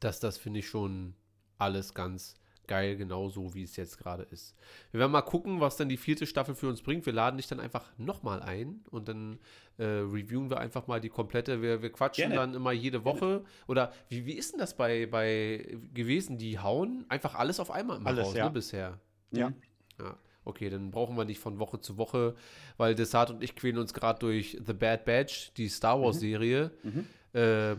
dass 0.00 0.20
das 0.20 0.38
finde 0.38 0.60
ich 0.60 0.68
schon 0.68 1.14
alles 1.58 1.94
ganz 1.94 2.36
geil, 2.68 2.96
genauso 2.96 3.54
wie 3.54 3.62
es 3.62 3.76
jetzt 3.76 3.98
gerade 3.98 4.24
ist. 4.24 4.54
Wir 4.90 5.00
werden 5.00 5.12
mal 5.12 5.22
gucken, 5.22 5.60
was 5.60 5.76
dann 5.76 5.88
die 5.88 5.96
vierte 5.96 6.26
Staffel 6.26 6.54
für 6.54 6.68
uns 6.68 6.82
bringt. 6.82 7.06
Wir 7.06 7.12
laden 7.12 7.36
dich 7.36 7.46
dann 7.46 7.60
einfach 7.60 7.90
nochmal 7.98 8.42
ein 8.42 8.84
und 8.90 9.08
dann 9.08 9.38
äh, 9.78 9.84
reviewen 9.84 10.50
wir 10.50 10.58
einfach 10.58 10.86
mal 10.86 11.00
die 11.00 11.08
komplette. 11.08 11.62
Wir, 11.62 11.82
wir 11.82 11.90
quatschen 11.90 12.30
Gerne. 12.30 12.34
dann 12.36 12.54
immer 12.54 12.72
jede 12.72 13.04
Woche. 13.04 13.26
Gerne. 13.26 13.44
Oder 13.66 13.92
wie, 14.08 14.26
wie 14.26 14.34
ist 14.34 14.52
denn 14.52 14.60
das 14.60 14.76
bei, 14.76 15.06
bei 15.06 15.78
gewesen? 15.92 16.38
Die 16.38 16.58
hauen 16.58 17.04
einfach 17.08 17.34
alles 17.34 17.60
auf 17.60 17.70
einmal 17.70 17.98
immer 17.98 18.08
alles, 18.08 18.26
raus, 18.26 18.34
ja. 18.34 18.44
ne, 18.44 18.50
bisher. 18.50 19.00
Ja. 19.30 19.52
ja. 19.98 20.16
Okay, 20.44 20.68
dann 20.68 20.90
brauchen 20.90 21.16
wir 21.16 21.24
nicht 21.24 21.40
von 21.40 21.58
Woche 21.58 21.80
zu 21.80 21.96
Woche, 21.96 22.34
weil 22.76 22.94
Desart 22.94 23.30
und 23.30 23.42
ich 23.42 23.56
quälen 23.56 23.78
uns 23.78 23.94
gerade 23.94 24.18
durch 24.18 24.58
The 24.64 24.74
Bad 24.74 25.04
Batch, 25.04 25.52
die 25.54 25.68
Star 25.68 26.00
Wars-Serie. 26.00 26.70
Mhm. 26.82 26.90
Mhm. 26.90 27.06
Äh, 27.34 27.76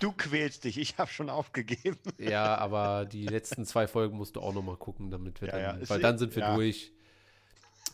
du 0.00 0.12
quälst 0.12 0.64
dich, 0.64 0.78
ich 0.78 0.96
habe 0.96 1.10
schon 1.10 1.28
aufgegeben. 1.28 1.98
Ja, 2.18 2.56
aber 2.56 3.04
die 3.04 3.26
letzten 3.26 3.66
zwei 3.66 3.86
Folgen 3.86 4.16
musst 4.16 4.36
du 4.36 4.40
auch 4.40 4.54
noch 4.54 4.62
mal 4.62 4.76
gucken, 4.76 5.10
damit 5.10 5.40
wir 5.42 5.48
ja, 5.48 5.58
dann, 5.58 5.80
ja. 5.80 5.90
weil 5.90 6.00
dann 6.00 6.18
sind 6.18 6.34
wir 6.34 6.42
ja. 6.42 6.54
durch. 6.54 6.92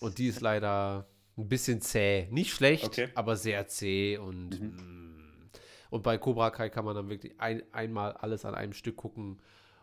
Und 0.01 0.19
die 0.19 0.29
ist 0.29 0.41
leider 0.41 1.09
ein 1.37 1.49
bisschen 1.49 1.81
zäh. 1.81 2.29
Nicht 2.31 2.53
schlecht, 2.53 2.85
okay. 2.85 3.09
aber 3.15 3.37
sehr 3.37 3.67
zäh 3.67 4.19
und 4.19 4.61
mhm. 4.61 4.77
Mm. 4.77 5.51
und 5.91 6.03
bei 6.03 6.19
Cobra 6.19 6.51
Kai 6.51 6.69
kann 6.69 6.85
man 6.85 6.95
dann 6.95 7.09
wirklich 7.09 7.41
ein, 7.41 7.63
einmal 7.73 8.13
alles 8.13 8.45
an 8.45 8.55
einem 8.55 8.73
Stück 8.73 8.97
gucken 8.97 9.41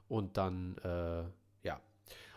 und 0.08 0.38
dann 0.38 0.78
äh, 0.78 1.24
ja. 1.68 1.82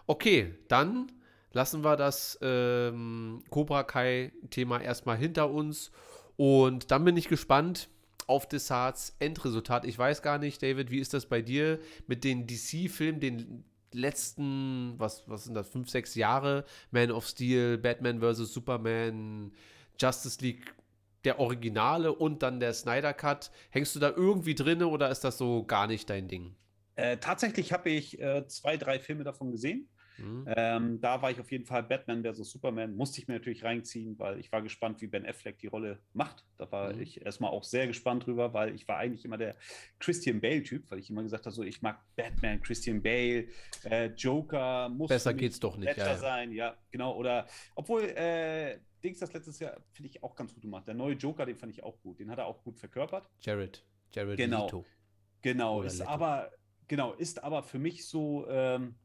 Okay, 0.07 0.55
dann 0.67 1.13
lassen 1.53 1.85
wir 1.85 1.97
das 1.97 2.39
ähm, 2.43 3.45
Cobra 3.51 3.85
Kai-Thema 3.85 4.81
erstmal 4.81 5.17
hinter 5.17 5.51
uns. 5.51 5.93
Und 6.37 6.91
dann 6.91 7.05
bin 7.05 7.17
ich 7.17 7.29
gespannt 7.29 7.89
auf 8.29 8.47
Desarts 8.47 9.17
Endresultat. 9.19 9.85
Ich 9.85 9.99
weiß 9.99 10.23
gar 10.23 10.39
nicht, 10.39 10.63
David, 10.63 10.91
wie 10.91 11.01
ist 11.01 11.15
das 11.15 11.27
bei 11.27 11.43
dir 11.43 11.81
mit 12.07 12.23
den 12.23 12.47
DC-Filmen, 12.47 13.21
den 13.21 13.65
letzten, 13.93 14.95
was, 14.99 15.29
was 15.29 15.45
sind 15.45 15.55
das, 15.55 15.69
fünf, 15.69 15.89
sechs 15.89 16.15
Jahre? 16.15 16.65
Man 16.91 17.11
of 17.11 17.27
Steel, 17.27 17.79
Batman 17.79 18.21
vs. 18.21 18.53
Superman, 18.53 19.53
Justice 19.99 20.39
League, 20.43 20.75
der 21.25 21.41
Originale 21.41 22.13
und 22.13 22.43
dann 22.43 22.61
der 22.61 22.75
Snyder 22.75 23.15
Cut. 23.15 23.51
Hängst 23.71 23.97
du 23.97 23.99
da 23.99 24.11
irgendwie 24.11 24.55
drin 24.55 24.83
oder 24.83 25.11
ist 25.11 25.25
das 25.25 25.39
so 25.39 25.65
gar 25.65 25.87
nicht 25.87 26.09
dein 26.11 26.29
Ding? 26.29 26.55
Äh, 26.95 27.17
tatsächlich 27.17 27.73
habe 27.73 27.91
ich 27.91 28.21
äh, 28.21 28.47
zwei, 28.47 28.77
drei 28.77 28.99
Filme 28.99 29.25
davon 29.25 29.51
gesehen. 29.51 29.89
Mhm. 30.19 30.45
Ähm, 30.57 31.01
da 31.01 31.23
war 31.23 31.31
ich 31.31 31.41
auf 31.41 31.51
jeden 31.53 31.65
Fall 31.65 31.83
Batman 31.85 32.23
vs. 32.25 32.51
Superman, 32.51 32.95
musste 32.97 33.21
ich 33.21 33.29
mir 33.29 33.35
natürlich 33.35 33.65
reinziehen, 33.65 34.19
weil 34.19 34.39
ich 34.41 34.51
war 34.53 34.63
gespannt, 34.63 35.01
wie 35.01 35.07
Ben 35.07 35.25
Affleck 35.27 35.59
die 35.59 35.69
Rolle 35.69 36.01
macht. 36.13 36.45
Da 36.57 36.71
war 36.73 36.93
Mhm. 36.93 37.01
ich 37.03 37.25
erstmal 37.25 37.51
auch 37.51 37.65
sehr 37.65 37.87
gespannt 37.87 38.27
drüber, 38.27 38.53
weil 38.53 38.75
ich 38.75 38.87
war 38.89 38.99
eigentlich 38.99 39.25
immer 39.25 39.39
der 39.39 39.57
Christian 39.99 40.41
Bale-Typ, 40.41 40.91
weil 40.91 40.99
ich 40.99 41.09
immer 41.11 41.23
gesagt 41.23 41.47
habe, 41.47 41.55
so 41.55 41.63
ich 41.63 41.83
mag 41.83 42.01
Batman, 42.17 42.61
Christian 42.63 43.03
Bale, 43.03 43.47
äh, 43.85 44.07
Joker, 44.17 44.89
muss 44.89 45.09
Besser 45.09 45.35
geht's 45.35 45.61
doch 45.61 45.77
nicht, 45.77 45.97
ja. 45.97 46.17
sein, 46.17 46.53
ja, 46.53 46.77
genau. 46.91 47.17
Oder 47.17 47.47
obwohl 47.75 48.03
äh, 48.03 48.79
Dings 49.05 49.21
das 49.21 49.33
letztes 49.33 49.61
Jahr 49.61 49.77
finde 49.93 50.11
ich 50.11 50.23
auch 50.25 50.35
ganz 50.35 50.53
gut 50.53 50.63
gemacht. 50.63 50.87
Der 50.89 50.95
neue 50.95 51.15
Joker, 51.15 51.47
den 51.47 51.57
fand 51.57 51.73
ich 51.73 51.83
auch 51.85 52.01
gut. 52.01 52.19
Den 52.19 52.31
hat 52.31 52.39
er 52.39 52.47
auch 52.47 52.65
gut 52.65 52.79
verkörpert. 52.79 53.29
Jared. 53.41 53.85
Jared 54.13 54.37
Genau. 54.37 54.65
Leto. 54.65 54.85
Genau, 55.43 55.79
Oder 55.79 55.87
ist 55.87 55.99
Leto. 56.01 56.11
aber, 56.11 56.51
genau, 56.89 57.13
ist 57.13 57.45
aber 57.45 57.63
für 57.63 57.79
mich 57.79 58.09
so, 58.09 58.49
ähm, 58.49 58.97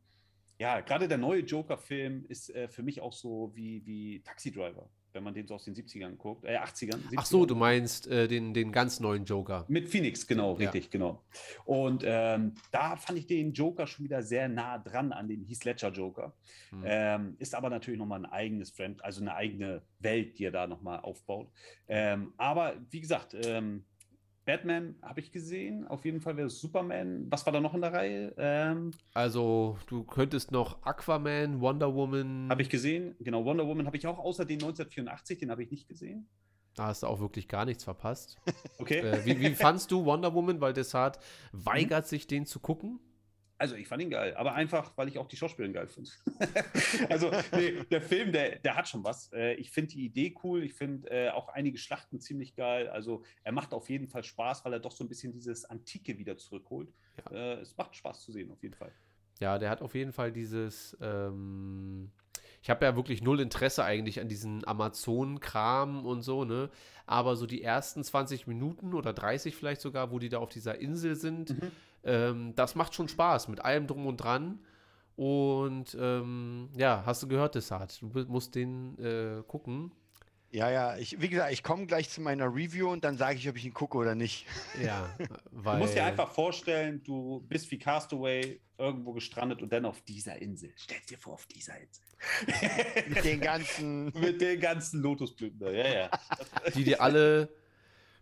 ja, 0.60 0.80
gerade 0.82 1.08
der 1.08 1.18
neue 1.18 1.42
Joker-Film 1.42 2.26
ist 2.30 2.50
äh, 2.54 2.68
für 2.68 2.84
mich 2.84 3.02
auch 3.02 3.14
so 3.14 3.52
wie, 3.56 3.86
wie 3.86 4.22
Taxi 4.22 4.52
Driver, 4.52 4.90
wenn 5.12 5.24
man 5.24 5.34
den 5.34 5.48
so 5.48 5.56
aus 5.56 5.66
den 5.66 5.76
70ern 5.76 6.16
guckt, 6.16 6.46
äh, 6.46 6.58
80ern. 6.58 7.00
Ach 7.16 7.26
so, 7.26 7.42
70ern. 7.44 7.48
du 7.48 7.56
meinst 7.56 8.08
äh, 8.08 8.28
den, 8.28 8.54
den 8.54 8.72
ganz 8.72 9.00
neuen 9.00 9.26
Joker. 9.26 9.66
Mit 9.68 9.90
Phoenix, 9.90 10.26
genau, 10.28 10.52
Ja. 10.58 10.70
richtig, 10.70 10.90
genau. 10.92 11.24
Und 11.66 12.04
ähm, 12.06 12.54
da 12.72 12.96
fand 12.96 13.20
ich 13.20 13.28
den 13.28 13.54
Joker 13.54 13.88
schon 13.88 14.06
wieder 14.06 14.22
sehr 14.22 14.48
nah 14.48 14.78
dran 14.78 15.12
an 15.12 15.28
den 15.28 15.44
Heath 15.44 15.66
Ledger 15.66 15.92
Joker. 15.92 16.34
Hm. 16.70 16.84
Ähm, 16.86 17.36
ist 17.40 17.56
aber 17.56 17.70
natürlich 17.70 18.00
nochmal 18.00 18.20
ein 18.20 18.32
eigenes 18.32 18.70
Friend, 18.70 19.04
also 19.04 19.22
eine 19.22 19.36
eigene 19.36 19.82
Welt, 20.00 20.38
die 20.38 20.46
er 20.46 20.52
da 20.52 20.68
nochmal 20.68 21.00
aufbaut. 21.00 21.50
Ähm, 21.88 22.34
aber 22.38 22.76
wie 22.90 23.02
gesagt, 23.02 23.36
ähm, 23.46 23.86
Batman 24.46 24.96
habe 25.02 25.20
ich 25.22 25.32
gesehen, 25.32 25.88
auf 25.88 26.04
jeden 26.06 26.20
Fall 26.20 26.36
wäre 26.36 26.48
es 26.48 26.60
Superman. 26.60 27.28
Was 27.30 27.46
war 27.46 27.54
da 27.54 27.62
noch 27.62 27.74
in 27.74 27.82
der 27.82 27.94
Reihe? 27.94 28.34
Ähm, 28.38 28.92
Also, 29.14 29.78
du 29.88 30.04
könntest 30.04 30.52
noch 30.52 30.84
Aquaman, 30.84 31.62
Wonder 31.62 31.94
Woman. 31.96 32.48
habe 32.50 32.62
ich 32.62 32.70
gesehen, 32.70 33.16
genau, 33.20 33.46
Wonder 33.46 33.66
Woman 33.68 33.86
habe 33.86 33.96
ich 33.98 34.06
auch, 34.06 34.20
außer 34.20 34.44
den 34.46 34.56
1984, 34.62 35.40
den 35.40 35.50
habe 35.52 35.64
ich 35.64 35.72
nicht 35.72 35.88
gesehen. 35.88 36.28
Da 36.76 36.88
hast 36.88 37.04
du 37.04 37.08
auch 37.08 37.20
wirklich 37.20 37.48
gar 37.48 37.66
nichts 37.66 37.84
verpasst. 37.84 38.38
Okay. 38.80 39.00
äh, 39.00 39.24
wie, 39.26 39.40
wie 39.40 39.52
fandst 39.56 39.92
du 39.92 40.04
Wonder 40.04 40.34
Woman? 40.34 40.60
Weil 40.60 40.74
Desart 40.74 41.20
weigert 41.54 42.08
sich, 42.08 42.28
den 42.28 42.46
zu 42.46 42.60
gucken. 42.60 43.00
Also 43.64 43.76
ich 43.76 43.88
fand 43.88 44.02
ihn 44.02 44.10
geil, 44.10 44.36
aber 44.36 44.56
einfach, 44.56 44.92
weil 44.98 45.08
ich 45.08 45.18
auch 45.18 45.28
die 45.30 45.38
Schauspielerin 45.38 45.72
geil 45.72 45.88
finde. 45.88 46.12
also 47.10 47.32
nee, 47.54 47.82
der 47.90 48.02
Film, 48.02 48.34
der, 48.34 48.60
der 48.60 48.76
hat 48.76 48.90
schon 48.90 49.06
was. 49.06 49.32
Äh, 49.32 49.54
ich 49.54 49.72
finde 49.72 49.92
die 49.92 50.04
Idee 50.04 50.36
cool, 50.44 50.64
ich 50.64 50.74
finde 50.74 51.10
äh, 51.10 51.30
auch 51.30 51.48
einige 51.48 51.78
Schlachten 51.78 52.20
ziemlich 52.20 52.58
geil. 52.58 52.90
Also 52.90 53.24
er 53.42 53.54
macht 53.54 53.74
auf 53.74 53.90
jeden 53.90 54.10
Fall 54.10 54.26
Spaß, 54.26 54.66
weil 54.66 54.74
er 54.74 54.82
doch 54.82 54.92
so 54.92 55.06
ein 55.06 55.08
bisschen 55.08 55.32
dieses 55.32 55.64
Antike 55.64 56.18
wieder 56.18 56.36
zurückholt. 56.36 56.92
Ja. 57.32 57.38
Äh, 57.38 57.62
es 57.62 57.78
macht 57.78 57.96
Spaß 57.96 58.22
zu 58.24 58.34
sehen, 58.34 58.52
auf 58.52 58.62
jeden 58.62 58.76
Fall. 58.76 58.92
Ja, 59.40 59.58
der 59.58 59.70
hat 59.70 59.82
auf 59.82 59.96
jeden 59.96 60.12
Fall 60.12 60.34
dieses. 60.34 60.98
Ähm, 61.00 62.12
ich 62.62 62.70
habe 62.70 62.84
ja 62.84 62.98
wirklich 62.98 63.22
null 63.22 63.40
Interesse 63.40 63.86
eigentlich 63.86 64.20
an 64.20 64.28
diesen 64.28 64.68
Amazon-Kram 64.68 66.06
und 66.06 66.22
so, 66.22 66.44
ne? 66.44 66.70
Aber 67.06 67.38
so 67.38 67.46
die 67.46 67.64
ersten 67.64 68.04
20 68.04 68.46
Minuten 68.46 68.94
oder 68.94 69.14
30 69.14 69.56
vielleicht 69.56 69.80
sogar, 69.80 70.12
wo 70.12 70.20
die 70.20 70.28
da 70.28 70.40
auf 70.40 70.50
dieser 70.50 70.80
Insel 70.80 71.16
sind, 71.16 71.62
Mhm. 71.62 71.72
Ähm, 72.04 72.54
das 72.56 72.76
macht 72.76 72.94
schon 72.94 73.08
Spaß 73.08 73.48
mit 73.48 73.62
allem 73.62 73.88
drum 73.88 74.06
und 74.06 74.18
dran. 74.18 74.60
Und 75.16 75.96
ähm, 76.00 76.70
ja, 76.76 77.04
hast 77.06 77.24
du 77.24 77.28
gehört, 77.28 77.56
Desart? 77.56 78.02
Du 78.02 78.08
musst 78.28 78.56
den 78.56 78.98
äh, 78.98 79.44
gucken. 79.48 79.92
Ja, 80.50 80.70
ja, 80.70 80.98
ich, 80.98 81.20
wie 81.20 81.30
gesagt, 81.30 81.52
ich 81.52 81.64
komme 81.64 81.88
gleich 81.88 82.10
zu 82.12 82.22
meiner 82.22 82.46
Review 82.46 82.92
und 82.92 83.04
dann 83.04 83.18
sage 83.18 83.40
ich, 83.40 83.50
ob 83.50 83.56
ich 83.56 83.66
ihn 83.66 83.74
gucke 83.74 83.98
oder 83.98 84.14
nicht. 84.14 84.46
Ja, 84.84 85.10
weil. 85.52 85.78
Du 85.78 85.84
musst 85.84 85.96
dir 85.96 86.06
einfach 86.06 86.32
vorstellen, 86.32 87.02
du 87.04 87.44
bist 87.48 87.72
wie 87.72 87.80
Castaway 87.80 88.62
irgendwo 88.78 89.14
gestrandet 89.14 89.64
und 89.64 89.74
dann 89.74 89.86
auf 89.86 90.02
dieser 90.02 90.40
Insel. 90.40 90.72
Stell 90.76 91.00
dir 91.10 91.18
vor, 91.18 91.34
auf 91.34 91.48
dieser 91.48 91.74
Insel. 91.80 92.04
Mit 93.10 93.24
den 93.24 93.42
ganzen. 93.42 94.06
Mit 94.20 94.42
den 94.42 94.60
ganzen 94.60 95.02
Lotusblüten 95.02 95.60
da. 95.60 95.72
Ja, 95.72 95.92
ja. 95.92 96.10
die 96.76 96.84
dir 96.84 97.02
alle 97.02 97.50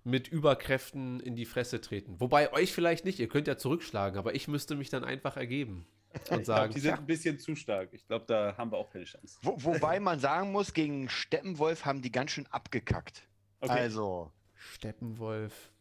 mit 0.03 0.27
Überkräften 0.27 1.19
in 1.19 1.35
die 1.35 1.45
Fresse 1.45 1.81
treten. 1.81 2.19
Wobei 2.19 2.51
euch 2.53 2.73
vielleicht 2.73 3.05
nicht, 3.05 3.19
ihr 3.19 3.27
könnt 3.27 3.47
ja 3.47 3.57
zurückschlagen, 3.57 4.17
aber 4.17 4.33
ich 4.35 4.47
müsste 4.47 4.75
mich 4.75 4.89
dann 4.89 5.03
einfach 5.03 5.37
ergeben 5.37 5.85
und 6.13 6.21
Ich 6.21 6.27
glaub, 6.27 6.45
sagen, 6.45 6.73
die 6.73 6.79
sind 6.79 6.93
ein 6.93 7.05
bisschen 7.05 7.39
zu 7.39 7.55
stark. 7.55 7.89
Ich 7.91 8.05
glaube, 8.07 8.25
da 8.27 8.55
haben 8.57 8.71
wir 8.71 8.77
auch 8.77 8.89
keine 8.89 9.05
Chance. 9.05 9.37
Wo, 9.43 9.55
wobei 9.63 9.99
man 9.99 10.19
sagen 10.19 10.51
muss, 10.51 10.73
gegen 10.73 11.09
Steppenwolf 11.09 11.85
haben 11.85 12.01
die 12.01 12.11
ganz 12.11 12.31
schön 12.31 12.47
abgekackt. 12.47 13.23
Okay. 13.61 13.71
Also, 13.71 14.31
Steppenwolf. 14.55 15.71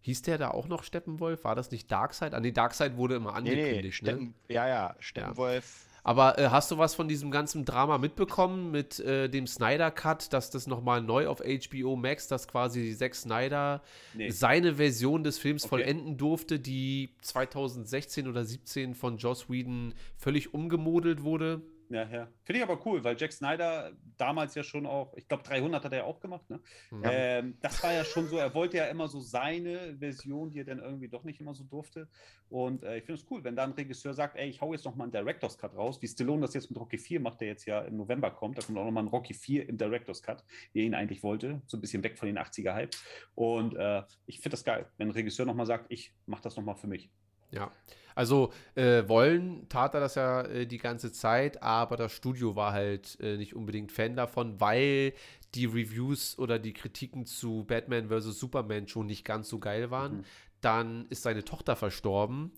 Hieß 0.00 0.22
der 0.22 0.36
da 0.36 0.50
auch 0.50 0.68
noch 0.68 0.84
Steppenwolf? 0.84 1.44
War 1.44 1.54
das 1.54 1.70
nicht 1.70 1.90
Darkseid? 1.90 2.34
Ah, 2.34 2.40
nee, 2.40 2.52
Darkseid 2.52 2.96
wurde 2.96 3.16
immer 3.16 3.40
nee, 3.40 3.54
nee, 3.54 3.62
angekündigt, 3.62 4.02
ne? 4.02 4.10
Steppen, 4.10 4.34
ja, 4.48 4.68
ja, 4.68 4.96
Steppenwolf. 4.98 5.86
Aber 6.06 6.38
äh, 6.38 6.48
hast 6.50 6.70
du 6.70 6.76
was 6.76 6.94
von 6.94 7.08
diesem 7.08 7.30
ganzen 7.30 7.64
Drama 7.64 7.96
mitbekommen 7.96 8.70
mit 8.70 9.00
äh, 9.00 9.28
dem 9.28 9.46
Snyder 9.46 9.90
Cut, 9.90 10.32
dass 10.34 10.50
das 10.50 10.66
nochmal 10.66 11.00
neu 11.00 11.26
auf 11.28 11.40
HBO 11.40 11.96
Max, 11.96 12.28
dass 12.28 12.46
quasi 12.46 12.94
Zack 12.94 13.14
Snyder 13.14 13.82
Nee. 14.12 14.28
seine 14.28 14.74
Version 14.74 15.24
des 15.24 15.38
Films 15.38 15.64
Okay. 15.64 15.70
vollenden 15.70 16.18
durfte, 16.18 16.60
die 16.60 17.08
2016 17.22 18.28
oder 18.28 18.44
17 18.44 18.94
von 18.94 19.16
Joss 19.16 19.48
Whedon 19.48 19.94
völlig 20.18 20.52
umgemodelt 20.52 21.22
wurde? 21.22 21.62
Ja, 21.94 22.08
ja. 22.10 22.28
Finde 22.42 22.58
ich 22.58 22.62
aber 22.64 22.84
cool, 22.84 23.04
weil 23.04 23.16
Jack 23.16 23.32
Snyder 23.32 23.92
damals 24.16 24.56
ja 24.56 24.64
schon 24.64 24.84
auch, 24.84 25.14
ich 25.14 25.28
glaube 25.28 25.44
300 25.44 25.84
hat 25.84 25.92
er 25.92 25.98
ja 25.98 26.04
auch 26.04 26.18
gemacht, 26.18 26.50
ne? 26.50 26.58
Ja. 26.90 27.10
Ähm, 27.12 27.56
das 27.60 27.80
war 27.84 27.92
ja 27.92 28.04
schon 28.04 28.26
so, 28.26 28.36
er 28.36 28.52
wollte 28.52 28.78
ja 28.78 28.86
immer 28.86 29.06
so 29.06 29.20
seine 29.20 29.96
Version, 29.96 30.50
die 30.50 30.58
er 30.58 30.64
dann 30.64 30.80
irgendwie 30.80 31.06
doch 31.06 31.22
nicht 31.22 31.40
immer 31.40 31.54
so 31.54 31.62
durfte. 31.62 32.08
Und 32.48 32.82
äh, 32.82 32.98
ich 32.98 33.04
finde 33.04 33.20
es 33.20 33.30
cool, 33.30 33.44
wenn 33.44 33.54
da 33.54 33.62
ein 33.62 33.70
Regisseur 33.70 34.12
sagt, 34.12 34.36
ey, 34.36 34.48
ich 34.48 34.60
hau 34.60 34.72
jetzt 34.72 34.84
noch 34.84 34.96
mal 34.96 35.04
einen 35.04 35.12
Director's 35.12 35.56
Cut 35.56 35.76
raus, 35.76 36.02
wie 36.02 36.08
Stallone 36.08 36.42
das 36.42 36.54
jetzt 36.54 36.68
mit 36.68 36.80
Rocky 36.80 36.98
4 36.98 37.20
macht, 37.20 37.40
der 37.40 37.46
jetzt 37.46 37.64
ja 37.64 37.82
im 37.82 37.96
November 37.96 38.32
kommt. 38.32 38.58
Da 38.58 38.62
kommt 38.62 38.76
auch 38.76 38.84
noch 38.84 38.90
mal 38.90 39.04
ein 39.04 39.08
Rocky 39.08 39.32
4 39.32 39.68
im 39.68 39.78
Director's 39.78 40.20
Cut, 40.20 40.44
wie 40.72 40.80
er 40.80 40.86
ihn 40.86 40.94
eigentlich 40.94 41.22
wollte, 41.22 41.62
so 41.66 41.76
ein 41.76 41.80
bisschen 41.80 42.02
weg 42.02 42.18
von 42.18 42.26
den 42.26 42.38
80er-Hype. 42.38 42.96
Und 43.36 43.76
äh, 43.76 44.02
ich 44.26 44.40
finde 44.40 44.54
das 44.54 44.64
geil, 44.64 44.90
wenn 44.96 45.08
ein 45.08 45.12
Regisseur 45.12 45.46
noch 45.46 45.54
mal 45.54 45.66
sagt, 45.66 45.86
ich 45.90 46.12
mach 46.26 46.40
das 46.40 46.56
noch 46.56 46.64
mal 46.64 46.74
für 46.74 46.88
mich. 46.88 47.12
Ja, 47.54 47.70
also 48.14 48.52
äh, 48.74 49.08
wollen 49.08 49.68
tat 49.68 49.94
er 49.94 50.00
das 50.00 50.14
ja 50.14 50.42
äh, 50.42 50.66
die 50.66 50.78
ganze 50.78 51.12
Zeit, 51.12 51.62
aber 51.62 51.96
das 51.96 52.12
Studio 52.12 52.54
war 52.56 52.72
halt 52.72 53.18
äh, 53.20 53.36
nicht 53.36 53.54
unbedingt 53.56 53.90
Fan 53.92 54.16
davon, 54.16 54.60
weil 54.60 55.12
die 55.54 55.66
Reviews 55.66 56.38
oder 56.38 56.58
die 56.58 56.72
Kritiken 56.72 57.26
zu 57.26 57.64
Batman 57.64 58.08
vs. 58.08 58.38
Superman 58.38 58.88
schon 58.88 59.06
nicht 59.06 59.24
ganz 59.24 59.48
so 59.48 59.58
geil 59.58 59.90
waren. 59.90 60.18
Mhm. 60.18 60.24
Dann 60.60 61.06
ist 61.10 61.22
seine 61.22 61.44
Tochter 61.44 61.76
verstorben, 61.76 62.52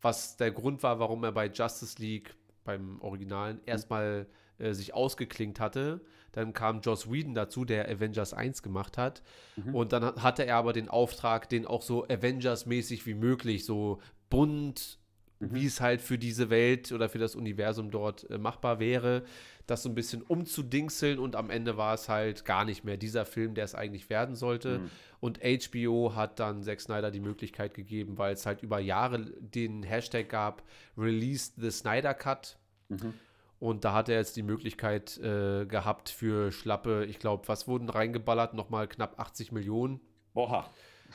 was 0.00 0.36
der 0.36 0.50
Grund 0.52 0.82
war, 0.82 0.98
warum 1.00 1.24
er 1.24 1.32
bei 1.32 1.46
Justice 1.46 2.00
League 2.00 2.34
beim 2.64 3.00
Originalen 3.00 3.60
erstmal 3.66 4.26
äh, 4.58 4.72
sich 4.72 4.94
ausgeklinkt 4.94 5.58
hatte. 5.60 6.00
Dann 6.32 6.52
kam 6.52 6.80
Joss 6.82 7.10
Whedon 7.10 7.34
dazu, 7.34 7.64
der 7.64 7.88
Avengers 7.88 8.32
1 8.34 8.62
gemacht 8.62 8.96
hat. 8.98 9.22
Mhm. 9.56 9.74
Und 9.74 9.92
dann 9.92 10.04
hat- 10.04 10.22
hatte 10.22 10.44
er 10.46 10.56
aber 10.56 10.72
den 10.72 10.88
Auftrag, 10.88 11.48
den 11.48 11.66
auch 11.66 11.82
so 11.82 12.04
Avengers-mäßig 12.06 13.06
wie 13.06 13.14
möglich, 13.14 13.64
so 13.64 14.00
bunt, 14.30 14.98
Mhm. 15.40 15.54
wie 15.54 15.66
es 15.66 15.80
halt 15.80 16.00
für 16.00 16.18
diese 16.18 16.50
Welt 16.50 16.90
oder 16.90 17.08
für 17.08 17.18
das 17.18 17.36
Universum 17.36 17.92
dort 17.92 18.28
äh, 18.28 18.38
machbar 18.38 18.80
wäre, 18.80 19.22
das 19.68 19.84
so 19.84 19.88
ein 19.88 19.94
bisschen 19.94 20.22
umzudingseln 20.22 21.20
und 21.20 21.36
am 21.36 21.50
Ende 21.50 21.76
war 21.76 21.94
es 21.94 22.08
halt 22.08 22.44
gar 22.44 22.64
nicht 22.64 22.82
mehr 22.82 22.96
dieser 22.96 23.24
Film, 23.24 23.54
der 23.54 23.64
es 23.64 23.74
eigentlich 23.76 24.10
werden 24.10 24.34
sollte. 24.34 24.80
Mhm. 24.80 24.90
Und 25.20 25.40
HBO 25.44 26.14
hat 26.16 26.40
dann 26.40 26.62
Zack 26.64 26.80
Snyder 26.80 27.10
die 27.10 27.20
Möglichkeit 27.20 27.74
gegeben, 27.74 28.18
weil 28.18 28.32
es 28.34 28.46
halt 28.46 28.62
über 28.62 28.80
Jahre 28.80 29.26
den 29.38 29.82
Hashtag 29.84 30.28
gab, 30.28 30.62
Release 30.96 31.52
the 31.56 31.70
Snyder 31.70 32.14
Cut. 32.14 32.58
Mhm. 32.88 33.14
Und 33.60 33.84
da 33.84 33.92
hat 33.92 34.08
er 34.08 34.16
jetzt 34.16 34.36
die 34.36 34.42
Möglichkeit 34.42 35.18
äh, 35.18 35.66
gehabt 35.66 36.08
für 36.08 36.50
schlappe, 36.50 37.04
ich 37.04 37.18
glaube, 37.20 37.46
was 37.46 37.68
wurden 37.68 37.88
reingeballert? 37.88 38.54
Nochmal 38.54 38.88
knapp 38.88 39.20
80 39.20 39.52
Millionen. 39.52 40.00
Oha. 40.34 40.68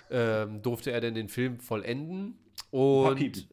Ähm, 0.09 0.61
durfte 0.61 0.91
er 0.91 1.01
denn 1.01 1.13
den 1.15 1.27
Film 1.29 1.59
vollenden. 1.59 2.37
Und 2.73 3.47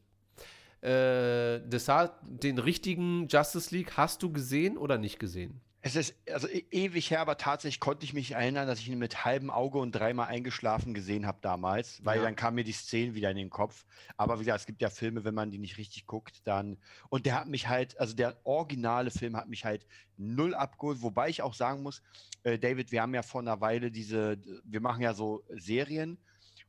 äh, 0.81 1.61
das 1.69 1.89
hat, 1.89 2.19
den 2.23 2.59
richtigen 2.59 3.29
Justice 3.29 3.75
League 3.75 3.99
hast 3.99 4.23
du 4.23 4.33
gesehen 4.33 4.79
oder 4.79 4.97
nicht 4.97 5.19
gesehen? 5.19 5.61
Es 5.83 5.97
ist 5.97 6.15
also 6.31 6.47
e 6.47 6.65
ewig 6.71 7.11
her, 7.11 7.21
aber 7.21 7.37
tatsächlich 7.39 7.81
konnte 7.81 8.05
ich 8.05 8.13
mich 8.13 8.33
erinnern, 8.33 8.67
dass 8.67 8.81
ich 8.81 8.89
ihn 8.89 8.99
mit 8.99 9.25
halbem 9.25 9.51
Auge 9.51 9.79
und 9.79 9.93
dreimal 9.93 10.29
eingeschlafen 10.29 10.93
gesehen 10.93 11.27
habe 11.27 11.39
damals, 11.41 12.05
weil 12.05 12.19
Ja. 12.19 12.25
dann 12.25 12.37
kamen 12.37 12.57
mir 12.57 12.65
die 12.65 12.73
Szenen 12.73 13.15
wieder 13.15 13.31
in 13.31 13.37
den 13.37 13.49
Kopf. 13.51 13.85
Aber 14.17 14.37
wie 14.41 14.45
gesagt, 14.45 14.61
es 14.61 14.67
gibt 14.67 14.81
ja 14.83 14.91
Filme, 14.91 15.25
wenn 15.25 15.35
man 15.35 15.51
die 15.51 15.59
nicht 15.59 15.79
richtig 15.79 16.07
guckt, 16.07 16.41
dann. 16.45 16.77
Und 17.11 17.25
der 17.27 17.41
hat 17.41 17.47
mich 17.49 17.69
halt, 17.69 17.99
also 17.99 18.15
der 18.15 18.37
originale 18.45 19.11
Film 19.11 19.37
hat 19.37 19.49
mich 19.49 19.65
halt 19.67 19.87
null 20.19 20.55
abgeholt, 20.55 21.01
wobei 21.03 21.29
ich 21.29 21.41
auch 21.43 21.55
sagen 21.55 21.83
muss, 21.83 22.03
äh, 22.43 22.59
David, 22.59 22.91
wir 22.93 23.01
haben 23.03 23.15
ja 23.15 23.23
vor 23.23 23.41
einer 23.43 23.61
Weile 23.61 23.91
diese, 23.91 24.39
wir 24.65 24.81
machen 24.81 25.03
ja 25.03 25.13
so 25.15 25.45
Serien 25.57 26.19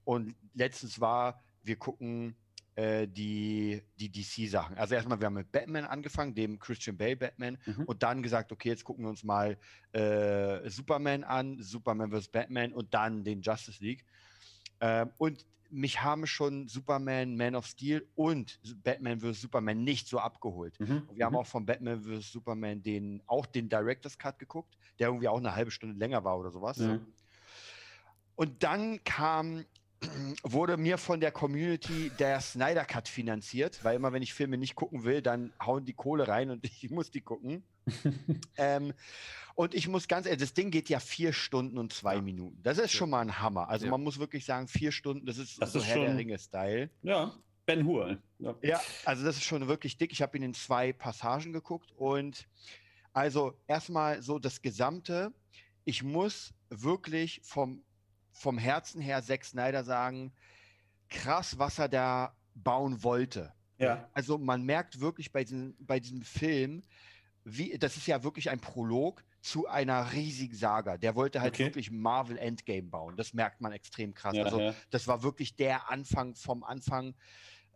und 0.05 0.35
letztens 0.53 0.99
war, 1.01 1.41
wir 1.63 1.75
gucken 1.77 2.35
äh, 2.75 3.07
die, 3.07 3.81
die 3.99 4.09
DC-Sachen. 4.11 4.77
Also 4.77 4.95
erstmal, 4.95 5.19
wir 5.19 5.25
haben 5.25 5.33
mit 5.33 5.51
Batman 5.51 5.83
angefangen, 5.85 6.33
dem 6.33 6.57
Christian 6.57 6.97
Bale 6.97 7.17
Batman, 7.17 7.57
Mhm. 7.65 7.83
und 7.83 8.01
dann 8.01 8.23
gesagt, 8.23 8.51
okay, 8.51 8.69
jetzt 8.69 8.83
gucken 8.83 9.03
wir 9.05 9.09
uns 9.09 9.23
mal 9.23 9.57
äh, 9.91 10.69
Superman 10.69 11.23
an, 11.23 11.61
Superman 11.61 12.11
vs. 12.11 12.29
Batman 12.29 12.71
und 12.73 12.93
dann 12.93 13.23
den 13.23 13.41
Justice 13.41 13.83
League. 13.83 14.05
Ähm, 14.79 15.11
und 15.17 15.45
mich 15.69 16.01
haben 16.01 16.25
schon 16.27 16.67
Superman, 16.67 17.35
Man 17.37 17.55
of 17.55 17.65
Steel 17.65 18.05
und 18.15 18.59
Batman 18.83 19.19
vs. 19.19 19.41
Superman 19.41 19.83
nicht 19.83 20.07
so 20.07 20.19
abgeholt. 20.19 20.79
Mhm. 20.79 21.07
Wir 21.13 21.25
haben 21.25 21.33
Mhm. 21.33 21.39
auch 21.39 21.45
von 21.47 21.65
Batman 21.65 22.01
vs. 22.01 22.31
Superman 22.31 22.81
den, 22.81 23.21
auch 23.27 23.45
den 23.45 23.69
Director's 23.69 24.17
Cut 24.17 24.39
geguckt, 24.39 24.77
der 24.99 25.07
irgendwie 25.09 25.27
auch 25.27 25.37
eine 25.37 25.55
halbe 25.55 25.71
Stunde 25.71 25.97
länger 25.97 26.23
war 26.23 26.37
oder 26.39 26.51
sowas. 26.51 26.77
Ja. 26.77 26.99
Und 28.35 28.63
dann 28.63 29.03
kam, 29.03 29.65
wurde 30.43 30.77
mir 30.77 30.97
von 30.97 31.19
der 31.19 31.31
Community 31.31 32.11
der 32.17 32.41
Snyder 32.41 32.85
Cut 32.85 33.07
finanziert, 33.07 33.83
weil 33.83 33.95
immer 33.95 34.11
wenn 34.13 34.23
ich 34.23 34.33
Filme 34.33 34.57
nicht 34.57 34.75
gucken 34.75 35.03
will, 35.03 35.21
dann 35.21 35.53
hauen 35.63 35.85
die 35.85 35.93
Kohle 35.93 36.27
rein 36.27 36.49
und 36.49 36.63
ich 36.83 36.89
muss 36.89 37.11
die 37.11 37.21
gucken. 37.21 37.63
ähm, 38.57 38.93
und 39.55 39.73
ich 39.75 39.87
muss 39.87 40.07
ganz 40.07 40.25
ehrlich, 40.25 40.41
das 40.41 40.53
Ding 40.53 40.71
geht 40.71 40.89
ja 40.89 40.99
vier 40.99 41.33
Stunden 41.33 41.77
und 41.77 41.93
zwei 41.93 42.15
Ja. 42.15 42.21
Minuten. 42.21 42.61
Das 42.63 42.77
ist 42.77 42.93
schon 42.93 43.09
mal 43.09 43.21
ein 43.21 43.39
Hammer. 43.39 43.69
Also 43.69 43.85
Ja. 43.85 43.91
man 43.91 44.03
muss 44.03 44.17
wirklich 44.19 44.45
sagen, 44.45 44.67
vier 44.67 44.91
Stunden, 44.91 45.25
das 45.25 45.37
ist 45.37 45.61
Das 45.61 45.73
so 45.73 45.79
ist 45.79 45.85
Herr 45.87 45.97
der 45.99 46.07
schon- 46.07 46.15
Ringe-Style. 46.17 46.89
ja, 47.03 47.35
Ben 47.65 47.85
Hur. 47.85 48.17
Ja. 48.39 48.55
Ja, 48.63 48.81
also 49.05 49.23
das 49.23 49.37
ist 49.37 49.43
schon 49.43 49.67
wirklich 49.67 49.97
dick. 49.97 50.11
Ich 50.11 50.21
habe 50.21 50.35
ihn 50.37 50.43
in 50.43 50.53
zwei 50.53 50.93
Passagen 50.93 51.53
geguckt 51.53 51.91
und 51.95 52.47
also 53.13 53.53
erstmal 53.67 54.21
so 54.23 54.39
das 54.39 54.61
Gesamte. 54.61 55.31
Ich 55.85 56.01
muss 56.01 56.53
wirklich 56.69 57.41
vom, 57.43 57.83
vom 58.41 58.57
Herzen 58.57 59.01
her 59.01 59.21
Zack 59.23 59.45
Snyder 59.45 59.83
sagen, 59.83 60.33
krass, 61.09 61.59
was 61.59 61.77
er 61.79 61.89
da 61.89 62.35
bauen 62.55 63.03
wollte. 63.03 63.53
ja. 63.77 64.09
Also 64.13 64.37
man 64.37 64.63
merkt 64.63 64.99
wirklich 64.99 65.31
bei 65.31 65.43
diesem, 65.43 65.75
bei 65.79 65.99
diesem 65.99 66.21
Film, 66.23 66.83
wie, 67.43 67.77
das 67.77 67.97
ist 67.97 68.07
ja 68.07 68.23
wirklich 68.23 68.49
ein 68.49 68.59
Prolog 68.59 69.23
zu 69.41 69.67
einer 69.67 70.11
riesigen 70.13 70.53
Saga. 70.55 70.97
Der 70.97 71.15
wollte 71.15 71.41
halt 71.41 71.53
Okay. 71.53 71.65
wirklich 71.65 71.89
Marvel 71.91 72.37
Endgame 72.37 72.83
bauen. 72.83 73.15
Das 73.17 73.33
merkt 73.33 73.61
man 73.61 73.71
extrem 73.71 74.13
krass. 74.13 74.35
Ja, 74.35 74.43
also 74.43 74.59
ja. 74.59 74.75
das 74.91 75.07
war 75.07 75.23
wirklich 75.23 75.55
der 75.55 75.89
Anfang 75.89 76.35
vom 76.35 76.63
Anfang. 76.63 77.15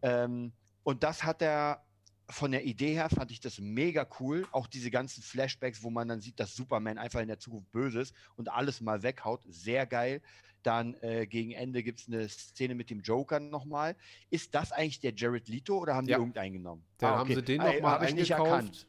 Ähm, 0.01 0.51
und 0.83 1.01
das 1.03 1.23
hat 1.23 1.41
er 1.41 1.83
von 2.29 2.51
der 2.51 2.65
Idee 2.65 2.93
her, 2.93 3.09
fand 3.09 3.31
ich 3.31 3.39
das 3.39 3.59
mega 3.59 4.07
cool. 4.19 4.47
Auch 4.51 4.67
diese 4.67 4.91
ganzen 4.91 5.23
Flashbacks, 5.23 5.81
wo 5.83 5.89
man 5.89 6.07
dann 6.07 6.21
sieht, 6.21 6.39
dass 6.39 6.55
Superman 6.55 6.97
einfach 6.99 7.21
in 7.21 7.27
der 7.27 7.39
Zukunft 7.39 7.71
böse 7.71 8.01
ist 8.01 8.13
und 8.35 8.49
alles 8.49 8.81
mal 8.81 9.01
weghaut. 9.03 9.41
Sehr 9.47 9.85
geil. 9.87 10.21
Dann 10.65 10.95
äh, 11.01 11.27
gegen 11.27 11.51
Ende 11.51 11.83
gibt 11.83 11.99
es 12.01 12.07
eine 12.07 12.27
Szene 12.27 12.73
mit 12.75 12.89
dem 12.89 13.01
Joker 13.01 13.39
nochmal. 13.39 13.95
Ist 14.29 14.55
das 14.55 14.71
eigentlich 14.71 14.99
der 14.99 15.13
Jared 15.15 15.47
Leto 15.47 15.77
oder 15.77 15.93
haben 15.95 16.07
Ja. 16.07 16.17
die 16.17 16.21
irgendeinen 16.21 16.53
genommen? 16.53 16.83
Dann 16.97 17.13
Ah, 17.13 17.17
haben 17.19 17.21
okay. 17.29 17.35
sie 17.35 17.41
den 17.43 17.61
Ah, 17.61 17.71
nochmal 17.73 17.91
hab 17.99 18.03
ich 18.09 18.15
nicht 18.15 18.33
eingekauft. 18.33 18.51
erkannt. 18.51 18.87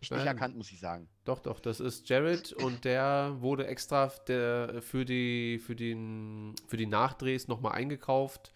Ich 0.00 0.10
nicht 0.12 0.26
erkannt, 0.26 0.56
muss 0.56 0.70
ich 0.70 0.78
sagen. 0.78 1.08
Doch, 1.24 1.40
doch, 1.40 1.58
das 1.58 1.80
ist 1.80 2.08
Jared 2.08 2.52
und 2.52 2.84
der 2.84 3.34
wurde 3.40 3.66
extra 3.66 4.06
der, 4.28 4.80
für, 4.80 5.04
die, 5.04 5.58
für, 5.58 5.74
den, 5.74 6.54
für 6.68 6.76
die 6.76 6.86
Nachdrehs 6.86 7.48
nochmal 7.48 7.72
eingekauft. 7.72 8.52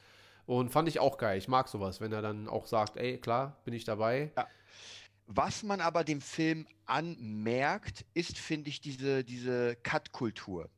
Und 0.46 0.70
fand 0.70 0.88
ich 0.88 1.00
auch 1.00 1.18
geil. 1.18 1.38
Ich 1.38 1.48
mag 1.48 1.66
sowas, 1.66 2.00
wenn 2.00 2.12
er 2.12 2.22
dann 2.22 2.46
auch 2.48 2.66
sagt, 2.66 2.96
ey, 2.96 3.18
klar, 3.18 3.60
bin 3.64 3.74
ich 3.74 3.82
dabei. 3.84 4.30
Was 5.26 5.64
man 5.64 5.80
aber 5.80 6.04
dem 6.04 6.20
Film 6.20 6.66
anmerkt, 6.86 8.04
ist, 8.14 8.38
finde 8.38 8.68
ich, 8.70 8.80
diese, 8.80 9.24
diese 9.24 9.74
Cut-Kultur. 9.82 10.68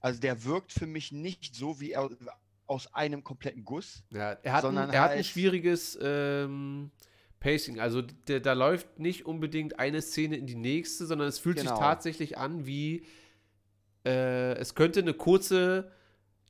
Also 0.00 0.20
der 0.20 0.44
wirkt 0.44 0.72
für 0.72 0.86
mich 0.86 1.12
nicht 1.12 1.54
so 1.54 1.80
wie 1.80 1.96
au- 1.96 2.10
aus 2.66 2.92
einem 2.94 3.22
kompletten 3.24 3.64
Guss. 3.64 4.02
Ja, 4.10 4.32
er 4.42 4.52
hat, 4.52 4.64
ein, 4.64 4.76
er 4.76 4.82
hat 4.86 4.92
ein 4.92 5.16
halt- 5.16 5.26
schwieriges 5.26 5.98
ähm, 6.02 6.90
Pacing. 7.40 7.80
Also 7.80 8.02
der, 8.02 8.40
da 8.40 8.52
läuft 8.52 8.98
nicht 8.98 9.26
unbedingt 9.26 9.78
eine 9.78 10.00
Szene 10.02 10.36
in 10.36 10.46
die 10.46 10.54
nächste, 10.56 11.06
sondern 11.06 11.28
es 11.28 11.38
fühlt 11.38 11.56
Genau. 11.58 11.70
sich 11.70 11.78
tatsächlich 11.80 12.38
an 12.38 12.66
wie 12.66 13.06
äh, 14.06 14.52
es 14.54 14.74
könnte 14.74 15.00
eine 15.00 15.14
kurze, 15.14 15.90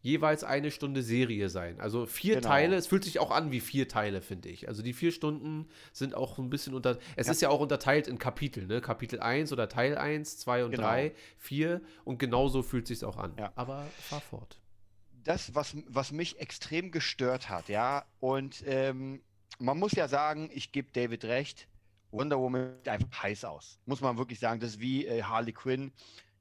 jeweils 0.03 0.45
eine 0.45 0.71
Stunde 0.71 1.03
Serie 1.03 1.49
sein. 1.49 1.81
Also 1.81 2.07
vier 2.07 2.37
Genau. 2.37 2.49
Teile, 2.49 2.77
es 2.77 2.87
fühlt 2.87 3.05
sich 3.05 3.19
auch 3.19 3.31
an 3.31 3.51
wie 3.53 3.61
vier 3.61 3.87
Teile, 3.89 4.23
finde 4.23 4.49
ich. 4.49 4.69
Also 4.69 4.83
die 4.83 4.93
vier 4.93 5.13
Stunden 5.13 5.69
sind 5.93 6.15
auch 6.15 6.39
ein 6.39 6.49
bisschen 6.51 6.75
unter. 6.75 6.99
Es 7.17 7.27
Ja. 7.27 7.33
ist 7.33 7.43
ja 7.43 7.49
auch 7.51 7.61
unterteilt 7.61 8.09
in 8.09 8.19
Kapitel, 8.19 8.67
ne? 8.67 8.81
Kapitel 8.81 9.21
1 9.21 9.53
oder 9.53 9.69
Teil 9.69 9.97
1, 9.99 10.39
2 10.39 10.65
und 10.65 10.71
Genau. 10.73 10.85
3, 10.85 11.13
4 11.39 11.81
und 12.05 12.19
genauso 12.19 12.63
fühlt 12.63 12.87
sich 12.87 13.05
auch 13.05 13.17
an. 13.19 13.35
Ja. 13.39 13.53
Aber 13.57 13.87
fahr 13.99 14.21
fort. 14.21 14.61
das, 15.25 15.55
was, 15.55 15.77
was 15.87 16.13
mich 16.13 16.39
extrem 16.41 16.91
gestört 16.91 17.51
hat, 17.51 17.69
ja, 17.69 18.07
und 18.21 18.65
ähm, 18.67 19.21
man 19.59 19.79
muss 19.79 19.93
ja 19.93 20.09
sagen, 20.09 20.49
ich 20.55 20.73
gebe 20.73 20.91
David 20.93 21.25
recht, 21.27 21.69
Wonder 22.11 22.39
Woman 22.39 22.73
sieht 22.79 22.89
einfach 22.89 23.23
heiß 23.23 23.45
aus. 23.45 23.79
Muss 23.85 24.01
man 24.01 24.17
wirklich 24.17 24.39
sagen, 24.41 24.61
das 24.61 24.71
ist 24.71 24.81
wie 24.81 25.07
äh, 25.07 25.23
Harley 25.23 25.53
Quinn, 25.53 25.93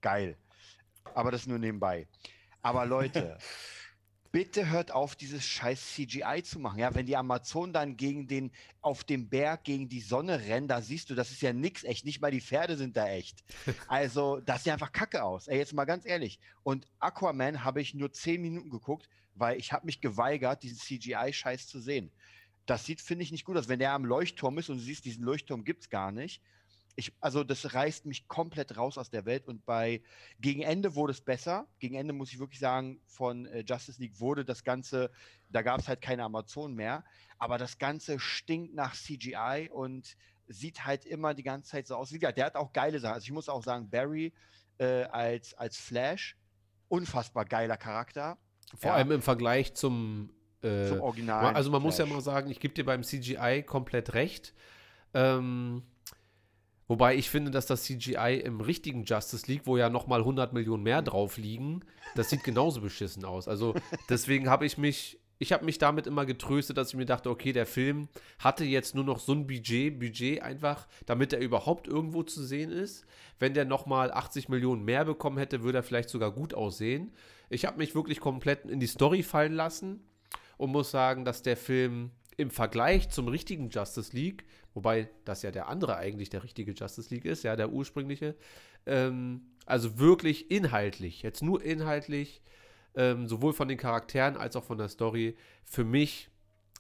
geil. 0.02 0.38
Aber 1.14 1.30
das 1.30 1.46
nur 1.46 1.60
nebenbei. 1.60 2.08
Aber 2.62 2.86
Leute, 2.86 3.38
bitte 4.32 4.70
hört 4.70 4.92
auf, 4.92 5.16
dieses 5.16 5.46
scheiß 5.46 5.94
CGI 5.94 6.44
zu 6.44 6.60
machen. 6.60 6.80
Ja, 6.80 6.94
wenn 6.94 7.06
die 7.06 7.18
Amazonen 7.18 7.74
dann 7.74 7.98
gegen 7.98 8.28
den, 8.28 8.52
auf 8.82 9.04
dem 9.04 9.30
Berg 9.30 9.64
gegen 9.64 9.90
die 9.90 10.02
Sonne 10.02 10.42
rennen, 10.42 10.68
da 10.68 10.82
siehst 10.82 11.10
du, 11.10 11.16
das 11.16 11.32
ist 11.32 11.42
ja 11.42 11.54
nix 11.54 11.84
echt. 11.84 12.06
Nicht 12.06 12.22
mal 12.22 12.32
die 12.32 12.42
Pferde 12.42 12.78
sind 12.78 12.98
da 12.98 13.08
echt. 13.08 13.44
Also, 13.88 14.40
das 14.42 14.64
sieht 14.64 14.74
einfach 14.74 14.92
kacke 14.92 15.24
aus. 15.24 15.48
Ey, 15.48 15.58
jetzt 15.58 15.74
mal 15.74 15.86
ganz 15.86 16.06
ehrlich. 16.06 16.40
Und 16.64 16.86
Aquaman 17.00 17.64
habe 17.64 17.82
ich 17.82 17.94
nur 17.94 18.12
10 18.12 18.42
Minuten 18.42 18.70
geguckt, 18.70 19.10
weil 19.36 19.58
ich 19.58 19.74
habe 19.74 19.86
mich 19.86 20.02
geweigert, 20.02 20.64
diesen 20.64 20.78
CGI-Scheiß 20.78 21.68
zu 21.68 21.80
sehen. 21.80 22.12
Das 22.66 22.86
sieht, 22.86 23.02
finde 23.02 23.24
ich, 23.24 23.32
nicht 23.32 23.46
gut 23.46 23.58
aus. 23.58 23.68
Wenn 23.68 23.80
der 23.80 23.94
am 23.94 24.06
Leuchtturm 24.06 24.58
ist 24.60 24.70
und 24.70 24.78
du 24.78 24.84
siehst, 24.84 25.06
diesen 25.06 25.24
Leuchtturm 25.24 25.64
gibt 25.64 25.84
es 25.84 25.90
gar 25.90 26.12
nicht. 26.12 26.42
Ich, 26.96 27.14
also 27.22 27.44
das 27.44 27.74
reißt 27.74 28.06
mich 28.06 28.28
komplett 28.28 28.76
raus 28.76 28.98
aus 28.98 29.10
der 29.10 29.26
Welt 29.26 29.48
und 29.48 29.66
bei 29.66 30.02
gegen 30.42 30.62
Ende 30.62 30.96
wurde 30.96 31.12
es 31.12 31.22
besser. 31.22 31.68
Gegen 31.80 31.96
Ende 31.96 32.14
muss 32.14 32.32
ich 32.34 32.40
wirklich 32.40 32.60
sagen, 32.60 33.00
von 33.06 33.46
äh, 33.46 33.64
Justice 33.66 34.02
League 34.02 34.20
wurde 34.20 34.44
das 34.44 34.64
Ganze, 34.64 35.10
da 35.50 35.62
gab 35.62 35.80
es 35.80 35.88
halt 35.88 36.02
keine 36.02 36.24
Amazon 36.24 36.74
mehr, 36.74 37.06
aber 37.38 37.58
das 37.58 37.78
Ganze 37.78 38.20
stinkt 38.20 38.74
nach 38.76 38.96
CGI 38.96 39.70
und 39.72 40.18
sieht 40.48 40.86
halt 40.86 41.06
immer 41.06 41.34
die 41.34 41.44
ganze 41.44 41.70
Zeit 41.70 41.88
so 41.88 41.96
aus. 41.96 42.12
Wie 42.12 42.20
gesagt, 42.20 42.38
der 42.38 42.48
hat 42.48 42.56
auch 42.56 42.74
geile 42.74 43.00
Sachen. 43.00 43.14
Also 43.14 43.26
ich 43.26 43.32
muss 43.32 43.48
auch 43.48 43.64
sagen, 43.64 43.90
Barry 43.90 44.34
äh, 44.80 45.04
als, 45.04 45.54
als 45.54 45.78
Flash, 45.78 46.36
unfassbar 46.88 47.46
geiler 47.46 47.78
Charakter. 47.78 48.38
Vor 48.76 48.92
Ja. 48.92 48.96
allem 48.96 49.12
im 49.12 49.22
Vergleich 49.22 49.74
zum, 49.74 50.32
äh, 50.62 50.88
Zum 50.88 51.02
Original. 51.02 51.54
Also 51.54 51.72
man 51.72 51.82
muss 51.82 51.98
ja 51.98 52.06
mal 52.06 52.22
sagen, 52.22 52.50
ich 52.50 52.60
gebe 52.60 52.74
dir 52.74 52.86
beim 52.86 53.04
CGI 53.04 53.64
komplett 53.66 54.14
recht. 54.14 54.54
Ähm, 55.14 55.84
wobei 56.90 57.16
ich 57.16 57.30
finde, 57.30 57.52
dass 57.52 57.66
das 57.66 57.84
CGI 57.84 58.42
im 58.44 58.60
richtigen 58.60 59.06
Justice 59.06 59.50
League, 59.50 59.62
wo 59.66 59.78
ja 59.78 59.90
nochmal 59.90 60.20
100 60.20 60.52
Millionen 60.52 60.84
mehr 60.84 61.02
drauf 61.02 61.38
liegen, 61.38 61.86
das 62.16 62.30
sieht 62.30 62.44
genauso 62.44 62.82
beschissen 62.82 63.24
aus. 63.24 63.48
Also 63.48 63.76
deswegen 64.10 64.50
habe 64.50 64.66
ich 64.66 64.78
mich, 64.78 65.18
ich 65.38 65.54
habe 65.54 65.64
mich 65.64 65.78
damit 65.78 66.08
immer 66.08 66.26
getröstet, 66.26 66.78
dass 66.78 66.90
ich 66.90 66.96
mir 66.96 67.06
dachte, 67.06 67.30
okay, 67.30 67.54
der 67.54 67.66
Film 67.66 68.10
hatte 68.40 68.66
jetzt 68.66 68.96
nur 68.96 69.06
noch 69.06 69.20
so 69.20 69.32
ein 69.32 69.48
Budget, 69.48 69.98
Budget 69.98 70.42
einfach, 70.42 70.88
damit 71.06 71.32
er 71.32 71.40
überhaupt 71.40 71.88
irgendwo 71.88 72.24
zu 72.24 72.44
sehen 72.44 72.72
ist. 72.72 73.06
Wenn 73.38 73.54
der 73.54 73.64
nochmal 73.64 74.12
80 74.12 74.50
Millionen 74.50 74.84
mehr 74.84 75.06
bekommen 75.06 75.38
hätte, 75.38 75.64
würde 75.64 75.78
er 75.78 75.84
vielleicht 75.84 76.10
sogar 76.10 76.32
gut 76.32 76.54
aussehen. 76.54 77.14
Ich 77.50 77.66
habe 77.66 77.78
mich 77.78 77.96
wirklich 77.96 78.20
komplett 78.20 78.66
in 78.66 78.82
die 78.82 78.88
Story 78.88 79.24
fallen 79.24 79.54
lassen 79.54 80.02
und 80.58 80.72
muss 80.72 80.92
sagen, 80.92 81.24
dass 81.24 81.42
der 81.42 81.56
Film 81.56 82.12
im 82.40 82.52
Vergleich 82.52 83.10
zum 83.10 83.28
richtigen 83.28 83.70
Justice 83.70 84.16
League, 84.16 84.46
wobei 84.74 85.10
das 85.26 85.42
ja 85.42 85.52
der 85.52 85.68
andere 85.68 85.98
eigentlich 85.98 86.30
der 86.30 86.44
richtige 86.44 86.72
Justice 86.74 87.14
League 87.14 87.26
ist, 87.26 87.44
ja, 87.44 87.56
der 87.56 87.72
ursprüngliche, 87.72 88.36
ähm, 88.86 89.42
also 89.66 90.00
wirklich 90.00 90.52
inhaltlich, 90.52 91.22
jetzt 91.22 91.44
nur 91.44 91.64
inhaltlich, 91.64 92.42
ähm, 92.96 93.28
sowohl 93.28 93.54
von 93.54 93.68
den 93.68 93.78
Charakteren 93.78 94.36
als 94.36 94.56
auch 94.56 94.64
von 94.64 94.78
der 94.78 94.90
Story, 94.90 95.36
für 95.64 95.84
mich 95.84 96.30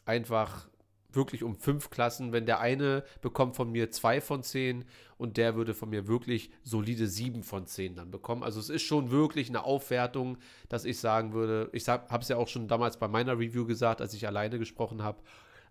einfach 0.05 0.67
wirklich 1.11 1.43
um 1.43 1.55
fünf 1.55 1.89
Klassen. 1.89 2.31
Wenn 2.31 2.45
der 2.45 2.59
eine 2.59 3.03
bekommt 3.21 3.55
von 3.55 3.71
mir 3.71 3.91
zwei 3.91 4.21
von 4.21 4.43
zehn 4.43 4.85
und 5.17 5.37
der 5.37 5.55
würde 5.55 5.73
von 5.73 5.89
mir 5.89 6.07
wirklich 6.07 6.51
solide 6.63 7.07
sieben 7.07 7.43
von 7.43 7.65
zehn 7.65 7.95
dann 7.95 8.11
bekommen. 8.11 8.43
Also 8.43 8.59
es 8.59 8.69
ist 8.69 8.83
schon 8.83 9.11
wirklich 9.11 9.49
eine 9.49 9.63
Aufwertung, 9.63 10.37
dass 10.67 10.85
ich 10.85 10.99
sagen 10.99 11.33
würde, 11.33 11.69
ich 11.73 11.87
habe 11.87 12.19
es 12.19 12.27
ja 12.29 12.37
auch 12.37 12.47
schon 12.47 12.67
damals 12.67 12.97
bei 12.97 13.07
meiner 13.07 13.37
Review 13.37 13.65
gesagt, 13.65 14.01
als 14.01 14.13
ich 14.13 14.27
alleine 14.27 14.59
gesprochen 14.59 15.03
habe, 15.03 15.21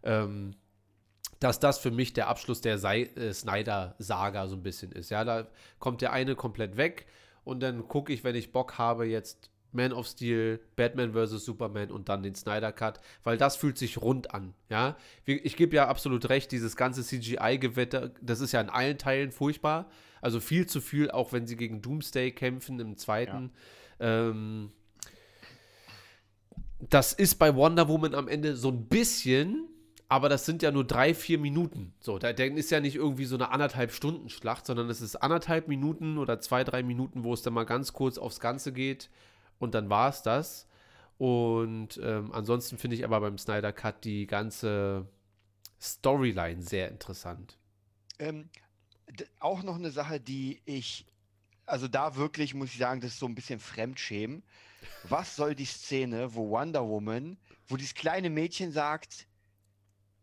ähm, 0.03 0.55
dass 1.41 1.61
das 1.61 1.79
für 1.79 1.91
mich 1.91 2.13
der 2.13 2.29
Abschluss 2.29 2.61
der 2.61 2.83
äh, 2.83 3.33
Snyder-Saga 3.33 4.49
so 4.49 4.57
ein 4.57 4.63
bisschen 4.63 4.93
ist. 4.93 5.11
Ja, 5.11 5.25
da 5.25 5.47
kommt 5.79 6.01
der 6.01 6.13
eine 6.13 6.35
komplett 6.35 6.77
weg 6.77 7.07
und 7.45 7.61
dann 7.61 7.87
gucke 7.89 8.13
ich, 8.13 8.25
wenn 8.25 8.35
ich 8.35 8.53
Bock 8.53 8.79
habe, 8.79 9.07
jetzt 9.07 9.51
Man 9.71 9.93
of 9.93 10.07
Steel, 10.07 10.61
Batman 10.77 11.13
vs. 11.13 11.45
Superman 11.45 11.91
und 11.91 12.09
dann 12.09 12.23
den 12.23 12.35
Snyder 12.35 12.73
Cut, 12.73 13.01
weil 13.23 13.37
das 13.37 13.57
fühlt 13.57 13.79
sich 13.79 14.01
rund 14.01 14.35
an, 14.35 14.55
ja. 14.71 14.97
Ich 15.25 15.57
gebe 15.57 15.77
ja 15.77 15.89
absolut 15.89 16.29
recht, 16.31 16.51
dieses 16.53 16.75
ganze 16.75 17.03
CGI-Gewetter, 17.03 18.13
das 18.23 18.41
ist 18.41 18.53
ja 18.53 18.61
in 18.61 18.71
allen 18.71 18.99
Teilen 18.99 19.31
furchtbar. 19.31 19.91
Also 20.21 20.41
viel 20.41 20.67
zu 20.67 20.81
viel, 20.81 21.11
auch 21.11 21.33
wenn 21.33 21.47
sie 21.47 21.57
gegen 21.57 21.81
Doomsday 21.81 22.33
kämpfen 22.33 22.81
im 22.81 22.97
zweiten. 22.97 23.53
Ähm, 24.01 24.73
das 26.81 27.13
ist 27.13 27.37
bei 27.37 27.55
Wonder 27.55 27.89
Woman 27.89 28.15
am 28.15 28.29
Ende 28.29 28.57
so 28.57 28.71
ein 28.71 28.87
bisschen, 28.87 29.69
aber 30.09 30.31
das 30.31 30.47
sind 30.47 30.63
ja 30.63 30.71
nur 30.71 30.87
drei, 30.87 31.13
vier 31.13 31.39
Minuten. 31.39 31.93
So, 32.01 32.19
da 32.19 32.31
ist 32.31 32.71
ja 32.71 32.81
nicht 32.81 32.97
irgendwie 32.97 33.27
so 33.27 33.37
eine 33.37 33.51
anderthalb 33.51 33.93
Stunden 33.93 34.31
Schlacht, 34.31 34.65
sondern 34.67 34.89
es 34.89 35.03
ist 35.03 35.17
anderthalb 35.17 35.69
Minuten 35.69 36.17
oder 36.17 36.41
zwei, 36.41 36.65
drei 36.65 36.83
Minuten, 36.83 37.25
wo 37.25 37.35
es 37.35 37.43
dann 37.43 37.53
mal 37.53 37.67
ganz 37.67 37.93
kurz 37.93 38.17
aufs 38.17 38.41
Ganze 38.41 38.73
geht 38.73 39.11
und 39.59 39.75
dann 39.75 39.91
war 39.91 40.09
es 40.09 40.23
das. 40.23 40.67
Und 41.19 42.01
ähm, 42.03 42.33
ansonsten 42.33 42.79
finde 42.79 42.97
ich 42.97 43.05
aber 43.05 43.21
beim 43.21 43.37
Snyder 43.39 43.73
Cut 43.73 44.05
die 44.05 44.27
ganze 44.27 45.07
Storyline 45.81 46.63
sehr 46.63 46.89
interessant. 46.89 47.59
Ähm, 48.19 48.49
auch 49.41 49.63
noch 49.63 49.77
eine 49.77 49.91
Sache, 49.91 50.21
die 50.21 50.63
ich, 50.65 51.07
also 51.67 51.87
da 51.87 52.17
wirklich 52.17 52.55
muss 52.55 52.71
ich 52.71 52.79
sagen, 52.79 53.01
das 53.01 53.13
ist 53.13 53.19
so 53.19 53.27
ein 53.27 53.35
bisschen 53.35 53.61
Fremdschämen. 53.61 54.43
Was 55.09 55.37
soll 55.37 55.55
die 55.55 55.67
Szene, 55.67 56.35
wo 56.35 56.49
Wonder 56.51 56.87
Woman, 56.89 57.37
wo 57.67 57.77
dieses 57.77 57.95
kleine 57.95 58.31
Mädchen 58.31 58.73
sagt, 58.73 59.28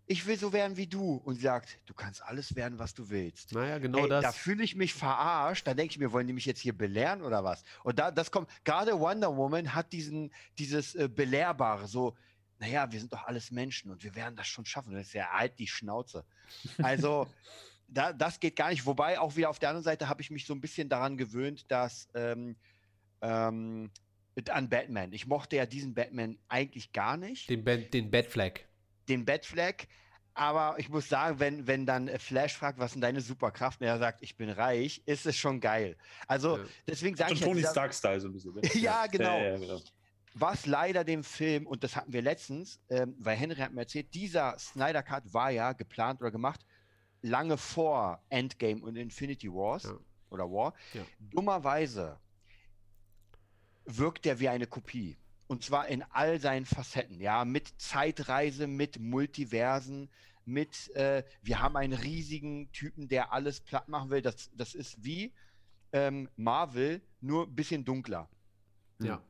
ich 0.07 0.25
will 0.27 0.37
so 0.37 0.53
werden 0.53 0.77
wie 0.77 0.87
du 0.87 1.15
und 1.15 1.39
sagt, 1.41 1.79
du 1.87 1.93
kannst 1.93 2.21
alles 2.23 2.55
werden, 2.55 2.77
was 2.77 2.93
du 2.93 3.09
willst. 3.09 3.53
Naja, 3.53 3.79
genau 3.79 4.03
Ey, 4.03 4.09
Da 4.09 4.21
das. 4.21 4.37
fühle 4.37 4.63
ich 4.63 4.75
mich 4.75 4.93
verarscht. 4.93 5.65
Da 5.65 5.73
denke 5.73 5.91
ich 5.93 5.99
mir, 5.99 6.11
wollen 6.11 6.27
die 6.27 6.33
mich 6.33 6.45
jetzt 6.45 6.59
hier 6.61 6.77
belehren 6.77 7.21
oder 7.23 7.43
was? 7.43 7.63
Und 7.83 7.97
da, 7.97 8.11
das 8.11 8.29
kommt, 8.29 8.49
gerade 8.63 8.99
Wonder 8.99 9.35
Woman 9.35 9.73
hat 9.73 9.91
diesen, 9.93 10.31
dieses 10.59 10.93
äh, 10.95 11.09
Belehrbare, 11.09 11.87
so, 11.87 12.15
naja, 12.59 12.91
wir 12.91 12.99
sind 12.99 13.11
doch 13.11 13.23
alles 13.25 13.49
Menschen 13.51 13.91
und 13.91 14.03
wir 14.03 14.15
werden 14.15 14.35
das 14.35 14.47
schon 14.47 14.65
schaffen. 14.65 14.93
Das 14.93 15.07
ist 15.07 15.13
ja 15.13 15.27
halt 15.31 15.57
die 15.59 15.67
Schnauze. 15.67 16.23
Also, 16.77 17.27
da, 17.87 18.13
das 18.13 18.39
geht 18.39 18.55
gar 18.55 18.69
nicht. 18.69 18.85
Wobei, 18.85 19.19
auch 19.19 19.35
wieder 19.35 19.49
auf 19.49 19.59
der 19.59 19.69
anderen 19.69 19.83
Seite 19.83 20.07
habe 20.07 20.21
ich 20.21 20.29
mich 20.31 20.45
so 20.45 20.53
ein 20.53 20.61
bisschen 20.61 20.87
daran 20.87 21.17
gewöhnt, 21.17 21.69
dass 21.69 22.07
ähm, 22.13 22.55
ähm, 23.21 23.91
an 24.49 24.69
Batman. 24.69 25.11
Ich 25.13 25.27
mochte 25.27 25.55
ja 25.55 25.65
diesen 25.65 25.93
Batman 25.93 26.37
eigentlich 26.47 26.91
gar 26.93 27.17
nicht 27.17 27.49
Den, 27.49 27.63
Bad- 27.63 27.93
den 27.93 28.11
Bad 29.25 29.45
Flag. 29.45 29.77
den. 29.77 29.87
Aber 30.37 30.75
ich 30.79 30.89
muss 30.89 31.07
sagen, 31.07 31.39
wenn, 31.39 31.65
wenn 31.65 31.85
dann 31.85 32.09
äh, 32.09 32.19
Flash 32.19 32.57
fragt, 32.57 32.77
was 32.77 32.91
denn 32.91 32.99
deine 33.01 33.21
Superkraft, 33.21 33.79
und 33.79 33.87
er 33.87 33.97
sagt, 33.99 34.21
ich 34.21 34.35
bin 34.35 34.49
reich, 34.49 35.01
ist 35.05 35.25
es 35.25 35.37
schon 35.37 35.61
geil. 35.61 35.95
Also 36.27 36.57
Ja. 36.57 36.63
deswegen 36.87 37.15
sage 37.15 37.33
ich 37.33 37.39
Tony 37.39 37.63
Stark-Style 37.63 38.19
so 38.19 38.27
ein 38.27 38.33
bisschen. 38.33 38.53
ne? 38.53 38.61
Ja, 38.75 39.07
genau. 39.07 39.37
Ja, 39.37 39.51
ja, 39.51 39.57
genau. 39.57 39.81
was 40.33 40.65
leider 40.65 41.05
dem 41.05 41.23
Film, 41.23 41.65
und 41.65 41.85
das 41.85 41.95
hatten 41.95 42.11
wir 42.11 42.21
letztens, 42.21 42.81
ähm, 42.89 43.15
weil 43.19 43.37
Henry 43.37 43.55
hat 43.61 43.71
mir 43.71 43.81
erzählt, 43.81 44.13
dieser 44.13 44.59
Snyder 44.59 45.03
Cut 45.03 45.33
war 45.33 45.51
ja 45.51 45.71
geplant 45.71 46.19
oder 46.21 46.31
gemacht 46.31 46.65
lange 47.21 47.57
vor 47.57 48.21
Endgame 48.27 48.81
und 48.83 48.97
Infinity 48.97 49.47
Wars 49.49 49.83
Ja. 49.83 49.97
oder 50.31 50.51
War. 50.51 50.73
Ja. 50.93 51.03
Dummerweise 51.19 52.19
wirkt 53.85 54.25
der 54.25 54.39
wie 54.39 54.49
eine 54.49 54.67
Kopie. 54.67 55.17
Und 55.47 55.63
zwar 55.63 55.87
in 55.87 56.03
all 56.09 56.39
seinen 56.39 56.65
Facetten, 56.65 57.19
ja, 57.21 57.45
mit 57.45 57.79
Zeitreise, 57.79 58.67
mit 58.67 58.99
Multiversen, 58.99 60.09
mit, 60.45 60.89
äh, 60.95 61.23
wir 61.41 61.59
haben 61.59 61.75
einen 61.75 61.93
riesigen 61.93 62.71
Typen, 62.71 63.07
der 63.07 63.31
alles 63.31 63.61
platt 63.61 63.87
machen 63.87 64.09
will. 64.09 64.21
Das, 64.21 64.49
das 64.55 64.73
ist 64.73 65.03
wie 65.03 65.33
ähm, 65.91 66.29
Marvel, 66.35 67.01
nur 67.21 67.47
ein 67.47 67.55
bisschen 67.55 67.85
dunkler. 67.85 68.29
Ja. 68.99 69.21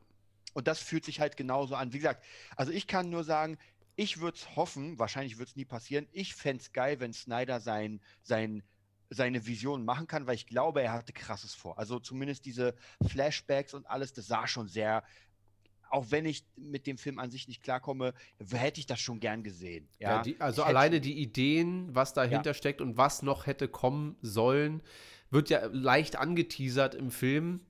Und 0.54 0.68
das 0.68 0.80
fühlt 0.80 1.04
sich 1.04 1.20
halt 1.20 1.36
genauso 1.36 1.74
an. 1.74 1.92
Wie 1.92 1.98
gesagt, 1.98 2.24
also 2.56 2.72
ich 2.72 2.86
kann 2.86 3.10
nur 3.10 3.24
sagen, 3.24 3.58
ich 3.94 4.20
würde 4.20 4.36
es 4.36 4.56
hoffen, 4.56 4.98
wahrscheinlich 4.98 5.38
wird 5.38 5.50
es 5.50 5.56
nie 5.56 5.64
passieren. 5.64 6.06
Ich 6.12 6.34
fände 6.34 6.62
es 6.62 6.72
geil, 6.72 7.00
wenn 7.00 7.12
Snyder 7.12 7.60
sein, 7.60 8.00
sein, 8.22 8.62
seine 9.10 9.46
Vision 9.46 9.84
machen 9.84 10.06
kann, 10.06 10.26
weil 10.26 10.34
ich 10.34 10.46
glaube, 10.46 10.82
er 10.82 10.92
hatte 10.92 11.12
krasses 11.12 11.54
vor. 11.54 11.78
Also 11.78 11.98
zumindest 11.98 12.44
diese 12.44 12.74
Flashbacks 13.06 13.74
und 13.74 13.86
alles, 13.86 14.12
das 14.12 14.26
sah 14.26 14.46
schon 14.46 14.68
sehr, 14.68 15.02
auch 15.90 16.06
wenn 16.10 16.24
ich 16.26 16.44
mit 16.56 16.86
dem 16.86 16.98
Film 16.98 17.18
an 17.18 17.30
sich 17.30 17.48
nicht 17.48 17.62
klarkomme, 17.62 18.12
hätte 18.52 18.80
ich 18.80 18.86
das 18.86 19.00
schon 19.00 19.20
gern 19.20 19.42
gesehen. 19.42 19.88
Ja, 19.98 20.16
Ja, 20.16 20.22
die, 20.22 20.40
also 20.40 20.62
Ich 20.62 20.68
hätte- 20.68 20.76
alleine 20.76 21.00
die 21.00 21.18
Ideen, 21.20 21.94
was 21.94 22.12
dahinter 22.14 22.54
steckt 22.54 22.80
und 22.80 22.96
was 22.96 23.22
noch 23.22 23.46
hätte 23.46 23.68
kommen 23.68 24.16
sollen, 24.22 24.82
wird 25.30 25.50
ja 25.50 25.66
leicht 25.72 26.16
angeteasert 26.16 26.94
im 26.94 27.10
Film. 27.10 27.60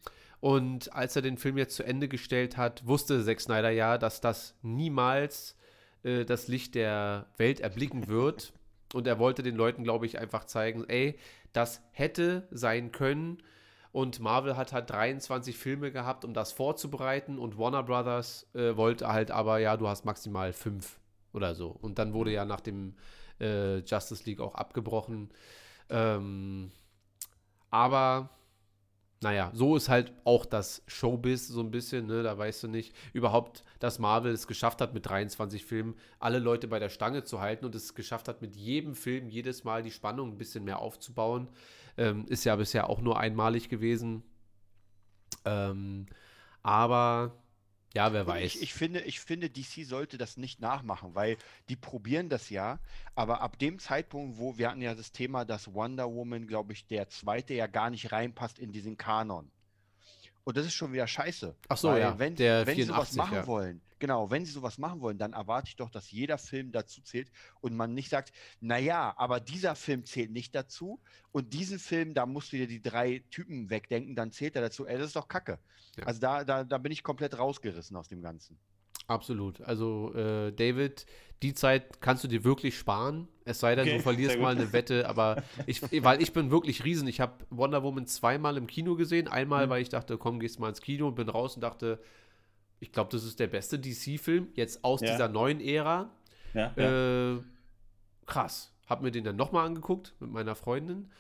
Und 0.41 0.93
als 0.93 1.17
er 1.17 1.23
den 1.23 1.39
Film 1.39 1.57
jetzt 1.59 1.77
zu 1.77 1.83
Ende 1.83 2.09
gestellt 2.09 2.57
hat, 2.57 2.87
wusste 2.87 3.25
Zack 3.25 3.41
Snyder 3.41 3.71
ja, 3.71 3.97
dass 3.99 4.21
das 4.21 4.55
niemals 4.63 5.57
äh, 6.03 6.25
das 6.25 6.47
Licht 6.49 6.75
der 6.75 7.27
Welt 7.39 7.61
erblicken 7.61 8.07
wird. 8.09 8.53
Und 8.95 9.07
er 9.07 9.19
wollte 9.19 9.43
den 9.43 9.57
Leuten, 9.57 9.83
glaube 9.83 10.07
ich, 10.07 10.19
einfach 10.19 10.45
zeigen, 10.45 10.85
ey, 10.89 11.19
das 11.53 11.81
hätte 11.93 12.47
sein 12.51 12.93
können. 12.93 13.43
Und 13.97 14.21
Marvel 14.21 14.59
hat 14.59 14.75
halt 14.75 14.91
23 14.91 15.57
Filme 15.57 15.91
gehabt, 15.91 16.27
um 16.27 16.35
das 16.35 16.53
vorzubereiten. 16.53 17.39
Und 17.39 17.57
Warner 17.57 17.83
Brothers 17.83 18.47
äh, 18.53 18.77
wollte 18.77 19.09
halt 19.09 19.31
aber, 19.31 19.57
ja, 19.57 19.79
du 19.79 19.89
hast 19.89 20.05
maximal 20.05 20.53
fünf 20.53 21.01
oder 21.33 21.55
so. 21.55 21.69
Und 21.71 21.99
dann 21.99 22.13
wurde 22.13 22.31
ja 22.31 22.45
nach 22.45 22.61
dem 22.61 22.93
äh, 23.41 23.79
Justice 23.79 24.25
League 24.27 24.41
auch 24.41 24.55
abgebrochen. 24.55 25.31
Ähm, 25.89 26.71
aber 27.71 28.29
naja, 29.23 29.51
so 29.55 29.77
ist 29.77 29.89
halt 29.89 30.13
auch 30.25 30.45
das 30.45 30.83
Showbiz 30.87 31.49
so 31.49 31.61
ein 31.61 31.71
bisschen, 31.71 32.07
ne? 32.07 32.23
Da 32.23 32.37
weißt 32.37 32.65
du 32.65 32.69
nicht 32.69 32.95
überhaupt, 33.15 33.65
dass 33.79 33.99
Marvel 33.99 34.31
es 34.31 34.47
geschafft 34.47 34.83
hat, 34.83 34.93
mit 34.93 35.07
23 35.07 35.65
Filmen 35.65 35.95
alle 36.19 36.39
Leute 36.39 36.69
bei 36.69 36.79
der 36.79 36.91
Stange 36.91 37.25
zu 37.25 37.41
halten 37.41 37.65
und 37.65 37.75
es 37.75 37.95
geschafft 37.95 38.29
hat, 38.29 38.43
mit 38.43 38.57
jedem 38.57 38.95
Film 38.95 39.31
jedes 39.31 39.65
Mal 39.65 39.83
die 39.83 39.91
Spannung 39.91 40.33
ein 40.33 40.39
bisschen 40.39 40.65
mehr 40.65 40.81
aufzubauen. 40.81 41.49
Ähm, 41.99 42.27
ist 42.29 42.45
ja 42.45 42.57
bisher 42.57 42.91
auch 42.91 43.01
nur 43.01 43.19
einmalig 43.19 43.69
gewesen. 43.69 44.23
Ähm, 45.45 46.07
aber 46.63 47.33
ja, 47.97 48.13
wer 48.13 48.27
weiß. 48.27 48.57
Ich, 48.57 48.63
ich, 48.63 48.75
finde, 48.75 49.01
ich 49.01 49.21
finde, 49.21 49.49
DC 49.49 49.87
sollte 49.87 50.19
das 50.19 50.37
nicht 50.37 50.61
nachmachen, 50.61 51.15
weil 51.15 51.39
die 51.71 51.77
probieren 51.77 52.29
das 52.29 52.51
ja, 52.51 52.79
aber 53.15 53.41
ab 53.41 53.59
dem 53.59 53.79
Zeitpunkt, 53.79 54.39
wo 54.39 54.59
wir 54.59 54.69
hatten 54.71 54.83
ja 54.83 54.95
das 54.95 55.13
Thema, 55.13 55.47
dass 55.47 55.73
Wonder 55.73 56.13
Woman, 56.13 56.47
glaube 56.47 56.75
ich, 56.75 56.87
der 56.87 57.09
zweite 57.09 57.55
ja 57.55 57.67
gar 57.67 57.89
nicht 57.89 58.13
reinpasst 58.13 58.59
in 58.59 58.71
diesen 58.71 58.99
Kanon. 58.99 59.51
Und 60.45 60.59
das 60.59 60.67
ist 60.67 60.75
schon 60.75 60.93
wieder 60.93 61.07
scheiße. 61.07 61.57
Ach 61.69 61.77
so, 61.77 61.89
weil 61.89 62.01
ja, 62.03 62.19
Wenn, 62.19 62.37
der 62.37 62.67
wenn 62.67 62.77
sie 62.77 62.83
sowas 62.83 63.11
84, 63.11 63.17
machen 63.17 63.35
ja. 63.37 63.47
wollen, 63.47 63.81
genau, 63.99 64.31
wenn 64.31 64.45
sie 64.45 64.53
sowas 64.53 64.79
machen 64.79 65.01
wollen, 65.01 65.19
dann 65.19 65.33
erwarte 65.33 65.69
ich 65.69 65.77
doch, 65.77 65.91
dass 65.91 66.11
jeder 66.11 66.39
Film 66.39 66.73
dazu 66.73 67.01
zählt 67.03 67.31
und 67.61 67.75
man 67.77 67.95
nicht 67.95 68.11
sagt, 68.11 68.33
naja, 68.61 69.15
aber 69.17 69.41
dieser 69.41 69.75
Film 69.75 70.05
zählt 70.05 70.31
nicht 70.31 70.55
dazu 70.55 71.01
und 71.33 71.53
diesen 71.55 71.79
Film, 71.79 72.15
da 72.15 72.27
musst 72.27 72.53
du 72.53 72.57
dir 72.57 72.67
die 72.67 72.83
drei 72.83 73.25
Typen 73.31 73.71
wegdenken, 73.71 74.15
dann 74.15 74.33
zählt 74.33 74.57
er 74.57 74.63
dazu. 74.63 74.87
Ey, 74.87 74.99
das 74.99 75.09
ist 75.09 75.17
doch 75.17 75.29
Kacke. 75.29 75.59
Ja. 75.97 76.05
Also 76.05 76.21
da, 76.21 76.45
da, 76.45 76.65
da 76.65 76.79
bin 76.79 76.93
ich 76.93 77.03
komplett 77.03 77.39
rausgerissen 77.39 77.97
aus 77.97 78.09
dem 78.09 78.23
Ganzen. 78.23 78.59
Absolut. 79.09 79.61
Also, 79.61 80.13
äh, 80.15 80.53
David, 80.53 81.07
die 81.43 81.55
Zeit 81.55 82.01
kannst 82.01 82.25
du 82.25 82.29
dir 82.29 82.43
wirklich 82.43 82.77
sparen. 82.77 83.29
Es 83.45 83.61
sei 83.61 83.77
denn, 83.77 83.87
Okay, 83.87 83.99
du 83.99 84.03
verlierst 84.03 84.39
mal 84.41 84.57
eine 84.57 84.73
Wette, 84.73 85.09
aber 85.09 85.45
ich, 85.67 85.81
weil 86.03 86.21
ich 86.21 86.33
bin 86.33 86.51
wirklich 86.51 86.83
Riesen. 86.85 87.07
Ich 87.07 87.21
habe 87.21 87.45
Wonder 87.51 87.85
Woman 87.85 88.09
zweimal 88.09 88.57
im 88.57 88.67
Kino 88.67 88.97
gesehen. 88.97 89.29
Einmal, 89.29 89.67
Mhm. 89.67 89.71
weil 89.71 89.83
ich 89.83 89.91
dachte, 89.91 90.19
komm, 90.19 90.41
gehst 90.41 90.59
mal 90.59 90.71
ins 90.71 90.81
Kino 90.81 91.07
und 91.07 91.15
bin 91.15 91.29
raus 91.29 91.55
und 91.55 91.61
dachte, 91.61 92.01
ich 92.81 92.93
glaube, 92.93 93.11
das 93.11 93.25
ist 93.25 93.41
der 93.41 93.47
beste 93.47 93.79
DC-Film, 93.79 94.49
jetzt 94.55 94.85
aus 94.85 95.01
Ja. 95.01 95.09
dieser 95.09 95.29
neuen 95.29 95.61
Ära. 95.61 96.11
Ja, 96.55 96.73
ja. 96.77 97.35
Äh, 97.37 97.41
krass. 98.27 98.73
Hab 98.87 99.03
mir 99.03 99.11
den 99.11 99.25
dann 99.25 99.37
nochmal 99.37 99.67
angeguckt 99.67 100.15
mit 100.21 100.31
meiner 100.31 100.55
Freundin 100.55 101.11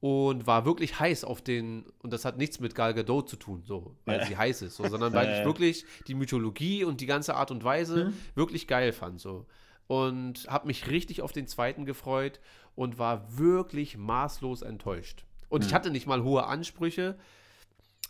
und 0.00 0.46
war 0.46 0.64
wirklich 0.64 0.98
heiß 0.98 1.24
auf 1.24 1.42
den, 1.42 1.84
und 2.02 2.12
das 2.12 2.24
hat 2.24 2.38
nichts 2.38 2.60
mit 2.60 2.74
Gal 2.74 2.94
Gadot 2.94 3.28
zu 3.28 3.36
tun, 3.36 3.62
so, 3.66 3.96
weil 4.06 4.22
sie 4.24 4.36
heiß 4.36 4.62
ist, 4.62 4.76
so, 4.76 4.84
sondern 4.88 5.12
weil 5.12 5.30
ich 5.30 5.44
wirklich 5.44 5.84
die 6.06 6.14
Mythologie 6.14 6.84
und 6.84 7.00
die 7.02 7.06
ganze 7.06 7.34
Art 7.34 7.50
und 7.50 7.62
Weise 7.64 8.06
Mhm. 8.06 8.14
wirklich 8.34 8.66
geil 8.66 8.92
fand, 8.92 9.20
so. 9.20 9.46
Und 9.88 10.46
habe 10.48 10.68
mich 10.68 10.86
richtig 10.88 11.20
auf 11.20 11.32
den 11.32 11.46
zweiten 11.48 11.84
gefreut 11.84 12.40
und 12.76 12.98
war 12.98 13.36
wirklich 13.36 13.96
maßlos 13.98 14.62
enttäuscht. 14.62 15.24
Und 15.48 15.64
ich 15.64 15.72
Mhm. 15.72 15.74
hatte 15.74 15.90
nicht 15.90 16.06
mal 16.06 16.22
hohe 16.22 16.44
Ansprüche, 16.46 17.18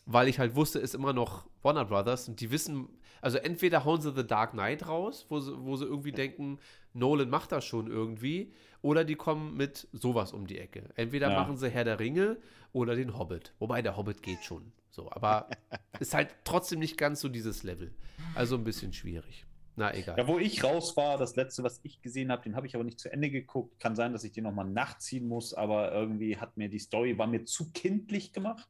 weil 0.07 0.29
ich 0.29 0.39
halt 0.39 0.55
wusste, 0.57 0.79
ist 0.79 0.95
immer 0.95 1.13
noch 1.13 1.47
Warner 1.63 1.85
Brothers 1.85 2.29
und 2.29 2.41
die 2.41 2.51
wissen, 2.51 2.89
also 3.21 3.39
entweder 3.39 3.85
hauen 3.85 4.01
sie 4.01 4.13
The 4.15 4.27
Dark 4.27 4.53
Knight 4.53 4.87
raus, 4.89 5.27
wo 5.29 5.41
sie, 5.41 5.53
wo 5.59 5.77
sie 5.77 5.85
irgendwie 5.85 6.13
denken, 6.13 6.59
Nolan 6.95 7.29
macht 7.31 7.53
das 7.53 7.65
schon 7.65 7.87
irgendwie, 7.89 8.53
oder 8.83 9.05
die 9.05 9.15
kommen 9.15 9.57
mit 9.57 9.87
sowas 9.93 10.33
um 10.33 10.47
die 10.47 10.59
Ecke. 10.59 10.85
Entweder 10.97 11.31
Ja. 11.31 11.41
machen 11.41 11.57
sie 11.57 11.69
Herr 11.71 11.85
der 11.85 12.01
Ringe 12.01 12.39
oder 12.73 12.95
den 12.97 13.19
Hobbit. 13.19 13.53
Wobei 13.59 13.83
der 13.83 13.97
Hobbit 13.97 14.23
geht 14.23 14.43
schon. 14.43 14.73
So, 14.91 15.11
aber 15.13 15.49
ist 16.01 16.15
halt 16.15 16.35
trotzdem 16.45 16.79
nicht 16.81 16.97
ganz 16.97 17.21
so 17.21 17.29
dieses 17.29 17.63
Level. 17.63 17.93
Also 18.35 18.57
ein 18.57 18.65
bisschen 18.65 18.93
schwierig. 18.93 19.45
Na 19.81 19.95
egal. 19.95 20.15
Ja, 20.19 20.29
wo 20.29 20.39
ich 20.39 20.63
raus 20.63 20.95
war, 20.99 21.17
das 21.17 21.37
letzte, 21.37 21.63
was 21.63 21.81
ich 21.85 22.03
gesehen 22.03 22.31
habe, 22.31 22.43
den 22.43 22.55
habe 22.55 22.67
ich 22.67 22.75
aber 22.75 22.85
nicht 22.85 23.01
zu 23.01 23.11
Ende 23.11 23.31
geguckt. 23.31 23.81
Kann 23.81 23.97
sein, 23.97 24.13
dass 24.13 24.25
ich 24.25 24.33
den 24.33 24.45
nochmal 24.45 24.67
nachziehen 24.69 25.27
muss, 25.27 25.55
aber 25.55 25.91
irgendwie 25.91 26.37
hat 26.37 26.55
mir 26.59 26.69
die 26.69 26.79
Story, 26.79 27.17
war 27.17 27.27
mir 27.27 27.45
zu 27.47 27.73
kindlich 27.73 28.35
gemacht. 28.35 28.69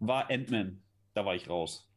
War 0.00 0.30
Ant-Man. 0.30 0.82
Da 1.12 1.26
war 1.26 1.34
ich 1.34 1.50
raus. 1.50 1.90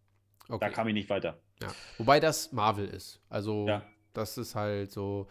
Da 0.49 0.55
Okay. 0.55 0.71
kam 0.71 0.87
ich 0.89 0.93
nicht 0.93 1.09
weiter. 1.09 1.39
Ja. 1.61 1.69
Wobei 1.97 2.19
das 2.19 2.51
Marvel 2.51 2.87
ist. 2.89 3.21
Also 3.29 3.65
Ja. 3.65 3.85
das 4.13 4.37
ist 4.37 4.55
halt 4.55 4.91
so. 4.91 5.27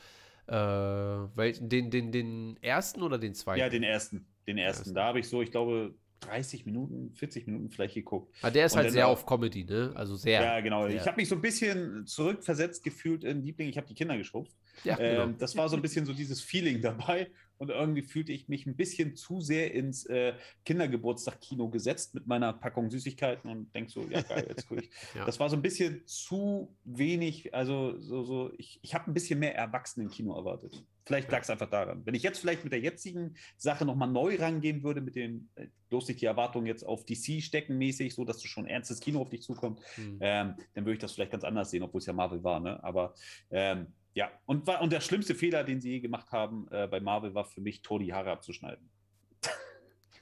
Äh, 0.47 0.55
welchen, 0.55 1.69
den, 1.69 1.91
den, 1.91 2.11
den 2.11 2.57
ersten 2.63 3.03
oder 3.03 3.19
den 3.19 3.35
zweiten? 3.35 3.61
Ja, 3.61 3.69
den 3.69 3.83
ersten. 3.83 4.27
Den 4.47 4.57
ersten. 4.57 4.81
ersten. 4.85 4.95
Da 4.95 5.05
habe 5.05 5.19
ich 5.21 5.29
so, 5.29 5.43
ich 5.43 5.51
glaube, 5.51 5.95
30 6.21 6.67
Minuten, 6.67 7.13
40 7.15 7.47
Minuten 7.47 7.71
vielleicht 7.71 7.95
geguckt. 7.95 8.35
Ah, 8.43 8.51
der 8.51 8.67
ist 8.67 8.73
Und 8.73 8.79
halt 8.81 8.93
sehr 8.93 9.09
auf 9.09 9.25
Comedy, 9.27 9.65
ne? 9.65 9.93
Also 9.95 10.17
sehr. 10.17 10.43
Ja, 10.43 10.61
genau. 10.61 10.87
sehr. 10.87 10.97
Ich 10.97 11.07
habe 11.07 11.17
mich 11.17 11.29
so 11.29 11.35
ein 11.35 11.41
bisschen 11.41 12.07
zurückversetzt 12.07 12.83
gefühlt 12.85 13.25
in 13.25 13.43
Liebling. 13.43 13.69
Ich 13.69 13.77
habe 13.77 13.87
die 13.87 13.95
Kinder 13.95 14.17
geschrubbt. 14.17 14.53
Ja, 14.85 14.99
Ähm, 14.99 15.27
genau. 15.27 15.39
das 15.39 15.57
war 15.57 15.69
so 15.69 15.77
ein 15.77 15.83
bisschen 15.83 16.07
so 16.07 16.13
dieses 16.13 16.41
Feeling 16.41 16.81
dabei. 16.81 17.31
Und 17.59 17.71
irgendwie 17.71 18.03
fühlte 18.03 18.33
ich 18.33 18.49
mich 18.49 18.67
ein 18.67 18.77
bisschen 18.77 19.17
zu 19.17 19.41
sehr 19.41 19.75
ins 19.75 20.07
äh, 20.07 20.35
Kindergeburtstag-Kino 20.65 21.69
gesetzt 21.69 22.15
mit 22.15 22.27
meiner 22.27 22.53
Packung 22.53 22.91
Süßigkeiten 22.91 23.51
und 23.51 23.75
denk 23.75 23.91
so, 23.91 24.03
ja 24.09 24.23
geil, 24.23 24.47
jetzt 24.49 24.69
gucke 24.69 24.83
ich. 24.83 24.91
Ja. 25.15 25.25
Das 25.25 25.41
war 25.41 25.49
so 25.49 25.57
ein 25.57 25.63
bisschen 25.63 26.03
zu 26.07 26.77
wenig, 26.85 27.55
also 27.55 27.99
so, 28.01 28.23
so 28.23 28.53
ich, 28.59 28.79
ich 28.83 28.95
habe 28.95 29.11
ein 29.11 29.15
bisschen 29.15 29.39
mehr 29.39 29.55
Erwachsenen-Kino 29.57 30.35
erwartet. 30.37 30.85
Vielleicht 31.05 31.31
lag 31.31 31.41
es 31.41 31.51
einfach 31.51 31.71
daran. 31.71 32.03
Wenn 32.05 32.15
ich 32.15 32.23
jetzt 32.23 32.39
vielleicht 32.39 32.65
mit 32.65 32.73
der 32.73 32.81
jetzigen 32.81 33.35
Sache 33.57 33.87
nochmal 33.87 34.11
neu 34.11 34.37
rangehen 34.37 34.83
würde, 34.83 35.01
mit 35.01 35.17
dem, 35.17 35.49
äh, 35.55 35.69
bloß 35.89 36.09
nicht 36.09 36.21
die 36.21 36.27
Erwartung 36.27 36.67
jetzt 36.67 36.85
auf 36.85 37.07
DC 37.07 37.43
stecken 37.43 37.79
mäßig, 37.79 38.15
so 38.15 38.25
dass 38.25 38.39
du 38.39 38.47
schon 38.47 38.67
ernstes 38.67 39.01
Kino 39.01 39.23
auf 39.23 39.31
dich 39.31 39.43
zukommt, 39.43 39.81
Hm. 39.95 40.19
ähm, 40.21 40.55
dann 40.75 40.85
würde 40.85 40.93
ich 40.93 40.99
das 40.99 41.13
vielleicht 41.13 41.33
ganz 41.33 41.45
anders 41.45 41.71
sehen, 41.71 41.83
obwohl 41.83 42.01
es 42.01 42.07
ja 42.07 42.13
Marvel 42.13 42.45
war. 42.45 42.61
Ne? 42.61 42.83
Aber 42.85 43.15
ähm, 43.51 43.87
ja, 44.19 44.33
und, 44.47 44.67
war, 44.67 44.83
und 44.83 44.91
der 44.93 45.01
schlimmste 45.01 45.37
Fehler, 45.37 45.63
den 45.63 45.81
sie 45.81 45.93
je 45.93 46.01
gemacht 46.01 46.33
haben 46.33 46.67
äh, 46.73 46.89
bei 46.89 46.99
Marvel, 46.99 47.35
war 47.37 47.45
für 47.45 47.61
mich, 47.61 47.83
Tor 47.83 48.01
die 48.01 48.13
Haare 48.13 48.33
abzuschneiden. 48.33 48.91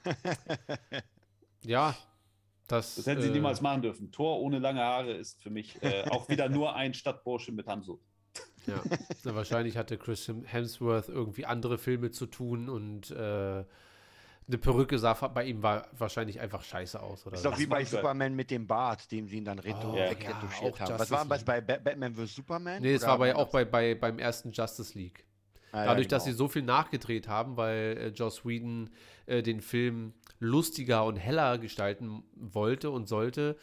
Ja, 1.63 1.97
das. 2.67 2.95
Das 2.95 3.07
hätten 3.07 3.23
sie 3.23 3.29
äh, 3.29 3.31
niemals 3.31 3.59
machen 3.59 3.81
dürfen. 3.81 4.11
Tor 4.11 4.39
ohne 4.39 4.59
lange 4.59 4.79
Haare 4.79 5.11
ist 5.11 5.41
für 5.41 5.49
mich 5.49 5.81
äh, 5.81 6.03
auch 6.03 6.29
wieder 6.29 6.47
nur 6.57 6.75
ein 6.75 6.93
Stadtbursche 6.93 7.51
mit 7.51 7.67
Hanzo. 7.67 7.99
Ja, 8.67 8.81
wahrscheinlich 9.23 9.75
hatte 9.75 9.97
Chris 9.97 10.31
Hemsworth 10.45 11.09
irgendwie 11.09 11.45
andere 11.45 11.77
Filme 11.77 12.11
zu 12.11 12.27
tun 12.27 12.69
und 12.69 13.11
äh, 13.11 13.65
eine 14.47 14.57
Perücke 14.57 14.97
sah 14.97 15.13
bei 15.13 15.43
ihm 15.45 15.61
war 15.61 15.87
wahrscheinlich 15.97 16.39
einfach 16.39 16.63
scheiße 16.63 17.01
aus. 17.01 17.25
Oder 17.27 17.35
Ist 17.35 17.43
so. 17.43 17.49
doch 17.49 17.59
wie 17.59 17.65
bei. 17.65 17.83
Superman 17.83 18.33
mit 18.33 18.49
dem 18.49 18.65
Bart, 18.65 19.11
dem 19.11 19.27
sie 19.27 19.37
ihn 19.37 19.45
dann 19.45 19.59
retro 19.59 19.91
Oh, 19.93 19.97
ja, 19.97 20.09
wegretuschiert 20.09 20.79
haben. 20.79 20.99
Was 20.99 21.11
war 21.11 21.25
das 21.25 21.43
bei 21.43 21.59
Ba- 21.59 21.77
Batman 21.83 22.13
vs. 22.15 22.35
Superman? 22.35 22.81
Nee, 22.81 22.93
es 22.93 23.05
war 23.05 23.17
bei, 23.17 23.35
auch 23.35 23.49
bei, 23.49 23.65
bei, 23.65 23.95
beim 23.95 24.19
ersten 24.19 24.51
Justice 24.51 24.97
League. 24.97 25.25
Ah, 25.73 25.79
ja, 25.79 25.85
Dadurch, 25.87 26.07
dass 26.07 26.23
sie 26.23 26.29
genau. 26.31 26.37
so 26.37 26.47
viel 26.47 26.61
nachgedreht 26.61 27.27
haben, 27.27 27.57
weil 27.57 27.97
äh, 27.97 28.07
Joss 28.09 28.45
Whedon 28.45 28.89
äh, 29.25 29.43
den 29.43 29.59
Film 29.59 30.13
lustiger 30.39 31.03
und 31.03 31.17
heller 31.17 31.57
gestalten 31.57 32.23
wollte 32.35 32.89
und 32.89 33.07
sollte, 33.09 33.57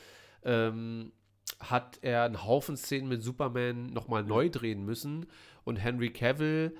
ähm, 0.45 1.13
hat 1.61 1.99
er 2.03 2.25
einen 2.25 2.45
Haufen 2.45 2.77
Szenen 2.77 3.09
mit 3.09 3.23
Superman 3.23 3.87
nochmal 3.87 4.23
neu 4.23 4.51
drehen 4.51 4.85
müssen. 4.85 5.27
Und 5.65 5.77
Henry 5.77 6.11
Cavill 6.13 6.77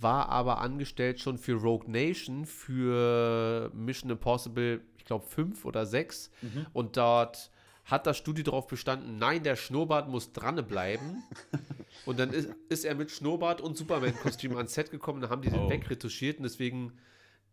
war 0.00 0.28
aber 0.28 0.58
angestellt 0.60 1.20
schon 1.20 1.38
für 1.38 1.54
Rogue 1.54 1.90
Nation, 1.90 2.44
für 2.46 3.70
Mission 3.74 4.10
Impossible, 4.10 4.80
ich 4.96 5.04
glaube, 5.04 5.26
fünf 5.26 5.64
oder 5.64 5.86
sechs. 5.86 6.30
Und 6.72 6.96
dort 6.96 7.50
hat 7.84 8.06
das 8.06 8.18
Studio 8.18 8.44
darauf 8.44 8.66
bestanden, 8.66 9.16
nein, 9.16 9.42
der 9.42 9.56
Schnurrbart 9.56 10.08
muss 10.08 10.32
dran 10.32 10.62
bleiben. 10.66 11.22
und 12.04 12.18
dann 12.18 12.30
ist, 12.32 12.50
ist 12.68 12.84
er 12.84 12.94
mit 12.94 13.10
Schnurrbart 13.10 13.60
und 13.62 13.76
Superman-Kostüm 13.78 14.56
ans 14.56 14.74
Set 14.74 14.90
gekommen, 14.90 15.22
dann 15.22 15.30
haben 15.30 15.40
die 15.42 15.48
den 15.50 15.60
Oh. 15.60 15.70
wegretuschiert 15.70 16.36
und 16.36 16.42
deswegen 16.44 16.92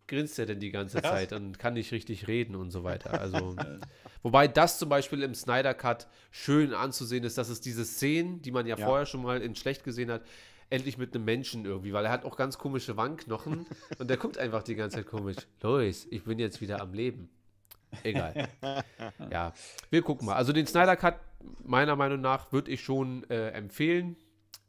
grinst 0.07 0.37
er 0.37 0.45
denn 0.45 0.59
die 0.59 0.71
ganze. 0.71 1.01
Zeit 1.01 1.31
und 1.33 1.57
kann 1.57 1.73
nicht 1.73 1.91
richtig 1.93 2.27
reden 2.27 2.55
und 2.55 2.69
so 2.71 2.83
weiter. 2.83 3.19
Also, 3.19 3.55
wobei 4.23 4.47
das 4.47 4.77
zum 4.77 4.89
Beispiel 4.89 5.23
im 5.23 5.33
Snyder 5.33 5.73
Cut 5.73 6.07
schön 6.31 6.73
anzusehen 6.73 7.23
ist, 7.23 7.37
dass 7.37 7.49
es 7.49 7.61
diese 7.61 7.85
Szenen, 7.85 8.41
die 8.41 8.51
man 8.51 8.67
ja, 8.67 8.77
Ja. 8.77 8.85
vorher 8.85 9.05
schon 9.05 9.23
mal 9.23 9.41
in 9.41 9.55
schlecht 9.55 9.83
gesehen 9.85 10.11
hat, 10.11 10.21
endlich 10.69 10.97
mit 10.97 11.15
einem 11.15 11.25
Menschen 11.25 11.65
irgendwie, 11.65 11.93
weil 11.93 12.05
er 12.05 12.11
hat 12.11 12.25
auch 12.25 12.35
ganz 12.35 12.57
komische 12.57 12.97
Wangenknochen 12.97 13.65
und 13.99 14.09
der 14.09 14.17
guckt 14.17 14.37
einfach 14.37 14.63
die 14.63 14.75
ganze 14.75 14.97
Zeit 14.97 15.07
komisch. 15.07 15.37
Lois, 15.61 16.07
ich 16.09 16.23
bin 16.23 16.39
jetzt 16.39 16.61
wieder 16.61 16.81
am 16.81 16.93
Leben. 16.93 17.29
Egal. 18.03 18.47
Ja, 19.31 19.53
wir 19.89 20.01
gucken 20.01 20.25
mal. 20.25 20.35
Also 20.35 20.53
den 20.53 20.67
Snyder 20.67 20.95
Cut, 20.95 21.19
meiner 21.63 21.95
Meinung 21.95 22.21
nach, 22.21 22.51
würde 22.51 22.71
ich 22.71 22.81
schon 22.81 23.29
äh, 23.29 23.49
empfehlen. 23.49 24.15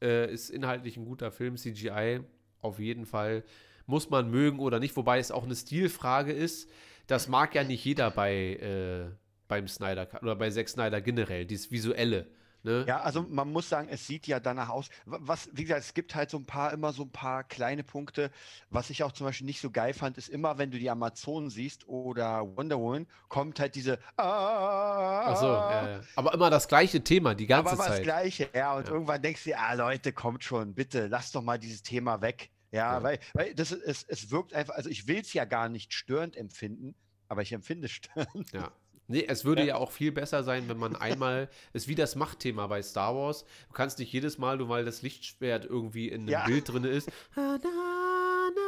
Äh, 0.01 0.33
ist 0.33 0.51
inhaltlich 0.51 0.97
ein 0.97 1.05
guter 1.05 1.31
Film, 1.31 1.57
CGI 1.57 2.21
auf 2.61 2.79
jeden 2.79 3.07
Fall. 3.07 3.45
Muss 3.87 4.11
man 4.11 4.31
mögen 4.31 4.59
oder 4.59 4.79
nicht, 4.79 4.97
wobei 4.97 5.19
es 5.19 5.31
auch 5.31 5.45
eine 5.45 5.55
Stilfrage 5.55 6.33
ist. 6.33 6.71
Das 7.07 7.29
mag 7.29 7.55
ja 7.55 7.65
nicht 7.65 7.85
jeder 7.85 8.11
bei, 8.11 8.35
äh, 8.57 9.11
beim 9.49 9.69
Snyder 9.69 10.07
Cut 10.07 10.23
oder 10.23 10.37
bei 10.37 10.51
Zack 10.51 10.69
Snyder 10.69 11.01
generell, 11.01 11.47
dieses 11.47 11.71
Visuelle. 11.71 12.27
Ne? 12.67 12.85
Ja, 12.89 13.01
also 13.01 13.23
man 13.23 13.53
muss 13.53 13.69
sagen, 13.69 13.87
es 13.89 14.09
sieht 14.09 14.27
ja 14.27 14.41
danach 14.41 14.71
aus. 14.71 14.89
Wa- 15.05 15.19
Was, 15.21 15.49
wie 15.53 15.63
gesagt, 15.63 15.83
es 15.83 15.95
gibt 15.95 16.17
halt 16.17 16.31
so 16.31 16.37
ein 16.37 16.47
paar, 16.47 16.73
immer 16.73 16.93
so 16.93 17.05
ein 17.05 17.11
paar 17.13 17.45
kleine 17.45 17.85
Punkte. 17.85 18.33
Was 18.71 18.91
ich 18.91 19.05
auch 19.05 19.13
zum 19.13 19.25
Beispiel 19.25 19.47
nicht 19.47 19.61
so 19.61 19.71
geil 19.71 19.95
fand, 19.95 20.19
ist 20.19 20.29
immer, 20.29 20.59
wenn 20.59 20.73
du 20.73 20.79
die 20.81 20.91
Amazonen 20.91 21.49
siehst 21.49 21.87
oder 21.87 22.41
Wonder 22.57 22.79
Woman, 22.81 23.07
kommt 23.29 23.61
halt 23.61 23.77
diese. 23.77 24.01
Ah, 24.17 25.27
Ach 25.33 25.37
so, 25.37 25.47
ja, 25.47 25.89
ja. 25.91 26.01
aber 26.17 26.35
immer 26.35 26.51
das 26.51 26.67
gleiche 26.67 27.05
Thema, 27.05 27.37
die 27.37 27.47
ganze 27.47 27.73
aber 27.73 27.85
Zeit. 27.85 28.03
Gleiche, 28.03 28.49
ja. 28.53 28.75
Und 28.77 28.89
Ja. 28.89 28.95
irgendwann 28.95 29.23
denkst 29.23 29.45
du, 29.45 29.57
ah 29.57 29.73
Leute, 29.75 30.13
kommt 30.13 30.43
schon, 30.43 30.75
bitte, 30.75 31.07
lass 31.07 31.31
doch 31.31 31.43
mal 31.43 31.59
dieses 31.59 31.85
Thema 31.85 32.21
weg. 32.21 32.51
Ja, 32.73 33.01
weil, 33.03 33.21
weil 33.35 33.55
das, 33.55 33.71
ist- 33.71 33.83
es, 33.85 34.03
es 34.09 34.31
wirkt 34.33 34.53
einfach, 34.53 34.75
also 34.75 34.91
ich 34.91 35.07
will 35.07 35.21
es 35.21 35.33
ja 35.33 35.45
gar 35.45 35.69
nicht 35.69 35.95
störend 35.95 36.37
empfinden, 36.37 36.97
aber 37.29 37.43
ich 37.43 37.53
empfinde 37.53 37.87
es 37.87 37.93
störend. 37.93 38.53
Ja. 38.53 38.73
Nee, 39.09 39.25
es 39.29 39.45
würde 39.45 39.63
ja. 39.63 39.69
Ja. 39.69 39.77
auch 39.77 39.91
viel 39.93 40.11
besser 40.13 40.43
sein, 40.43 40.69
wenn 40.69 40.79
man 40.79 40.97
einmal, 40.97 41.49
ist 41.73 41.89
wie 41.89 41.95
das 41.95 42.17
Machtthema 42.17 42.67
bei 42.67 42.83
Star 42.83 43.15
Wars, 43.15 43.45
du 43.69 43.73
kannst 43.75 43.99
nicht 43.99 44.13
jedes 44.13 44.39
Mal, 44.39 44.57
nur 44.57 44.69
weil 44.69 44.85
das 44.85 45.03
Lichtschwert 45.03 45.65
irgendwie 45.65 46.09
in 46.09 46.23
einem 46.23 46.29
Ja. 46.31 46.45
Bild 46.47 46.69
drin 46.69 46.85
ist, 46.85 47.09
na, 47.37 47.59
na, 47.63 48.51
na, 48.55 48.63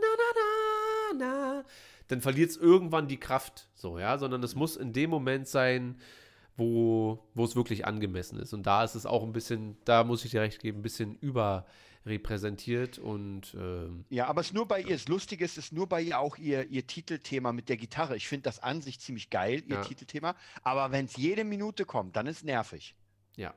na, 0.00 1.18
na, 1.18 1.18
na, 1.18 1.64
dann 2.08 2.20
verliert 2.20 2.50
es 2.50 2.56
irgendwann 2.56 3.08
die 3.08 3.18
Kraft, 3.18 3.68
so, 3.74 3.98
ja, 3.98 4.18
sondern 4.18 4.42
es 4.42 4.54
muss 4.54 4.76
in 4.76 4.92
dem 4.92 5.10
Moment 5.10 5.48
sein, 5.48 5.96
wo, 6.56 7.18
wo 7.34 7.44
es 7.44 7.54
wirklich 7.54 7.84
angemessen 7.86 8.38
ist. 8.38 8.54
Und 8.54 8.66
da 8.66 8.82
ist 8.82 8.94
es 8.94 9.04
auch 9.06 9.22
ein 9.22 9.32
bisschen, 9.32 9.76
da 9.84 10.04
muss 10.04 10.24
ich 10.24 10.30
dir 10.30 10.40
recht 10.40 10.60
geben, 10.60 10.78
ein 10.78 10.82
bisschen 10.82 11.18
überrepräsentiert 12.06 12.98
und 12.98 13.54
ähm, 13.58 14.04
Ja, 14.10 14.26
aber 14.28 14.40
es 14.40 14.52
nur 14.52 14.66
bei 14.66 14.80
ihr, 14.80 14.90
das 14.94 15.08
Lustige 15.08 15.44
ist, 15.44 15.52
es 15.58 15.66
ist 15.66 15.72
nur 15.72 15.88
bei 15.88 16.00
ihr 16.02 16.18
auch 16.20 16.36
ihr, 16.38 16.66
ihr 16.70 16.86
Titelthema 16.86 17.52
mit 17.52 17.68
der 17.68 17.76
Gitarre. 17.76 18.16
Ich 18.16 18.28
finde 18.28 18.44
das 18.44 18.60
an 18.62 18.80
sich 18.80 19.00
ziemlich 19.00 19.28
geil, 19.30 19.62
ihr 19.66 19.76
Ja. 19.76 19.82
Titelthema. 19.82 20.36
Aber 20.62 20.92
wenn 20.92 21.06
es 21.06 21.16
jede 21.16 21.44
Minute 21.44 21.84
kommt, 21.84 22.16
dann 22.16 22.26
ist 22.26 22.44
nervig. 22.44 22.94
ja. 23.36 23.54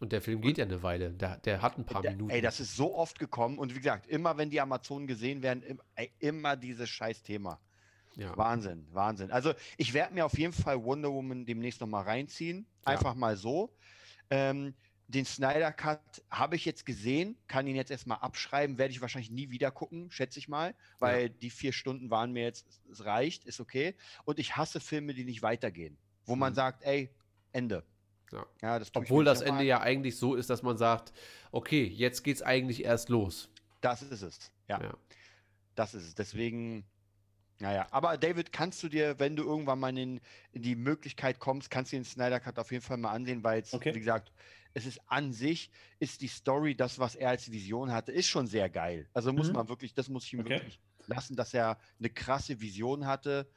Und 0.00 0.10
der 0.10 0.20
Film 0.20 0.40
geht 0.40 0.58
ja 0.58 0.64
eine 0.64 0.82
Weile, 0.82 1.12
der, 1.12 1.36
der 1.36 1.62
hat 1.62 1.78
ein 1.78 1.84
paar 1.86 2.02
Da- 2.02 2.10
Minuten. 2.10 2.30
Ey, 2.30 2.40
das 2.40 2.58
ist 2.58 2.74
so 2.74 2.96
oft 2.96 3.20
gekommen. 3.20 3.56
Und 3.56 3.72
wie 3.72 3.78
gesagt, 3.78 4.08
immer 4.08 4.36
wenn 4.36 4.50
die 4.50 4.60
Amazonen 4.60 5.06
gesehen 5.06 5.42
werden, 5.44 5.62
im, 5.62 5.80
ey, 5.94 6.10
immer 6.18 6.56
dieses 6.56 6.88
scheiß 6.88 7.22
Thema. 7.22 7.60
ja. 8.16 8.36
Wahnsinn, 8.36 8.84
Wahnsinn. 8.90 9.30
Also 9.30 9.52
ich 9.76 9.94
werde 9.94 10.12
mir 10.12 10.26
auf 10.26 10.36
jeden 10.36 10.52
Fall 10.54 10.82
Wonder 10.82 11.12
Woman 11.12 11.46
demnächst 11.46 11.80
nochmal 11.80 12.02
reinziehen. 12.02 12.66
Ja. 12.84 12.94
Einfach 12.94 13.14
mal 13.14 13.36
so. 13.36 13.70
Ähm, 14.28 14.74
den 15.12 15.24
Snyder 15.24 15.72
Cut 15.72 16.00
habe 16.30 16.56
ich 16.56 16.64
jetzt 16.64 16.86
gesehen, 16.86 17.36
kann 17.46 17.66
ihn 17.66 17.76
jetzt 17.76 17.90
erstmal 17.90 18.18
abschreiben, 18.18 18.78
werde 18.78 18.92
ich 18.92 19.00
wahrscheinlich 19.00 19.30
nie 19.30 19.50
wieder 19.50 19.70
gucken, 19.70 20.10
schätze 20.10 20.38
ich 20.38 20.48
mal, 20.48 20.74
weil 20.98 21.30
die 21.30 21.50
vier 21.50 21.72
Stunden 21.72 22.10
waren 22.10 22.32
mir 22.32 22.44
jetzt, 22.44 22.66
es 22.90 23.04
reicht, 23.04 23.44
ist 23.44 23.60
okay. 23.60 23.94
Und 24.24 24.38
ich 24.38 24.56
hasse 24.56 24.80
Filme, 24.80 25.14
die 25.14 25.24
nicht 25.24 25.42
weitergehen, 25.42 25.96
wo 26.24 26.34
man 26.36 26.52
Mhm. 26.52 26.56
sagt, 26.56 26.82
ey, 26.84 27.10
Ende. 27.52 27.84
Ja. 28.62 28.78
das 28.78 28.90
tue 28.90 29.02
ich 29.02 29.10
Obwohl 29.10 29.24
das 29.24 29.42
Ende 29.42 29.62
ja 29.64 29.80
eigentlich 29.82 30.16
so 30.16 30.34
ist, 30.34 30.48
dass 30.48 30.62
man 30.62 30.78
sagt, 30.78 31.12
okay, 31.50 31.84
jetzt 31.84 32.22
geht's 32.22 32.40
eigentlich 32.40 32.82
erst 32.82 33.10
los. 33.10 33.50
Das 33.82 34.00
ist 34.00 34.22
es. 34.22 34.50
Ja, 34.68 34.80
Ja. 34.82 34.94
das 35.74 35.92
ist 35.92 36.04
es. 36.04 36.14
Deswegen, 36.14 36.86
naja. 37.62 37.86
Aber 37.90 38.16
David, 38.18 38.52
kannst 38.52 38.82
du 38.82 38.88
dir, 38.88 39.18
wenn 39.18 39.36
du 39.36 39.44
irgendwann 39.44 39.78
mal 39.80 39.96
in, 39.96 40.20
in 40.52 40.62
die 40.62 40.76
Möglichkeit 40.76 41.38
kommst, 41.38 41.70
kannst 41.70 41.92
du 41.92 41.96
den 41.96 42.04
Snyder 42.04 42.40
Cut 42.40 42.58
auf 42.58 42.70
jeden 42.72 42.82
Fall 42.82 42.96
mal 42.96 43.12
ansehen, 43.12 43.44
weil 43.44 43.60
es, 43.62 43.74
Okay. 43.74 43.92
wie 43.92 43.98
gesagt, 44.00 44.32
es 44.74 44.86
ist 44.86 45.00
an 45.06 45.32
sich, 45.32 45.70
ist 45.98 46.20
die 46.22 46.28
Story, 46.28 46.76
das, 46.76 46.98
was 46.98 47.14
er 47.14 47.30
als 47.30 47.50
Vision 47.52 47.92
hatte, 47.92 48.12
ist 48.12 48.26
schon 48.28 48.46
sehr 48.46 48.70
geil. 48.70 49.08
Also 49.14 49.32
muss 49.32 49.50
Mhm. 49.50 49.52
man 49.52 49.68
wirklich, 49.68 49.94
das 49.94 50.08
muss 50.08 50.24
ich 50.24 50.32
ihm 50.32 50.44
Okay. 50.44 50.54
wirklich 50.54 50.80
lassen, 51.06 51.36
dass 51.36 51.54
er 51.54 51.78
eine 51.98 52.10
krasse 52.10 52.60
Vision 52.60 53.06
hatte. 53.06 53.50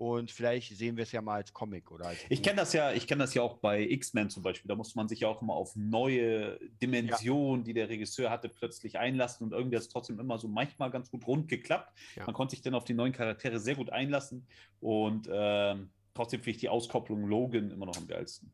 Und 0.00 0.30
vielleicht 0.30 0.74
sehen 0.78 0.96
wir 0.96 1.02
es 1.02 1.12
ja 1.12 1.20
mal 1.20 1.34
als 1.34 1.52
Comic 1.52 1.90
oder 1.90 2.06
als. 2.06 2.20
Ich 2.30 2.42
kenne 2.42 2.56
das 2.56 2.72
ja, 2.72 2.90
ich 2.90 3.06
kenne 3.06 3.22
das 3.22 3.34
ja 3.34 3.42
auch 3.42 3.58
bei 3.58 3.82
X-Men 3.82 4.30
zum 4.30 4.42
Beispiel. 4.42 4.66
Da 4.66 4.74
musste 4.74 4.96
man 4.96 5.08
sich 5.08 5.20
ja 5.20 5.28
auch 5.28 5.42
immer 5.42 5.52
auf 5.52 5.76
neue 5.76 6.58
Dimensionen, 6.80 7.64
die 7.64 7.74
der 7.74 7.90
Regisseur 7.90 8.30
hatte, 8.30 8.48
plötzlich 8.48 8.98
einlassen 8.98 9.44
und 9.44 9.52
irgendwie 9.52 9.76
hat 9.76 9.82
es 9.82 9.90
trotzdem 9.90 10.18
immer 10.18 10.38
so 10.38 10.48
manchmal 10.48 10.90
ganz 10.90 11.10
gut 11.10 11.26
rund 11.26 11.48
geklappt. 11.48 11.92
Ja. 12.16 12.24
Man 12.24 12.34
konnte 12.34 12.52
sich 12.52 12.62
dann 12.62 12.74
auf 12.74 12.84
die 12.84 12.94
neuen 12.94 13.12
Charaktere 13.12 13.60
sehr 13.60 13.74
gut 13.74 13.90
einlassen 13.90 14.46
und 14.80 15.28
ähm, 15.30 15.90
trotzdem 16.14 16.40
finde 16.40 16.52
ich 16.52 16.60
die 16.60 16.70
Auskopplung 16.70 17.28
Logan 17.28 17.70
immer 17.70 17.84
noch 17.84 17.98
am 17.98 18.06
geilsten. 18.06 18.50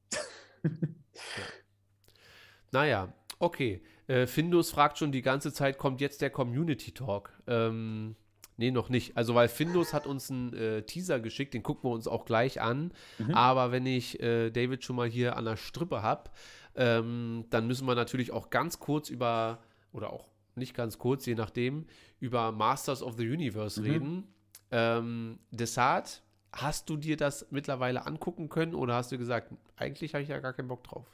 Naja, 2.72 3.12
okay. 3.38 3.82
Äh, 4.08 4.26
Findus 4.26 4.72
fragt 4.72 4.98
schon 4.98 5.12
die 5.12 5.22
ganze 5.22 5.52
Zeit, 5.52 5.78
kommt 5.78 6.00
jetzt 6.00 6.22
der 6.22 6.30
Community 6.30 6.90
Talk? 6.90 7.40
Ähm, 7.46 8.16
nee, 8.56 8.70
noch 8.70 8.88
nicht. 8.88 9.16
Also, 9.16 9.34
weil 9.34 9.48
Findus 9.48 9.92
hat 9.94 10.06
uns 10.06 10.30
einen 10.30 10.52
äh, 10.54 10.82
Teaser 10.82 11.20
geschickt, 11.20 11.54
den 11.54 11.62
gucken 11.62 11.90
wir 11.90 11.94
uns 11.94 12.06
auch 12.08 12.24
gleich 12.24 12.60
an. 12.60 12.92
Mhm. 13.18 13.34
Aber 13.34 13.72
wenn 13.72 13.86
ich 13.86 14.20
äh, 14.20 14.50
David 14.50 14.84
schon 14.84 14.96
mal 14.96 15.08
hier 15.08 15.36
an 15.36 15.44
der 15.44 15.56
Strippe 15.56 16.02
habe, 16.02 16.30
ähm, 16.74 17.44
dann 17.50 17.66
müssen 17.66 17.86
wir 17.86 17.94
natürlich 17.94 18.32
auch 18.32 18.50
ganz 18.50 18.78
kurz 18.78 19.08
über, 19.10 19.58
oder 19.92 20.12
auch 20.12 20.28
nicht 20.54 20.74
ganz 20.74 20.98
kurz, 20.98 21.26
je 21.26 21.34
nachdem, 21.34 21.86
über 22.20 22.52
Masters 22.52 23.02
of 23.02 23.16
the 23.16 23.28
Universe 23.28 23.80
Mhm. 23.80 23.90
reden. 23.90 24.34
Ähm, 24.70 25.38
Desart, 25.50 26.22
hast 26.52 26.88
du 26.90 26.96
dir 26.96 27.16
das 27.16 27.46
mittlerweile 27.50 28.06
angucken 28.06 28.48
können 28.48 28.74
oder 28.74 28.94
hast 28.94 29.12
du 29.12 29.18
gesagt, 29.18 29.52
eigentlich 29.76 30.14
habe 30.14 30.22
ich 30.22 30.28
ja 30.28 30.40
gar 30.40 30.52
keinen 30.54 30.68
Bock 30.68 30.82
drauf? 30.84 31.06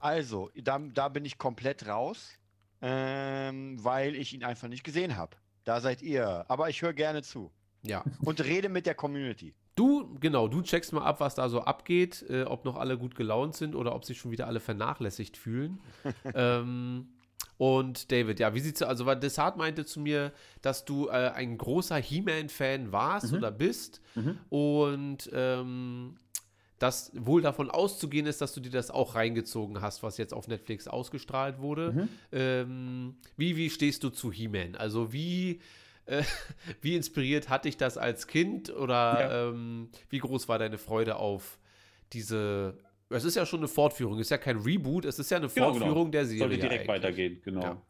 Also, 0.00 0.50
da, 0.54 0.78
da 0.78 1.08
bin 1.08 1.24
ich 1.24 1.38
komplett 1.38 1.86
raus. 1.86 2.32
ähm, 2.80 3.82
weil 3.82 4.14
ich 4.14 4.32
ihn 4.34 4.44
einfach 4.44 4.68
nicht 4.68 4.84
gesehen 4.84 5.16
habe. 5.16 5.36
Da 5.68 5.82
seid 5.82 6.00
ihr. 6.00 6.46
Aber 6.48 6.70
ich 6.70 6.80
höre 6.80 6.94
gerne 6.94 7.20
zu 7.22 7.50
Ja. 7.82 8.02
und 8.24 8.42
rede 8.42 8.70
mit 8.70 8.86
der 8.86 8.94
Community. 8.94 9.54
Du, 9.74 10.16
genau, 10.18 10.48
du 10.48 10.62
checkst 10.62 10.94
mal 10.94 11.02
ab, 11.04 11.20
was 11.20 11.34
da 11.34 11.50
so 11.50 11.60
abgeht, 11.60 12.24
äh, 12.30 12.44
ob 12.44 12.64
noch 12.64 12.76
alle 12.76 12.96
gut 12.96 13.14
gelaunt 13.14 13.54
sind 13.54 13.74
oder 13.74 13.94
ob 13.94 14.06
sich 14.06 14.18
schon 14.18 14.30
wieder 14.30 14.46
alle 14.46 14.60
vernachlässigt 14.60 15.36
fühlen. 15.36 15.78
ähm, 16.34 17.08
und 17.58 18.10
David, 18.10 18.40
ja, 18.40 18.54
wie 18.54 18.60
sieht's 18.60 18.80
also, 18.80 19.04
weil 19.04 19.20
Desart 19.20 19.58
meinte 19.58 19.84
zu 19.84 20.00
mir, 20.00 20.32
dass 20.62 20.86
du 20.86 21.08
äh, 21.08 21.32
ein 21.34 21.58
großer 21.58 21.96
He-Man-Fan 21.96 22.90
warst 22.92 23.32
Mhm. 23.32 23.38
oder 23.38 23.50
bist 23.50 24.00
Mhm. 24.14 24.38
und 24.48 25.30
ähm, 25.34 26.16
dass 26.78 27.10
wohl 27.14 27.42
davon 27.42 27.70
auszugehen 27.70 28.26
ist, 28.26 28.40
dass 28.40 28.52
du 28.54 28.60
dir 28.60 28.70
das 28.70 28.90
auch 28.90 29.14
reingezogen 29.14 29.80
hast, 29.80 30.02
was 30.02 30.16
jetzt 30.18 30.32
auf 30.32 30.48
Netflix 30.48 30.86
ausgestrahlt 30.88 31.58
wurde. 31.60 31.92
Mhm. 31.92 32.08
Ähm, 32.32 33.16
wie, 33.36 33.56
wie 33.56 33.70
stehst 33.70 34.04
du 34.04 34.10
zu 34.10 34.30
He-Man? 34.32 34.76
Also 34.76 35.12
wie, 35.12 35.60
äh, 36.06 36.22
wie 36.80 36.94
inspiriert 36.94 37.48
hat 37.48 37.64
dich 37.64 37.76
das 37.76 37.98
als 37.98 38.26
Kind 38.26 38.70
oder 38.70 39.20
Ja. 39.20 39.48
ähm, 39.48 39.90
wie 40.08 40.18
groß 40.18 40.48
war 40.48 40.58
deine 40.58 40.78
Freude 40.78 41.16
auf 41.16 41.58
diese 42.12 42.78
es 43.10 43.24
ist 43.24 43.36
ja 43.36 43.46
schon 43.46 43.60
eine 43.60 43.68
Fortführung, 43.68 44.16
es 44.16 44.26
ist 44.26 44.30
ja 44.30 44.36
kein 44.36 44.58
Reboot, 44.58 45.06
es 45.06 45.18
ist 45.18 45.30
ja 45.30 45.38
eine 45.38 45.48
Genau, 45.48 45.68
genau. 45.72 45.78
Fortführung 45.78 46.12
der 46.12 46.26
Serie. 46.26 46.40
Sollte 46.40 46.56
direkt 46.58 46.74
eigentlich. 46.74 46.88
weitergehen, 46.88 47.40
genau. 47.42 47.60
Ja. 47.62 47.82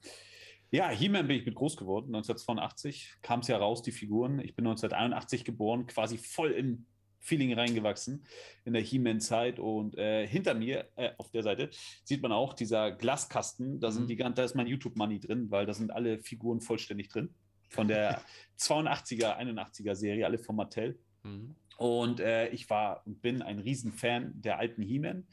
Ja, 0.71 0.89
He-Man 0.91 1.27
bin 1.27 1.39
ich 1.39 1.47
mit 1.47 1.55
groß 1.55 1.77
geworden. 1.77 2.15
1982 2.15 3.15
kam 3.23 3.41
es 3.41 3.49
ja 3.49 3.57
raus, 3.57 3.83
die 3.83 3.91
Figuren. 3.91 4.39
Ich 4.39 4.55
bin 4.55 4.67
1981 4.67 5.45
geboren, 5.45 5.87
quasi 5.87 6.19
voll 6.19 6.51
in 6.53 6.87
Feeling 7.21 7.53
reingewachsen 7.55 8.25
in 8.65 8.73
der 8.73 8.83
He-Man-Zeit. 8.83 9.59
Und 9.59 9.97
äh, 9.99 10.27
hinter 10.27 10.55
mir, 10.55 10.89
äh, 10.97 11.11
auf 11.19 11.31
der 11.31 11.43
Seite, 11.43 11.71
sieht 12.05 12.23
man 12.23 12.33
auch 12.33 12.55
dieser 12.55 12.93
Glaskasten. 12.93 13.81
Da, 13.81 13.91
sind 13.91 14.05
Mhm. 14.05 14.09
die, 14.09 14.17
da 14.17 14.45
ist 14.45 14.55
mein 14.55 14.67
YouTube-Money 14.67 15.21
drin, 15.21 15.51
weil 15.51 15.67
da 15.67 15.75
sind 15.75 15.91
alle 15.91 16.19
Figuren 16.21 16.61
vollständig 16.61 17.09
drin. 17.09 17.35
Von 17.69 17.89
der 17.89 18.23
82er, 18.59 19.37
81er 19.39 19.95
Serie, 19.95 20.25
alle 20.27 20.39
von 20.39 20.57
Mattel. 20.57 20.99
Mhm. 21.23 21.55
Und 21.77 22.21
äh, 22.21 22.49
ich 22.49 22.69
war 22.71 23.07
und 23.07 23.21
bin 23.23 23.43
ein 23.43 23.59
Riesenfan 23.59 24.33
der 24.41 24.59
alten 24.59 24.83
He-Man. 24.83 25.27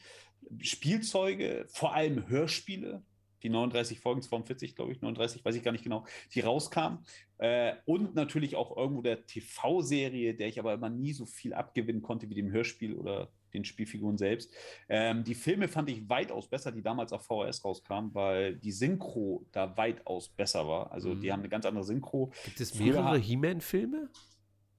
Spielzeuge, 0.62 1.66
vor 1.70 1.94
allem 1.96 2.28
Hörspiele, 2.28 3.02
die 3.46 3.50
39 3.50 4.00
Folgen, 4.00 4.22
42, 4.22 4.76
glaube 4.76 4.92
ich, 4.92 5.02
39, 5.02 5.46
weiß 5.46 5.56
ich 5.56 5.64
gar 5.64 5.72
nicht 5.72 5.84
genau, 5.84 6.06
die 6.34 6.40
rauskamen. 6.40 7.00
Äh, 7.38 7.74
und 7.86 8.16
natürlich 8.16 8.56
auch 8.56 8.76
irgendwo 8.76 9.02
der 9.02 9.26
TV-Serie, 9.26 10.34
der 10.34 10.48
ich 10.48 10.60
aber 10.60 10.74
immer 10.74 10.90
nie 10.90 11.14
so 11.14 11.26
viel 11.26 11.54
abgewinnen 11.54 12.02
konnte 12.02 12.30
wie 12.30 12.34
dem 12.34 12.52
Hörspiel 12.52 12.96
oder 12.96 13.30
den 13.54 13.64
Spielfiguren 13.64 14.18
selbst. 14.18 14.52
Ähm, 14.90 15.24
die 15.24 15.36
Filme 15.36 15.68
fand 15.68 15.90
ich 15.90 16.10
weitaus 16.10 16.48
besser, 16.50 16.72
die 16.72 16.82
damals 16.82 17.14
auf 17.14 17.26
VHS 17.26 17.64
rauskamen, 17.64 18.14
weil 18.14 18.56
die 18.56 18.72
Synchro 18.72 19.46
da 19.52 19.78
weitaus 19.78 20.28
besser 20.28 20.68
war. 20.68 20.92
Also 20.92 21.10
Mhm. 21.10 21.22
die 21.22 21.32
haben 21.32 21.40
eine 21.40 21.50
ganz 21.50 21.66
andere 21.66 21.84
Synchro. 21.86 22.34
Gibt 22.46 22.60
es 22.60 22.78
mehrere 22.78 23.18
He-Man-Filme? 23.18 24.10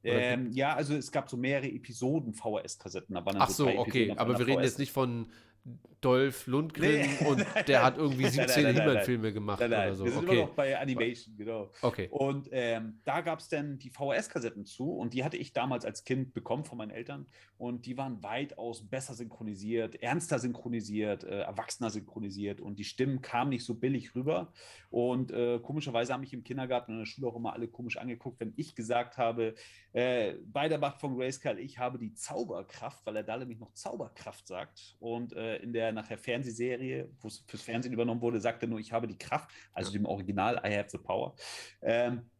Ähm, 0.02 0.52
ja, 0.52 0.74
also 0.74 0.94
es 0.94 1.10
gab 1.10 1.28
so 1.28 1.36
mehrere 1.36 1.68
Episoden 1.68 2.32
VHS-Kassetten. 2.32 3.16
Ach 3.16 3.48
so, 3.48 3.66
okay, 3.66 4.04
Episoden 4.04 4.18
aber 4.18 4.38
wir 4.38 4.46
reden 4.46 4.62
jetzt 4.62 4.78
nicht 4.78 4.92
von 4.92 5.30
Dolph 6.06 6.46
Lundgren 6.46 6.90
Nee. 6.90 7.26
und 7.26 7.44
der 7.68 7.82
hat 7.82 7.98
irgendwie 7.98 8.22
Nein, 8.22 8.32
17 8.32 8.62
nein, 8.62 8.74
nein, 8.74 8.74
nein, 8.74 8.88
He-Man-Filme 8.88 9.32
gemacht 9.32 9.60
oder 9.60 9.94
so. 9.94 10.04
wir 10.04 10.12
sind 10.12 10.22
immer 10.22 10.30
Okay, 10.32 10.40
noch 10.42 10.54
bei 10.54 10.78
Animation, 10.78 11.36
genau. 11.36 11.70
okay. 11.82 12.08
Und 12.10 12.48
ähm, 12.52 13.00
da 13.04 13.20
gab 13.22 13.40
es 13.40 13.48
dann 13.48 13.78
die 13.78 13.90
VHS-Kassetten 13.90 14.64
zu 14.66 14.92
und 14.92 15.14
die 15.14 15.24
hatte 15.24 15.36
ich 15.36 15.52
damals 15.52 15.84
als 15.84 16.04
Kind 16.04 16.32
bekommen 16.32 16.64
von 16.64 16.78
meinen 16.78 16.90
Eltern 16.90 17.26
und 17.58 17.86
die 17.86 17.96
waren 17.96 18.22
weitaus 18.22 18.88
besser 18.88 19.14
synchronisiert, 19.14 19.96
ernster 20.02 20.38
synchronisiert, 20.38 21.24
äh, 21.24 21.40
erwachsener 21.40 21.90
synchronisiert 21.90 22.60
und 22.60 22.78
die 22.78 22.84
Stimmen 22.84 23.20
kamen 23.20 23.50
nicht 23.50 23.64
so 23.64 23.74
billig 23.74 24.14
rüber 24.14 24.52
und 24.90 25.32
äh, 25.32 25.58
komischerweise 25.58 26.12
haben 26.12 26.20
mich 26.20 26.32
im 26.32 26.44
Kindergarten 26.44 26.92
und 26.92 26.98
in 26.98 27.04
der 27.04 27.06
Schule 27.06 27.26
auch 27.26 27.36
immer 27.36 27.52
alle 27.52 27.66
komisch 27.66 27.96
angeguckt, 27.96 28.38
wenn 28.40 28.52
ich 28.56 28.74
gesagt 28.76 29.18
habe, 29.18 29.54
äh, 29.92 30.34
bei 30.52 30.68
der 30.68 30.78
Macht 30.78 31.00
von 31.00 31.16
Grayskull, 31.16 31.58
ich 31.58 31.78
habe 31.78 31.98
die 31.98 32.12
Zauberkraft, 32.14 33.04
weil 33.06 33.16
er 33.16 33.22
da 33.22 33.36
nämlich 33.38 33.58
noch 33.58 33.72
Zauberkraft 33.72 34.46
sagt 34.46 34.96
und 35.00 35.32
äh, 35.32 35.56
in 35.56 35.72
der 35.72 35.92
nachher 35.96 36.18
Fernsehserie, 36.18 37.10
wo 37.20 37.28
es 37.28 37.44
fürs 37.46 37.62
Fernsehen 37.62 37.92
übernommen 37.92 38.20
wurde, 38.20 38.40
sagt 38.40 38.62
er 38.62 38.68
nur, 38.68 38.78
ich 38.78 38.92
habe 38.92 39.08
die 39.08 39.18
Kraft, 39.18 39.50
also 39.72 39.90
dem 39.90 40.06
Original 40.06 40.60
I 40.64 40.76
have 40.76 40.90
the 40.90 40.98
power. 40.98 41.34
Ähm, 41.82 42.30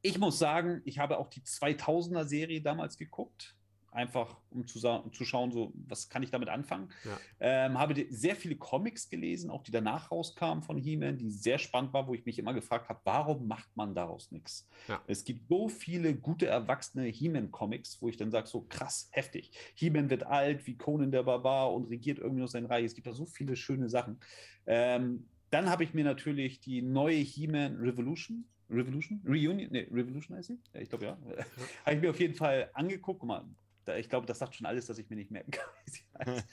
ich 0.00 0.18
muss 0.18 0.38
sagen, 0.38 0.82
ich 0.84 0.98
habe 0.98 1.18
auch 1.18 1.28
die 1.28 1.40
2000er 1.40 2.24
Serie 2.24 2.60
damals 2.60 2.98
geguckt, 2.98 3.56
einfach 3.94 4.36
um 4.50 4.66
zu, 4.66 4.86
um 4.88 5.12
zu 5.12 5.24
schauen, 5.24 5.52
so 5.52 5.72
was 5.86 6.08
kann 6.08 6.22
ich 6.22 6.30
damit 6.30 6.48
anfangen. 6.48 6.90
Ja. 7.04 7.18
Ähm, 7.40 7.78
habe 7.78 7.94
sehr 8.10 8.36
viele 8.36 8.56
Comics 8.56 9.08
gelesen, 9.08 9.50
auch 9.50 9.62
die 9.62 9.70
danach 9.70 10.10
rauskamen 10.10 10.62
von 10.62 10.78
He-Man, 10.78 11.18
die 11.18 11.30
sehr 11.30 11.58
spannend 11.58 11.92
war, 11.92 12.06
wo 12.06 12.14
ich 12.14 12.24
mich 12.26 12.38
immer 12.38 12.54
gefragt 12.54 12.88
habe, 12.88 13.00
warum 13.04 13.46
macht 13.46 13.74
man 13.76 13.94
daraus 13.94 14.30
nichts? 14.30 14.68
Ja. 14.88 15.00
Es 15.06 15.24
gibt 15.24 15.48
so 15.48 15.68
viele 15.68 16.14
gute 16.14 16.46
erwachsene 16.46 17.04
He-Man-Comics, 17.04 18.02
wo 18.02 18.08
ich 18.08 18.16
dann 18.16 18.30
sage, 18.30 18.46
so 18.46 18.62
krass, 18.68 19.08
heftig. 19.12 19.52
He-Man 19.74 20.10
wird 20.10 20.24
alt 20.24 20.66
wie 20.66 20.76
Conan 20.76 21.12
der 21.12 21.22
Barbar 21.22 21.72
und 21.72 21.86
regiert 21.86 22.18
irgendwie 22.18 22.42
noch 22.42 22.48
sein 22.48 22.66
Reich. 22.66 22.84
Es 22.84 22.94
gibt 22.94 23.06
da 23.06 23.12
so 23.12 23.26
viele 23.26 23.56
schöne 23.56 23.88
Sachen. 23.88 24.18
Ähm, 24.66 25.28
dann 25.50 25.70
habe 25.70 25.84
ich 25.84 25.94
mir 25.94 26.04
natürlich 26.04 26.60
die 26.60 26.82
neue 26.82 27.16
He-Man 27.16 27.76
Revolution, 27.76 28.44
Revolution? 28.70 29.20
Reunion? 29.24 29.70
Nee, 29.70 29.86
Revolution 29.90 30.36
heißt 30.36 30.48
sie? 30.48 30.58
Ja, 30.72 30.80
ich 30.80 30.88
glaube 30.88 31.04
ja. 31.04 31.18
habe 31.84 31.96
ich 31.96 32.02
mir 32.02 32.10
auf 32.10 32.20
jeden 32.20 32.34
Fall 32.34 32.70
angeguckt. 32.74 33.20
Guck 33.20 33.28
mal, 33.28 33.44
ich 33.88 34.08
glaube, 34.08 34.26
das 34.26 34.38
sagt 34.38 34.54
schon 34.54 34.66
alles, 34.66 34.86
dass 34.86 34.98
ich 34.98 35.08
mir 35.10 35.16
nicht 35.16 35.30
merken 35.30 35.50
kann, 35.50 35.68
wie 35.84 35.90
sie 35.90 36.02
heißt. 36.18 36.46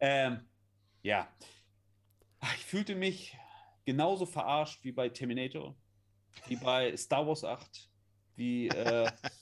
ähm, 0.00 0.48
ja. 1.02 1.28
Ach, 2.40 2.54
Ich 2.56 2.64
fühlte 2.64 2.94
mich 2.94 3.36
genauso 3.84 4.26
verarscht 4.26 4.84
wie 4.84 4.92
bei 4.92 5.08
Terminator, 5.08 5.76
wie 6.46 6.56
bei 6.56 6.96
Star 6.96 7.26
Wars 7.26 7.44
8, 7.44 7.90
wie 8.36 8.68
äh, 8.68 9.10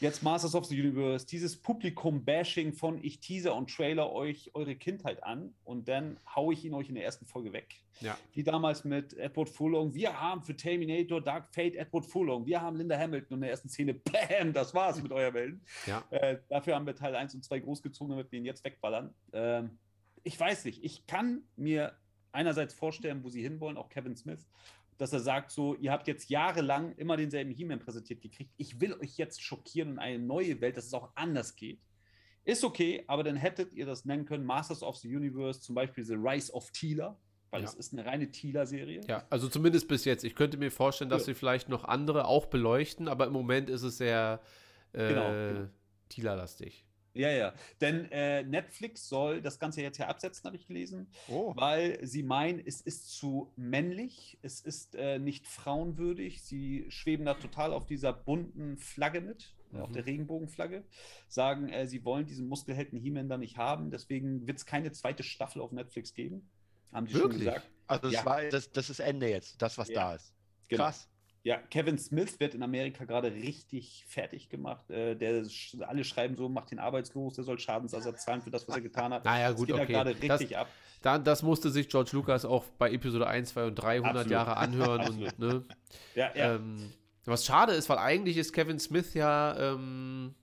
jetzt 0.00 0.22
Masters 0.22 0.54
of 0.54 0.64
the 0.66 0.80
Universe. 0.80 1.26
Dieses 1.26 1.56
Publikum-Bashing 1.56 2.72
von 2.72 3.02
ich 3.02 3.20
teaser 3.20 3.54
und 3.54 3.70
trailer 3.70 4.12
euch 4.12 4.50
eure 4.54 4.74
Kindheit 4.76 5.22
an 5.22 5.54
und 5.64 5.88
dann 5.88 6.18
haue 6.34 6.54
ich 6.54 6.64
ihn 6.64 6.74
euch 6.74 6.88
in 6.88 6.94
der 6.94 7.04
ersten 7.04 7.26
Folge 7.26 7.52
weg. 7.52 7.74
Ja. 8.00 8.16
Wie 8.32 8.44
damals 8.44 8.84
mit 8.84 9.14
Edward 9.14 9.48
Furlong. 9.48 9.92
Wir 9.94 10.20
haben 10.20 10.42
für 10.42 10.56
Terminator 10.56 11.20
Dark 11.20 11.52
Fate 11.52 11.74
Edward 11.74 12.06
Furlong. 12.06 12.46
Wir 12.46 12.60
haben 12.60 12.76
Linda 12.76 12.96
Hamilton 12.96 13.34
und 13.34 13.38
in 13.38 13.42
der 13.42 13.50
ersten 13.50 13.68
Szene. 13.68 13.94
Bam, 13.94 14.52
das 14.52 14.72
war's 14.72 15.02
mit 15.02 15.12
eurem 15.12 15.34
Helden. 15.34 15.60
Ja. 15.86 16.04
Äh, 16.10 16.38
dafür 16.48 16.76
haben 16.76 16.86
wir 16.86 16.94
Teil 16.94 17.16
1 17.16 17.34
und 17.34 17.44
2 17.44 17.60
großgezogen, 17.60 18.10
damit 18.10 18.30
wir 18.30 18.38
ihn 18.38 18.44
jetzt 18.44 18.64
wegballern. 18.64 19.12
Ähm, 19.32 19.78
ich 20.22 20.38
weiß 20.38 20.64
nicht. 20.64 20.84
Ich 20.84 21.06
kann 21.06 21.42
mir 21.56 21.96
einerseits 22.32 22.74
vorstellen, 22.74 23.24
wo 23.24 23.30
sie 23.30 23.42
hinwollen, 23.42 23.76
auch 23.76 23.88
Kevin 23.88 24.14
Smith, 24.14 24.46
dass 24.98 25.12
er 25.12 25.20
sagt, 25.20 25.50
so, 25.50 25.74
ihr 25.76 25.90
habt 25.92 26.06
jetzt 26.08 26.28
jahrelang 26.28 26.92
immer 26.96 27.16
denselben 27.16 27.50
He-Man 27.52 27.78
präsentiert 27.78 28.20
gekriegt. 28.20 28.52
Ich 28.56 28.80
will 28.80 28.94
euch 28.94 29.16
jetzt 29.16 29.42
schockieren 29.42 29.92
und 29.92 29.98
eine 29.98 30.18
neue 30.18 30.60
Welt, 30.60 30.76
dass 30.76 30.86
es 30.86 30.94
auch 30.94 31.10
anders 31.14 31.56
geht. 31.56 31.80
Ist 32.44 32.64
okay, 32.64 33.04
aber 33.06 33.22
dann 33.24 33.36
hättet 33.36 33.72
ihr 33.74 33.86
das 33.86 34.04
nennen 34.04 34.24
können, 34.24 34.44
Masters 34.44 34.82
of 34.82 34.96
the 34.96 35.14
Universe, 35.14 35.60
zum 35.60 35.74
Beispiel 35.74 36.04
The 36.04 36.14
Rise 36.14 36.52
of 36.52 36.70
Tila, 36.72 37.16
weil 37.50 37.62
Ja. 37.62 37.68
es 37.68 37.74
ist 37.74 37.92
eine 37.92 38.04
reine 38.06 38.30
Tila-Serie. 38.30 39.02
Ja, 39.06 39.24
also 39.30 39.48
zumindest 39.48 39.86
bis 39.86 40.04
jetzt. 40.04 40.24
Ich 40.24 40.34
könnte 40.34 40.56
mir 40.56 40.70
vorstellen, 40.70 41.10
dass 41.10 41.22
Ja. 41.22 41.26
sie 41.26 41.34
vielleicht 41.34 41.68
noch 41.68 41.84
andere 41.84 42.26
auch 42.26 42.46
beleuchten, 42.46 43.06
aber 43.08 43.26
im 43.26 43.32
Moment 43.32 43.68
ist 43.70 43.82
es 43.82 43.98
sehr 43.98 44.40
äh, 44.94 45.08
Genau, 45.08 45.30
genau. 45.30 45.68
Tila-lastig. 46.08 46.84
Ja, 47.18 47.30
ja. 47.30 47.52
Denn 47.80 48.10
äh, 48.12 48.44
Netflix 48.44 49.08
soll 49.08 49.42
das 49.42 49.58
Ganze 49.58 49.82
jetzt 49.82 49.98
ja 49.98 50.06
absetzen, 50.06 50.44
habe 50.46 50.56
ich 50.56 50.66
gelesen, 50.68 51.08
Oh. 51.28 51.52
weil 51.56 51.98
sie 52.06 52.22
meinen, 52.22 52.62
es 52.64 52.80
ist 52.80 53.10
zu 53.10 53.52
männlich, 53.56 54.38
es 54.42 54.60
ist 54.60 54.94
äh, 54.94 55.18
nicht 55.18 55.46
frauenwürdig. 55.48 56.42
Sie 56.42 56.86
schweben 56.90 57.26
da 57.26 57.34
total 57.34 57.72
auf 57.72 57.86
dieser 57.86 58.12
bunten 58.12 58.76
Flagge 58.78 59.20
mit, 59.20 59.52
auf 59.72 59.88
Mhm. 59.88 59.92
der 59.94 60.06
Regenbogenflagge, 60.06 60.84
sagen, 61.28 61.68
äh, 61.68 61.88
sie 61.88 62.04
wollen 62.04 62.24
diesen 62.26 62.46
Muskelhelden 62.48 62.98
He-Man 63.00 63.28
da 63.28 63.36
nicht 63.36 63.56
haben, 63.56 63.90
deswegen 63.90 64.46
wird 64.46 64.58
es 64.58 64.64
keine 64.66 64.92
zweite 64.92 65.24
Staffel 65.24 65.60
auf 65.60 65.72
Netflix 65.72 66.14
geben. 66.14 66.48
Haben 66.92 67.08
schon 67.08 67.20
Wirklich? 67.22 67.40
gesagt. 67.40 67.68
Also 67.88 68.02
das, 68.04 68.12
Ja. 68.12 68.24
war, 68.24 68.42
das, 68.44 68.70
das 68.70 68.90
ist 68.90 69.00
Ende 69.00 69.28
jetzt, 69.28 69.60
das, 69.60 69.76
was 69.76 69.88
Ja. 69.88 69.94
da 70.10 70.14
ist. 70.14 70.32
Genau. 70.68 70.84
Krass. 70.84 71.08
Ja, 71.44 71.56
Kevin 71.70 71.98
Smith 71.98 72.40
wird 72.40 72.54
in 72.54 72.62
Amerika 72.62 73.04
gerade 73.04 73.32
richtig 73.32 74.04
fertig 74.08 74.48
gemacht. 74.48 74.90
Äh, 74.90 75.14
der, 75.14 75.44
alle 75.86 76.04
schreiben 76.04 76.36
so, 76.36 76.48
macht 76.48 76.72
ihn 76.72 76.78
arbeitslos, 76.78 77.34
der 77.34 77.44
soll 77.44 77.58
Schadensersatz 77.58 78.24
zahlen 78.24 78.42
für 78.42 78.50
das, 78.50 78.66
was 78.68 78.74
er 78.76 78.82
getan 78.82 79.12
hat. 79.14 79.24
Naja, 79.24 79.48
Das 79.50 79.56
gut, 79.56 79.68
geht 79.68 79.76
da 79.76 79.82
okay. 79.82 79.92
gerade 79.92 80.14
Das- 80.14 80.40
richtig 80.40 80.56
ab. 80.58 80.68
Da, 81.00 81.16
das 81.16 81.44
musste 81.44 81.70
sich 81.70 81.88
George 81.88 82.10
Lucas 82.12 82.44
auch 82.44 82.64
bei 82.76 82.90
Episode 82.90 83.26
1, 83.28 83.50
2 83.50 83.66
und 83.66 83.74
3 83.76 83.88
100 83.96 84.10
Absolut. 84.16 84.30
Jahre 84.32 84.56
anhören. 84.56 85.08
Und, 85.08 85.38
ne, 85.38 85.62
Ja, 86.16 86.30
ja. 86.34 86.54
ähm, 86.56 86.92
was 87.24 87.44
schade 87.46 87.72
ist, 87.72 87.88
weil 87.88 87.98
eigentlich 87.98 88.36
ist 88.36 88.52
Kevin 88.52 88.80
Smith 88.80 89.14
ja 89.14 89.56
ähm, 89.74 90.34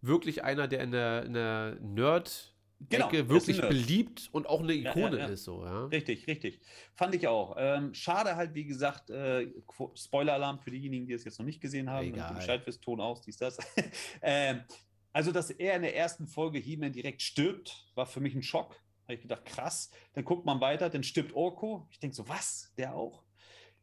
wirklich 0.00 0.42
einer, 0.42 0.68
der 0.68 0.80
in 0.80 0.90
der, 0.90 1.24
in 1.24 1.34
der 1.34 1.76
Nerd- 1.82 2.54
Genau, 2.88 3.08
Ecke 3.08 3.28
wirklich 3.28 3.60
beliebt 3.60 4.28
und 4.32 4.46
auch 4.46 4.60
eine 4.60 4.72
Ja, 4.72 4.90
Ikone 4.90 5.18
ja, 5.18 5.26
ja. 5.26 5.32
ist 5.32 5.44
so, 5.44 5.64
ja. 5.64 5.86
Richtig, 5.86 6.26
richtig. 6.28 6.60
Fand 6.94 7.14
ich 7.14 7.26
auch. 7.26 7.56
Ähm, 7.58 7.92
schade 7.92 8.36
halt, 8.36 8.54
wie 8.54 8.64
gesagt, 8.64 9.10
äh, 9.10 9.48
Spoiler-Alarm 9.94 10.60
für 10.60 10.70
diejenigen, 10.70 11.06
die 11.06 11.12
es 11.12 11.24
jetzt 11.24 11.38
noch 11.38 11.46
nicht 11.46 11.60
gesehen 11.60 11.90
haben. 11.90 12.06
Egal. 12.06 12.34
Bescheid 12.34 12.64
wisst, 12.66 12.82
Ton 12.82 13.00
aus, 13.00 13.20
dies, 13.22 13.36
das. 13.36 13.58
ähm, 14.22 14.62
also, 15.12 15.32
dass 15.32 15.50
er 15.50 15.74
in 15.74 15.82
der 15.82 15.96
ersten 15.96 16.28
Folge 16.28 16.58
He-Man 16.58 16.92
direkt 16.92 17.22
stirbt, 17.22 17.90
war 17.96 18.06
für 18.06 18.20
mich 18.20 18.34
ein 18.34 18.42
Schock. 18.42 18.76
Habe 19.04 19.14
ich 19.14 19.22
gedacht, 19.22 19.44
krass. 19.44 19.90
Dann 20.12 20.24
guckt 20.24 20.46
man 20.46 20.60
weiter, 20.60 20.88
dann 20.90 21.02
stirbt 21.02 21.34
Orko. 21.34 21.88
Ich 21.90 21.98
denke 21.98 22.14
so, 22.14 22.28
was? 22.28 22.72
Der 22.76 22.94
auch? 22.94 23.24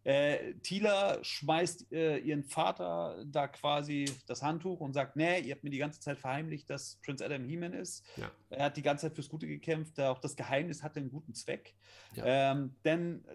Äh, 0.06 0.54
Tila 0.62 1.18
schmeißt 1.24 1.92
äh, 1.92 2.20
ihren 2.20 2.44
Vater 2.44 3.26
da 3.26 3.48
quasi 3.48 4.06
das 4.28 4.44
Handtuch 4.44 4.80
und 4.80 4.94
sagt, 4.94 5.16
nee, 5.16 5.40
ihr 5.40 5.56
habt 5.56 5.64
mir 5.64 5.72
die 5.72 5.80
ganze 5.80 6.00
Zeit 6.00 6.20
verheimlicht, 6.20 6.70
dass 6.70 6.98
Prince 7.04 7.26
Adam 7.26 7.44
He-Man 7.44 7.74
ist. 7.74 8.06
Ja. 8.16 8.30
Er 8.52 8.66
hat 8.66 8.78
die 8.78 8.84
ganze 8.84 9.08
Zeit 9.08 9.16
fürs 9.16 9.30
Gute 9.30 9.48
gekämpft. 9.48 10.00
Auch 10.00 10.20
das 10.20 10.36
Geheimnis 10.36 10.84
hatte 10.84 11.00
einen 11.00 11.10
guten 11.10 11.34
Zweck. 11.34 11.74
Ja. 12.14 12.52
Ähm, 12.52 12.76
denn 12.86 13.26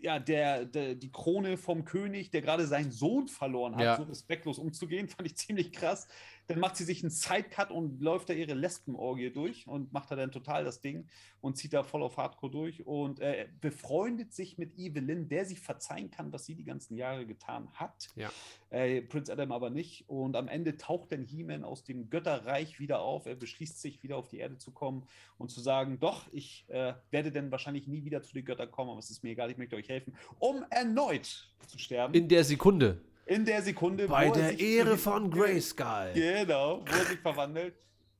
ja, 0.00 0.18
der, 0.18 0.64
der, 0.64 0.94
die 0.94 1.10
Krone 1.10 1.56
vom 1.56 1.84
König, 1.84 2.30
der 2.30 2.42
gerade 2.42 2.66
seinen 2.66 2.92
Sohn 2.92 3.28
verloren 3.28 3.74
hat, 3.76 3.82
Ja. 3.82 3.96
so 3.96 4.04
respektlos 4.04 4.58
umzugehen, 4.58 5.08
fand 5.08 5.26
ich 5.26 5.36
ziemlich 5.36 5.72
krass. 5.72 6.06
Dann 6.46 6.60
macht 6.60 6.76
sie 6.76 6.84
sich 6.84 7.02
einen 7.02 7.10
Sidecut 7.10 7.70
und 7.70 8.00
läuft 8.00 8.30
da 8.30 8.32
ihre 8.32 8.54
Lesbenorgie 8.54 9.30
durch 9.30 9.66
und 9.66 9.92
macht 9.92 10.10
da 10.10 10.16
dann 10.16 10.32
total 10.32 10.64
das 10.64 10.80
Ding 10.80 11.06
und 11.42 11.58
zieht 11.58 11.74
da 11.74 11.82
voll 11.82 12.02
auf 12.02 12.16
Hardcore 12.16 12.50
durch 12.50 12.86
und 12.86 13.20
äh, 13.20 13.48
befreundet 13.60 14.32
sich 14.32 14.56
mit 14.56 14.78
Evelyn, 14.78 15.28
der 15.28 15.44
sie 15.44 15.56
verzeihen 15.56 16.10
kann, 16.10 16.32
was 16.32 16.46
sie 16.46 16.54
die 16.54 16.64
ganzen 16.64 16.96
Jahre 16.96 17.26
getan 17.26 17.68
hat. 17.74 18.08
Ja. 18.16 18.30
Äh, 18.70 19.02
Prince 19.02 19.32
Adam 19.32 19.52
aber 19.52 19.70
nicht. 19.70 20.08
Und 20.08 20.36
am 20.36 20.48
Ende 20.48 20.76
taucht 20.76 21.12
dann 21.12 21.24
He-Man 21.24 21.64
aus 21.64 21.84
dem 21.84 22.10
Götterreich 22.10 22.78
wieder 22.78 23.00
auf. 23.00 23.26
Er 23.26 23.34
beschließt 23.34 23.80
sich, 23.80 24.02
wieder 24.02 24.16
auf 24.16 24.28
die 24.28 24.38
Erde 24.38 24.58
zu 24.58 24.70
kommen 24.70 25.06
und 25.38 25.50
zu 25.50 25.60
sagen: 25.60 25.98
Doch, 26.00 26.26
ich 26.32 26.64
äh, 26.68 26.94
werde 27.10 27.32
dann 27.32 27.50
wahrscheinlich 27.50 27.86
nie 27.86 28.04
wieder 28.04 28.22
zu 28.22 28.34
den 28.34 28.44
Göttern 28.44 28.70
kommen, 28.70 28.90
aber 28.90 28.98
es 28.98 29.10
ist 29.10 29.22
mir 29.22 29.30
egal, 29.30 29.50
ich 29.50 29.56
möchte 29.56 29.76
euch 29.76 29.88
helfen, 29.88 30.14
um 30.38 30.64
erneut 30.70 31.48
zu 31.66 31.78
sterben. 31.78 32.14
In 32.14 32.28
der 32.28 32.44
Sekunde. 32.44 33.00
In 33.26 33.44
der 33.44 33.60
Sekunde, 33.60 34.08
Bei 34.08 34.28
wo 34.28 34.32
er 34.32 34.52
der 34.52 34.58
Ehre 34.58 34.96
von 34.96 35.30
Grayskull. 35.30 36.12
Genau, 36.14 36.80
wo 36.80 36.96
er 36.96 37.04
sich 37.04 37.18
verwandelt, 37.18 37.74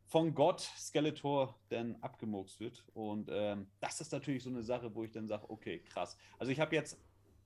von 0.08 0.34
Gott 0.34 0.60
Skeletor 0.60 1.54
dann 1.68 1.96
abgemurkst 2.00 2.60
wird. 2.60 2.84
Und 2.94 3.28
ähm, 3.30 3.66
das 3.80 4.00
ist 4.00 4.12
natürlich 4.12 4.42
so 4.42 4.50
eine 4.50 4.62
Sache, 4.62 4.94
wo 4.94 5.04
ich 5.04 5.10
dann 5.10 5.26
sage, 5.26 5.48
okay, 5.48 5.80
krass. 5.80 6.16
Also 6.38 6.50
ich 6.52 6.60
habe 6.60 6.74
jetzt 6.74 6.98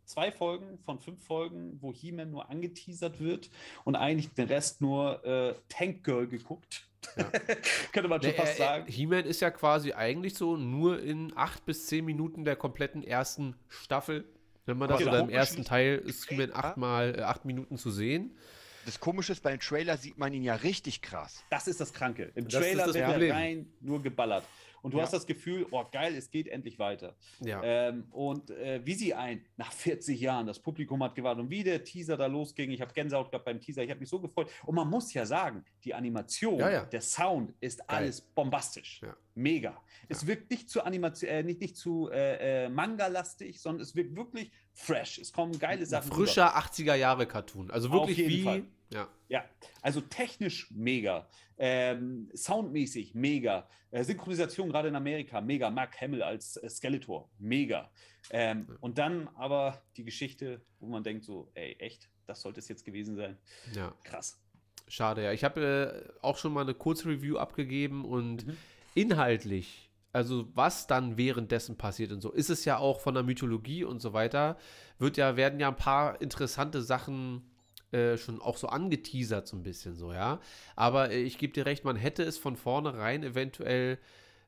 zwei 0.04 0.32
Folgen 0.32 0.78
von 0.84 0.98
fünf 0.98 1.24
Folgen, 1.24 1.78
wo 1.80 1.92
He-Man 1.92 2.30
nur 2.30 2.50
angeteasert 2.50 3.20
wird 3.20 3.50
und 3.84 3.96
eigentlich 3.96 4.32
den 4.34 4.48
Rest 4.48 4.80
nur 4.80 5.24
äh, 5.24 5.54
Tank 5.68 6.04
Girl 6.04 6.26
geguckt. 6.26 6.86
Ja. 7.16 7.24
Könnte 7.92 8.08
man 8.08 8.22
schon 8.22 8.30
Nee, 8.30 8.36
fast 8.36 8.52
äh, 8.52 8.62
äh, 8.62 8.66
sagen. 8.66 8.86
He-Man 8.86 9.24
ist 9.24 9.40
ja 9.40 9.50
quasi 9.50 9.92
eigentlich 9.92 10.34
so 10.34 10.56
nur 10.56 11.00
in 11.00 11.32
acht 11.36 11.64
bis 11.64 11.86
zehn 11.86 12.04
Minuten 12.04 12.44
der 12.44 12.56
kompletten 12.56 13.02
ersten 13.02 13.56
Staffel. 13.68 14.24
Wenn 14.64 14.78
man 14.78 14.88
das 14.88 15.00
Aber 15.02 15.10
oder 15.10 15.20
im 15.20 15.30
ersten 15.30 15.64
Teil 15.64 15.98
ist 15.98 16.28
He-Man 16.28 16.52
achtmal 16.52 17.18
äh, 17.18 17.22
acht 17.22 17.44
Minuten 17.44 17.78
zu 17.78 17.90
sehen. 17.90 18.36
Das 18.84 18.98
Komische 18.98 19.32
ist, 19.32 19.42
beim 19.42 19.60
Trailer 19.60 19.96
sieht 19.96 20.18
man 20.18 20.32
ihn 20.32 20.42
ja 20.42 20.56
richtig 20.56 21.02
krass. 21.02 21.44
Das 21.50 21.68
ist 21.68 21.80
das 21.80 21.92
Kranke. 21.92 22.32
Im 22.34 22.44
Das 22.44 22.54
ist 22.54 22.60
Trailer 22.60 22.86
das 22.86 22.94
wird 22.94 23.22
er 23.22 23.34
rein 23.34 23.72
nur 23.80 24.02
geballert. 24.02 24.44
Und 24.82 24.92
du 24.92 24.98
Ja. 24.98 25.04
hast 25.04 25.12
das 25.12 25.26
Gefühl, 25.26 25.66
oh 25.70 25.84
geil, 25.90 26.14
es 26.16 26.30
geht 26.30 26.48
endlich 26.48 26.78
weiter. 26.78 27.14
Ja. 27.40 27.62
Ähm, 27.62 28.04
und 28.10 28.50
äh, 28.50 28.80
wie 28.84 28.94
sie 28.94 29.14
ein, 29.14 29.44
nach 29.56 29.72
40 29.72 30.20
Jahren, 30.20 30.46
das 30.46 30.58
Publikum 30.58 31.02
hat 31.02 31.14
gewartet 31.14 31.44
und 31.44 31.50
wie 31.50 31.62
der 31.64 31.82
Teaser 31.84 32.16
da 32.16 32.26
losging, 32.26 32.70
ich 32.72 32.80
habe 32.80 32.92
Gänsehaut 32.92 33.30
gehabt 33.30 33.44
beim 33.44 33.60
Teaser, 33.60 33.82
ich 33.84 33.90
habe 33.90 34.00
mich 34.00 34.08
so 34.08 34.18
gefreut. 34.20 34.50
Und 34.66 34.74
man 34.74 34.88
muss 34.90 35.12
ja 35.14 35.24
sagen, 35.24 35.64
die 35.84 35.94
Animation, 35.94 36.58
Ja, 36.58 36.84
der 36.84 37.00
Sound 37.00 37.54
ist 37.60 37.88
alles 37.88 38.20
bombastisch. 38.20 39.00
Mega. 39.34 39.80
Es 40.08 40.26
wirkt 40.26 40.50
nicht 40.50 40.68
zu 40.68 40.82
Animation, 40.84 41.30
äh, 41.30 41.42
nicht, 41.42 41.60
nicht 41.60 41.76
zu 41.76 42.10
äh, 42.10 42.64
äh, 42.64 42.68
Manga-lastig, 42.68 43.60
sondern 43.60 43.82
es 43.82 43.94
wirkt 43.96 44.14
wirklich 44.14 44.50
fresh. 44.74 45.18
Es 45.18 45.32
kommen 45.32 45.58
geile 45.58 45.80
Ein 45.80 45.86
Sachen. 45.86 46.12
rüber. 46.12 46.26
frischer 46.26 46.56
80er 46.58 46.94
Jahre 46.96 47.26
Cartoon. 47.26 47.70
Also 47.70 47.88
Auf 47.88 47.94
wirklich 47.94 48.18
jeden 48.18 48.30
wie. 48.30 48.42
Fall. 48.42 48.64
Ja. 48.90 49.08
Ja, 49.28 49.44
also 49.80 50.02
technisch 50.02 50.70
mega, 50.70 51.26
ähm, 51.64 52.28
soundmäßig 52.34 53.14
mega, 53.14 53.68
äh, 53.92 54.02
Synchronisation 54.02 54.68
gerade 54.68 54.88
in 54.88 54.96
Amerika 54.96 55.40
mega, 55.40 55.70
Mark 55.70 56.00
Hamill 56.00 56.20
als 56.20 56.56
äh, 56.56 56.68
Skeletor 56.68 57.30
mega. 57.38 57.88
Ähm, 58.30 58.66
und 58.80 58.98
dann 58.98 59.28
aber 59.36 59.80
die 59.96 60.02
Geschichte, 60.02 60.60
wo 60.80 60.88
man 60.88 61.04
denkt 61.04 61.22
so, 61.24 61.52
ey, 61.54 61.76
echt, 61.78 62.10
das 62.26 62.40
sollte 62.40 62.58
es 62.58 62.66
jetzt 62.66 62.84
gewesen 62.84 63.14
sein. 63.14 63.38
ja. 63.76 63.94
Krass. 64.02 64.40
Schade, 64.88 65.22
ja. 65.22 65.32
Ich 65.32 65.44
habe 65.44 65.60
äh, 65.62 66.18
auch 66.20 66.36
schon 66.36 66.52
mal 66.52 66.62
eine 66.62 66.74
Kurzreview 66.74 67.36
abgegeben 67.38 68.04
und 68.04 68.44
Mhm. 68.44 68.56
inhaltlich, 68.94 69.88
also 70.12 70.48
was 70.54 70.88
dann 70.88 71.16
währenddessen 71.16 71.78
passiert 71.78 72.10
und 72.10 72.20
so, 72.20 72.32
ist 72.32 72.50
es 72.50 72.64
ja 72.64 72.78
auch 72.78 72.98
von 73.00 73.14
der 73.14 73.22
Mythologie 73.22 73.84
und 73.84 74.00
so 74.00 74.12
weiter, 74.12 74.58
wird 74.98 75.16
ja, 75.16 75.36
werden 75.36 75.60
ja 75.60 75.68
ein 75.68 75.76
paar 75.76 76.20
interessante 76.20 76.82
Sachen 76.82 77.51
äh, 77.92 78.16
schon 78.16 78.40
auch 78.40 78.56
so 78.56 78.68
angeteasert, 78.68 79.46
so 79.46 79.56
ein 79.56 79.62
bisschen 79.62 79.96
so, 79.96 80.12
ja. 80.12 80.40
Aber 80.76 81.10
äh, 81.10 81.22
ich 81.22 81.38
gebe 81.38 81.52
dir 81.52 81.66
recht, 81.66 81.84
man 81.84 81.96
hätte 81.96 82.22
es 82.22 82.38
von 82.38 82.56
vornherein 82.56 83.22
eventuell 83.22 83.98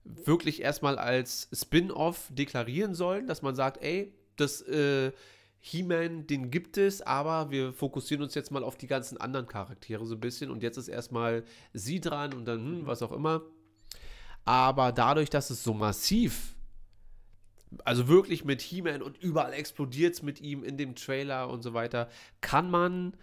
wirklich 0.04 0.62
erstmal 0.62 0.98
als 0.98 1.48
Spin-off 1.52 2.28
deklarieren 2.30 2.94
sollen, 2.94 3.26
dass 3.26 3.42
man 3.42 3.54
sagt, 3.54 3.82
ey, 3.82 4.12
das 4.36 4.60
äh, 4.62 5.12
He-Man, 5.60 6.26
den 6.26 6.50
gibt 6.50 6.76
es, 6.76 7.00
aber 7.00 7.50
wir 7.50 7.72
fokussieren 7.72 8.22
uns 8.22 8.34
jetzt 8.34 8.50
mal 8.50 8.62
auf 8.62 8.76
die 8.76 8.86
ganzen 8.86 9.16
anderen 9.18 9.46
Charaktere 9.46 10.04
so 10.04 10.14
ein 10.14 10.20
bisschen 10.20 10.50
und 10.50 10.62
jetzt 10.62 10.76
ist 10.76 10.88
erstmal 10.88 11.42
sie 11.72 12.00
dran 12.00 12.34
und 12.34 12.44
dann 12.44 12.58
hm, 12.58 12.86
was 12.86 13.02
auch 13.02 13.12
immer. 13.12 13.42
Aber 14.44 14.92
dadurch, 14.92 15.30
dass 15.30 15.48
es 15.48 15.64
so 15.64 15.72
massiv, 15.72 16.54
also 17.84 18.08
wirklich 18.08 18.44
mit 18.44 18.60
He-Man 18.60 19.02
und 19.02 19.18
überall 19.22 19.52
explodiert 19.52 20.14
es 20.14 20.22
mit 20.22 20.40
ihm 20.40 20.62
in 20.64 20.76
dem 20.76 20.94
Trailer 20.94 21.48
und 21.48 21.62
so 21.62 21.74
weiter, 21.74 22.08
kann 22.40 22.70
man 22.70 23.16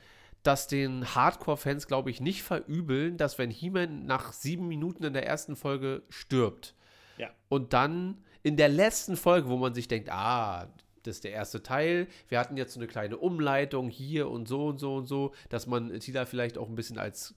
das 0.44 0.68
den 0.68 1.14
Hardcore-Fans, 1.14 1.88
glaube 1.88 2.10
ich, 2.10 2.20
nicht 2.20 2.44
verübeln, 2.44 3.18
dass 3.18 3.38
wenn 3.38 3.52
He-Man 3.52 4.06
nach 4.06 4.34
sieben 4.34 4.68
Minuten 4.68 5.04
in 5.04 5.14
der 5.14 5.28
ersten 5.28 5.56
Folge 5.56 6.02
stirbt 6.10 6.74
Ja. 7.18 7.30
und 7.50 7.74
dann 7.74 8.24
in 8.44 8.58
der 8.58 8.70
letzten 8.70 9.18
Folge, 9.18 9.50
wo 9.50 9.58
man 9.58 9.76
sich 9.76 9.88
denkt, 9.88 10.10
ah, 10.12 10.68
das 11.04 11.16
ist 11.18 11.24
der 11.24 11.32
erste 11.32 11.62
Teil, 11.64 12.08
wir 12.28 12.40
hatten 12.40 12.58
jetzt 12.58 12.74
so 12.74 12.80
eine 12.80 12.88
kleine 12.88 13.18
Umleitung 13.18 13.90
hier 13.90 14.30
und 14.30 14.48
so 14.48 14.68
und 14.68 14.80
so 14.80 14.96
und 14.96 15.06
so, 15.06 15.34
dass 15.50 15.68
man 15.68 16.00
Tila 16.00 16.26
vielleicht 16.26 16.58
auch 16.58 16.70
ein 16.70 16.76
bisschen 16.76 16.98
als 16.98 17.36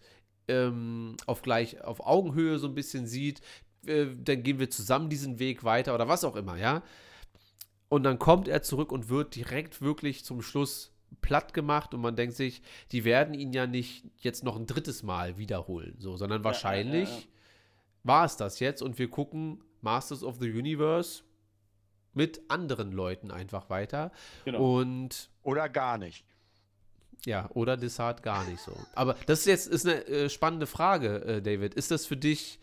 ähm, 0.49 1.17
auf 1.27 1.43
gleich 1.43 1.83
auf 1.83 2.07
Augenhöhe 2.07 2.59
so 2.59 2.69
ein 2.69 2.75
bisschen 2.75 3.07
sieht, 3.07 3.41
äh, 3.87 4.07
dann 4.19 4.43
gehen 4.43 4.59
wir 4.59 4.71
zusammen 4.71 5.09
diesen 5.11 5.39
Weg 5.39 5.65
weiter 5.65 5.95
oder 5.95 6.09
was 6.09 6.25
auch 6.25 6.37
immer, 6.37 6.57
ja. 6.57 6.83
Und 7.95 8.03
dann 8.03 8.19
kommt 8.19 8.49
er 8.49 8.63
zurück 8.63 8.91
und 8.91 9.09
wird 9.09 9.37
direkt 9.37 9.81
wirklich 9.81 10.25
zum 10.25 10.43
Schluss 10.43 10.93
platt 11.21 11.55
gemacht 11.55 11.95
und 11.95 12.01
man 12.01 12.17
denkt 12.17 12.35
sich, 12.35 12.61
die 12.91 13.05
werden 13.05 13.35
ihn 13.35 13.53
ja 13.53 13.69
nicht 13.69 14.05
jetzt 14.19 14.43
noch 14.43 14.57
ein 14.57 14.67
drittes 14.67 15.05
Mal 15.05 15.39
wiederholen, 15.39 15.95
so, 15.99 16.17
sondern 16.17 16.41
ja, 16.41 16.45
wahrscheinlich 16.45 17.09
ja, 17.09 17.15
ja. 17.19 17.25
war 18.03 18.25
es 18.25 18.37
das 18.37 18.59
jetzt 18.59 18.83
und 18.83 18.99
wir 18.99 19.09
gucken 19.09 19.63
Masters 19.81 20.25
of 20.25 20.39
the 20.41 20.51
Universe 20.51 21.23
mit 22.15 22.41
anderen 22.49 22.91
Leuten 22.91 23.31
einfach 23.31 23.71
weiter 23.71 24.11
Genau. 24.45 24.81
und 24.81 25.31
Oder 25.45 25.69
gar 25.69 25.97
nicht. 25.99 26.25
ja, 27.27 27.49
oder 27.55 27.77
Dessart 27.77 28.23
gar 28.25 28.45
nicht 28.49 28.61
so. 28.61 28.77
Aber 28.95 29.15
das 29.27 29.41
ist 29.41 29.47
jetzt 29.47 29.67
ist 29.69 29.87
eine 29.87 30.05
äh, 30.09 30.29
spannende 30.29 30.67
Frage, 30.67 31.25
äh, 31.25 31.43
David. 31.43 31.75
Ist 31.75 31.93
das 31.93 32.07
für 32.07 32.17
dich, 32.17 32.59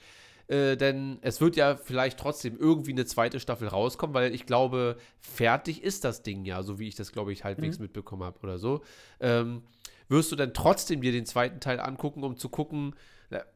äh, 0.51 0.75
denn 0.75 1.17
es 1.21 1.39
wird 1.39 1.55
ja 1.55 1.77
vielleicht 1.77 2.19
trotzdem 2.19 2.57
irgendwie 2.59 2.91
eine 2.91 3.05
zweite 3.05 3.39
Staffel 3.39 3.69
rauskommen, 3.69 4.13
weil 4.13 4.35
ich 4.35 4.45
glaube, 4.45 4.97
fertig 5.19 5.81
ist 5.81 6.03
das 6.03 6.23
Ding 6.23 6.43
ja, 6.43 6.61
so 6.61 6.77
wie 6.77 6.87
ich 6.89 6.95
das, 6.95 7.11
glaube 7.13 7.31
ich, 7.31 7.43
halbwegs 7.45 7.79
Mhm. 7.79 7.83
mitbekommen 7.83 8.23
habe 8.23 8.39
oder 8.41 8.57
so. 8.59 8.81
Ähm, 9.21 9.63
wirst 10.09 10.31
du 10.31 10.35
dann 10.35 10.53
trotzdem 10.53 11.01
dir 11.01 11.13
den 11.13 11.25
zweiten 11.25 11.61
Teil 11.61 11.79
angucken, 11.79 12.23
um 12.23 12.35
zu 12.35 12.49
gucken, 12.49 12.95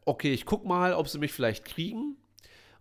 okay, 0.05 0.31
ich 0.31 0.45
guck 0.45 0.65
mal, 0.65 0.93
ob 0.93 1.09
sie 1.09 1.19
mich 1.19 1.33
vielleicht 1.33 1.65
kriegen? 1.65 2.15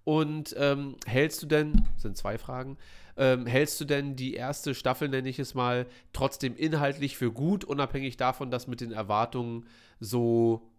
Und 0.05 0.55
ähm, 0.59 0.97
hältst 1.07 1.43
du 1.43 1.47
denn, 1.47 1.73
das 1.95 2.03
sind 2.03 2.17
zwei 2.17 2.39
Fragen, 2.39 2.77
ähm, 3.17 3.47
hältst 3.47 3.81
du 3.81 3.85
denn 3.85 4.15
die 4.17 4.35
erste 4.35 4.75
Staffel, 4.75 5.09
nenne 5.09 5.29
ich 5.29 5.39
es 5.41 5.55
mal, 5.55 5.87
trotzdem 6.13 6.55
inhaltlich 6.57 7.17
für 7.17 7.33
gut, 7.33 7.65
unabhängig 7.65 8.17
davon, 8.17 8.51
dass 8.51 8.69
mit 8.69 8.81
den 8.81 8.93
Erwartungen 8.93 9.67
so 9.99 10.71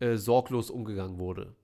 äh, 0.00 0.16
sorglos 0.16 0.70
umgegangen 0.70 1.18
wurde? 1.18 1.54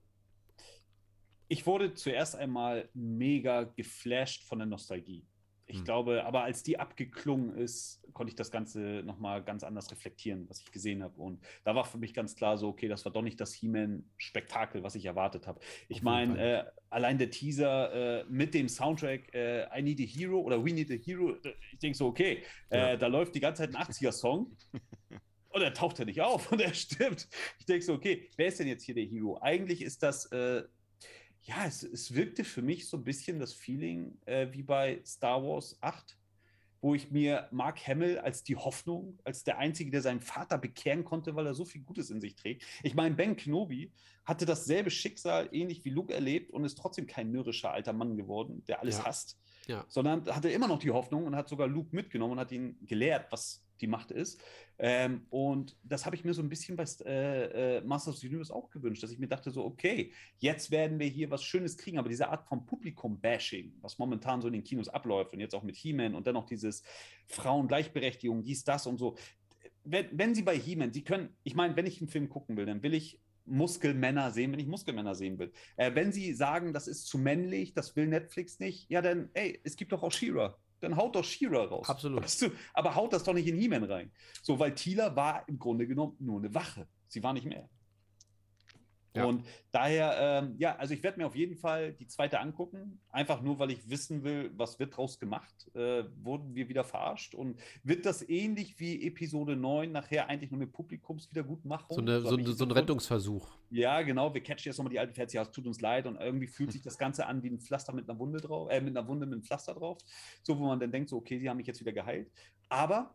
Ich 1.49 1.67
wurde 1.67 1.95
zuerst 1.95 2.37
einmal 2.37 2.89
mega 2.95 3.65
geflasht 3.65 4.45
von 4.45 4.59
der 4.59 4.67
Nostalgie. 4.67 5.25
Ich 5.69 5.79
Hm. 5.79 5.85
glaube, 5.85 6.25
aber 6.25 6.43
als 6.45 6.63
die 6.63 6.79
abgeklungen 6.79 7.57
ist, 7.57 8.01
konnte 8.13 8.31
ich 8.31 8.37
das 8.37 8.53
Ganze 8.53 9.03
nochmal 9.05 9.43
ganz 9.43 9.65
anders 9.65 9.91
reflektieren, 9.91 10.49
was 10.49 10.61
ich 10.61 10.71
gesehen 10.71 11.03
habe. 11.03 11.21
Und 11.21 11.45
da 11.65 11.75
war 11.75 11.85
für 11.85 11.99
mich 11.99 12.15
ganz 12.15 12.37
klar 12.37 12.57
so, 12.57 12.69
okay, 12.69 12.87
das 12.87 13.05
war 13.05 13.13
doch 13.13 13.23
nicht 13.23 13.41
das 13.41 13.53
He-Man-Spektakel, 13.53 14.85
was 14.85 14.95
ich 14.95 15.05
erwartet 15.07 15.47
habe. 15.49 15.59
Ich 15.89 16.03
meine, 16.03 16.39
äh, 16.39 16.65
allein 16.89 17.19
der 17.19 17.31
Teaser 17.31 18.21
äh, 18.21 18.25
mit 18.29 18.55
dem 18.55 18.69
Soundtrack 18.69 19.35
äh, 19.35 19.67
I 19.77 19.83
Need 19.83 20.01
a 20.01 20.05
Hero 20.05 20.41
oder 20.41 20.65
We 20.65 20.73
Need 20.73 20.91
a 20.93 20.95
Hero, 20.95 21.33
äh, 21.33 21.55
ich 21.73 21.79
denke 21.81 21.99
so, 21.99 22.07
okay, 22.07 22.45
Ja. 22.71 22.93
äh, 22.93 22.99
da 22.99 23.09
läuft 23.09 23.35
die 23.35 23.41
ganze 23.41 23.63
Zeit 23.65 23.75
ein 23.75 23.83
80er-Song. 23.83 24.57
Und 25.49 25.63
er 25.63 25.73
taucht 25.73 25.99
ja 25.99 26.05
nicht 26.05 26.21
auf 26.21 26.53
und 26.53 26.61
er 26.61 26.75
stirbt. 26.75 27.29
Ich 27.59 27.65
denke 27.65 27.83
so, 27.83 27.95
okay, 27.95 28.29
wer 28.37 28.49
ist 28.49 28.61
denn 28.61 28.67
jetzt 28.69 28.85
hier 28.85 28.95
der 28.95 29.05
Hero? 29.07 29.39
Eigentlich 29.41 29.81
ist 29.81 30.03
das 30.03 30.27
äh, 30.31 30.65
ja, 31.47 31.65
es, 31.65 31.83
es 31.83 32.15
wirkte 32.15 32.43
für 32.45 32.63
mich 32.63 32.89
so 32.89 32.97
ein 32.97 33.05
bisschen 33.05 33.39
das 33.39 33.55
Feeling 33.55 34.19
äh, 34.27 34.49
wie 34.53 34.63
bei 34.63 35.01
Star 35.05 35.43
Wars 35.45 35.79
8, 35.81 36.19
wo 36.81 36.95
ich 36.95 37.11
mir 37.11 37.49
Mark 37.53 37.87
Hamill 37.87 38.19
als 38.19 38.43
die 38.43 38.57
Hoffnung, 38.57 39.19
als 39.25 39.45
der 39.45 39.59
Einzige, 39.59 39.91
der 39.91 40.03
seinen 40.03 40.21
Vater 40.21 40.59
bekehren 40.59 41.05
konnte, 41.05 41.35
weil 41.37 41.47
er 41.47 41.55
so 41.55 41.65
viel 41.65 41.83
Gutes 41.83 42.11
in 42.11 42.21
sich 42.21 42.35
trägt. 42.37 42.65
Ich 42.83 42.95
meine, 42.95 43.15
Ben 43.15 43.37
Kenobi 43.37 43.93
hatte 44.25 44.45
dasselbe 44.45 44.91
Schicksal, 44.91 45.49
ähnlich 45.53 45.85
wie 45.85 45.91
Luke 45.91 46.13
erlebt 46.13 46.51
und 46.51 46.65
ist 46.65 46.79
trotzdem 46.79 47.07
kein 47.07 47.31
mürrischer 47.31 47.71
alter 47.73 47.93
Mann 47.93 48.17
geworden, 48.17 48.65
der 48.67 48.81
alles 48.81 48.99
Ja. 48.99 49.05
hasst, 49.07 49.39
Ja. 49.69 49.85
sondern 49.89 50.27
hatte 50.27 50.51
immer 50.51 50.69
noch 50.69 50.81
die 50.81 50.91
Hoffnung 50.91 51.25
und 51.27 51.37
hat 51.37 51.49
sogar 51.49 51.69
Luke 51.69 51.95
mitgenommen 51.95 52.33
und 52.35 52.41
hat 52.41 52.53
ihn 52.53 52.77
gelehrt, 52.83 53.31
was 53.31 53.66
die 53.81 53.87
Macht 53.87 54.11
ist. 54.11 54.41
Ähm, 54.79 55.27
und 55.31 55.77
das 55.83 56.05
habe 56.05 56.17
ich 56.17 56.25
mir 56.25 56.35
so 56.35 56.43
ein 56.43 56.49
bisschen 56.49 56.77
bei 56.77 56.85
äh, 57.05 57.79
äh, 57.79 57.81
Masters 57.83 58.15
of 58.15 58.21
the 58.21 58.29
Universe 58.29 58.55
auch 58.55 58.71
gewünscht, 58.71 59.03
dass 59.03 59.11
ich 59.11 59.19
mir 59.19 59.29
dachte, 59.29 59.51
so, 59.51 59.65
okay, 59.65 60.13
jetzt 60.39 60.71
werden 60.71 60.99
wir 60.99 61.07
hier 61.07 61.31
was 61.31 61.43
Schönes 61.43 61.79
kriegen, 61.79 61.99
aber 61.99 62.09
diese 62.09 62.29
Art 62.29 62.47
von 62.47 62.67
Publikum-Bashing, 62.67 63.73
was 63.81 63.99
momentan 63.99 64.41
so 64.41 64.49
in 64.49 64.53
den 64.53 64.65
Kinos 64.65 64.89
abläuft 64.89 65.33
und 65.33 65.41
jetzt 65.41 65.55
auch 65.55 65.63
mit 65.63 65.77
He-Man 65.77 66.15
und 66.15 66.27
dann 66.27 66.35
noch 66.35 66.47
dieses 66.47 66.83
Frauengleichberechtigung, 67.29 68.43
dies, 68.43 68.65
das 68.65 68.87
und 68.87 68.99
so. 68.99 69.17
Wenn, 69.85 70.07
wenn 70.13 70.35
Sie 70.35 70.43
bei 70.43 70.59
He-Man, 70.59 70.93
Sie 70.93 71.05
können, 71.05 71.31
ich 71.43 71.55
meine, 71.55 71.77
wenn 71.77 71.87
ich 71.87 72.01
einen 72.01 72.09
Film 72.09 72.29
gucken 72.29 72.57
will, 72.57 72.67
dann 72.67 72.83
will 72.83 72.95
ich 72.95 73.21
Muskelmänner 73.47 74.33
sehen, 74.33 74.53
wenn 74.53 74.59
ich 74.59 74.67
Muskelmänner 74.67 75.15
sehen 75.15 75.39
will. 75.39 75.53
Äh, 75.77 75.95
wenn 75.95 76.13
Sie 76.13 76.33
sagen, 76.35 76.73
das 76.73 76.89
ist 76.89 77.07
zu 77.07 77.19
männlich, 77.19 77.73
das 77.73 77.97
will 77.97 78.09
Netflix 78.09 78.59
nicht, 78.59 78.91
ja, 78.91 79.01
dann, 79.01 79.31
ey, 79.35 79.61
es 79.65 79.77
gibt 79.77 79.93
doch 79.93 80.03
auch 80.03 80.13
She-Ra. 80.13 80.59
Dann 80.87 80.97
haut 80.97 81.17
doch 81.17 81.25
She-Ra 81.25 81.65
raus. 81.65 81.89
Absolut. 81.89 82.23
Weißt 82.23 82.43
du? 82.43 82.51
Aber 82.73 82.95
haut 82.95 83.13
das 83.13 83.25
doch 83.25 83.35
nicht 83.35 83.49
in 83.49 83.57
He-Man 83.57 83.83
rein. 83.83 84.13
So, 84.41 84.61
weil 84.61 84.73
Tila 84.73 85.17
war 85.17 85.43
im 85.49 85.59
Grunde 85.59 85.85
genommen 85.89 86.17
nur 86.21 86.39
eine 86.39 86.55
Wache. 86.55 86.87
Sie 87.09 87.25
war 87.25 87.33
nicht 87.33 87.45
mehr. 87.45 87.69
Ja. 89.17 89.25
Und 89.25 89.45
daher, 89.73 90.17
ähm, 90.19 90.55
ja, 90.59 90.77
also 90.77 90.95
ich 90.95 91.03
werde 91.03 91.19
mir 91.19 91.27
auf 91.27 91.35
jeden 91.35 91.57
Fall 91.57 91.93
die 91.93 92.07
zweite 92.07 92.41
angucken, 92.41 93.01
einfach 93.11 93.43
nur, 93.43 93.59
weil 93.59 93.71
ich 93.71 93.89
wissen 93.89 94.23
will, 94.25 94.51
was 94.57 94.79
wird 94.79 94.97
draus 94.97 95.19
gemacht? 95.19 95.55
Äh, 95.75 96.05
wurden 96.23 96.55
wir 96.55 96.69
wieder 96.69 96.85
verarscht? 96.85 97.35
Und 97.35 97.59
wird 97.83 98.07
das 98.07 98.29
ähnlich 98.29 98.79
wie 98.79 99.07
Episode 99.07 99.57
9 99.57 99.91
nachher 99.91 100.29
eigentlich 100.29 100.51
nur 100.51 100.61
eine 100.61 100.67
Publikumswiedergutmachung? 100.67 101.97
So, 101.97 102.01
eine, 102.01 102.21
so, 102.21 102.37
es 102.37 102.59
so 102.59 102.65
ein. 102.65 102.71
Rettungsversuch. 102.71 103.49
Ja, 103.71 104.03
genau. 104.03 104.33
Wir 104.33 104.43
catchen 104.43 104.71
jetzt 104.71 104.79
nochmal 104.79 104.93
die 104.93 105.01
alten 105.01 105.15
Fans. 105.15 105.33
Ja, 105.33 105.43
es 105.43 105.51
tut 105.51 105.67
uns 105.67 105.81
leid 105.81 106.07
und 106.07 106.17
irgendwie 106.21 106.47
fühlt 106.47 106.73
sich 106.73 106.83
das 106.83 106.99
Ganze 106.99 107.27
an 107.27 107.43
wie 107.43 107.51
ein 107.51 107.59
Pflaster 107.59 107.93
mit 107.93 108.09
einer 108.09 108.19
Wunde 108.19 108.41
drauf, 108.41 108.71
äh, 108.71 108.81
mit 108.81 108.97
einer 108.97 109.07
Wunde 109.09 109.27
mit 109.27 109.35
einem 109.35 109.43
Pflaster 109.43 109.75
drauf. 109.75 109.99
So, 110.43 110.59
wo 110.59 110.67
man 110.67 110.79
dann 110.79 110.93
denkt, 110.93 111.11
so, 111.11 111.17
okay, 111.17 111.39
sie 111.39 111.49
haben 111.49 111.57
mich 111.57 111.67
jetzt 111.67 111.81
wieder 111.81 111.93
geheilt. 111.93 112.31
Aber 112.69 113.15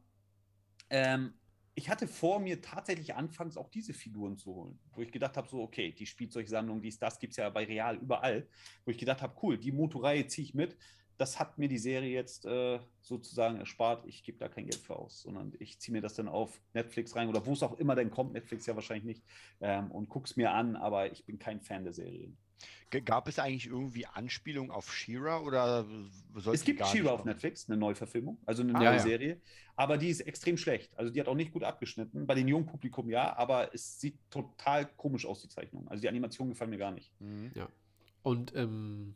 ähm, 0.90 1.34
ich 1.74 1.90
hatte 1.90 2.08
vor, 2.08 2.40
mir 2.40 2.62
tatsächlich 2.62 3.16
anfangs 3.16 3.58
auch 3.58 3.70
diese 3.70 3.94
Figuren 3.94 4.38
zu 4.38 4.54
holen, 4.54 4.80
wo 4.94 5.02
ich 5.02 5.12
gedacht 5.12 5.38
habe, 5.38 5.48
so, 5.48 5.62
okay, 5.62 5.92
die 5.92 6.06
Spielzeugsammlung, 6.06 6.82
dies, 6.82 7.00
das 7.00 7.20
gibt 7.20 7.32
es 7.32 7.38
ja 7.38 7.50
bei 7.50 7.64
Real 7.64 7.98
überall, 7.98 8.48
wo 8.86 8.92
ich 8.92 8.98
gedacht 8.98 9.22
habe, 9.22 9.36
cool, 9.42 9.58
die 9.58 9.72
Motorreihe 9.72 10.28
ziehe 10.28 10.46
ich 10.46 10.54
mit. 10.54 10.76
Das 11.18 11.40
hat 11.40 11.60
mir 11.60 11.68
die 11.68 11.78
Serie 11.78 12.10
jetzt 12.10 12.46
äh, 12.46 12.80
sozusagen 13.02 13.58
erspart. 13.58 14.06
Ich 14.08 14.24
gebe 14.24 14.40
da 14.40 14.50
kein 14.50 14.66
Geld 14.66 14.82
für 14.82 14.96
aus, 14.96 15.22
sondern 15.22 15.54
ich 15.60 15.80
ziehe 15.80 15.94
mir 15.94 16.02
das 16.02 16.16
dann 16.16 16.28
auf 16.28 16.60
Netflix 16.74 17.16
rein 17.16 17.30
oder 17.30 17.46
wo 17.46 17.54
es 17.54 17.62
auch 17.62 17.78
immer 17.78 17.96
denn 17.96 18.10
kommt. 18.10 18.34
Netflix 18.34 18.66
ja 18.66 18.74
wahrscheinlich 18.74 19.06
nicht. 19.06 19.24
Ähm, 19.60 19.92
und 19.92 20.10
gucke 20.10 20.26
es 20.26 20.36
mir 20.36 20.52
an, 20.52 20.76
aber 20.76 21.12
ich 21.12 21.26
bin 21.26 21.38
kein 21.38 21.62
Fan 21.62 21.84
der 21.84 21.94
Serien. 21.94 22.38
Gab 23.06 23.28
es 23.30 23.40
eigentlich 23.40 23.68
irgendwie 23.68 24.06
Anspielung 24.06 24.70
auf 24.70 24.94
She-Ra 24.94 25.40
oder 25.40 25.86
Es 26.54 26.64
gibt 26.66 26.82
nicht 26.82 27.08
auf? 27.08 27.24
Netflix, 27.24 27.70
eine 27.70 27.78
Neuverfilmung, 27.78 28.38
also 28.46 28.64
eine 28.64 28.76
Ah, 28.76 28.80
neue 28.80 28.86
ja. 28.96 29.00
Serie. 29.00 29.42
Aber 29.78 29.98
die 29.98 30.10
ist 30.10 30.20
extrem 30.22 30.58
schlecht. 30.58 30.92
Also 30.98 31.12
die 31.12 31.20
hat 31.20 31.28
auch 31.30 31.36
nicht 31.36 31.54
gut 31.54 31.64
abgeschnitten. 31.64 32.28
Bei 32.28 32.36
den 32.36 32.48
jungen 32.50 32.66
Publikum 32.66 33.10
ja, 33.10 33.36
aber 33.38 33.74
es 33.74 34.00
sieht 34.00 34.16
total 34.30 34.86
komisch 34.98 35.26
aus, 35.26 35.42
die 35.42 35.48
Zeichnung. 35.48 35.88
Also 35.88 36.02
die 36.02 36.10
Animation 36.10 36.50
gefällt 36.50 36.70
mir 36.70 36.78
gar 36.78 36.92
nicht. 36.92 37.12
Mhm. 37.22 37.52
Und 38.24 38.54
ähm, 38.56 39.16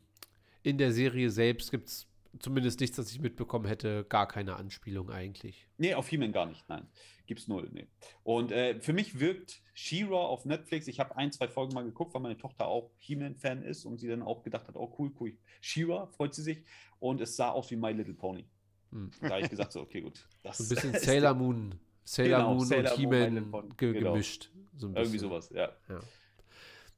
in 0.62 0.78
der 0.78 0.92
Serie 0.92 1.30
selbst 1.30 1.70
gibt 1.70 1.88
es 1.88 2.06
zumindest 2.38 2.80
nichts, 2.80 2.96
das 2.96 3.10
ich 3.12 3.20
mitbekommen 3.20 3.66
hätte, 3.66 4.04
gar 4.08 4.28
keine 4.28 4.56
Anspielung 4.56 5.10
eigentlich. 5.10 5.66
Nee, 5.78 5.94
auf 5.94 6.08
He-Man 6.08 6.32
gar 6.32 6.46
nicht, 6.46 6.68
nein. 6.68 6.86
Gibt's 7.26 7.48
null, 7.48 7.68
nee. 7.72 7.86
Und 8.22 8.52
äh, 8.52 8.80
für 8.80 8.92
mich 8.92 9.18
wirkt 9.18 9.62
She-Ra 9.74 10.16
auf 10.16 10.44
Netflix, 10.44 10.86
ich 10.86 11.00
habe 11.00 11.16
ein, 11.16 11.32
zwei 11.32 11.48
Folgen 11.48 11.74
mal 11.74 11.84
geguckt, 11.84 12.14
weil 12.14 12.22
meine 12.22 12.36
Tochter 12.36 12.66
auch 12.66 12.90
He-Man-Fan 12.98 13.62
ist 13.62 13.84
und 13.84 13.98
sie 13.98 14.08
dann 14.08 14.22
auch 14.22 14.42
gedacht 14.42 14.68
hat, 14.68 14.76
oh 14.76 14.94
cool, 14.98 15.10
cool, 15.20 15.36
She-Ra, 15.60 16.06
freut 16.06 16.34
sie 16.34 16.42
sich. 16.42 16.64
Und 17.00 17.20
es 17.20 17.36
sah 17.36 17.50
aus 17.50 17.70
wie 17.70 17.76
My 17.76 17.92
Little 17.92 18.14
Pony. 18.14 18.46
Hm. 18.92 19.10
Da 19.20 19.30
habe 19.30 19.40
ich 19.40 19.50
gesagt, 19.50 19.72
so, 19.72 19.80
okay, 19.80 20.00
gut. 20.00 20.26
Das 20.42 20.60
ein 20.60 20.68
bisschen 20.68 20.94
ist 20.94 21.04
Sailor 21.04 21.34
Moon, 21.34 21.74
Sailor 22.04 22.38
Genau, 22.38 22.54
Moon 22.54 22.66
Sailor 22.66 22.92
und 22.92 22.98
He-Man 22.98 23.74
ge 23.76 23.92
genau. 23.92 24.12
gemischt. 24.12 24.50
So 24.76 24.86
ein 24.88 24.96
Irgendwie 24.96 25.18
sowas, 25.18 25.50
ja. 25.50 25.72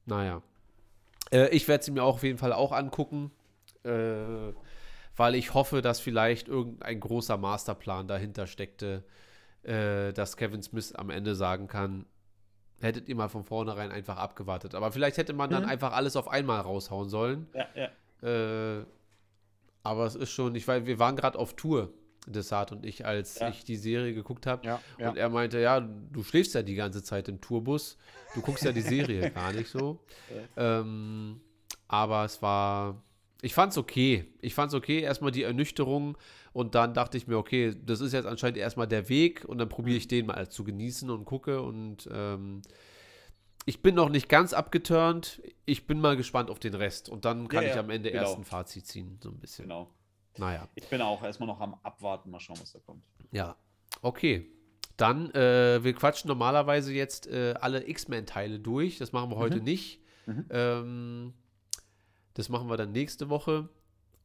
Naja. 0.05 0.41
Äh, 1.31 1.49
ich 1.49 1.67
werde 1.67 1.83
sie 1.83 1.91
mir 1.91 2.03
auch 2.03 2.15
auf 2.15 2.23
jeden 2.23 2.37
Fall 2.37 2.53
auch 2.53 2.71
angucken, 2.71 3.31
äh, 3.83 4.51
weil 5.19 5.35
ich 5.35 5.53
hoffe, 5.53 5.81
dass 5.81 5.99
vielleicht 5.99 6.47
irgendein 6.47 6.99
großer 6.99 7.37
Masterplan 7.37 8.07
dahinter 8.07 8.47
steckte, 8.47 9.03
äh, 9.63 10.13
dass 10.13 10.37
Kevin 10.37 10.63
Smith 10.63 10.93
am 10.95 11.09
Ende 11.09 11.35
sagen 11.35 11.67
kann, 11.67 12.05
hättet 12.81 13.09
ihr 13.09 13.15
mal 13.15 13.27
von 13.27 13.43
vornherein 13.43 13.91
einfach 13.91 14.15
abgewartet. 14.17 14.73
Aber 14.75 14.91
vielleicht 14.93 15.17
hätte 15.17 15.33
man 15.33 15.49
dann 15.49 15.63
Mhm. 15.63 15.69
einfach 15.69 15.91
alles 15.91 16.15
auf 16.15 16.29
einmal 16.29 16.61
raushauen 16.61 17.09
sollen. 17.09 17.47
Ja, 17.53 17.67
ja. 17.75 17.89
Äh, 18.79 18.85
aber 19.83 20.05
es 20.05 20.15
ist 20.15 20.31
schon, 20.31 20.55
ich 20.55 20.65
weiß, 20.67 20.85
wir 20.85 20.97
waren 20.99 21.15
gerade 21.17 21.37
auf 21.37 21.53
Tour, 21.55 21.91
Desart 22.25 22.71
und 22.71 22.85
ich, 22.85 23.05
als 23.05 23.39
Ja. 23.39 23.49
ich 23.49 23.63
die 23.65 23.75
Serie 23.75 24.13
geguckt 24.13 24.45
habe. 24.45 24.65
Ja, 24.65 24.79
ja. 24.97 25.09
Und 25.09 25.17
er 25.17 25.27
meinte, 25.29 25.59
ja, 25.59 25.81
du 25.81 26.23
schläfst 26.23 26.53
ja 26.53 26.61
die 26.61 26.75
ganze 26.75 27.03
Zeit 27.03 27.27
im 27.27 27.41
Tourbus. 27.41 27.97
Du 28.35 28.41
guckst 28.41 28.63
ja 28.63 28.71
die 28.71 28.81
Serie 28.81 29.29
gar 29.31 29.51
nicht 29.51 29.69
so. 29.69 29.99
Ähm, 30.55 31.41
aber 31.89 32.23
es 32.25 32.41
war, 32.41 33.01
ich 33.41 33.53
fand's 33.53 33.77
okay. 33.77 34.25
Ich 34.41 34.53
fand's 34.53 34.73
okay, 34.73 34.99
erstmal 34.99 35.31
die 35.31 35.43
Ernüchterung 35.43 36.17
und 36.53 36.75
dann 36.75 36.93
dachte 36.93 37.17
ich 37.17 37.27
mir, 37.27 37.37
okay, 37.37 37.75
das 37.85 38.01
ist 38.01 38.13
jetzt 38.13 38.25
anscheinend 38.25 38.57
erstmal 38.57 38.87
der 38.87 39.09
Weg 39.09 39.45
und 39.45 39.57
dann 39.57 39.69
probiere 39.69 39.97
ich 39.97 40.07
den 40.07 40.25
mal 40.25 40.49
zu 40.49 40.63
genießen 40.63 41.09
und 41.09 41.25
gucke 41.25 41.61
und 41.61 42.09
ähm, 42.11 42.61
ich 43.65 43.81
bin 43.81 43.95
noch 43.95 44.09
nicht 44.09 44.29
ganz 44.29 44.53
abgeturnt. 44.53 45.41
Ich 45.65 45.85
bin 45.85 46.01
mal 46.01 46.17
gespannt 46.17 46.49
auf 46.49 46.59
den 46.59 46.73
Rest 46.73 47.07
und 47.07 47.25
dann 47.25 47.47
kann 47.47 47.63
Ja, 47.63 47.71
ich 47.71 47.77
am 47.77 47.89
Ende 47.89 48.11
genau. 48.11 48.23
erst 48.23 48.37
ein 48.37 48.43
Fazit 48.43 48.87
ziehen, 48.87 49.19
so 49.21 49.29
ein 49.29 49.37
bisschen. 49.37 49.65
Genau. 49.65 49.89
Naja. 50.37 50.67
Ich 50.75 50.87
bin 50.87 51.01
auch 51.01 51.21
erstmal 51.23 51.47
noch 51.47 51.59
am 51.59 51.75
Abwarten, 51.83 52.31
mal 52.31 52.39
schauen, 52.39 52.57
was 52.59 52.71
da 52.71 52.79
kommt. 52.79 53.03
Ja, 53.31 53.55
okay. 54.01 54.49
Dann, 54.97 55.31
äh, 55.31 55.83
wir 55.83 55.93
quatschen 55.93 56.27
normalerweise 56.27 56.93
jetzt 56.93 57.27
äh, 57.27 57.53
alle 57.59 57.87
X-Men-Teile 57.87 58.59
durch. 58.59 58.97
Das 58.97 59.11
machen 59.11 59.29
wir 59.29 59.37
heute 59.37 59.61
nicht. 59.61 60.01
Mhm. 60.25 60.45
Ähm, 60.49 61.33
das 62.39 62.47
machen 62.47 62.69
wir 62.69 62.77
dann 62.77 62.93
nächste 62.93 63.29
Woche. 63.29 63.67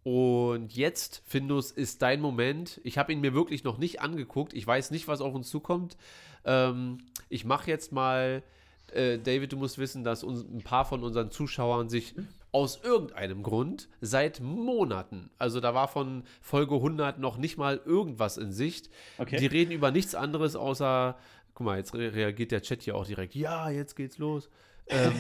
Und 0.04 0.72
jetzt, 0.76 1.22
Findus, 1.26 1.72
ist 1.72 2.00
dein 2.00 2.20
Moment. 2.20 2.80
Ich 2.84 2.96
habe 2.96 3.12
ihn 3.12 3.20
mir 3.20 3.34
wirklich 3.34 3.64
noch 3.64 3.76
nicht 3.76 4.02
angeguckt. 4.02 4.54
Ich 4.54 4.64
weiß 4.64 4.92
nicht, 4.92 5.08
was 5.08 5.20
auf 5.20 5.34
uns 5.34 5.50
zukommt. 5.50 5.96
Ähm, 6.44 6.98
ich 7.28 7.44
mache 7.44 7.68
jetzt 7.68 7.90
mal, 7.90 8.44
äh, 8.92 9.18
David, 9.18 9.52
du 9.52 9.56
musst 9.56 9.78
wissen, 9.78 10.04
dass 10.04 10.22
uns, 10.22 10.42
ein 10.42 10.62
paar 10.62 10.84
von 10.84 11.02
unseren 11.02 11.32
Zuschauern 11.32 11.88
sich 11.88 12.14
aus 12.52 12.84
irgendeinem 12.84 13.42
Grund 13.42 13.88
seit 14.00 14.38
Monaten, 14.38 15.30
also 15.38 15.58
da 15.58 15.74
war 15.74 15.88
von 15.88 16.22
Folge 16.40 16.76
100 16.76 17.18
noch 17.18 17.36
nicht 17.36 17.58
mal 17.58 17.80
irgendwas 17.84 18.36
in 18.36 18.52
Sicht. 18.52 18.90
Okay. 19.18 19.38
Die 19.38 19.46
reden 19.46 19.72
über 19.72 19.90
nichts 19.90 20.14
anderes 20.14 20.54
außer, 20.54 21.18
guck 21.54 21.66
mal, 21.66 21.78
jetzt 21.78 21.94
re 21.94 22.14
reagiert 22.14 22.52
der 22.52 22.62
Chat 22.62 22.82
hier 22.82 22.94
auch 22.94 23.06
direkt. 23.06 23.34
Ja, 23.34 23.70
jetzt 23.70 23.96
geht's 23.96 24.18
los. 24.18 24.50
Ähm, 24.88 25.12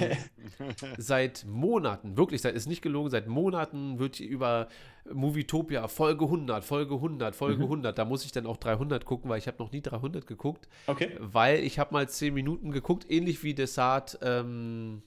seit 0.98 1.44
Monaten, 1.46 2.16
wirklich, 2.16 2.42
seit, 2.42 2.54
ist 2.54 2.66
nicht 2.68 2.82
gelogen, 2.82 3.10
seit 3.10 3.26
Monaten 3.28 3.98
wird 3.98 4.16
hier 4.16 4.28
über 4.28 4.68
Movietopia 5.12 5.88
Folge 5.88 6.24
100, 6.24 6.64
Folge 6.64 6.94
100, 6.94 7.34
Folge 7.36 7.62
100. 7.64 7.96
Da 7.98 8.04
muss 8.04 8.24
ich 8.24 8.32
dann 8.32 8.46
auch 8.46 8.56
300 8.56 9.04
gucken, 9.04 9.30
weil 9.30 9.38
ich 9.38 9.46
habe 9.46 9.62
noch 9.62 9.72
nie 9.72 9.82
300 9.82 10.26
geguckt, 10.26 10.68
Okay. 10.86 11.16
weil 11.20 11.60
ich 11.60 11.78
habe 11.78 11.92
mal 11.92 12.08
10 12.08 12.32
Minuten 12.34 12.70
geguckt, 12.70 13.10
ähnlich 13.10 13.42
wie 13.42 13.54
Desart 13.54 14.18
ähm, 14.22 15.02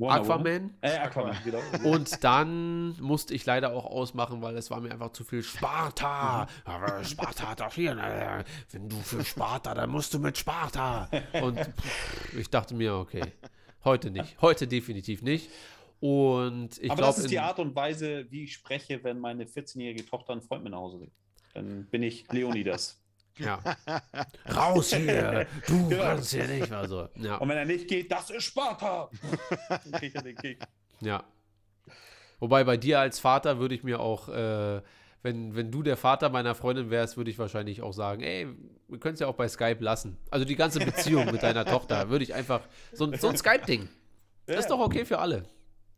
Aquaman. 0.00 0.74
Äh, 0.80 0.96
Aquaman, 0.98 1.36
genau. 1.44 1.60
Und 1.84 2.24
dann 2.24 2.96
musste 3.00 3.32
ich 3.34 3.46
leider 3.46 3.72
auch 3.74 3.84
ausmachen, 3.86 4.42
weil 4.42 4.56
es 4.56 4.70
war 4.70 4.80
mir 4.80 4.90
einfach 4.90 5.12
zu 5.12 5.22
viel 5.24 5.42
Sparta. 5.42 6.48
Aber 6.64 7.04
Sparta 7.04 7.50
hat 7.50 7.60
doch 7.60 7.72
hier. 7.72 7.94
ne? 7.94 8.44
Wenn 8.72 8.88
du 8.88 8.96
für 8.96 9.24
Sparta, 9.24 9.72
dann 9.74 9.90
musst 9.90 10.12
du 10.12 10.18
mit 10.18 10.36
Sparta. 10.36 11.08
Und 11.42 11.60
pff, 11.60 12.34
ich 12.36 12.50
dachte 12.50 12.74
mir, 12.74 12.94
okay, 12.96 13.22
heute 13.84 14.10
nicht. 14.10 14.40
Heute 14.40 14.66
definitiv 14.66 15.22
nicht. 15.22 15.50
Und 16.00 16.78
ich 16.78 16.90
Aber 16.90 16.98
glaube, 16.98 17.14
das 17.16 17.18
ist 17.24 17.30
die 17.30 17.38
Art 17.38 17.58
und 17.58 17.74
Weise, 17.74 18.26
wie 18.30 18.44
ich 18.44 18.52
spreche, 18.54 19.02
wenn 19.04 19.18
meine 19.18 19.44
14-jährige 19.44 20.04
Tochter 20.04 20.32
einen 20.32 20.42
Freund 20.42 20.62
mit 20.62 20.72
nach 20.72 20.80
Hause 20.80 20.98
bringt. 20.98 21.12
Dann 21.54 21.86
bin 21.86 22.02
ich 22.02 22.30
Leonidas. 22.30 23.00
ja. 23.38 23.58
raus 24.54 24.94
hier, 24.94 25.46
du 25.66 25.88
Genau. 25.88 26.02
kannst 26.02 26.32
hier 26.32 26.46
nicht. 26.46 26.70
Also, 26.70 27.08
ja. 27.16 27.36
Und 27.38 27.48
wenn 27.48 27.56
er 27.56 27.64
nicht 27.64 27.88
geht, 27.88 28.12
das 28.12 28.30
ist 28.30 28.44
Sparta. 28.44 29.10
Dann 29.68 29.92
kriegt 29.92 30.14
er 30.14 30.22
den 30.22 30.36
Kick. 30.36 30.62
Ja. 31.00 31.24
Wobei 32.38 32.62
bei 32.64 32.76
dir 32.76 33.00
als 33.00 33.18
Vater 33.18 33.58
würde 33.58 33.74
ich 33.74 33.82
mir 33.82 33.98
auch, 33.98 34.28
äh, 34.28 34.82
wenn, 35.24 35.56
wenn 35.56 35.72
du 35.72 35.82
der 35.82 35.96
Vater 35.96 36.28
meiner 36.28 36.54
Freundin 36.54 36.90
wärst, 36.90 37.16
würde 37.16 37.30
ich 37.30 37.38
wahrscheinlich 37.40 37.82
auch 37.82 37.92
sagen, 37.92 38.22
ey, 38.22 38.46
wir 38.88 39.00
können 39.00 39.14
es 39.14 39.20
ja 39.20 39.26
auch 39.26 39.34
bei 39.34 39.48
Skype 39.48 39.82
lassen. 39.82 40.16
Also 40.30 40.44
die 40.46 40.54
ganze 40.54 40.78
Beziehung 40.78 41.24
mit 41.32 41.42
deiner 41.42 41.64
Tochter 41.64 42.08
würde 42.10 42.22
ich 42.22 42.34
einfach, 42.34 42.60
so, 42.92 43.06
ein- 43.06 43.18
so 43.18 43.28
ein 43.28 43.36
Skype-Ding. 43.36 43.88
Das 44.46 44.60
ist 44.60 44.70
doch 44.70 44.78
okay 44.78 45.04
für 45.04 45.18
alle. 45.18 45.42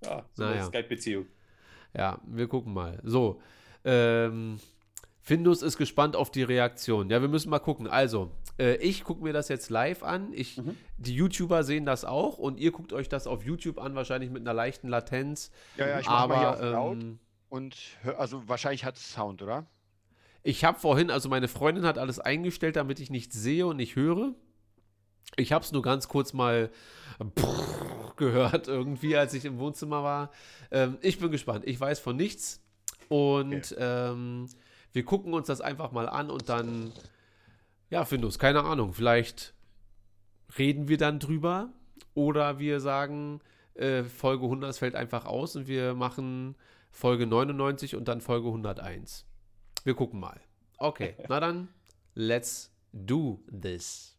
Ja, 0.04 0.24
so 0.32 0.42
Naja. 0.44 0.54
eine 0.60 0.64
Skype-Beziehung. 0.66 1.26
Ja, 1.94 2.20
wir 2.26 2.46
gucken 2.48 2.72
mal. 2.72 3.00
So, 3.02 3.40
ähm, 3.84 4.58
Findus 5.20 5.62
ist 5.62 5.76
gespannt 5.76 6.14
auf 6.14 6.30
die 6.30 6.44
Reaktion. 6.44 7.10
Ja, 7.10 7.20
wir 7.20 7.28
müssen 7.28 7.50
mal 7.50 7.58
gucken. 7.58 7.88
Also, 7.88 8.30
äh, 8.60 8.76
ich 8.76 9.02
gucke 9.02 9.24
mir 9.24 9.32
das 9.32 9.48
jetzt 9.48 9.70
live 9.70 10.04
an. 10.04 10.28
Ich, 10.32 10.58
Mhm. 10.58 10.76
Die 10.98 11.14
YouTuber 11.14 11.64
sehen 11.64 11.84
das 11.84 12.04
auch 12.04 12.38
und 12.38 12.58
ihr 12.60 12.70
guckt 12.70 12.92
euch 12.92 13.08
das 13.08 13.26
auf 13.26 13.44
YouTube 13.44 13.78
an, 13.78 13.94
wahrscheinlich 13.96 14.30
mit 14.30 14.42
einer 14.42 14.54
leichten 14.54 14.88
Latenz. 14.88 15.50
Ja, 15.76 15.88
ja, 15.88 15.98
ich 16.00 16.06
mach 16.06 16.28
mal 16.28 16.38
hier 16.38 16.50
auf 16.50 16.60
laut 16.60 17.02
ähm, 17.02 17.18
und 17.48 17.76
also 18.18 18.48
wahrscheinlich 18.48 18.84
hat 18.84 18.96
es 18.96 19.12
Sound, 19.12 19.42
oder? 19.42 19.66
ich 20.46 20.64
habe 20.64 20.78
vorhin, 20.78 21.10
also 21.10 21.28
meine 21.28 21.48
Freundin 21.48 21.84
hat 21.84 21.98
alles 21.98 22.20
eingestellt, 22.20 22.76
damit 22.76 23.00
ich 23.00 23.10
nichts 23.10 23.34
sehe 23.34 23.66
und 23.66 23.76
nicht 23.78 23.96
höre. 23.96 24.32
Ich 25.34 25.52
habe 25.52 25.64
es 25.64 25.72
nur 25.72 25.82
ganz 25.82 26.06
kurz 26.06 26.32
mal 26.32 26.70
gehört 28.16 28.68
irgendwie, 28.68 29.16
als 29.16 29.34
ich 29.34 29.44
im 29.44 29.58
Wohnzimmer 29.58 30.04
war. 30.04 30.30
Ähm, 30.70 30.98
ich 31.00 31.18
bin 31.18 31.32
gespannt. 31.32 31.64
Ich 31.66 31.80
weiß 31.80 31.98
von 31.98 32.14
nichts 32.16 32.62
und 33.08 33.74
ähm, 33.76 34.48
wir 34.92 35.04
gucken 35.04 35.34
uns 35.34 35.48
das 35.48 35.60
einfach 35.60 35.90
mal 35.90 36.08
an 36.08 36.30
und 36.30 36.48
dann, 36.48 36.92
ja, 37.90 38.04
Findus, 38.04 38.38
keine 38.38 38.62
Ahnung, 38.62 38.92
vielleicht 38.92 39.52
reden 40.56 40.86
wir 40.86 40.96
dann 40.96 41.18
drüber 41.18 41.70
oder 42.14 42.60
wir 42.60 42.78
sagen, 42.78 43.40
äh, 43.74 44.04
Folge 44.04 44.44
100 44.44 44.76
fällt 44.76 44.94
einfach 44.94 45.26
aus 45.26 45.56
und 45.56 45.66
wir 45.66 45.94
machen 45.94 46.54
Folge 46.96 47.26
99 47.26 47.94
und 47.94 48.08
dann 48.08 48.22
Folge 48.22 48.48
101. 48.48 49.26
Wir 49.84 49.94
gucken 49.94 50.18
mal. 50.18 50.40
Okay, 50.78 51.14
na 51.28 51.40
dann, 51.40 51.68
let's 52.14 52.72
do 52.94 53.44
this. 53.52 54.15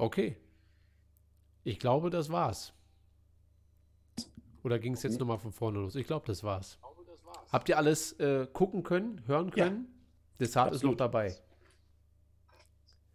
Okay. 0.00 0.36
Ich 1.62 1.78
glaube, 1.78 2.08
das 2.10 2.30
war's. 2.30 2.72
Oder 4.62 4.78
ging 4.78 4.94
es 4.94 5.02
jetzt 5.02 5.18
nochmal 5.20 5.38
von 5.38 5.52
vorne 5.52 5.78
los? 5.78 5.94
Ich 5.94 6.06
glaube, 6.06 6.26
das 6.26 6.42
war's. 6.42 6.78
Habt 7.52 7.68
ihr 7.68 7.76
alles 7.76 8.12
äh, 8.18 8.46
gucken 8.52 8.82
können, 8.82 9.22
hören 9.26 9.48
Ja. 9.54 9.64
können? 9.68 9.86
Desart 10.38 10.74
ist 10.74 10.82
noch 10.84 10.94
dabei. 10.94 11.36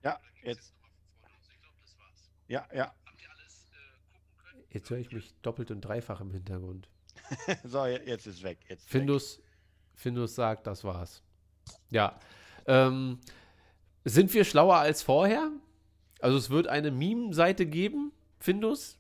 Ja, 0.04 0.20
jetzt. 0.44 0.74
Ja, 2.48 2.68
ja. 2.74 2.94
Jetzt 4.70 4.90
höre 4.92 5.00
ich 5.00 5.12
mich 5.12 5.34
doppelt 5.42 5.72
und 5.72 5.82
dreifach 5.82 6.22
im 6.22 6.32
Hintergrund. 6.32 6.88
So, 7.64 7.86
je- 7.88 8.02
jetzt 8.06 8.28
ist 8.28 8.44
weg. 8.44 8.60
Jetzt 8.70 8.82
ist 8.82 8.86
weg. 8.86 8.92
Findus, 8.92 9.42
Findus 9.96 10.36
sagt, 10.36 10.68
das 10.68 10.84
war's. 10.84 11.24
Ja. 11.90 12.20
Ähm, 12.68 13.20
sind 14.04 14.32
wir 14.36 14.44
schlauer 14.46 14.76
als 14.78 15.02
vorher? 15.02 15.52
Also 16.26 16.40
es 16.40 16.50
wird 16.50 16.66
eine 16.68 16.90
Meme-Seite 16.90 17.68
geben, 17.68 18.12
Findus? 18.40 18.98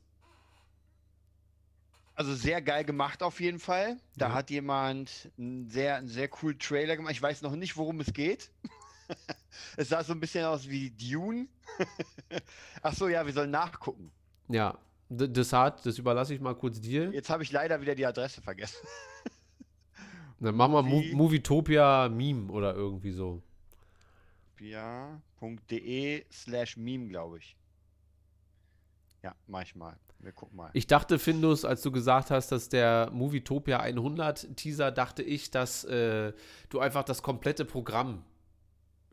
Also 2.13 2.36
sehr 2.36 2.61
geil 2.61 2.84
gemacht 2.86 3.23
auf 3.23 3.39
jeden 3.41 3.57
Fall. 3.57 3.97
Da 4.15 4.28
Ja. 4.28 4.34
hat 4.36 4.51
jemand 4.51 5.32
einen 5.36 5.67
sehr, 5.67 5.95
einen 5.95 6.07
sehr 6.07 6.28
coolen 6.28 6.59
Trailer 6.59 6.95
gemacht. 6.95 7.13
Ich 7.13 7.21
weiß 7.23 7.41
noch 7.41 7.55
nicht, 7.55 7.78
worum 7.78 7.99
es 7.99 8.13
geht. 8.13 8.51
es 9.76 9.89
sah 9.89 10.03
so 10.03 10.13
ein 10.13 10.19
bisschen 10.19 10.45
aus 10.45 10.69
wie 10.69 10.91
Dune. 10.91 11.47
Ach 12.84 12.93
so, 12.93 13.07
ja, 13.07 13.26
wir 13.26 13.34
sollen 13.34 13.49
nachgucken. 13.49 14.11
Ja. 14.47 14.78
D- 15.09 15.28
Desart, 15.28 15.84
das 15.84 15.97
überlasse 15.97 16.32
ich 16.36 16.39
mal 16.41 16.53
kurz 16.53 16.80
dir. 16.80 17.09
Jetzt 17.11 17.32
habe 17.32 17.41
ich 17.41 17.51
leider 17.51 17.82
wieder 17.82 17.95
die 17.95 18.05
Adresse 18.05 18.43
vergessen. 18.43 18.86
Dann 20.39 20.53
machen 20.53 20.73
wir 20.73 20.84
Mo 20.84 20.97
Movie- 20.97 21.15
Movietopia 21.15 22.07
Meme 22.07 22.51
oder 22.51 22.76
irgendwie 22.76 23.13
so. 23.13 23.41
pia.de 24.56 26.26
slash 26.32 26.78
meme, 26.78 27.08
glaube 27.08 27.39
ich. 27.39 27.56
Ja, 29.24 29.36
mach 29.47 29.64
ich 29.64 29.76
mal. 29.76 29.97
Wir 30.20 30.32
gucken 30.32 30.58
mal. 30.58 30.70
Ich 30.74 30.88
dachte, 30.88 31.20
Findus, 31.20 31.66
als 31.66 31.82
du 31.82 31.91
gesagt 31.91 32.32
hast, 32.32 32.51
dass 32.51 32.70
der 32.70 33.10
Movietopia 33.12 33.80
100 33.80 34.56
Teaser, 34.56 34.91
dachte 34.91 35.24
ich, 35.24 35.51
dass 35.51 35.84
äh, 35.84 36.34
du 36.70 36.80
einfach 36.80 37.03
das 37.03 37.22
komplette 37.22 37.66
Programm 37.66 38.24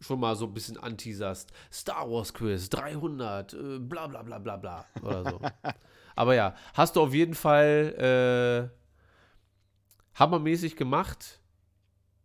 schon 0.00 0.20
mal 0.20 0.36
so 0.36 0.46
ein 0.46 0.54
bisschen 0.54 0.76
anteaserst. 0.76 1.52
Star 1.72 2.10
Wars 2.10 2.34
Quiz 2.34 2.68
300, 2.68 3.54
äh, 3.54 3.78
bla 3.78 4.06
bla 4.06 4.22
bla 4.22 4.38
bla 4.38 4.56
bla 4.56 4.84
oder 5.00 5.24
so. 5.30 5.40
Aber 6.16 6.34
ja, 6.34 6.54
hast 6.74 6.96
du 6.96 7.02
auf 7.02 7.14
jeden 7.14 7.34
Fall 7.34 8.70
äh, 8.70 10.18
hammermäßig 10.18 10.76
gemacht. 10.76 11.40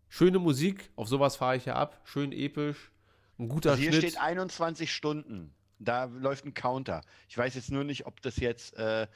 Schöne 0.10 0.40
Musik, 0.40 0.92
auf 0.96 1.08
sowas 1.08 1.36
fahre 1.36 1.58
ich 1.58 1.66
ja 1.66 1.76
ab. 1.76 2.02
Schön 2.04 2.32
episch. 2.32 2.92
Ein 3.40 3.50
guter 3.50 3.72
Also 3.72 3.82
hier 3.82 3.92
Schnitt. 3.92 4.12
steht 4.12 4.22
21 4.22 4.92
Stunden. 4.94 5.54
Da 5.80 6.06
läuft 6.06 6.46
ein 6.46 6.54
Counter. 6.54 7.02
Ich 7.30 7.38
weiß 7.38 7.54
jetzt 7.56 7.72
nur 7.72 7.84
nicht, 7.84 8.06
ob 8.08 8.22
das 8.22 8.38
jetzt, 8.38 8.76
äh, 8.78 9.08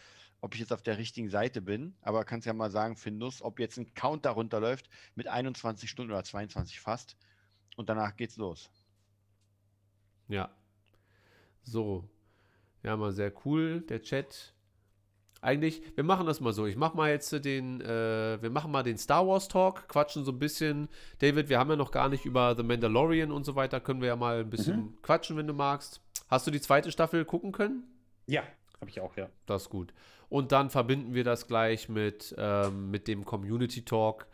ob 0.41 0.53
ich 0.53 0.59
jetzt 0.59 0.71
auf 0.71 0.83
der 0.83 0.97
richtigen 0.97 1.29
Seite 1.29 1.61
bin, 1.61 1.95
aber 2.01 2.23
kannst 2.23 2.45
ja 2.45 2.53
mal 2.53 2.69
sagen, 2.69 2.95
Findus, 2.95 3.41
ob 3.41 3.59
jetzt 3.59 3.77
ein 3.77 3.93
Counter 3.95 4.31
runterläuft 4.31 4.89
mit 5.15 5.27
21 5.27 5.89
Stunden 5.89 6.11
oder 6.11 6.23
22 6.23 6.79
fast. 6.79 7.17
Und 7.77 7.89
danach 7.89 8.15
geht's 8.15 8.37
los. 8.37 8.69
Ja. 10.27 10.51
So. 11.63 12.07
Ja, 12.83 12.97
mal 12.97 13.11
sehr 13.11 13.33
cool, 13.45 13.81
der 13.81 14.01
Chat. 14.01 14.53
Eigentlich, 15.41 15.81
wir 15.95 16.03
machen 16.03 16.27
das 16.27 16.39
mal 16.39 16.53
so. 16.53 16.67
Ich 16.67 16.75
mach 16.75 16.93
mal 16.93 17.09
jetzt 17.09 17.31
den, 17.43 17.81
äh, 17.81 18.41
wir 18.41 18.51
machen 18.51 18.71
mal 18.71 18.83
den 18.83 18.99
Star 18.99 19.27
Wars 19.27 19.47
Talk, 19.47 19.87
quatschen 19.87 20.23
so 20.23 20.31
ein 20.31 20.37
bisschen. 20.37 20.87
David, 21.17 21.49
wir 21.49 21.57
haben 21.57 21.71
ja 21.71 21.75
noch 21.75 21.91
gar 21.91 22.09
nicht 22.09 22.25
über 22.25 22.55
The 22.55 22.61
Mandalorian 22.61 23.31
und 23.31 23.43
so 23.43 23.55
weiter, 23.55 23.79
können 23.79 24.01
wir 24.01 24.09
ja 24.09 24.15
mal 24.15 24.41
ein 24.41 24.51
bisschen 24.51 25.01
quatschen, 25.01 25.37
wenn 25.37 25.47
du 25.47 25.53
magst. 25.53 25.99
Hast 26.29 26.45
du 26.45 26.51
die 26.51 26.61
zweite 26.61 26.91
Staffel 26.91 27.25
gucken 27.25 27.51
können? 27.51 27.83
Ja, 28.27 28.43
habe 28.79 28.89
ich 28.89 29.01
auch, 29.01 29.17
ja. 29.17 29.29
Das 29.47 29.63
ist 29.63 29.69
gut. 29.69 29.93
Und 30.29 30.51
dann 30.51 30.69
verbinden 30.69 31.13
wir 31.15 31.23
das 31.23 31.47
gleich 31.47 31.89
mit, 31.89 32.35
ähm, 32.37 32.91
mit 32.91 33.07
dem 33.07 33.25
Community 33.25 33.83
Talk. 33.83 34.27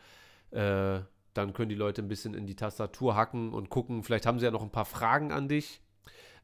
Äh, 0.51 0.99
dann 1.34 1.53
können 1.53 1.70
die 1.70 1.76
Leute 1.76 2.01
ein 2.01 2.08
bisschen 2.08 2.34
in 2.34 2.45
die 2.45 2.55
Tastatur 2.55 3.16
hacken 3.16 3.53
und 3.53 3.70
gucken. 3.70 4.03
Vielleicht 4.03 4.26
haben 4.26 4.39
sie 4.39 4.45
ja 4.45 4.51
noch 4.51 4.62
ein 4.62 4.72
paar 4.72 4.86
Fragen 4.86 5.32
an 5.32 5.47
dich. 5.47 5.82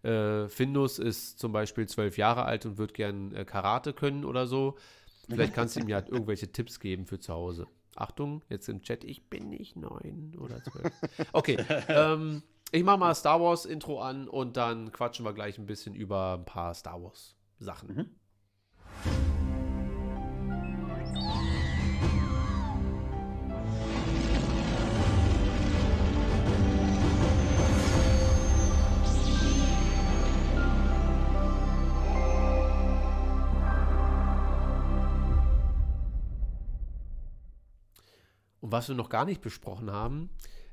Äh, 0.04 0.50
Findus 0.50 1.00
ist 1.00 1.40
zum 1.40 1.52
Beispiel 1.52 1.88
zwölf 1.88 2.18
Jahre 2.18 2.44
alt 2.44 2.66
und 2.66 2.78
wird 2.78 2.94
gern 2.94 3.34
äh, 3.36 3.46
Karate 3.46 3.94
können 3.94 4.26
oder 4.26 4.48
so. 4.48 4.76
Vielleicht 5.30 5.54
kannst 5.54 5.76
du 5.76 5.80
ihm 5.80 5.90
ja 5.90 6.00
irgendwelche 6.08 6.52
Tipps 6.52 6.80
geben 6.80 7.06
für 7.06 7.20
zu 7.20 7.34
Hause. 7.34 7.68
Achtung, 7.96 8.44
jetzt 8.50 8.68
im 8.70 8.82
Chat, 8.82 9.04
ich 9.04 9.30
bin 9.30 9.50
nicht 9.50 9.76
neun 9.76 10.36
oder 10.40 10.62
zwölf. 10.64 10.92
Okay, 11.32 11.58
ähm, 11.88 12.42
ich 12.72 12.84
mache 12.84 12.98
mal 12.98 13.14
Star 13.14 13.40
Wars 13.40 13.66
Intro 13.66 14.02
an 14.02 14.28
und 14.28 14.58
dann 14.58 14.92
quatschen 14.92 15.26
wir 15.26 15.34
gleich 15.34 15.58
ein 15.60 15.68
bisschen 15.68 15.94
über 15.94 16.40
ein 16.40 16.46
paar 16.46 16.74
Star 16.74 17.02
Wars 17.02 17.36
Sachen. 17.60 17.96
Mhm. 17.96 19.43
Was 38.74 38.88
wir 38.90 38.96
noch 38.96 39.10
gar 39.10 39.24
nicht 39.24 39.40
besprochen 39.40 39.92
haben, 39.92 40.30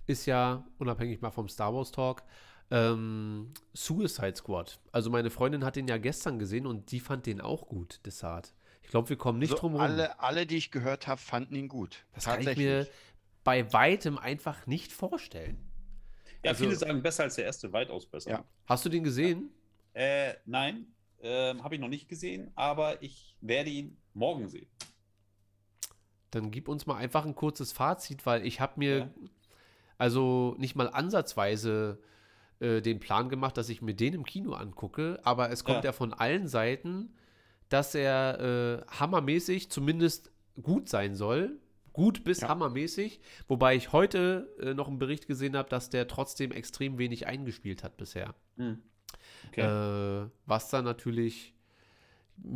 ist 0.07 0.25
ja, 0.27 0.67
unabhängig 0.79 1.21
mal 1.21 1.31
vom 1.31 1.49
Star 1.49 1.73
Wars 1.75 1.93
Talk, 1.93 2.23
ähm, 2.71 3.53
Suicide 3.75 4.35
Squad. 4.37 4.81
Also 4.91 5.11
meine 5.11 5.31
Freundin 5.31 5.65
hat 5.65 5.77
den 5.77 5.87
ja 5.87 5.99
gestern 5.99 6.39
gesehen 6.39 6.67
und 6.67 6.91
die 6.93 6.99
fand 7.01 7.27
den 7.27 7.41
auch 7.41 7.69
gut, 7.69 8.01
Desart. 8.07 8.55
Ich 8.83 8.89
glaube, 8.89 9.11
wir 9.11 9.17
kommen 9.17 9.39
nicht 9.39 9.51
so 9.51 9.57
drum 9.57 9.73
rum. 9.73 9.83
alle, 9.83 10.19
alle, 10.19 10.47
die 10.47 10.57
ich 10.57 10.71
gehört 10.71 11.07
habe, 11.07 11.21
fanden 11.21 11.55
ihn 11.55 11.69
gut. 11.69 12.07
Das 12.15 12.25
kann 12.25 12.41
ich 12.41 12.57
mir 12.57 12.89
bei 13.45 13.71
weitem 13.73 14.17
einfach 14.19 14.67
nicht 14.67 14.93
vorstellen. 14.93 15.59
Ja, 16.43 16.53
Also- 16.53 16.65
viele 16.65 16.77
sagen 16.77 17.03
besser 17.03 17.25
als 17.25 17.35
der 17.35 17.45
erste, 17.45 17.71
weitaus 17.73 18.07
besser. 18.07 18.31
Ja. 18.31 18.45
Hast 18.67 18.85
du 18.85 18.89
den 18.89 19.05
gesehen? 19.05 19.51
Äh, 19.93 20.35
nein, 20.47 20.87
ähm, 21.21 21.63
habe 21.63 21.75
ich 21.75 21.81
noch 21.81 21.89
nicht 21.89 22.09
gesehen, 22.09 22.51
aber 22.55 23.03
ich 23.03 23.37
werde 23.43 23.69
ihn 23.69 23.99
morgen 24.15 24.49
sehen. 24.49 24.67
Dann 26.31 26.51
gib 26.51 26.69
uns 26.69 26.87
mal 26.87 26.97
einfach 26.97 27.25
ein 27.27 27.35
kurzes 27.35 27.73
Fazit, 27.73 28.25
weil 28.27 28.47
ich 28.47 28.61
habe 28.61 28.75
mir 28.77 28.99
Ja. 28.99 29.11
also 29.99 30.55
nicht 30.59 30.77
mal 30.77 30.89
ansatzweise 30.89 31.99
äh, 32.61 32.81
den 32.81 33.01
Plan 33.01 33.29
gemacht, 33.29 33.57
dass 33.57 33.69
ich 33.69 33.83
mir 33.83 33.95
den 33.95 34.15
im 34.15 34.25
Kino 34.25 34.53
angucke, 34.53 35.19
aber 35.25 35.51
es 35.51 35.65
kommt 35.65 35.79
ja, 35.85 35.89
Ja. 35.91 35.93
von 35.93 36.13
allen 36.13 36.47
Seiten, 36.49 37.15
dass 37.69 37.95
er 37.95 38.85
äh, 38.89 38.91
hammermäßig 38.99 39.71
zumindest 39.71 40.31
gut 40.61 40.89
sein 40.89 41.15
soll. 41.15 41.59
Gut 41.93 42.23
bis 42.23 42.41
Ja. 42.43 42.49
hammermäßig, 42.49 43.21
wobei 43.49 43.75
ich 43.75 43.93
heute 43.93 44.55
äh, 44.61 44.75
noch 44.75 44.87
einen 44.89 44.99
Bericht 45.01 45.27
gesehen 45.27 45.57
habe, 45.57 45.69
dass 45.69 45.91
der 45.91 46.07
trotzdem 46.07 46.53
extrem 46.53 46.99
wenig 46.99 47.27
eingespielt 47.27 47.83
hat 47.83 47.97
bisher. 47.97 48.35
Hm. 48.57 48.79
Okay. 49.49 49.63
Äh, 50.25 50.29
was 50.47 50.71
dann 50.71 50.85
natürlich 50.85 51.53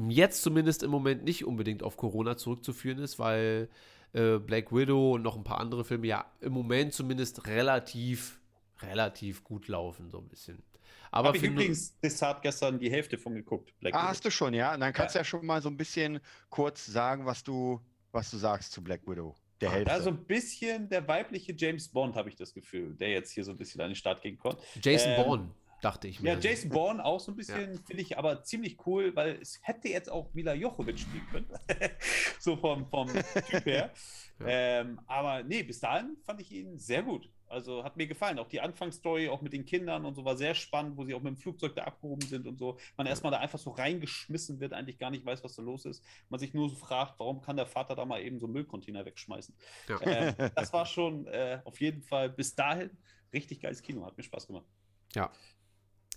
jetzt 0.08 0.42
zumindest 0.42 0.82
im 0.82 0.90
Moment 0.90 1.24
nicht 1.24 1.44
unbedingt 1.44 1.82
auf 1.82 1.96
Corona 1.96 2.36
zurückzuführen 2.36 2.98
ist, 2.98 3.18
weil 3.18 3.68
äh, 4.12 4.38
Black 4.38 4.72
Widow 4.72 5.14
und 5.14 5.22
noch 5.22 5.36
ein 5.36 5.44
paar 5.44 5.60
andere 5.60 5.84
Filme 5.84 6.06
ja 6.06 6.24
im 6.40 6.52
Moment 6.52 6.92
zumindest 6.92 7.46
relativ, 7.46 8.40
relativ 8.80 9.44
gut 9.44 9.68
laufen, 9.68 10.10
so 10.10 10.18
ein 10.18 10.28
bisschen. 10.28 10.62
Aber 11.10 11.28
habe 11.28 11.36
ich 11.36 11.44
übrigens 11.44 11.98
Desart 12.00 12.42
gestern 12.42 12.78
die 12.78 12.90
Hälfte 12.90 13.18
von 13.18 13.34
geguckt. 13.34 13.72
Black 13.78 13.94
Ah, 13.94 13.98
Widow. 13.98 14.08
hast 14.08 14.24
du 14.24 14.30
schon, 14.30 14.52
ja? 14.52 14.74
Und 14.74 14.80
dann 14.80 14.92
kannst 14.92 15.14
du 15.14 15.20
ja 15.20 15.24
schon 15.24 15.46
mal 15.46 15.62
so 15.62 15.68
ein 15.68 15.76
bisschen 15.76 16.18
kurz 16.48 16.86
sagen, 16.86 17.24
was 17.24 17.44
du, 17.44 17.80
was 18.10 18.30
du 18.30 18.36
sagst 18.36 18.72
zu 18.72 18.82
Black 18.82 19.06
Widow. 19.06 19.34
Der 19.60 19.70
Ah, 19.70 19.72
Hälfte. 19.74 19.90
Ja, 19.92 20.00
so 20.00 20.10
ein 20.10 20.24
bisschen 20.24 20.88
der 20.88 21.06
weibliche 21.06 21.54
James 21.56 21.86
Bond, 21.88 22.16
habe 22.16 22.28
ich 22.28 22.34
das 22.34 22.52
Gefühl, 22.52 22.94
der 22.96 23.10
jetzt 23.10 23.30
hier 23.30 23.44
so 23.44 23.52
ein 23.52 23.56
bisschen 23.56 23.80
an 23.80 23.90
den 23.90 23.94
Start 23.94 24.22
gehen 24.22 24.36
konnte. 24.38 24.60
Jason 24.82 25.12
ähm, 25.12 25.22
Bourne, 25.24 25.50
dachte 25.84 26.08
ich 26.08 26.20
mir. 26.20 26.32
Ja, 26.32 26.38
Jason 26.38 26.70
Bourne 26.70 27.04
auch 27.04 27.20
so 27.20 27.32
ein 27.32 27.36
bisschen, 27.36 27.78
finde 27.84 28.02
ich 28.02 28.16
aber 28.16 28.42
ziemlich 28.42 28.78
cool, 28.86 29.14
weil 29.14 29.38
es 29.40 29.60
hätte 29.62 29.88
jetzt 29.88 30.10
auch 30.10 30.32
Mila 30.32 30.54
Jochovic 30.54 30.98
spielen 30.98 31.26
können. 31.30 31.46
so 32.38 32.56
vom, 32.56 32.86
vom 32.88 33.08
Typ 33.08 33.66
her. 33.66 33.92
Ja. 34.40 34.46
ähm, 34.80 35.00
aber 35.06 35.44
nee, 35.44 35.62
bis 35.62 35.78
dahin 35.78 36.16
fand 36.24 36.40
ich 36.40 36.50
ihn 36.50 36.76
sehr 36.76 37.04
gut. 37.04 37.30
Also 37.46 37.84
hat 37.84 37.96
mir 37.96 38.08
gefallen. 38.08 38.40
Auch 38.40 38.48
die 38.48 38.60
Anfangsstory, 38.60 39.28
auch 39.28 39.40
mit 39.42 39.52
den 39.52 39.64
Kindern 39.64 40.04
und 40.04 40.16
so, 40.16 40.24
war 40.24 40.36
sehr 40.36 40.56
spannend, 40.56 40.96
wo 40.96 41.04
sie 41.04 41.14
auch 41.14 41.22
mit 41.22 41.34
dem 41.34 41.36
Flugzeug 41.36 41.76
da 41.76 41.84
abgehoben 41.84 42.26
sind 42.26 42.48
und 42.48 42.58
so. 42.58 42.76
Man 42.96 43.06
erstmal 43.06 43.30
da 43.30 43.38
einfach 43.38 43.60
so 43.60 43.70
reingeschmissen 43.70 44.58
wird, 44.58 44.72
eigentlich 44.72 44.98
gar 44.98 45.12
nicht 45.12 45.24
weiß, 45.24 45.44
was 45.44 45.54
da 45.54 45.62
los 45.62 45.84
ist. 45.84 46.02
Man 46.30 46.40
sich 46.40 46.52
nur 46.52 46.68
so 46.68 46.74
fragt, 46.74 47.20
warum 47.20 47.42
kann 47.42 47.56
der 47.56 47.66
Vater 47.66 47.94
da 47.94 48.04
mal 48.04 48.22
eben 48.22 48.40
so 48.40 48.46
einen 48.46 48.54
Müllcontainer 48.54 49.04
wegschmeißen. 49.04 49.54
Ja. 49.88 50.00
Ähm, 50.02 50.34
das 50.56 50.72
war 50.72 50.84
schon 50.84 51.28
äh, 51.28 51.60
auf 51.64 51.80
jeden 51.80 52.02
Fall 52.02 52.28
bis 52.28 52.56
dahin 52.56 52.90
richtig 53.32 53.60
geiles 53.60 53.82
Kino. 53.82 54.04
Hat 54.04 54.16
mir 54.16 54.24
Spaß 54.24 54.48
gemacht. 54.48 54.66
Ja, 55.14 55.30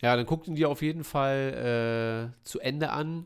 dann 0.02 0.26
guckten 0.26 0.56
die 0.56 0.66
auf 0.66 0.82
jeden 0.82 1.04
Fall 1.04 2.32
äh, 2.36 2.44
zu 2.48 2.60
Ende 2.60 2.92
an. 2.92 3.26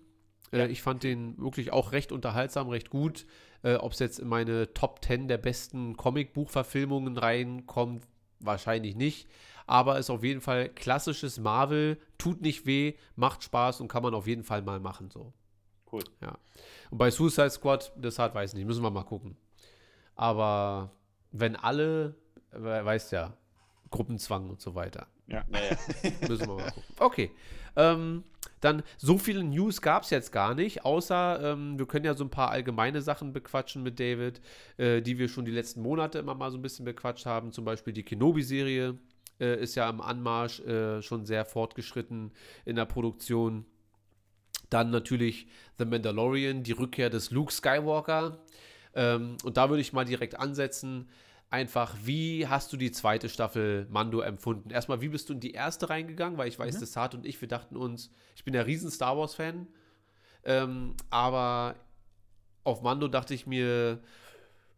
Äh, 0.51 0.59
Ja. 0.59 0.65
Ich 0.67 0.81
fand 0.81 1.03
den 1.03 1.37
wirklich 1.37 1.71
auch 1.73 1.91
recht 1.91 2.11
unterhaltsam, 2.11 2.69
recht 2.69 2.89
gut. 2.89 3.25
Äh, 3.63 3.75
Ob 3.75 3.91
es 3.93 3.99
jetzt 3.99 4.19
in 4.19 4.27
meine 4.27 4.73
Top 4.73 5.03
10 5.03 5.27
der 5.27 5.37
besten 5.37 5.95
Comicbuchverfilmungen 5.97 7.17
reinkommt, 7.17 8.07
wahrscheinlich 8.39 8.95
nicht. 8.95 9.29
Aber 9.67 9.99
ist 9.99 10.09
auf 10.09 10.23
jeden 10.23 10.41
Fall 10.41 10.69
klassisches 10.69 11.39
Marvel, 11.39 11.97
tut 12.17 12.41
nicht 12.41 12.65
weh, 12.65 12.95
macht 13.15 13.43
Spaß 13.43 13.79
und 13.81 13.87
kann 13.87 14.03
man 14.03 14.13
auf 14.13 14.27
jeden 14.27 14.43
Fall 14.43 14.61
mal 14.63 14.79
machen. 14.79 15.09
So. 15.11 15.31
Cool. 15.91 16.03
Und 16.89 16.97
bei 16.97 17.11
Suicide 17.11 17.49
Squad, 17.51 17.91
das 17.97 18.17
hat, 18.19 18.33
weiß 18.33 18.51
ich 18.51 18.57
nicht, 18.57 18.65
müssen 18.65 18.83
wir 18.83 18.89
mal 18.89 19.03
gucken. 19.03 19.37
Aber 20.15 20.91
wenn 21.31 21.55
alle, 21.55 22.15
we- 22.51 22.83
weißt 22.85 23.11
ja, 23.11 23.33
Gruppenzwang 23.91 24.49
und 24.49 24.61
so 24.61 24.73
weiter. 24.75 25.07
Naja. 25.49 25.77
Müssen 26.27 26.47
wir 26.47 26.55
mal 26.55 26.71
gucken. 26.71 26.95
Okay. 26.99 27.31
Ähm, 27.75 28.23
dann, 28.59 28.83
so 28.97 29.17
viele 29.17 29.43
News 29.43 29.81
gab 29.81 30.03
es 30.03 30.11
jetzt 30.11 30.31
gar 30.31 30.53
nicht, 30.53 30.85
außer 30.85 31.53
ähm, 31.53 31.79
wir 31.79 31.87
können 31.87 32.05
ja 32.05 32.13
so 32.13 32.23
ein 32.23 32.29
paar 32.29 32.51
allgemeine 32.51 33.01
Sachen 33.01 33.33
bequatschen 33.33 33.81
mit 33.81 33.99
David, 33.99 34.39
äh, 34.77 35.01
die 35.01 35.17
wir 35.17 35.27
schon 35.29 35.45
die 35.45 35.51
letzten 35.51 35.81
Monate 35.81 36.19
immer 36.19 36.35
mal 36.35 36.51
so 36.51 36.57
ein 36.57 36.61
bisschen 36.61 36.85
bequatscht 36.85 37.25
haben. 37.25 37.51
Zum 37.51 37.65
Beispiel 37.65 37.91
die 37.91 38.03
Kenobi-Serie 38.03 38.99
äh, 39.39 39.61
ist 39.61 39.75
ja 39.75 39.89
im 39.89 39.99
Anmarsch 39.99 40.59
äh, 40.61 41.01
schon 41.01 41.25
sehr 41.25 41.43
fortgeschritten 41.43 42.31
in 42.65 42.75
der 42.75 42.85
Produktion. 42.85 43.65
Dann 44.69 44.91
natürlich 44.91 45.47
The 45.79 45.85
Mandalorian, 45.85 46.63
die 46.63 46.71
Rückkehr 46.73 47.09
des 47.09 47.31
Luke 47.31 47.51
Skywalker. 47.51 48.37
Ähm, 48.93 49.37
und 49.43 49.57
da 49.57 49.69
würde 49.69 49.81
ich 49.81 49.91
mal 49.91 50.05
direkt 50.05 50.39
ansetzen. 50.39 51.09
Einfach, 51.51 51.95
wie 52.03 52.47
hast 52.47 52.71
du 52.71 52.77
die 52.77 52.91
zweite 52.91 53.27
Staffel 53.27 53.85
Mando 53.89 54.21
empfunden? 54.21 54.69
Erstmal, 54.69 55.01
wie 55.01 55.09
bist 55.09 55.27
du 55.27 55.33
in 55.33 55.41
die 55.41 55.51
erste 55.51 55.89
reingegangen? 55.89 56.37
Weil 56.37 56.47
ich 56.47 56.57
weiß, 56.57 56.75
Mhm. 56.75 56.79
Desart 56.79 57.13
und 57.13 57.25
ich, 57.25 57.39
wir 57.41 57.49
dachten 57.49 57.75
uns, 57.75 58.09
ich 58.37 58.45
bin 58.45 58.53
ja 58.53 58.61
riesen 58.61 58.89
Star 58.89 59.17
Wars-Fan, 59.17 59.67
ähm, 60.45 60.95
aber 61.09 61.75
auf 62.63 62.81
Mando 62.81 63.09
dachte 63.09 63.33
ich 63.33 63.47
mir, 63.47 63.99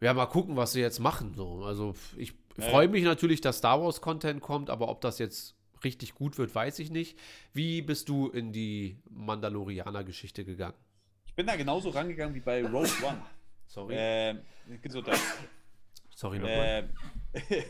ja, 0.02 0.14
mal 0.16 0.26
gucken, 0.26 0.56
was 0.56 0.72
sie 0.74 0.82
jetzt 0.82 1.00
machen. 1.00 1.36
So. 1.36 1.64
Also 1.64 1.94
ich 2.18 2.34
Ja, 2.58 2.64
freue 2.70 2.88
mich 2.88 3.04
natürlich, 3.04 3.40
dass 3.40 3.60
Star 3.60 3.80
Wars-Content 3.80 4.42
kommt, 4.42 4.72
aber 4.72 4.90
ob 4.90 5.00
das 5.02 5.20
jetzt 5.20 5.56
richtig 5.84 6.16
gut 6.16 6.40
wird, 6.40 6.56
weiß 6.56 6.80
ich 6.80 6.90
nicht. 6.90 7.20
Wie 7.54 7.84
bist 7.84 8.10
du 8.10 8.30
in 8.30 8.52
die 8.52 8.98
Mandalorianer-Geschichte 9.12 10.44
gegangen? 10.44 10.76
Ich 11.28 11.36
bin 11.36 11.46
da 11.46 11.56
genauso 11.56 11.90
rangegangen 11.90 12.34
wie 12.34 12.40
bei 12.40 12.64
Rogue 12.64 12.90
One. 13.06 13.22
Sorry. 13.68 13.94
ähm, 13.96 14.40
Gesundheit. 14.82 15.20
Sorry 16.16 16.40
nochmal. 16.40 16.90
Ähm, 17.34 17.42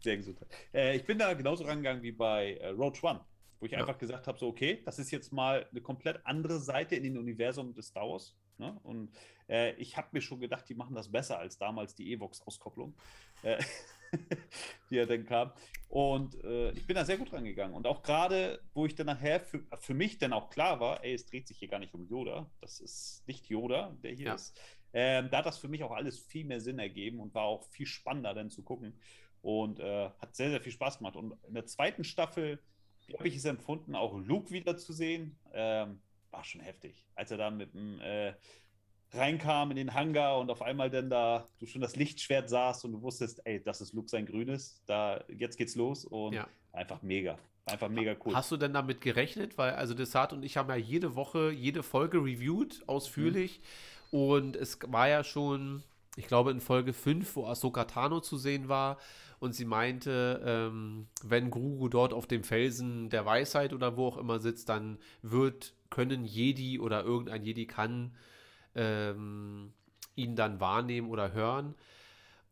sehr 0.00 0.16
Gesundheit. 0.16 0.48
Äh, 0.72 0.96
ich 0.96 1.04
bin 1.04 1.18
da 1.18 1.32
genauso 1.34 1.64
rangegangen 1.64 2.02
wie 2.02 2.12
bei 2.12 2.54
äh, 2.56 2.68
Rogue 2.68 2.98
One, 3.02 3.20
wo 3.60 3.66
ich 3.66 3.72
Ja. 3.72 3.78
einfach 3.80 3.98
gesagt 3.98 4.26
habe: 4.26 4.38
so, 4.38 4.48
okay, 4.48 4.82
das 4.84 4.98
ist 4.98 5.10
jetzt 5.10 5.32
mal 5.32 5.66
eine 5.70 5.80
komplett 5.80 6.24
andere 6.24 6.58
Seite 6.60 6.96
in 6.96 7.02
den 7.04 7.18
Universum 7.18 7.74
des 7.74 7.88
Star 7.88 8.08
Wars. 8.08 8.36
Ne? 8.58 8.78
Und 8.84 9.10
äh, 9.48 9.72
ich 9.74 9.96
habe 9.96 10.08
mir 10.12 10.20
schon 10.20 10.40
gedacht, 10.40 10.68
die 10.68 10.74
machen 10.74 10.94
das 10.94 11.10
besser 11.10 11.38
als 11.38 11.58
damals 11.58 11.94
die 11.96 12.12
Evox-Auskopplung, 12.12 12.94
äh, 13.42 13.60
die 14.90 14.94
ja 14.96 15.06
dann 15.06 15.24
kam. 15.24 15.52
Und 15.88 16.36
äh, 16.44 16.70
ich 16.72 16.86
bin 16.86 16.94
da 16.94 17.04
sehr 17.04 17.18
gut 17.18 17.32
rangegangen. 17.32 17.74
Und 17.74 17.86
auch 17.88 18.02
gerade, 18.02 18.60
wo 18.72 18.86
ich 18.86 18.94
dann 18.94 19.06
nachher 19.06 19.40
für, 19.40 19.64
für 19.80 19.94
mich 19.94 20.18
dann 20.18 20.32
auch 20.32 20.50
klar 20.50 20.78
war, 20.80 21.02
ey, 21.04 21.14
es 21.14 21.26
dreht 21.26 21.48
sich 21.48 21.58
hier 21.58 21.68
gar 21.68 21.80
nicht 21.80 21.94
um 21.94 22.06
Yoda. 22.06 22.48
Das 22.60 22.78
ist 22.80 23.24
nicht 23.26 23.46
Yoda, 23.48 23.96
der 24.02 24.12
hier 24.12 24.26
Ja. 24.26 24.34
ist. 24.34 24.56
Ähm, 24.94 25.28
da 25.30 25.38
hat 25.38 25.46
das 25.46 25.58
für 25.58 25.68
mich 25.68 25.82
auch 25.82 25.90
alles 25.90 26.18
viel 26.18 26.44
mehr 26.44 26.60
Sinn 26.60 26.78
ergeben 26.78 27.20
und 27.20 27.34
war 27.34 27.42
auch 27.42 27.64
viel 27.64 27.86
spannender 27.86 28.32
dann 28.32 28.50
zu 28.50 28.62
gucken. 28.62 28.98
Und 29.42 29.80
äh, 29.80 30.08
hat 30.18 30.34
sehr, 30.34 30.48
sehr 30.50 30.60
viel 30.60 30.72
Spaß 30.72 30.98
gemacht. 30.98 31.16
Und 31.16 31.34
in 31.46 31.54
der 31.54 31.66
zweiten 31.66 32.04
Staffel, 32.04 32.60
habe 33.12 33.28
ich 33.28 33.36
es 33.36 33.44
empfunden, 33.44 33.94
auch 33.94 34.16
Luke 34.16 34.50
wiederzusehen, 34.50 35.38
ähm, 35.52 36.00
war 36.30 36.44
schon 36.44 36.62
heftig. 36.62 37.04
Als 37.14 37.30
er 37.30 37.36
dann 37.36 37.58
mit 37.58 37.74
dem 37.74 38.00
äh, 38.00 38.32
reinkam 39.12 39.70
in 39.70 39.76
den 39.76 39.94
Hangar 39.94 40.38
und 40.38 40.50
auf 40.50 40.62
einmal 40.62 40.90
dann 40.90 41.10
da 41.10 41.48
du 41.58 41.66
schon 41.66 41.80
das 41.80 41.96
Lichtschwert 41.96 42.48
sahst 42.48 42.84
und 42.84 42.92
du 42.92 43.02
wusstest, 43.02 43.40
ey, 43.44 43.62
das 43.62 43.80
ist 43.80 43.92
Luke 43.92 44.08
sein 44.08 44.26
grünes, 44.26 44.82
da 44.86 45.22
jetzt 45.28 45.56
geht's 45.56 45.74
los 45.74 46.04
und 46.04 46.32
Ja. 46.32 46.48
einfach 46.72 47.02
mega. 47.02 47.38
Einfach 47.66 47.88
mega 47.88 48.14
cool. 48.24 48.34
Hast 48.34 48.50
du 48.50 48.58
denn 48.58 48.74
damit 48.74 49.00
gerechnet? 49.00 49.56
Weil, 49.56 49.72
also 49.72 49.94
Desart 49.94 50.34
und 50.34 50.42
ich 50.42 50.58
haben 50.58 50.68
ja 50.68 50.76
jede 50.76 51.14
Woche, 51.14 51.50
jede 51.50 51.82
Folge 51.82 52.18
reviewed, 52.18 52.86
ausführlich. 52.86 53.62
Und 54.14 54.54
es 54.54 54.78
war 54.86 55.08
ja 55.08 55.24
schon, 55.24 55.82
ich 56.14 56.28
glaube, 56.28 56.52
in 56.52 56.60
Folge 56.60 56.92
5, 56.92 57.34
wo 57.34 57.46
Ahsoka 57.46 57.82
Tano 57.86 58.20
zu 58.20 58.36
sehen 58.36 58.68
war. 58.68 58.98
Und 59.40 59.56
sie 59.56 59.64
meinte, 59.64 60.40
ähm, 60.46 61.08
wenn 61.24 61.50
Grogu 61.50 61.88
dort 61.88 62.12
auf 62.12 62.28
dem 62.28 62.44
Felsen 62.44 63.10
der 63.10 63.26
Weisheit 63.26 63.72
oder 63.72 63.96
wo 63.96 64.06
auch 64.06 64.16
immer 64.16 64.38
sitzt, 64.38 64.68
dann 64.68 64.98
wird, 65.22 65.74
können 65.90 66.24
Jedi 66.24 66.78
oder 66.78 67.02
irgendein 67.02 67.42
Jedi 67.42 67.66
kann 67.66 68.14
ähm, 68.76 69.72
ihn 70.14 70.36
dann 70.36 70.60
wahrnehmen 70.60 71.08
oder 71.08 71.32
hören. 71.32 71.74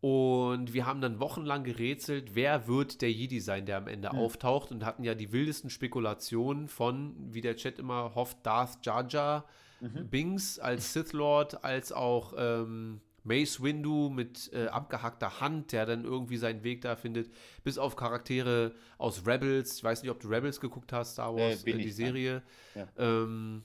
Und 0.01 0.73
wir 0.73 0.85
haben 0.85 1.01
dann 1.01 1.21
wochenlang 1.21 1.63
gerätselt, 1.63 2.35
wer 2.35 2.67
wird 2.67 3.03
der 3.03 3.13
Jedi 3.13 3.39
sein, 3.39 3.67
der 3.67 3.77
am 3.77 3.87
Ende 3.87 4.11
Hm. 4.11 4.19
auftaucht 4.19 4.73
und 4.73 4.85
hatten 4.85 5.05
ja 5.05 5.15
die 5.15 5.31
wildesten 5.31 5.71
Spekulationen 5.71 6.67
von, 6.67 7.15
wie 7.33 7.41
der 7.41 7.55
Chat 7.55 7.79
immer 7.79 8.17
hofft, 8.17 8.39
Darth 8.43 8.85
Jar 8.85 9.07
Jar 9.09 9.45
Mhm. 9.83 10.09
Binks 10.09 10.59
als 10.59 10.93
Sith 10.93 11.13
Lord, 11.13 11.65
als 11.65 11.93
auch 11.93 12.35
ähm, 12.37 13.01
Mace 13.25 13.63
Windu 13.63 14.09
mit 14.11 14.51
äh, 14.53 14.67
abgehackter 14.69 15.41
Hand, 15.41 15.73
der 15.73 15.87
dann 15.87 16.05
irgendwie 16.05 16.37
seinen 16.37 16.63
Weg 16.65 16.81
da 16.83 16.97
findet, 16.97 17.31
bis 17.63 17.79
auf 17.79 17.95
Charaktere 17.97 18.75
aus 18.99 19.27
Rebels. 19.27 19.77
Ich 19.77 19.85
weiß 19.85 20.03
nicht, 20.03 20.11
ob 20.11 20.21
du 20.21 20.29
Rebels 20.29 20.61
geguckt 20.61 20.93
hast, 20.93 21.13
Star 21.13 21.35
Wars, 21.35 21.63
Äh, 21.63 21.73
die. 21.75 21.91
Serie. 21.91 22.43
Ja. 22.75 22.89
Ähm, 22.97 23.65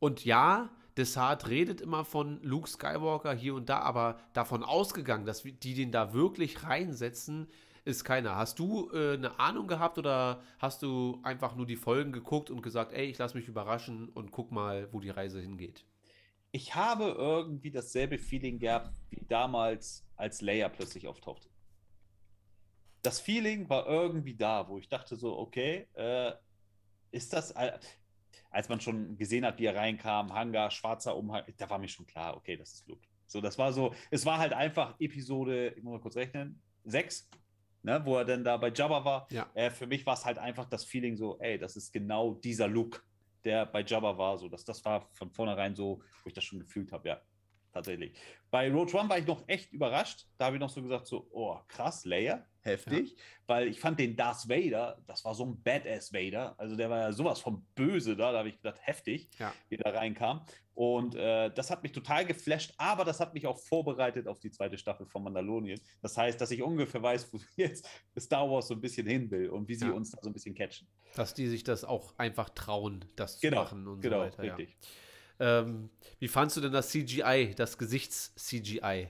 und 0.00 0.24
ja, 0.24 0.70
Desart 0.96 1.48
redet 1.48 1.80
immer 1.80 2.04
von 2.04 2.40
Luke 2.42 2.68
Skywalker 2.68 3.32
hier 3.34 3.54
und 3.54 3.68
da, 3.68 3.80
aber 3.80 4.18
davon 4.32 4.62
ausgegangen, 4.62 5.24
dass 5.26 5.42
die 5.42 5.74
den 5.74 5.90
da 5.90 6.12
wirklich 6.12 6.62
reinsetzen, 6.62 7.48
ist 7.84 8.04
keiner. 8.04 8.36
Hast 8.36 8.58
du 8.58 8.90
äh, 8.92 9.14
eine 9.14 9.38
Ahnung 9.38 9.66
gehabt 9.66 9.98
oder 9.98 10.42
hast 10.58 10.82
du 10.82 11.20
einfach 11.22 11.54
nur 11.54 11.66
die 11.66 11.76
Folgen 11.76 12.12
geguckt 12.12 12.50
und 12.50 12.62
gesagt, 12.62 12.92
ey, 12.92 13.06
ich 13.06 13.18
lasse 13.18 13.36
mich 13.36 13.48
überraschen 13.48 14.08
und 14.08 14.30
guck 14.30 14.52
mal, 14.52 14.88
wo 14.92 15.00
die 15.00 15.10
Reise 15.10 15.40
hingeht? 15.40 15.84
Ich 16.50 16.74
habe 16.74 17.14
irgendwie 17.18 17.70
dasselbe 17.70 18.18
Feeling 18.18 18.58
gehabt 18.58 18.94
wie 19.10 19.24
damals, 19.26 20.06
als 20.16 20.40
Leia 20.40 20.68
plötzlich 20.68 21.06
auftauchte. 21.06 21.48
Das 23.02 23.20
Feeling 23.20 23.68
war 23.68 23.86
irgendwie 23.86 24.34
da, 24.34 24.66
wo 24.68 24.78
ich 24.78 24.88
dachte 24.88 25.16
so, 25.16 25.36
okay, 25.36 25.88
äh, 25.94 26.32
ist 27.10 27.32
das, 27.32 27.54
als 28.50 28.68
man 28.68 28.80
schon 28.80 29.18
gesehen 29.18 29.44
hat, 29.44 29.58
wie 29.58 29.66
er 29.66 29.76
reinkam, 29.76 30.32
Hangar, 30.32 30.70
schwarzer 30.70 31.16
Umhang, 31.16 31.42
da 31.58 31.68
war 31.68 31.78
mir 31.78 31.88
schon 31.88 32.06
klar, 32.06 32.36
okay, 32.36 32.56
das 32.56 32.72
ist 32.72 32.88
Luke. 32.88 33.06
So, 33.26 33.40
das 33.40 33.58
war 33.58 33.72
so, 33.72 33.94
es 34.10 34.24
war 34.24 34.38
halt 34.38 34.52
einfach 34.52 34.94
Episode, 35.00 35.74
ich 35.76 35.82
muss 35.82 35.92
mal 35.92 36.00
kurz 36.00 36.16
rechnen, 36.16 36.62
sechs, 36.84 37.28
ne, 37.84 38.00
wo 38.04 38.16
er 38.16 38.24
dann 38.24 38.42
da 38.42 38.56
bei 38.56 38.70
Jabba 38.70 39.04
war. 39.04 39.28
Ja. 39.30 39.48
Äh, 39.54 39.70
für 39.70 39.86
mich 39.86 40.04
war 40.04 40.14
es 40.14 40.24
halt 40.24 40.38
einfach 40.38 40.64
das 40.68 40.84
Feeling 40.84 41.16
so, 41.16 41.38
ey, 41.38 41.58
das 41.58 41.76
ist 41.76 41.92
genau 41.92 42.34
dieser 42.34 42.66
Look, 42.66 43.06
der 43.44 43.66
bei 43.66 43.82
Jabba 43.82 44.16
war. 44.18 44.38
So, 44.38 44.48
das, 44.48 44.64
das 44.64 44.84
war 44.84 45.08
von 45.12 45.30
vornherein 45.30 45.76
so, 45.76 46.00
wo 46.22 46.28
ich 46.28 46.32
das 46.32 46.44
schon 46.44 46.58
gefühlt 46.58 46.90
habe, 46.92 47.08
ja, 47.08 47.20
tatsächlich. 47.72 48.16
Bei 48.50 48.70
Road 48.70 48.92
One 48.94 49.08
war 49.08 49.18
ich 49.18 49.26
noch 49.26 49.44
echt 49.46 49.72
überrascht. 49.72 50.26
Da 50.38 50.46
habe 50.46 50.56
ich 50.56 50.60
noch 50.60 50.70
so 50.70 50.82
gesagt, 50.82 51.06
so, 51.06 51.28
oh, 51.30 51.58
krass, 51.68 52.04
Leia, 52.04 52.46
heftig. 52.62 53.16
Weil 53.46 53.68
ich 53.68 53.78
fand 53.80 53.98
den 53.98 54.16
Darth 54.16 54.48
Vader, 54.48 55.02
das 55.06 55.24
war 55.24 55.34
so 55.34 55.44
ein 55.44 55.62
Badass 55.62 56.12
Vader. 56.12 56.54
Also 56.58 56.76
der 56.76 56.88
war 56.88 57.00
ja 57.00 57.12
sowas 57.12 57.40
von 57.40 57.62
böse 57.74 58.16
da. 58.16 58.32
Da 58.32 58.38
habe 58.38 58.48
ich 58.48 58.56
gedacht, 58.56 58.78
heftig, 58.80 59.28
Ja. 59.38 59.52
wie 59.68 59.76
der 59.76 59.92
reinkam. 59.92 60.46
Und 60.74 61.14
äh, 61.14 61.50
das 61.54 61.70
hat 61.70 61.84
mich 61.84 61.92
total 61.92 62.26
geflasht, 62.26 62.74
aber 62.78 63.04
das 63.04 63.20
hat 63.20 63.32
mich 63.32 63.46
auch 63.46 63.58
vorbereitet 63.58 64.26
auf 64.26 64.40
die 64.40 64.50
zweite 64.50 64.76
Staffel 64.76 65.06
von 65.06 65.22
Mandalorian. 65.22 65.78
Das 66.02 66.16
heißt, 66.16 66.40
dass 66.40 66.50
ich 66.50 66.62
ungefähr 66.62 67.00
weiß, 67.00 67.32
wo 67.32 67.38
jetzt 67.56 67.86
Star 68.18 68.50
Wars 68.50 68.66
so 68.68 68.74
ein 68.74 68.80
bisschen 68.80 69.06
hin 69.06 69.30
will 69.30 69.50
und 69.50 69.68
wie 69.68 69.76
sie 69.76 69.86
Ja. 69.86 69.92
uns 69.92 70.10
da 70.10 70.18
so 70.20 70.28
ein 70.30 70.32
bisschen 70.32 70.54
catchen. 70.54 70.88
Dass 71.14 71.32
die 71.32 71.46
sich 71.46 71.62
das 71.62 71.84
auch 71.84 72.18
einfach 72.18 72.50
trauen, 72.50 73.04
das 73.14 73.40
Genau, 73.40 73.58
zu 73.58 73.62
machen 73.76 73.86
und 73.86 74.00
genau, 74.00 74.18
so 74.18 74.24
weiter. 74.24 74.44
Ja. 74.44 74.54
richtig. 74.56 74.76
Ähm, 75.38 75.90
wie 76.18 76.28
fandst 76.28 76.56
du 76.56 76.60
denn 76.60 76.72
das 76.72 76.88
CGI, 76.90 77.54
das 77.56 77.78
Gesichts-CGI? 77.78 79.08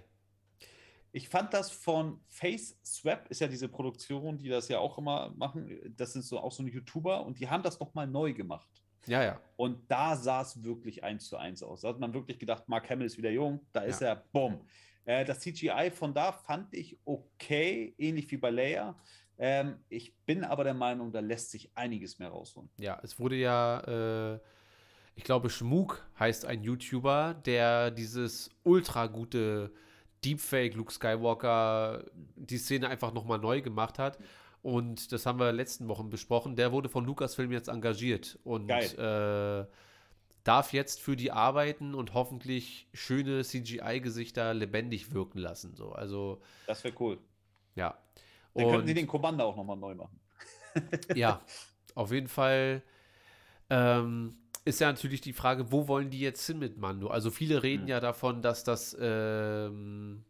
Ich 1.13 1.29
fand 1.29 1.55
das 1.55 1.71
von 1.71 2.21
Face 2.29 2.77
Swap, 2.85 3.31
ist 3.31 3.41
ja 3.41 3.47
diese 3.47 3.69
Produktion, 3.69 4.37
die 4.37 4.49
das 4.49 4.69
ja 4.69 4.81
auch 4.81 4.99
immer 4.99 5.33
machen. 5.37 5.81
Das 5.97 6.13
sind 6.13 6.23
so 6.23 6.41
auch 6.41 6.51
so 6.53 6.63
ein 6.63 6.67
YouTuber 6.67 7.25
und 7.25 7.39
die 7.39 7.49
haben 7.49 7.63
das 7.63 7.79
nochmal 7.79 8.07
neu 8.07 8.33
gemacht. 8.35 8.69
Ja, 9.07 9.23
ja. 9.23 9.41
Und 9.57 9.91
da 9.91 10.17
sah 10.17 10.43
es 10.43 10.63
wirklich 10.63 11.05
eins 11.05 11.29
zu 11.29 11.37
eins 11.37 11.63
aus. 11.63 11.83
Da 11.83 11.89
hat 11.89 12.01
man 12.01 12.13
wirklich 12.15 12.39
gedacht, 12.39 12.69
Mark 12.69 12.89
Hamill 12.91 13.07
ist 13.07 13.19
wieder 13.19 13.31
jung, 13.31 13.61
da 13.73 13.83
ist 13.83 14.01
Ja. 14.01 14.09
er, 14.09 14.17
bumm. 14.33 14.61
Äh, 15.05 15.25
das 15.25 15.41
CGI 15.41 15.91
von 15.93 16.15
da 16.15 16.33
fand 16.33 16.73
ich 16.75 16.99
okay, 17.05 17.95
ähnlich 17.99 18.31
wie 18.31 18.37
bei 18.39 18.51
Leia. 18.51 18.97
Ähm, 19.37 19.79
ich 19.89 20.17
bin 20.27 20.45
aber 20.45 20.65
der 20.65 20.75
Meinung, 20.75 21.13
da 21.13 21.21
lässt 21.21 21.51
sich 21.51 21.71
einiges 21.75 22.19
mehr 22.19 22.29
rausholen. 22.29 22.71
Ja, 22.79 23.01
es 23.03 23.19
wurde 23.19 23.37
ja, 23.37 24.35
äh, 24.35 24.41
ich 25.17 25.25
glaube, 25.25 25.51
Schmuck 25.51 26.09
heißt 26.19 26.47
ein 26.47 26.63
YouTuber, 26.63 27.35
der 27.45 27.91
dieses 27.91 28.51
ultra 28.63 29.07
gute 29.07 29.73
Deepfake 30.25 30.75
Luke 30.75 30.93
Skywalker 30.93 32.05
die 32.37 32.59
Szene 32.59 32.89
einfach 32.89 33.13
nochmal 33.13 33.39
neu 33.39 33.61
gemacht 33.61 33.99
hat. 33.99 34.19
Und 34.65 35.13
das 35.13 35.27
haben 35.27 35.39
wir 35.39 35.53
letzten 35.53 35.89
Wochen 35.89 36.09
besprochen. 36.09 36.57
Der 36.57 36.73
wurde 36.73 36.89
von 36.89 37.05
Lucasfilm 37.05 37.53
jetzt 37.53 37.69
engagiert 37.69 38.39
und 38.45 38.71
äh, 38.71 39.67
darf 40.43 40.73
jetzt 40.73 41.03
für 41.03 41.17
die 41.17 41.31
arbeiten 41.31 41.95
und 41.95 42.15
hoffentlich 42.15 42.89
schöne 42.95 43.45
CGI-Gesichter 43.45 44.55
lebendig 44.55 45.13
wirken 45.13 45.39
lassen. 45.39 45.77
So, 45.77 45.93
also 45.93 46.41
Das 46.67 46.83
wäre 46.83 46.95
cool. 46.99 47.19
ja. 47.75 47.99
Dann 48.55 48.65
könnten 48.65 48.81
Und- 48.81 48.87
sie 48.87 48.95
den 48.95 49.07
Commander 49.07 49.45
auch 49.45 49.57
nochmal 49.57 49.77
neu 49.77 49.95
machen. 49.97 50.19
ja, 51.15 51.43
auf 51.95 52.11
jeden 52.11 52.29
Fall 52.29 52.83
ähm, 53.69 54.35
ist 54.65 54.81
ja 54.81 54.91
natürlich 54.91 55.21
die 55.21 55.35
Frage, 55.35 55.73
wo 55.73 55.89
wollen 55.89 56.09
die 56.09 56.21
jetzt 56.21 56.47
hin 56.47 56.59
mit 56.59 56.79
Mando? 56.79 57.09
Also 57.09 57.31
viele 57.31 57.63
reden 57.63 57.83
Hm. 57.83 57.89
ja 57.89 58.01
davon, 58.01 58.41
dass 58.41 58.65
das 58.65 58.97
ähm, 58.99 60.25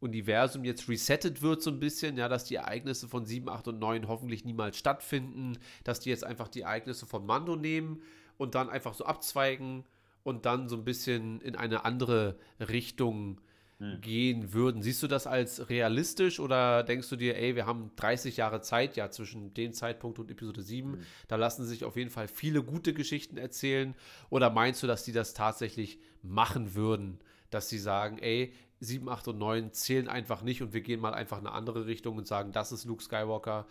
Universum 0.00 0.64
jetzt 0.64 0.88
resettet 0.88 1.42
wird 1.42 1.62
so 1.62 1.70
ein 1.70 1.78
bisschen, 1.78 2.16
ja, 2.16 2.28
dass 2.28 2.44
die 2.44 2.54
Ereignisse 2.56 3.06
von 3.08 3.26
7, 3.26 3.48
8 3.48 3.68
und 3.68 3.78
9 3.78 4.08
hoffentlich 4.08 4.44
niemals 4.44 4.76
stattfinden, 4.78 5.58
dass 5.84 6.00
die 6.00 6.10
jetzt 6.10 6.24
einfach 6.24 6.48
die 6.48 6.62
Ereignisse 6.62 7.06
von 7.06 7.26
Mando 7.26 7.54
nehmen 7.56 8.02
und 8.38 8.54
dann 8.54 8.70
einfach 8.70 8.94
so 8.94 9.04
abzweigen 9.04 9.84
und 10.22 10.46
dann 10.46 10.68
so 10.68 10.76
ein 10.76 10.84
bisschen 10.84 11.40
in 11.42 11.54
eine 11.56 11.84
andere 11.84 12.36
Richtung 12.58 13.40
Hm. 13.80 14.02
gehen 14.02 14.52
würden. 14.52 14.82
Siehst 14.82 15.02
du 15.02 15.06
das 15.06 15.26
als 15.26 15.70
realistisch 15.70 16.38
oder 16.38 16.82
denkst 16.82 17.08
du 17.08 17.16
dir, 17.16 17.38
ey, 17.38 17.56
wir 17.56 17.64
haben 17.64 17.90
30 17.96 18.36
Jahre 18.36 18.60
Zeit, 18.60 18.94
ja, 18.96 19.10
zwischen 19.10 19.54
dem 19.54 19.72
Zeitpunkt 19.72 20.18
und 20.18 20.30
Episode 20.30 20.60
7, 20.60 20.92
Hm. 20.92 20.98
da 21.28 21.36
lassen 21.36 21.64
sich 21.64 21.84
auf 21.86 21.96
jeden 21.96 22.10
Fall 22.10 22.28
viele 22.28 22.62
gute 22.62 22.92
Geschichten 22.92 23.38
erzählen 23.38 23.94
oder 24.28 24.50
meinst 24.50 24.82
du, 24.82 24.86
dass 24.86 25.04
die 25.04 25.12
das 25.12 25.32
tatsächlich 25.32 25.98
machen 26.22 26.74
würden, 26.74 27.20
dass 27.48 27.70
sie 27.70 27.78
sagen, 27.78 28.18
ey, 28.18 28.52
7, 28.80 29.08
8 29.08 29.28
und 29.28 29.38
9 29.38 29.72
zählen 29.72 30.08
einfach 30.08 30.42
nicht 30.42 30.62
und 30.62 30.72
wir 30.72 30.80
gehen 30.80 31.00
mal 31.00 31.14
einfach 31.14 31.38
in 31.38 31.46
eine 31.46 31.54
andere 31.54 31.86
Richtung 31.86 32.16
und 32.16 32.26
sagen, 32.26 32.50
das 32.52 32.72
ist 32.72 32.84
Luke 32.86 33.02
Skywalker 33.02 33.66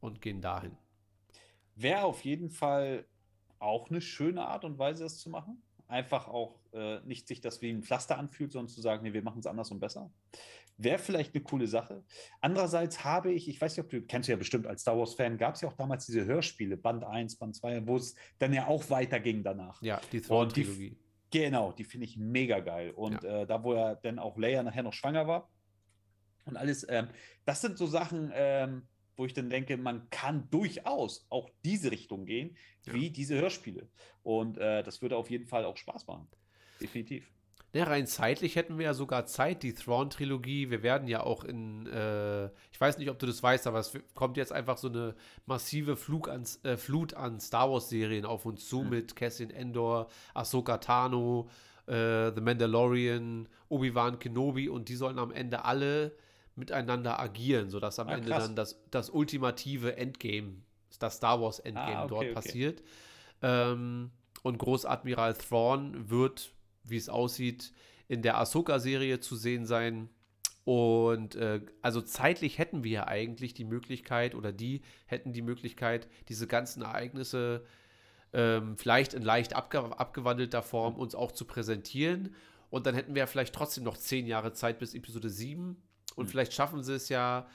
und 0.00 0.20
gehen 0.20 0.40
dahin. 0.40 0.76
Wäre 1.76 2.02
auf 2.04 2.24
jeden 2.24 2.50
Fall 2.50 3.06
auch 3.58 3.90
eine 3.90 4.00
schöne 4.00 4.46
Art 4.46 4.64
und 4.64 4.78
Weise, 4.78 5.04
das 5.04 5.18
zu 5.18 5.30
machen. 5.30 5.62
Einfach 5.86 6.28
auch 6.28 6.58
äh, 6.72 7.00
nicht 7.00 7.28
sich 7.28 7.40
das 7.40 7.60
wie 7.62 7.70
ein 7.70 7.82
Pflaster 7.82 8.18
anfühlt, 8.18 8.52
sondern 8.52 8.68
zu 8.68 8.80
sagen, 8.80 9.02
nee, 9.04 9.12
wir 9.12 9.22
machen 9.22 9.38
es 9.40 9.46
anders 9.46 9.70
und 9.70 9.80
besser. 9.80 10.10
Wäre 10.76 10.98
vielleicht 10.98 11.34
eine 11.34 11.44
coole 11.44 11.68
Sache. 11.68 12.02
Andererseits 12.40 13.04
habe 13.04 13.32
ich, 13.32 13.48
ich 13.48 13.60
weiß 13.60 13.76
nicht, 13.76 13.84
ob 13.84 13.90
du 13.90 14.02
kennst 14.02 14.28
du 14.28 14.32
ja 14.32 14.36
bestimmt 14.38 14.66
als 14.66 14.82
Star 14.82 14.98
Wars-Fan, 14.98 15.38
gab 15.38 15.54
es 15.54 15.60
ja 15.60 15.68
auch 15.68 15.74
damals 15.74 16.06
diese 16.06 16.24
Hörspiele, 16.24 16.76
Band 16.76 17.04
1, 17.04 17.36
Band 17.36 17.54
2, 17.54 17.86
wo 17.86 17.96
es 17.96 18.16
dann 18.38 18.52
ja 18.52 18.66
auch 18.66 18.90
weiterging 18.90 19.44
danach. 19.44 19.80
Ja, 19.82 20.00
die- 20.10 20.20
Thrawn-Trilogie. 20.20 20.96
Genau, 21.34 21.72
die 21.72 21.82
finde 21.82 22.06
ich 22.06 22.16
mega 22.16 22.60
geil. 22.60 22.92
Und 22.92 23.24
äh, 23.24 23.44
da, 23.44 23.64
wo 23.64 23.72
er 23.72 23.96
dann 23.96 24.20
auch 24.20 24.38
Leia 24.38 24.62
nachher 24.62 24.84
noch 24.84 24.92
schwanger 24.92 25.26
war 25.26 25.50
und 26.44 26.56
alles, 26.56 26.86
ähm, 26.88 27.08
das 27.44 27.60
sind 27.60 27.76
so 27.76 27.88
Sachen, 27.88 28.30
ähm, 28.32 28.86
wo 29.16 29.26
ich 29.26 29.34
dann 29.34 29.50
denke, 29.50 29.76
man 29.76 30.08
kann 30.10 30.48
durchaus 30.50 31.26
auch 31.30 31.50
diese 31.64 31.90
Richtung 31.90 32.24
gehen, 32.24 32.56
wie 32.84 33.10
diese 33.10 33.34
Hörspiele. 33.34 33.88
Und 34.22 34.58
äh, 34.58 34.84
das 34.84 35.02
würde 35.02 35.16
auf 35.16 35.28
jeden 35.28 35.46
Fall 35.46 35.64
auch 35.64 35.76
Spaß 35.76 36.06
machen. 36.06 36.28
Definitiv. 36.80 37.28
Ja, 37.74 37.84
rein 37.84 38.06
zeitlich 38.06 38.54
hätten 38.54 38.78
wir 38.78 38.84
ja 38.84 38.94
sogar 38.94 39.26
Zeit, 39.26 39.64
die 39.64 39.74
Thrawn-Trilogie. 39.74 40.70
Wir 40.70 40.84
werden 40.84 41.08
ja 41.08 41.24
auch 41.24 41.42
in, 41.42 41.88
äh, 41.88 42.46
ich 42.70 42.80
weiß 42.80 42.98
nicht, 42.98 43.10
ob 43.10 43.18
du 43.18 43.26
das 43.26 43.42
weißt, 43.42 43.66
aber 43.66 43.80
es 43.80 43.92
kommt 44.14 44.36
jetzt 44.36 44.52
einfach 44.52 44.78
so 44.78 44.88
eine 44.88 45.16
massive 45.46 45.96
Flug 45.96 46.28
an, 46.28 46.44
äh, 46.62 46.76
Flut 46.76 47.14
an 47.14 47.40
Star 47.40 47.68
Wars-Serien 47.72 48.26
auf 48.26 48.46
uns 48.46 48.68
zu 48.68 48.82
Mhm. 48.82 48.90
mit 48.90 49.16
Cassian 49.16 49.50
Endor, 49.50 50.06
Ahsoka 50.34 50.78
Tano, 50.78 51.48
äh, 51.88 52.30
The 52.32 52.40
Mandalorian, 52.40 53.48
Obi-Wan 53.68 54.20
Kenobi 54.20 54.68
und 54.68 54.88
die 54.88 54.94
sollen 54.94 55.18
am 55.18 55.32
Ende 55.32 55.64
alle 55.64 56.12
miteinander 56.54 57.18
agieren, 57.18 57.70
sodass 57.70 57.98
am 57.98 58.06
Ah, 58.08 58.14
Ende 58.14 58.30
dann 58.30 58.54
das, 58.54 58.78
das 58.92 59.10
ultimative 59.10 59.96
Endgame, 59.96 60.62
das 61.00 61.16
Star 61.16 61.40
Wars 61.40 61.58
Endgame 61.58 61.96
Ah, 61.96 62.04
okay, 62.04 62.08
dort 62.08 62.24
okay. 62.26 62.34
passiert. 62.34 62.82
Ähm, 63.42 64.12
und 64.44 64.58
Großadmiral 64.58 65.34
Thrawn 65.34 66.08
wird, 66.08 66.52
wie 66.84 66.96
es 66.96 67.08
aussieht, 67.08 67.72
in 68.08 68.22
der 68.22 68.38
Ahsoka-Serie 68.38 69.20
zu 69.20 69.36
sehen 69.36 69.66
sein. 69.66 70.08
Und 70.64 71.34
äh, 71.36 71.60
also 71.82 72.00
zeitlich 72.00 72.58
hätten 72.58 72.84
wir 72.84 72.90
ja 72.90 73.06
eigentlich 73.06 73.54
die 73.54 73.64
Möglichkeit 73.64 74.34
oder 74.34 74.52
die 74.52 74.82
hätten 75.06 75.32
die 75.32 75.42
Möglichkeit, 75.42 76.08
diese 76.28 76.46
ganzen 76.46 76.82
Ereignisse 76.82 77.64
ähm, 78.32 78.76
vielleicht 78.76 79.14
in 79.14 79.22
leicht 79.22 79.54
abge 79.54 79.98
abgewandelter 79.98 80.62
Form 80.62 80.96
uns 80.96 81.14
auch 81.14 81.32
zu 81.32 81.44
präsentieren. 81.44 82.34
Und 82.70 82.86
dann 82.86 82.94
hätten 82.94 83.14
wir 83.14 83.20
ja 83.20 83.26
vielleicht 83.26 83.54
trotzdem 83.54 83.84
noch 83.84 83.96
zehn 83.96 84.26
Jahre 84.26 84.52
Zeit 84.52 84.78
bis 84.78 84.94
Episode 84.94 85.30
7. 85.30 85.76
Und 86.16 86.24
Mhm. 86.24 86.28
vielleicht 86.28 86.52
schaffen 86.52 86.82
sie 86.82 86.94
es 86.94 87.08
ja, 87.08 87.46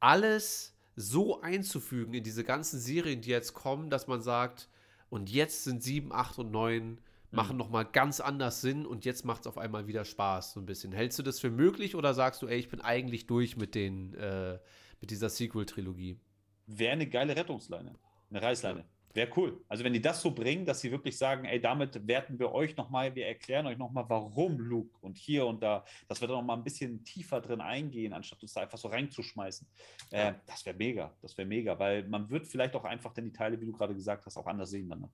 alles 0.00 0.74
so 0.96 1.40
einzufügen 1.40 2.14
in 2.14 2.24
diese 2.24 2.44
ganzen 2.44 2.80
Serien, 2.80 3.20
die 3.20 3.30
jetzt 3.30 3.54
kommen, 3.54 3.90
dass 3.90 4.06
man 4.06 4.20
sagt, 4.20 4.68
und 5.08 5.30
jetzt 5.30 5.64
sind 5.64 5.82
7, 5.82 6.12
8 6.12 6.38
und 6.38 6.50
9 6.50 6.98
machen 7.30 7.56
nochmal 7.56 7.84
ganz 7.84 8.20
anders 8.20 8.60
Sinn 8.60 8.86
und 8.86 9.04
jetzt 9.04 9.24
macht 9.24 9.42
es 9.42 9.46
auf 9.46 9.58
einmal 9.58 9.86
wieder 9.86 10.04
Spaß, 10.04 10.52
so 10.52 10.60
ein 10.60 10.66
bisschen. 10.66 10.92
Hältst 10.92 11.18
du 11.18 11.22
das 11.22 11.40
für 11.40 11.50
möglich 11.50 11.94
oder 11.94 12.14
sagst 12.14 12.42
du, 12.42 12.46
ey, 12.46 12.58
ich 12.58 12.68
bin 12.68 12.80
eigentlich 12.80 13.26
durch 13.26 13.56
mit 13.56 13.74
den, 13.74 14.14
äh, 14.14 14.58
mit 15.00 15.10
dieser 15.10 15.28
Sequel-Trilogie? 15.28 16.18
Wäre 16.66 16.92
eine 16.92 17.06
geile 17.08 17.36
Rettungsleine. 17.36 17.94
Eine 18.30 18.42
Reißleine. 18.42 18.84
Wäre 19.12 19.28
cool. 19.36 19.60
Also 19.66 19.82
wenn 19.82 19.92
die 19.92 20.00
das 20.00 20.22
so 20.22 20.30
bringen, 20.30 20.64
dass 20.64 20.80
sie 20.80 20.92
wirklich 20.92 21.18
sagen, 21.18 21.44
ey, 21.44 21.60
damit 21.60 22.06
werten 22.06 22.38
wir 22.38 22.52
euch 22.52 22.76
nochmal, 22.76 23.12
wir 23.16 23.26
erklären 23.26 23.66
euch 23.66 23.76
nochmal, 23.76 24.04
warum 24.08 24.60
Luke 24.60 24.96
und 25.00 25.18
hier 25.18 25.46
und 25.46 25.62
da, 25.62 25.84
dass 26.06 26.20
wir 26.20 26.28
da 26.28 26.34
nochmal 26.34 26.56
ein 26.56 26.62
bisschen 26.62 27.02
tiefer 27.04 27.40
drin 27.40 27.60
eingehen, 27.60 28.12
anstatt 28.12 28.40
uns 28.42 28.52
da 28.52 28.60
einfach 28.60 28.78
so 28.78 28.86
reinzuschmeißen. 28.86 29.66
Äh, 30.12 30.34
das 30.46 30.64
wäre 30.64 30.76
mega, 30.76 31.12
das 31.22 31.36
wäre 31.36 31.48
mega, 31.48 31.76
weil 31.76 32.06
man 32.06 32.30
wird 32.30 32.46
vielleicht 32.46 32.76
auch 32.76 32.84
einfach 32.84 33.12
dann 33.12 33.24
die 33.24 33.32
Teile, 33.32 33.60
wie 33.60 33.66
du 33.66 33.72
gerade 33.72 33.94
gesagt 33.94 34.26
hast, 34.26 34.36
auch 34.36 34.46
anders 34.46 34.70
sehen 34.70 34.88
dann. 34.88 35.00
Ne? 35.00 35.10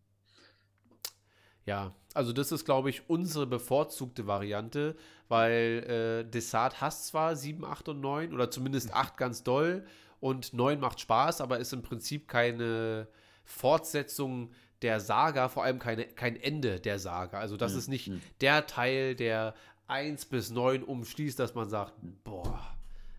Ja, 1.67 1.93
also 2.15 2.33
das 2.33 2.53
ist, 2.53 2.65
glaube 2.65 2.91
ich, 2.91 3.11
unsere 3.11 3.47
bevorzugte 3.47 4.27
Variante, 4.27 4.97
weil 5.29 6.25
äh, 6.27 6.31
Desart 6.31 6.81
hasst 6.81 7.09
zwar 7.09 7.37
7, 7.37 7.65
8 7.65 7.89
und 7.91 8.01
9 8.01 8.33
oder 8.33 8.51
zumindest 8.51 8.95
8 8.95 9.17
ganz 9.17 9.43
doll 9.43 9.85
und 10.21 10.55
9 10.55 10.81
macht 10.81 11.01
Spaß, 11.01 11.41
aber 11.41 11.59
ist 11.59 11.73
im 11.73 11.83
Prinzip 11.83 12.29
keine 12.29 13.09
Fortsetzung 13.45 14.51
der 14.83 15.01
Saga, 15.01 15.49
vor 15.49 15.65
allem 15.65 15.79
keine, 15.79 16.05
kein 16.07 16.37
Ende 16.37 16.79
der 16.81 16.99
Saga. 16.99 17.39
Also 17.41 17.57
das 17.57 17.73
Mhm. 17.73 17.79
ist 17.79 17.89
nicht 17.89 18.09
Mhm. 18.09 18.21
der 18.41 18.67
Teil, 18.67 19.15
der 19.15 19.55
1 19.89 20.27
bis 20.27 20.51
9 20.51 20.83
umschließt, 20.83 21.39
dass 21.39 21.55
man 21.55 21.69
sagt, 21.69 21.95
boah, 22.25 22.61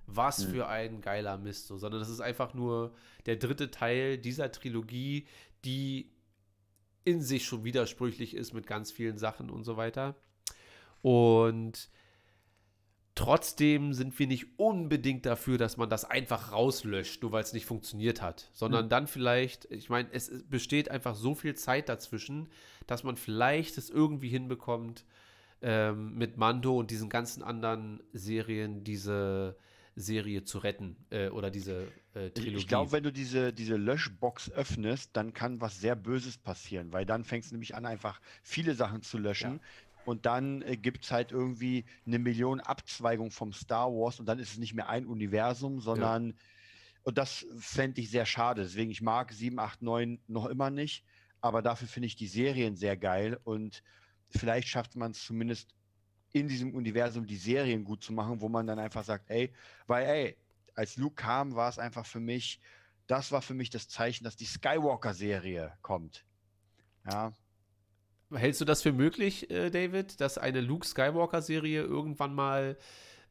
was 0.06 0.40
Mhm. 0.40 0.52
für 0.52 0.68
ein 0.68 1.02
geiler 1.02 1.38
Mist, 1.38 1.68
so, 1.68 1.78
sondern 1.78 2.00
das 2.00 2.10
ist 2.10 2.22
einfach 2.22 2.54
nur 2.54 2.94
der 3.26 3.36
dritte 3.36 3.72
Teil 3.72 4.18
dieser 4.18 4.52
Trilogie, 4.52 5.28
die 5.66 6.10
in 7.08 7.22
sich 7.22 7.46
schon 7.46 7.64
widersprüchlich 7.64 8.36
ist 8.36 8.54
mit 8.54 8.68
ganz 8.68 8.92
vielen 8.92 9.18
Sachen 9.18 9.50
und 9.50 9.64
so 9.64 9.78
weiter. 9.78 10.16
Und 11.02 11.90
trotzdem 13.16 13.94
sind 13.94 14.18
wir 14.20 14.28
nicht 14.28 14.60
unbedingt 14.60 15.26
dafür, 15.26 15.58
dass 15.58 15.78
man 15.78 15.90
das 15.90 16.06
einfach 16.06 16.52
rauslöscht, 16.52 17.22
nur 17.22 17.32
weil 17.32 17.44
es 17.44 17.54
nicht 17.54 17.66
funktioniert 17.66 18.22
hat, 18.22 18.50
sondern 18.54 18.86
Mhm. 18.86 18.90
dann 18.90 19.08
vielleicht, 19.08 19.66
ich 19.72 19.90
meine, 19.90 20.10
es 20.12 20.44
besteht 20.50 20.92
einfach 20.92 21.16
so 21.16 21.34
viel 21.34 21.56
Zeit 21.56 21.90
dazwischen, 21.90 22.50
dass 22.86 23.04
man 23.04 23.16
vielleicht 23.16 23.78
es 23.78 23.90
irgendwie 23.90 24.30
hinbekommt, 24.30 25.06
ähm, 25.62 26.16
mit 26.16 26.38
Mando 26.38 26.78
und 26.78 26.92
diesen 26.92 27.10
ganzen 27.10 27.42
anderen 27.42 28.04
Serien 28.14 28.84
diese 28.84 29.56
Serie 29.98 30.44
zu 30.44 30.60
retten 30.60 30.96
äh, 31.10 31.30
oder 31.30 31.50
diese 31.50 31.92
äh, 32.14 32.30
Trilogie. 32.30 32.58
ich 32.58 32.68
glaube, 32.68 32.92
wenn 32.92 33.04
du 33.04 33.12
diese, 33.12 33.52
diese 33.52 33.76
Löschbox 33.76 34.52
öffnest, 34.52 35.10
dann 35.14 35.34
kann 35.34 35.60
was 35.60 35.80
sehr 35.80 35.96
Böses 35.96 36.38
passieren, 36.38 36.94
weil 36.94 37.06
dann 37.06 37.24
fängst 37.24 37.50
du 37.50 37.56
nämlich 37.56 37.76
an, 37.76 37.86
einfach 37.86 38.22
viele 38.44 38.76
Sachen 38.76 39.02
zu 39.02 39.18
löschen. 39.18 39.60
Und 40.06 40.26
dann 40.26 40.62
äh, 40.62 40.78
gibt 40.78 41.04
es 41.04 41.12
halt 41.12 41.32
irgendwie 41.32 41.84
eine 42.06 42.20
Million 42.20 42.62
Abzweigungen 42.62 43.32
vom 43.32 43.52
Star 43.52 43.92
Wars 43.92 44.20
und 44.20 44.28
dann 44.28 44.40
ist 44.40 44.52
es 44.52 44.58
nicht 44.58 44.74
mehr 44.74 44.88
ein 44.88 45.06
Universum, 45.06 45.82
sondern, 45.82 46.36
und 47.04 47.18
das 47.18 47.46
fände 47.58 48.00
ich 48.00 48.10
sehr 48.10 48.26
schade. 48.26 48.62
Deswegen, 48.62 48.92
ich 48.92 49.02
mag 49.02 49.34
7, 49.34 49.60
8, 49.60 49.82
9 49.82 50.20
noch 50.28 50.46
immer 50.46 50.70
nicht, 50.70 51.04
aber 51.42 51.62
dafür 51.62 51.88
finde 51.88 52.08
ich 52.08 52.16
die 52.16 52.28
Serien 52.28 52.76
sehr 52.76 52.96
geil 52.96 53.38
und 53.44 53.84
vielleicht 54.30 54.68
schafft 54.70 54.96
man 54.96 55.12
es 55.12 55.26
zumindest 55.26 55.74
in 56.34 56.48
diesem 56.48 56.74
Universum 56.74 57.26
die 57.26 57.38
Serien 57.38 57.84
gut 57.84 58.04
zu 58.04 58.14
machen, 58.14 58.42
wo 58.42 58.50
man 58.50 58.68
dann 58.68 58.80
einfach 58.80 59.04
sagt, 59.04 59.30
ey, 59.30 59.52
weil 59.88 60.06
ey, 60.06 60.38
als 60.76 60.98
Luke 60.98 61.16
kam, 61.16 61.56
war 61.56 61.70
es 61.70 61.80
einfach 61.80 62.06
für 62.06 62.20
mich, 62.20 62.60
das 63.08 63.32
war 63.32 63.42
für 63.42 63.54
mich 63.54 63.70
das 63.70 63.88
Zeichen, 63.88 64.24
dass 64.24 64.36
die 64.36 64.46
Skywalker-Serie 64.46 65.74
kommt. 65.82 66.26
Ja, 67.10 67.34
Hältst 68.34 68.60
du 68.60 68.66
das 68.66 68.82
für 68.82 68.92
möglich, 68.92 69.50
äh, 69.50 69.70
David, 69.70 70.20
dass 70.20 70.38
eine 70.38 70.60
Luke 70.60 70.86
Skywalker-Serie 70.86 71.82
irgendwann 71.82 72.36
mal 72.36 72.78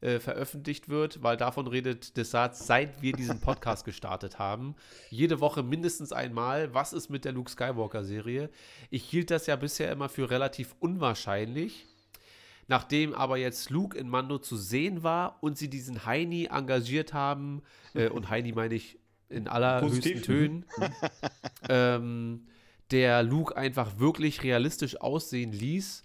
äh, 0.01 0.19
veröffentlicht 0.19 0.89
wird? 0.89 1.21
Weil 1.21 1.37
davon 1.37 1.67
redet 1.67 2.17
Desart, 2.17 2.55
seit 2.55 3.03
wir 3.03 3.11
diesen 3.11 3.39
Podcast 3.39 3.85
gestartet 3.85 4.39
haben. 4.39 4.75
Jede 5.11 5.39
Woche 5.39 5.61
mindestens 5.61 6.11
einmal. 6.11 6.73
Was 6.73 6.93
ist 6.93 7.09
mit 7.09 7.25
der 7.25 7.33
Luke 7.33 7.51
Skywalker-Serie? 7.51 8.49
Ich 8.89 9.03
hielt 9.03 9.29
das 9.29 9.45
ja 9.45 9.55
bisher 9.55 9.91
immer 9.91 10.09
für 10.09 10.31
relativ 10.31 10.75
unwahrscheinlich. 10.79 11.85
Nachdem 12.67 13.13
aber 13.13 13.37
jetzt 13.37 13.69
Luke 13.69 13.97
in 13.97 14.09
Mando 14.09 14.39
zu 14.39 14.57
sehen 14.57 15.03
war 15.03 15.41
und 15.41 15.57
sie 15.57 15.69
diesen 15.69 16.05
Heini 16.05 16.49
engagiert 16.51 17.13
haben, 17.13 17.61
äh, 17.93 18.09
und 18.09 18.29
Heini 18.29 18.51
meine 18.51 18.75
ich 18.75 18.99
in 19.29 19.47
allerhöchsten. 19.47 20.21
Tönen, 20.21 20.65
ähm, 21.69 22.47
der 22.91 23.23
Luke 23.23 23.55
einfach 23.55 23.99
wirklich 23.99 24.43
realistisch 24.43 24.99
aussehen 24.99 25.51
ließ, 25.51 26.03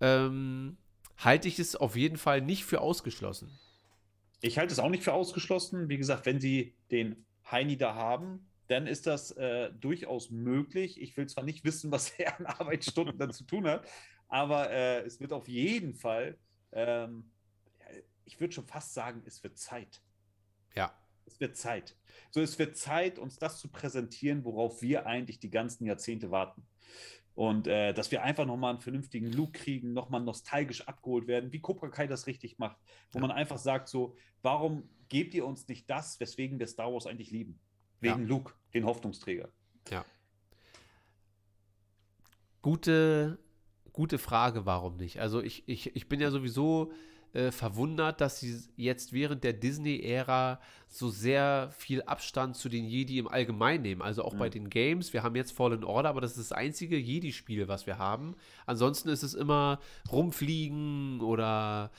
ähm, 0.00 0.76
halte 1.16 1.48
ich 1.48 1.58
es 1.58 1.76
auf 1.76 1.96
jeden 1.96 2.16
Fall 2.16 2.40
nicht 2.40 2.64
für 2.64 2.80
ausgeschlossen. 2.80 3.50
Ich 4.40 4.58
halte 4.58 4.72
es 4.72 4.78
auch 4.78 4.90
nicht 4.90 5.02
für 5.02 5.12
ausgeschlossen. 5.12 5.88
Wie 5.88 5.98
gesagt, 5.98 6.26
wenn 6.26 6.40
sie 6.40 6.74
den 6.90 7.24
Heini 7.50 7.76
da 7.76 7.94
haben, 7.94 8.46
dann 8.68 8.86
ist 8.86 9.06
das 9.06 9.32
äh, 9.32 9.70
durchaus 9.80 10.30
möglich. 10.30 11.00
Ich 11.00 11.16
will 11.16 11.26
zwar 11.26 11.44
nicht 11.44 11.64
wissen, 11.64 11.90
was 11.90 12.10
er 12.18 12.38
an 12.38 12.46
Arbeitsstunden 12.46 13.18
dann 13.18 13.32
zu 13.32 13.44
tun 13.44 13.66
hat, 13.66 13.88
aber 14.28 14.70
äh, 14.70 15.00
es 15.02 15.20
wird 15.20 15.32
auf 15.32 15.48
jeden 15.48 15.94
Fall, 15.94 16.38
ähm, 16.72 17.30
ja, 17.80 17.86
ich 18.24 18.40
würde 18.40 18.52
schon 18.54 18.66
fast 18.66 18.94
sagen, 18.94 19.22
es 19.26 19.42
wird 19.42 19.58
Zeit. 19.58 20.02
Ja. 20.74 20.94
Es 21.26 21.40
wird 21.40 21.56
Zeit. 21.56 21.96
So, 22.30 22.40
es 22.40 22.58
wird 22.58 22.76
Zeit, 22.76 23.18
uns 23.18 23.38
das 23.38 23.58
zu 23.58 23.68
präsentieren, 23.68 24.44
worauf 24.44 24.80
wir 24.82 25.06
eigentlich 25.06 25.38
die 25.40 25.50
ganzen 25.50 25.84
Jahrzehnte 25.86 26.30
warten. 26.30 26.66
Und 27.34 27.66
äh, 27.68 27.92
dass 27.94 28.10
wir 28.10 28.22
einfach 28.22 28.46
nochmal 28.46 28.72
einen 28.72 28.80
vernünftigen 28.80 29.30
Look 29.32 29.52
kriegen, 29.52 29.92
nochmal 29.92 30.22
nostalgisch 30.22 30.88
abgeholt 30.88 31.28
werden, 31.28 31.52
wie 31.52 31.60
Cobra 31.60 31.88
Kai 31.88 32.06
das 32.06 32.26
richtig 32.26 32.58
macht, 32.58 32.78
wo 33.12 33.18
Ja. 33.18 33.26
man 33.26 33.30
einfach 33.30 33.58
sagt: 33.58 33.88
so, 33.88 34.16
warum 34.42 34.88
gebt 35.08 35.34
ihr 35.34 35.46
uns 35.46 35.68
nicht 35.68 35.88
das, 35.88 36.18
weswegen 36.18 36.58
wir 36.58 36.66
Star 36.66 36.92
Wars 36.92 37.06
eigentlich 37.06 37.30
lieben? 37.30 37.60
Wegen 38.00 38.22
Ja. 38.22 38.26
Luke, 38.28 38.54
den 38.74 38.84
Hoffnungsträger. 38.86 39.52
Gute, 42.60 43.38
gute 43.98 44.18
Frage, 44.18 44.64
warum 44.64 44.96
nicht? 44.96 45.18
Also 45.18 45.42
ich, 45.42 45.64
ich, 45.66 45.96
ich 45.96 46.06
bin 46.08 46.20
ja 46.20 46.30
sowieso 46.30 46.92
äh, 47.34 47.50
verwundert, 47.50 48.20
dass 48.20 48.38
sie 48.38 48.56
jetzt 48.76 49.12
während 49.12 49.42
der 49.42 49.52
Disney-Ära 49.52 50.60
so 50.86 51.08
sehr 51.10 51.70
viel 51.76 52.02
Abstand 52.02 52.56
zu 52.56 52.68
den 52.68 52.84
Jedi 52.86 53.18
im 53.18 53.26
Allgemeinen 53.26 53.82
nehmen. 53.82 54.00
Also 54.02 54.22
auch 54.24 54.34
bei 54.36 54.46
Mhm. 54.46 54.52
den 54.52 54.70
Games. 54.70 55.12
Wir 55.12 55.24
haben 55.24 55.34
jetzt 55.34 55.50
Fallen 55.52 55.82
Order, 55.82 56.10
aber 56.10 56.20
das 56.20 56.38
ist 56.38 56.50
das 56.50 56.52
einzige 56.56 56.96
Jedi-Spiel, 56.96 57.66
was 57.66 57.86
wir 57.88 57.98
haben. 57.98 58.36
Ansonsten 58.66 59.08
ist 59.08 59.24
es 59.24 59.34
immer 59.34 59.80
rumfliegen 60.12 61.20
oder 61.20 61.90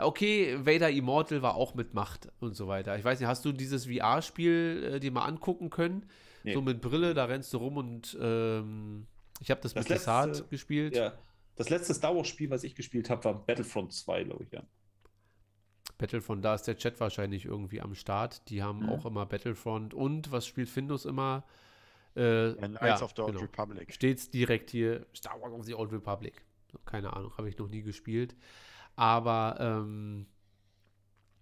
Okay, 0.00 0.56
Vader 0.64 0.90
Immortal 0.90 1.42
war 1.42 1.56
auch 1.56 1.74
mit 1.74 1.92
Macht 1.92 2.28
und 2.38 2.54
so 2.54 2.68
weiter. 2.68 2.96
Ich 2.96 3.04
weiß 3.04 3.18
nicht, 3.18 3.28
hast 3.28 3.44
du 3.44 3.50
dieses 3.50 3.86
VR-Spiel 3.86 4.92
äh, 4.94 5.00
dir 5.00 5.10
mal 5.10 5.24
angucken 5.24 5.70
können? 5.70 6.06
Nee. 6.44 6.54
So 6.54 6.62
mit 6.62 6.80
Brille, 6.80 7.14
da 7.14 7.24
rennst 7.24 7.52
du 7.52 7.56
rum 7.58 7.76
und 7.78 8.16
ähm, 8.22 9.06
ich 9.40 9.50
habe 9.50 9.60
das, 9.60 9.74
Das 9.74 9.88
mit 9.88 9.98
Desart 9.98 10.28
letzte- 10.28 10.44
gespielt. 10.44 10.94
Ja. 10.96 11.14
Das 11.58 11.70
letzte 11.70 11.92
Star 11.92 12.14
Wars-Spiel, 12.14 12.50
was 12.50 12.62
ich 12.62 12.74
gespielt 12.76 13.10
habe, 13.10 13.24
war 13.24 13.34
Battlefront 13.44 13.92
2, 13.92 14.24
glaube 14.24 14.44
ich, 14.44 14.52
ja. 14.52 14.62
Battlefront, 15.98 16.44
da 16.44 16.54
ist 16.54 16.62
der 16.62 16.76
Chat 16.78 17.00
wahrscheinlich 17.00 17.44
irgendwie 17.44 17.80
am 17.80 17.96
Start. 17.96 18.48
Die 18.48 18.62
haben 18.62 18.84
Mhm. 18.84 18.88
auch 18.90 19.04
immer 19.04 19.26
Battlefront 19.26 19.92
und 19.92 20.30
was 20.30 20.46
spielt 20.46 20.68
Findus 20.68 21.04
immer? 21.04 21.44
Äh, 22.14 22.50
and 22.62 22.74
ja, 22.74 22.78
Knights 22.78 23.02
of 23.02 23.12
the 23.16 23.22
Old 23.22 23.32
genau. 23.32 23.44
Republic. 23.44 23.92
Steht's 23.92 24.30
direkt 24.30 24.70
hier, 24.70 25.06
Star 25.14 25.40
Wars 25.40 25.52
of 25.52 25.64
the 25.64 25.74
Old 25.74 25.92
Republic. 25.92 26.44
Keine 26.84 27.12
Ahnung, 27.12 27.36
habe 27.36 27.48
ich 27.48 27.58
noch 27.58 27.68
nie 27.68 27.82
gespielt. 27.82 28.36
Aber 28.94 29.56
ähm, 29.58 30.26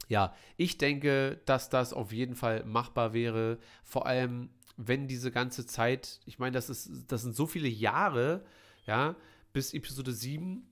ja, 0.09 0.35
ich 0.57 0.79
denke, 0.79 1.41
dass 1.45 1.69
das 1.69 1.93
auf 1.93 2.13
jeden 2.13 2.37
Fall 2.37 2.65
machbar 2.65 3.13
wäre. 3.13 3.59
Vor 3.85 4.07
allem, 4.07 4.49
wenn 4.79 5.09
diese 5.09 5.31
ganze 5.31 5.67
Zeit, 5.67 6.21
ich 6.25 6.39
meine, 6.39 6.53
das 6.53 6.71
ist, 6.71 6.91
das 7.09 7.23
sind 7.23 7.35
so 7.37 7.47
viele 7.47 7.69
Jahre, 7.69 8.45
ja, 8.87 9.17
bis 9.57 9.73
Episode 9.73 10.13
7 10.13 10.69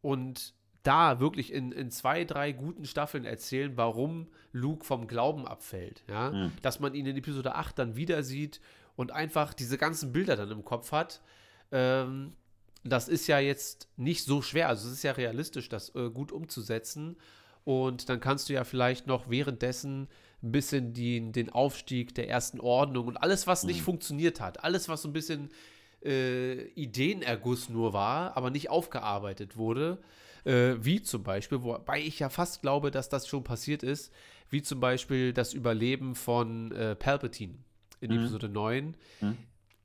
und 0.00 0.54
da 0.82 1.20
wirklich 1.20 1.52
in, 1.52 1.72
in 1.72 1.90
zwei, 1.90 2.24
drei 2.24 2.52
guten 2.52 2.86
Staffeln 2.86 3.24
erzählen, 3.26 3.76
warum 3.76 4.28
Luke 4.52 4.84
vom 4.84 5.06
Glauben 5.06 5.46
abfällt, 5.46 6.02
ja, 6.08 6.30
Mhm. 6.30 6.52
dass 6.62 6.80
man 6.80 6.94
ihn 6.94 7.04
in 7.04 7.16
Episode 7.18 7.54
8 7.54 7.78
dann 7.78 7.94
wieder 7.94 8.22
sieht 8.22 8.60
und 8.96 9.12
einfach 9.12 9.52
diese 9.52 9.76
ganzen 9.76 10.10
Bilder 10.12 10.36
dann 10.36 10.50
im 10.50 10.64
Kopf 10.64 10.90
hat. 10.92 11.20
Ähm, 11.70 12.32
das 12.82 13.08
ist 13.08 13.26
ja 13.26 13.38
jetzt 13.38 13.88
nicht 13.96 14.24
so 14.24 14.40
schwer. 14.42 14.68
Also 14.68 14.88
es 14.88 14.94
ist 14.94 15.02
ja 15.04 15.12
realistisch, 15.12 15.68
das 15.68 15.94
äh, 15.94 16.08
gut 16.10 16.32
umzusetzen. 16.32 17.16
Und 17.64 18.08
dann 18.08 18.18
kannst 18.20 18.48
du 18.48 18.54
ja 18.54 18.64
vielleicht 18.64 19.06
noch 19.06 19.28
währenddessen 19.30 20.08
ein 20.42 20.50
bisschen 20.50 20.94
die, 20.94 21.30
den 21.30 21.50
Aufstieg 21.50 22.14
der 22.16 22.28
ersten 22.28 22.58
Ordnung 22.58 23.06
und 23.06 23.18
alles, 23.18 23.46
was 23.46 23.62
nicht 23.62 23.80
Mhm. 23.80 23.84
funktioniert 23.84 24.40
hat, 24.40 24.64
alles, 24.64 24.88
was 24.88 25.02
so 25.02 25.08
ein 25.08 25.12
bisschen 25.12 25.50
äh, 26.04 26.62
Ideenerguss 26.74 27.68
nur 27.68 27.92
war, 27.92 28.36
aber 28.36 28.50
nicht 28.50 28.70
aufgearbeitet 28.70 29.56
wurde, 29.56 29.98
äh, 30.44 30.74
wie 30.80 31.02
zum 31.02 31.22
Beispiel, 31.22 31.62
wobei 31.62 32.00
ich 32.00 32.18
ja 32.18 32.28
fast 32.28 32.62
glaube, 32.62 32.90
dass 32.90 33.08
das 33.08 33.26
schon 33.28 33.44
passiert 33.44 33.82
ist, 33.82 34.12
wie 34.50 34.62
zum 34.62 34.80
Beispiel 34.80 35.32
das 35.32 35.54
Überleben 35.54 36.14
von 36.14 36.72
äh, 36.72 36.94
Palpatine 36.94 37.54
in 38.00 38.10
Mhm. 38.10 38.18
Episode 38.18 38.48
9. 38.48 38.96
Mhm. 39.20 39.36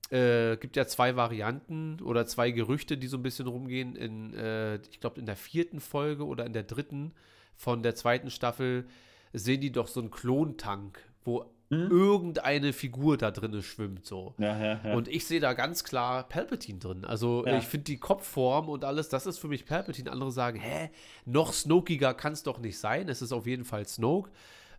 Äh, 0.10 0.56
gibt 0.58 0.78
ja 0.78 0.88
zwei 0.88 1.16
Varianten 1.18 2.00
oder 2.02 2.26
zwei 2.26 2.52
Gerüchte, 2.52 2.98
die 2.98 3.08
so 3.08 3.18
ein 3.18 3.24
bisschen 3.24 3.48
rumgehen. 3.48 3.96
In, 3.96 4.34
äh, 4.34 4.76
ich 4.90 5.00
glaube, 5.00 5.20
in 5.20 5.26
der 5.26 5.36
vierten 5.36 5.82
Folge 5.82 6.26
oder 6.26 6.46
in 6.46 6.54
der 6.54 6.64
dritten 6.64 7.14
von 7.56 7.84
der 7.84 7.96
zweiten 7.96 8.30
Staffel 8.30 8.88
sehen 9.34 9.60
die 9.60 9.72
doch 9.72 9.88
so 9.88 10.00
einen 10.00 10.12
Klontank, 10.12 11.00
wo 11.26 11.46
Mhm. 11.70 11.92
irgendeine 11.92 12.72
Figur 12.72 13.18
da 13.18 13.32
drin 13.32 13.62
schwimmt. 13.62 14.06
So. 14.06 14.34
Ja, 14.38 14.58
ja, 14.58 14.80
ja. 14.84 14.94
Und 14.94 15.10
ich 15.10 15.28
sehe 15.28 15.42
da 15.42 15.54
ganz 15.54 15.84
klar 15.84 16.28
Palpatine 16.28 16.80
drin. 16.80 17.06
Also 17.06 17.46
ich 17.46 17.66
finde 17.66 17.86
die 17.86 17.98
Kopfform 17.98 18.70
und 18.70 18.86
alles, 18.86 19.10
das 19.10 19.26
ist 19.26 19.38
für 19.38 19.50
mich 19.50 19.66
Palpatine. 19.66 20.12
Andere 20.12 20.32
sagen, 20.32 20.60
hä, 20.60 20.90
noch 21.26 21.52
Snokiger 21.52 22.14
kann 22.14 22.34
es 22.34 22.44
doch 22.44 22.60
nicht 22.60 22.78
sein. 22.80 23.10
Es 23.10 23.22
ist 23.22 23.34
auf 23.34 23.46
jeden 23.48 23.66
Fall 23.66 23.86
Snoke. 23.86 24.32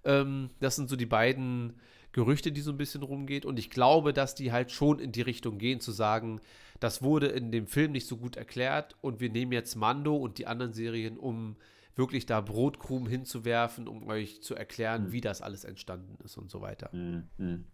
Ähm, 0.05 0.49
das 0.61 0.77
sind 0.77 0.89
so 0.89 0.97
die 0.97 1.07
beiden 1.07 1.75
Gerüchte, 2.13 2.53
die 2.53 2.63
so 2.63 2.71
ein 2.71 2.79
bisschen 2.79 3.03
rumgeht. 3.03 3.45
Und 3.45 3.59
ich 3.59 3.69
glaube, 3.69 4.13
dass 4.15 4.35
die 4.35 4.51
halt 4.53 4.73
schon 4.73 4.99
in 4.99 5.13
die 5.13 5.23
Richtung 5.23 5.59
gehen, 5.59 5.81
zu 5.81 5.93
sagen, 5.93 6.41
das 6.81 7.03
wurde 7.03 7.27
in 7.27 7.53
dem 7.53 7.67
Film 7.67 7.93
nicht 7.93 8.07
so 8.07 8.17
gut 8.17 8.37
erklärt 8.37 8.97
und 9.01 9.21
wir 9.21 9.31
nehmen 9.31 9.53
jetzt 9.53 9.75
Mando 9.75 10.17
und 10.17 10.39
die 10.39 10.47
anderen 10.47 10.73
Serien, 10.73 11.19
um 11.19 11.57
wirklich 11.99 12.27
da 12.27 12.41
Brotkrumen 12.41 13.09
hinzuwerfen, 13.09 13.89
um 13.89 14.07
euch 14.07 14.41
zu 14.43 14.55
erklären, 14.55 15.13
wie 15.13 15.21
das 15.21 15.43
alles 15.43 15.65
entstanden 15.65 16.17
ist 16.25 16.37
und 16.39 16.51
so 16.51 16.61
weiter. 16.61 16.91
Mhm. 16.93 17.67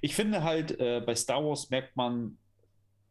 Ich 0.00 0.14
finde 0.14 0.42
halt, 0.42 0.80
äh, 0.80 1.02
bei 1.04 1.14
Star 1.14 1.44
Wars 1.44 1.70
merkt 1.70 1.96
man 1.96 2.38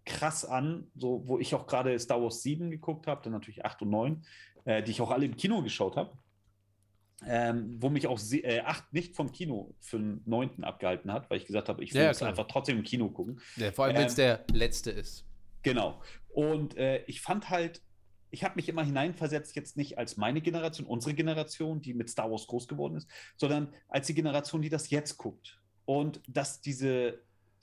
krass 0.03 0.45
an, 0.45 0.89
so 0.95 1.27
wo 1.27 1.37
ich 1.37 1.53
auch 1.53 1.67
gerade 1.67 1.97
Star 1.99 2.21
Wars 2.21 2.41
7 2.41 2.71
geguckt 2.71 3.07
habe, 3.07 3.21
dann 3.23 3.33
natürlich 3.33 3.65
8 3.65 3.83
und 3.83 3.89
9, 3.91 4.25
äh, 4.65 4.81
die 4.81 4.91
ich 4.91 5.01
auch 5.01 5.11
alle 5.11 5.25
im 5.25 5.37
Kino 5.37 5.61
geschaut 5.61 5.95
habe. 5.95 6.17
Ähm, 7.25 7.77
wo 7.79 7.89
mich 7.89 8.05
auch 8.05 8.19
äh, 8.31 8.61
8 8.61 8.93
nicht 8.93 9.15
vom 9.15 9.31
Kino 9.31 9.73
für 9.79 9.97
den 9.97 10.21
9. 10.25 10.63
abgehalten 10.63 11.11
hat, 11.11 11.29
weil 11.29 11.37
ich 11.37 11.45
gesagt 11.45 11.67
habe, 11.67 11.83
ich 11.83 11.93
will 11.93 12.03
Ja, 12.03 12.11
es 12.11 12.21
einfach 12.21 12.47
trotzdem 12.47 12.77
im 12.77 12.83
Kino 12.83 13.09
gucken. 13.09 13.41
Ja, 13.55 13.71
vor 13.71 13.85
allem, 13.85 13.95
wenn 13.95 14.05
es 14.05 14.17
Ähm, 14.17 14.37
der 14.37 14.45
letzte 14.53 14.91
ist. 14.91 15.25
Genau. 15.63 16.01
Und 16.29 16.77
äh, 16.77 17.03
ich 17.07 17.21
fand 17.21 17.49
halt, 17.49 17.81
ich 18.31 18.43
habe 18.43 18.55
mich 18.55 18.69
immer 18.69 18.83
hineinversetzt, 18.83 19.55
jetzt 19.55 19.77
nicht 19.77 19.97
als 19.97 20.17
meine 20.17 20.41
Generation, 20.41 20.87
unsere 20.87 21.13
Generation, 21.13 21.81
die 21.81 21.93
mit 21.93 22.09
Star 22.09 22.29
Wars 22.29 22.47
groß 22.47 22.67
geworden 22.67 22.97
ist, 22.97 23.09
sondern 23.37 23.73
als 23.87 24.07
die 24.07 24.13
Generation, 24.13 24.61
die 24.61 24.69
das 24.69 24.89
jetzt 24.89 25.17
guckt. 25.17 25.61
Und 25.85 26.21
dass 26.27 26.59
diese, 26.59 27.19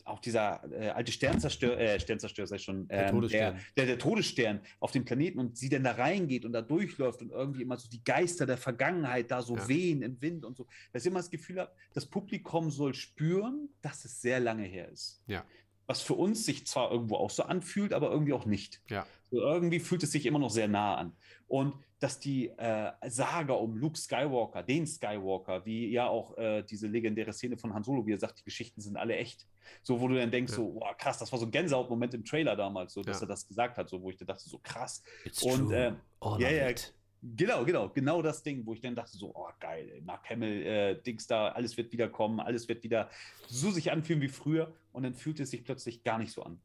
auch 0.07 0.19
dieser 0.21 0.63
äh, 0.73 0.89
alte 0.91 1.13
Sternzerstörer, 1.13 1.79
äh, 1.79 2.01
Sternzerstörer 2.01 2.47
sei 2.47 2.59
schon, 2.59 2.89
Der 2.89 3.09
ähm, 3.09 3.15
Todesstern. 3.15 3.55
Der, 3.55 3.63
der, 3.77 3.87
der 3.87 3.99
Todesstern 3.99 4.61
auf 4.81 4.93
dem 4.93 5.05
Planeten 5.05 5.39
und 5.39 5.59
sie 5.59 5.69
dann 5.69 5.85
da 5.85 5.93
reingeht 5.93 6.45
und 6.47 6.53
da 6.53 6.63
durchläuft 6.63 7.21
und 7.21 7.31
irgendwie 7.31 7.63
immer 7.63 7.77
so 7.77 7.89
die 7.89 8.03
Geister 8.03 8.47
der 8.47 8.57
Vergangenheit 8.57 9.31
da 9.31 9.43
so 9.43 9.57
Ja. 9.57 9.69
wehen 9.69 10.03
im 10.03 10.21
Wind 10.23 10.45
und 10.45 10.57
so, 10.57 10.67
dass 10.93 11.03
ich 11.05 11.11
immer 11.11 11.21
das 11.21 11.31
Gefühl 11.31 11.61
habe, 11.61 11.73
das 11.93 12.07
Publikum 12.07 12.71
soll 12.71 12.95
spüren, 12.95 13.69
dass 13.83 14.05
es 14.05 14.21
sehr 14.23 14.41
lange 14.41 14.65
her 14.65 14.89
ist 14.89 15.23
Ja. 15.27 15.45
Was 15.87 16.01
für 16.03 16.15
uns 16.15 16.45
sich 16.47 16.67
zwar 16.67 16.91
irgendwo 16.91 17.17
auch 17.17 17.31
so 17.31 17.43
anfühlt, 17.45 17.93
aber 17.93 18.11
irgendwie 18.11 18.33
auch 18.33 18.47
nicht. 18.47 18.81
Ja. 18.89 19.07
So 19.31 19.39
irgendwie 19.41 19.81
fühlt 19.81 20.03
es 20.03 20.13
sich 20.13 20.27
immer 20.27 20.39
noch 20.39 20.51
sehr 20.51 20.69
nah 20.69 20.97
an. 20.97 21.17
Und 21.47 21.75
dass 21.99 22.19
die 22.19 22.49
äh, 22.51 22.93
Saga 23.09 23.55
um 23.55 23.77
Luke 23.77 23.97
Skywalker, 23.99 24.63
den 24.63 24.87
Skywalker, 24.87 25.65
wie 25.65 25.91
ja 25.91 26.07
auch 26.09 26.37
äh, 26.37 26.63
diese 26.63 26.87
legendäre 26.87 27.33
Szene 27.33 27.57
von 27.57 27.73
Han 27.73 27.83
Solo, 27.83 28.07
wie 28.07 28.13
er 28.13 28.19
sagt, 28.19 28.41
die 28.41 28.45
Geschichten 28.45 28.81
sind 28.81 28.97
alle 28.97 29.17
echt. 29.17 29.47
So, 29.83 30.01
wo 30.01 30.09
du 30.09 30.15
dann 30.17 30.31
denkst, 30.31 30.53
Ja. 30.53 30.57
so, 30.57 30.75
wow, 30.75 30.95
krass, 30.99 31.19
das 31.19 31.33
war 31.33 31.39
so 31.39 31.47
ein 31.47 31.51
Gänsehautmoment 31.51 32.13
im 32.15 32.25
Trailer 32.25 32.57
damals, 32.57 32.93
so, 32.93 33.03
dass 33.03 33.21
Ja. 33.21 33.27
er 33.27 33.29
das 33.29 33.47
gesagt 33.47 33.79
hat, 33.79 33.89
so, 33.89 34.03
wo 34.03 34.11
ich 34.11 34.17
dann 34.17 34.27
dachte, 34.27 34.49
so 34.49 34.59
krass. 34.63 35.03
It's 35.25 35.43
Und, 35.43 35.69
true. 35.69 35.75
äh, 35.77 35.93
All 36.21 36.41
ja, 36.41 36.49
of 36.49 36.55
ja, 36.55 36.69
it. 36.71 36.95
Genau, 37.27 37.65
genau, 37.65 37.89
genau 37.89 38.21
das 38.21 38.43
Ding, 38.43 38.67
wo 38.67 38.75
ich 38.75 38.83
dann 38.83 38.95
dachte, 38.95 39.17
so, 39.17 39.35
oh 39.35 39.49
geil, 39.59 39.89
ey, 39.95 40.03
Mark 40.03 40.29
Hamill, 40.29 40.63
äh, 40.63 41.03
Dings 41.03 41.27
da, 41.27 41.49
alles 41.49 41.75
wird 41.79 41.91
wieder 41.91 42.07
kommen, 42.09 42.39
alles 42.39 42.69
wird 42.69 42.85
wieder 42.85 43.09
so 43.49 43.71
sich 43.71 43.91
anfühlen 43.91 44.21
wie 44.21 44.29
früher 44.29 44.75
und 44.93 45.05
dann 45.05 45.15
fühlt 45.15 45.41
es 45.41 45.51
sich 45.51 45.65
plötzlich 45.65 46.05
gar 46.05 46.19
nicht 46.19 46.33
so 46.33 46.43
an. 46.43 46.61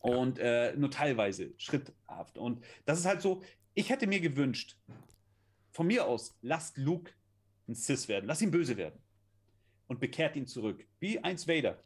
Und 0.00 0.38
äh, 0.40 0.76
nur 0.76 0.90
teilweise, 0.90 1.54
schritthaft. 1.56 2.36
Und 2.36 2.62
das 2.84 2.98
ist 2.98 3.06
halt 3.06 3.22
so, 3.22 3.42
ich 3.72 3.88
hätte 3.88 4.06
mir 4.06 4.20
gewünscht, 4.20 4.76
von 5.70 5.86
mir 5.86 6.06
aus, 6.06 6.36
lasst 6.42 6.76
Luke 6.76 7.12
ein 7.66 7.74
Sis 7.74 8.08
werden, 8.08 8.26
lass 8.26 8.42
ihn 8.42 8.50
böse 8.50 8.76
werden 8.76 9.00
und 9.86 10.00
bekehrt 10.00 10.36
ihn 10.36 10.46
zurück, 10.46 10.86
wie 11.00 11.18
eins 11.18 11.48
Vader. 11.48 11.82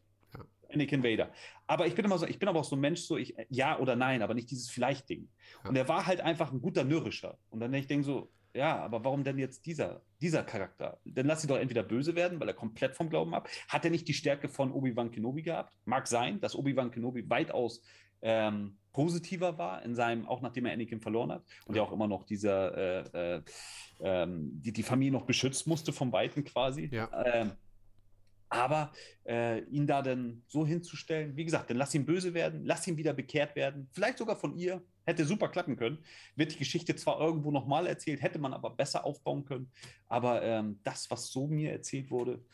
Anakin 0.73 1.03
Vader. 1.03 1.33
Aber 1.67 1.87
ich 1.87 1.95
bin 1.95 2.05
immer 2.05 2.19
so, 2.19 2.27
ich 2.27 2.39
bin 2.39 2.49
aber 2.49 2.61
auch 2.61 2.65
so 2.65 2.77
ein 2.77 2.81
Mensch, 2.81 3.01
so 3.01 3.17
ich, 3.17 3.35
ja 3.49 3.79
oder 3.79 3.97
nein, 3.97 4.23
aber 4.23 4.35
nicht 4.35 4.51
dieses 4.51 4.71
Vielleicht-Ding. 4.71 5.29
Ja. 5.63 5.71
Und 5.71 5.77
er 5.77 5.89
war 5.89 6.07
halt 6.07 6.21
einfach 6.21 6.53
ein 6.53 6.61
guter 6.61 6.85
Mürrischer. 6.85 7.39
Und 7.51 7.61
dann 7.61 7.73
ich 7.75 7.87
denke 7.87 8.05
so, 8.05 8.31
ja, 8.55 8.77
aber 8.79 9.05
warum 9.05 9.25
denn 9.25 9.39
jetzt 9.39 9.65
dieser, 9.65 10.03
dieser 10.21 10.43
Charakter? 10.43 11.01
Dann 11.05 11.27
lass 11.27 11.43
ihn 11.43 11.49
doch 11.49 11.57
entweder 11.57 11.83
böse 11.83 12.15
werden, 12.15 12.39
weil 12.39 12.49
er 12.49 12.55
komplett 12.55 12.95
vom 12.95 13.09
Glauben 13.09 13.35
ab. 13.35 13.49
Hat 13.69 13.85
er 13.85 13.91
nicht 13.91 14.07
die 14.09 14.15
Stärke 14.15 14.49
von 14.49 14.73
Obi-Wan 14.73 15.11
Kenobi 15.11 15.43
gehabt? 15.43 15.75
Mag 15.87 16.07
sein, 16.07 16.41
dass 16.41 16.55
Obi-Wan 16.55 16.91
Kenobi 16.91 17.29
weitaus 17.31 17.83
ähm, 18.21 18.77
positiver 18.93 19.59
war 19.59 19.83
in 19.83 19.95
seinem, 19.95 20.27
auch 20.27 20.43
nachdem 20.43 20.67
er 20.67 20.73
Anakin 20.75 21.01
verloren 21.01 21.33
hat 21.33 21.45
und 21.65 21.75
ja 21.75 21.83
auch 21.83 21.93
immer 21.93 22.07
noch 22.07 22.25
dieser, 22.25 22.77
äh, 22.77 23.37
äh, 23.37 23.43
ähm, 24.01 24.51
die, 24.63 24.73
die 24.73 24.83
Familie 24.83 25.13
noch 25.13 25.25
beschützen 25.25 25.71
musste 25.71 25.93
vom 25.93 26.13
Weiten 26.13 26.45
quasi. 26.45 26.89
Ja. 26.93 27.09
Ähm, 27.25 27.53
aber 28.53 28.93
äh, 29.27 29.61
ihn 29.65 29.87
da 29.87 30.03
dann 30.03 30.43
so 30.47 30.67
hinzustellen, 30.67 31.35
wie 31.37 31.45
gesagt, 31.45 31.71
dann 31.71 31.79
lass 31.79 31.95
ihn 31.95 32.05
böse 32.05 32.35
werden, 32.35 32.65
lass 32.65 32.87
ihn 32.87 32.99
wieder 32.99 33.15
bekehrt 33.15 33.57
werden, 33.57 33.89
vielleicht 33.93 34.19
sogar 34.19 34.37
von 34.37 34.55
ihr, 34.57 34.83
hätte 35.05 35.25
super 35.25 35.49
klappen 35.49 35.77
können. 35.77 36.05
Wird 36.37 36.53
die 36.53 36.59
Geschichte 36.59 36.95
zwar 36.95 37.19
irgendwo 37.19 37.51
nochmal 37.51 37.87
erzählt, 37.87 38.23
hätte 38.23 38.39
man 38.39 38.53
aber 38.53 38.71
besser 38.71 39.05
aufbauen 39.05 39.45
können. 39.45 39.73
Aber 40.07 40.43
ähm, 40.43 40.79
das, 40.83 41.11
was 41.11 41.29
so 41.29 41.47
mir 41.47 41.73
erzählt 41.73 42.11
wurde, 42.11 42.45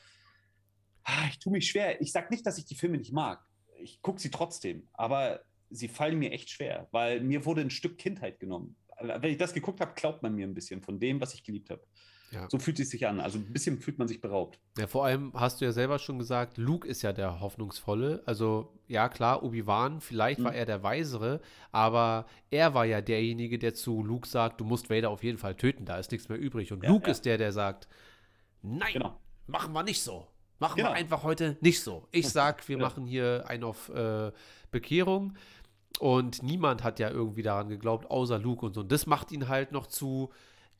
ah, 1.02 1.26
ich 1.28 1.38
tue 1.40 1.52
mich 1.52 1.68
schwer. 1.68 2.00
Ich 2.00 2.12
sage 2.12 2.28
nicht, 2.30 2.46
dass 2.46 2.58
ich 2.58 2.64
die 2.64 2.76
Filme 2.76 2.96
nicht 2.96 3.12
mag. 3.12 3.44
Ich 3.80 4.00
gucke 4.00 4.20
sie 4.20 4.30
trotzdem, 4.30 4.88
aber 4.92 5.40
sie 5.68 5.88
fallen 5.88 6.18
mir 6.18 6.30
echt 6.30 6.48
schwer, 6.48 6.88
weil 6.92 7.20
mir 7.20 7.44
wurde 7.44 7.60
ein 7.60 7.70
Stück 7.70 7.98
Kindheit 7.98 8.38
genommen. 8.38 8.76
Wenn 9.00 9.30
ich 9.30 9.38
das 9.38 9.52
geguckt 9.52 9.80
habe, 9.80 9.94
glaubt 9.94 10.22
man 10.22 10.34
mir 10.34 10.46
ein 10.46 10.54
bisschen 10.54 10.80
von 10.80 10.98
dem, 10.98 11.20
was 11.20 11.34
ich 11.34 11.44
geliebt 11.44 11.70
habe. 11.70 11.84
Ja. 12.30 12.46
So 12.50 12.58
fühlt 12.58 12.78
es 12.78 12.90
sich 12.90 13.06
an. 13.06 13.20
Also 13.20 13.38
ein 13.38 13.52
bisschen 13.52 13.78
fühlt 13.78 13.98
man 13.98 14.06
sich 14.06 14.20
beraubt. 14.20 14.58
Ja, 14.76 14.86
vor 14.86 15.04
allem 15.06 15.32
hast 15.34 15.60
du 15.60 15.64
ja 15.64 15.72
selber 15.72 15.98
schon 15.98 16.18
gesagt, 16.18 16.58
Luke 16.58 16.86
ist 16.86 17.00
ja 17.02 17.12
der 17.14 17.40
Hoffnungsvolle. 17.40 18.22
Also, 18.26 18.72
ja, 18.86 19.08
klar, 19.08 19.42
Obi-Wan, 19.42 20.00
vielleicht 20.02 20.42
war 20.44 20.50
Mhm. 20.52 20.58
er 20.58 20.66
der 20.66 20.82
Weisere, 20.82 21.40
aber 21.72 22.26
er 22.50 22.74
war 22.74 22.84
ja 22.84 23.00
derjenige, 23.00 23.58
der 23.58 23.72
zu 23.74 24.02
Luke 24.02 24.28
sagt, 24.28 24.60
du 24.60 24.64
musst 24.64 24.90
Vader 24.90 25.08
auf 25.10 25.22
jeden 25.24 25.38
Fall 25.38 25.54
töten, 25.54 25.86
da 25.86 25.96
ist 25.98 26.10
nichts 26.12 26.28
mehr 26.28 26.38
übrig. 26.38 26.70
Und 26.72 26.82
Ja, 26.84 26.90
Luke 26.90 27.06
ja. 27.06 27.12
ist 27.12 27.24
der, 27.24 27.38
der 27.38 27.52
sagt, 27.52 27.88
nein, 28.62 28.92
Genau. 28.92 29.18
machen 29.46 29.72
wir 29.72 29.82
nicht 29.82 30.02
so. 30.02 30.26
Machen 30.58 30.76
Genau. 30.76 30.90
wir 30.90 30.94
einfach 30.96 31.22
heute 31.22 31.56
nicht 31.60 31.80
so. 31.82 32.08
Ich 32.10 32.28
sag, 32.28 32.68
wir 32.68 32.76
machen 32.78 33.06
hier 33.06 33.44
einen 33.46 33.64
auf 33.64 33.88
äh, 33.90 34.32
Bekehrung. 34.70 35.34
Und 36.00 36.42
niemand 36.42 36.84
hat 36.84 36.98
ja 37.00 37.10
irgendwie 37.10 37.42
daran 37.42 37.68
geglaubt, 37.68 38.10
außer 38.10 38.38
Luke 38.38 38.64
und 38.66 38.74
so. 38.74 38.82
Und 38.82 38.92
das 38.92 39.06
macht 39.06 39.32
ihn 39.32 39.48
halt 39.48 39.72
noch 39.72 39.86
zu, 39.86 40.30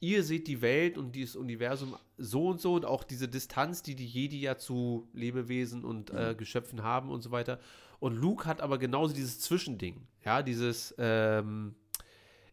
ihr 0.01 0.23
seht 0.23 0.47
die 0.47 0.61
Welt 0.63 0.97
und 0.99 1.13
dieses 1.15 1.37
Universum 1.37 1.97
so 2.17 2.49
und 2.49 2.61
so 2.61 2.75
und 2.75 2.85
auch 2.85 3.05
diese 3.05 3.29
Distanz, 3.29 3.83
die 3.83 3.95
die 3.95 4.07
Jedi 4.07 4.41
ja 4.41 4.57
zu 4.57 5.09
Lebewesen 5.13 5.85
und 5.85 6.11
äh, 6.11 6.35
Geschöpfen 6.37 6.83
haben 6.83 7.11
und 7.11 7.23
so 7.23 7.31
weiter. 7.31 7.59
Und 8.01 8.17
Luke 8.17 8.45
hat 8.47 8.61
aber 8.61 8.79
genauso 8.79 9.15
dieses 9.15 9.41
Zwischending. 9.41 10.07
Ja, 10.25 10.43
dieses, 10.43 10.95
ähm, 10.99 11.75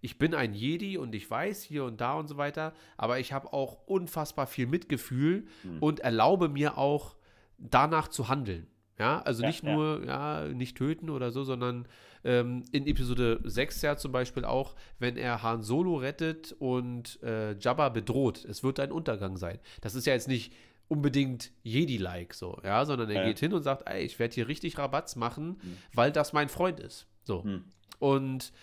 ich 0.01 0.17
bin 0.17 0.33
ein 0.33 0.53
Jedi 0.53 0.97
und 0.97 1.13
ich 1.15 1.29
weiß 1.29 1.61
hier 1.63 1.83
und 1.85 2.01
da 2.01 2.13
und 2.15 2.27
so 2.27 2.37
weiter, 2.37 2.73
aber 2.97 3.19
ich 3.19 3.33
habe 3.33 3.53
auch 3.53 3.85
unfassbar 3.87 4.47
viel 4.47 4.67
Mitgefühl 4.67 5.45
Mhm. 5.63 5.77
und 5.81 5.99
erlaube 5.99 6.49
mir 6.49 6.77
auch 6.77 7.15
danach 7.57 8.07
zu 8.07 8.27
handeln. 8.27 8.67
Ja, 8.97 9.21
also 9.23 9.41
Ja, 9.43 9.49
nicht 9.49 9.63
ja. 9.63 9.73
nur, 9.73 10.05
ja, 10.05 10.45
nicht 10.47 10.77
töten 10.77 11.09
oder 11.09 11.31
so, 11.31 11.43
sondern 11.43 11.87
ähm, 12.23 12.63
in 12.71 12.87
Episode 12.87 13.39
6 13.43 13.81
ja 13.81 13.97
zum 13.97 14.11
Beispiel 14.11 14.45
auch, 14.45 14.75
wenn 14.99 15.17
er 15.17 15.43
Han 15.43 15.61
Solo 15.63 15.97
rettet 15.97 16.55
und 16.59 17.21
äh, 17.21 17.57
Jabba 17.59 17.89
bedroht, 17.89 18.45
es 18.45 18.63
wird 18.63 18.79
ein 18.79 18.91
Untergang 18.91 19.37
sein. 19.37 19.59
Das 19.81 19.95
ist 19.95 20.05
ja 20.07 20.13
jetzt 20.13 20.27
nicht 20.29 20.53
unbedingt 20.87 21.51
Jedi-like 21.63 22.33
so, 22.33 22.59
ja, 22.63 22.85
sondern 22.85 23.09
er 23.09 23.21
Ja. 23.21 23.27
geht 23.27 23.39
hin 23.39 23.53
und 23.53 23.63
sagt, 23.63 23.89
ey, 23.89 24.03
ich 24.05 24.17
werde 24.19 24.33
hier 24.35 24.47
richtig 24.47 24.77
Rabatz 24.77 25.15
machen, 25.15 25.57
Mhm. 25.61 25.77
weil 25.93 26.11
das 26.11 26.31
mein 26.31 26.47
Freund 26.47 26.79
ist. 26.79 27.07
So. 27.23 27.43
Hm. 27.43 27.65
Und 27.99 28.53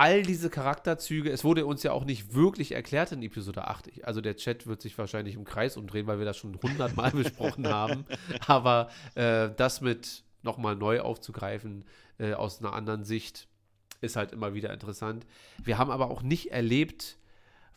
all 0.00 0.22
diese 0.22 0.48
Charakterzüge, 0.50 1.30
es 1.30 1.44
wurde 1.44 1.66
uns 1.66 1.82
ja 1.82 1.92
auch 1.92 2.04
nicht 2.04 2.32
wirklich 2.34 2.72
erklärt 2.72 3.12
in 3.12 3.22
Episode 3.22 3.68
8. 3.68 3.88
Ich- 3.88 4.06
Also 4.06 4.20
der 4.22 4.34
Chat 4.36 4.66
wird 4.66 4.80
sich 4.80 4.96
wahrscheinlich 4.96 5.34
im 5.34 5.44
Kreis 5.44 5.76
umdrehen, 5.76 6.06
weil 6.06 6.18
wir 6.18 6.24
das 6.24 6.36
schon 6.38 6.58
hundertmal 6.62 7.10
besprochen 7.12 7.68
haben. 7.68 8.06
Aber 8.46 8.88
äh, 9.14 9.50
das 9.56 9.80
mit 9.82 10.24
nochmal 10.42 10.74
neu 10.76 11.00
aufzugreifen 11.00 11.84
äh, 12.18 12.32
aus 12.32 12.60
einer 12.60 12.72
anderen 12.72 13.04
Sicht 13.04 13.46
ist 14.00 14.16
halt 14.16 14.32
immer 14.32 14.54
wieder 14.54 14.72
interessant. 14.72 15.26
Wir 15.62 15.76
haben 15.76 15.90
aber 15.90 16.10
auch 16.10 16.22
nicht 16.22 16.50
erlebt, 16.50 17.18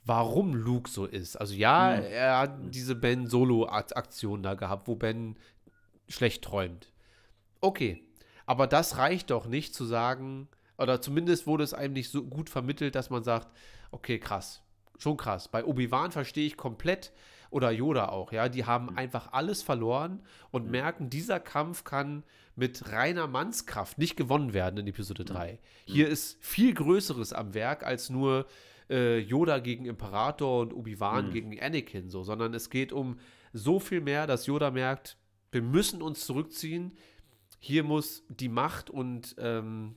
warum 0.06 0.54
Luke 0.56 0.90
so 0.90 1.06
ist. 1.06 1.36
Also 1.36 1.54
ja, 1.54 1.96
Hm. 1.98 2.04
er 2.06 2.38
hat 2.40 2.54
diese 2.74 2.96
Ben 2.96 3.28
Solo-Aktion 3.28 4.44
da 4.44 4.54
gehabt, 4.54 4.88
wo 4.88 4.96
Ben 4.96 5.36
schlecht 6.08 6.44
träumt. 6.44 6.88
Okay, 7.60 8.02
aber 8.46 8.68
das 8.68 8.98
reicht 8.98 9.30
doch 9.32 9.46
nicht 9.48 9.74
zu 9.76 9.84
sagen, 9.86 10.48
oder 10.78 11.02
zumindest 11.02 11.48
wurde 11.48 11.64
es 11.64 11.74
einem 11.74 11.94
nicht 11.94 12.10
so 12.10 12.24
gut 12.24 12.50
vermittelt, 12.50 12.96
dass 12.96 13.10
man 13.10 13.24
sagt, 13.24 13.48
okay, 13.92 14.20
krass, 14.20 14.62
schon 14.98 15.18
krass. 15.18 15.48
Bei 15.48 15.64
Obi-Wan 15.66 16.12
verstehe 16.12 16.46
ich 16.46 16.58
komplett, 16.58 17.12
oder 17.50 17.70
Yoda 17.70 18.10
auch, 18.10 18.32
ja, 18.32 18.50
die 18.50 18.66
haben 18.66 18.98
einfach 18.98 19.32
alles 19.32 19.62
verloren 19.62 20.24
und 20.50 20.72
merken, 20.72 21.12
dieser 21.12 21.40
Kampf 21.40 21.84
kann 21.84 22.24
mit 22.56 22.92
reiner 22.92 23.28
Mannskraft 23.28 24.00
nicht 24.00 24.16
gewonnen 24.18 24.54
werden 24.56 24.78
in 24.80 24.88
Episode 24.88 25.24
3. 25.24 25.60
Hier 25.86 26.08
ist 26.08 26.44
viel 26.44 26.74
Größeres 26.74 27.32
am 27.32 27.54
Werk 27.54 27.86
als 27.86 28.10
nur 28.10 28.48
äh, 28.90 29.20
Yoda 29.20 29.60
gegen 29.60 29.86
Imperator 29.86 30.62
und 30.62 30.74
Obi-Wan 30.74 31.28
Mhm. 31.28 31.32
gegen 31.32 31.60
Anakin, 31.62 32.10
so, 32.10 32.24
sondern 32.24 32.56
es 32.56 32.72
geht 32.72 32.92
um 32.92 33.20
so 33.54 33.80
viel 33.80 34.02
mehr, 34.02 34.26
dass 34.26 34.48
Yoda 34.48 34.72
merkt, 34.72 35.18
wir 35.52 35.62
müssen 35.62 36.02
uns 36.02 36.26
zurückziehen. 36.26 36.98
Hier 37.60 37.84
muss 37.84 38.24
die 38.30 38.50
Macht 38.50 38.90
und 38.90 39.36
ähm, 39.38 39.96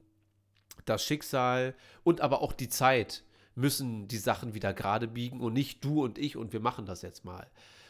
das 0.88 1.04
Schicksal 1.04 1.74
und 2.04 2.20
aber 2.20 2.40
auch 2.42 2.52
die 2.52 2.68
Zeit 2.68 3.22
müssen 3.54 4.06
die 4.08 4.18
Sachen 4.18 4.54
wieder 4.54 4.72
gerade 4.74 5.08
biegen 5.08 5.40
und 5.40 5.52
nicht 5.52 5.84
du 5.84 6.02
und 6.04 6.18
ich 6.18 6.36
und 6.36 6.52
wir 6.52 6.60
machen 6.60 6.86
das 6.86 7.02
jetzt 7.02 7.24
mal. 7.24 7.46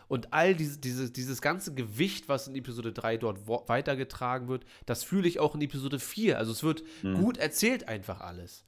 Und 0.08 0.32
all 0.32 0.54
diese, 0.54 0.78
diese, 0.78 1.10
dieses 1.10 1.42
ganze 1.42 1.74
Gewicht, 1.74 2.28
was 2.28 2.46
in 2.46 2.54
Episode 2.54 2.92
3 2.92 3.16
dort 3.16 3.48
weitergetragen 3.68 4.46
wird, 4.46 4.64
das 4.86 5.02
fühle 5.02 5.26
ich 5.26 5.40
auch 5.40 5.56
in 5.56 5.60
Episode 5.62 5.98
4. 5.98 6.38
Also 6.38 6.52
es 6.52 6.62
wird 6.62 6.84
Mhm. 7.02 7.14
gut 7.14 7.38
erzählt 7.38 7.88
einfach 7.88 8.20
alles. 8.20 8.64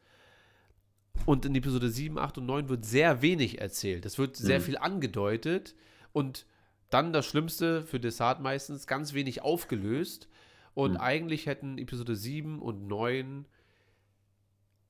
Und 1.27 1.45
in 1.45 1.55
Episode 1.55 1.91
7, 1.91 2.19
8 2.19 2.39
und 2.39 2.47
9 2.47 2.69
wird 2.69 2.85
sehr 2.85 3.23
wenig 3.23 3.61
erzählt. 3.61 4.07
Es 4.07 4.19
wird 4.19 4.37
sehr 4.37 4.59
Mhm. 4.61 4.65
viel 4.65 4.79
angedeutet 4.79 5.75
und 6.13 6.47
dann 6.91 7.13
das 7.13 7.27
Schlimmste 7.27 7.85
für 7.85 8.01
Desart 8.01 8.41
meistens, 8.41 8.87
ganz 8.87 9.13
wenig 9.15 9.43
aufgelöst. 9.43 10.29
Und 10.75 10.93
Mhm. 10.93 10.97
eigentlich 10.99 11.47
hätten 11.47 11.79
Episode 11.79 12.17
7 12.17 12.61
und 12.61 12.87
9 12.89 13.47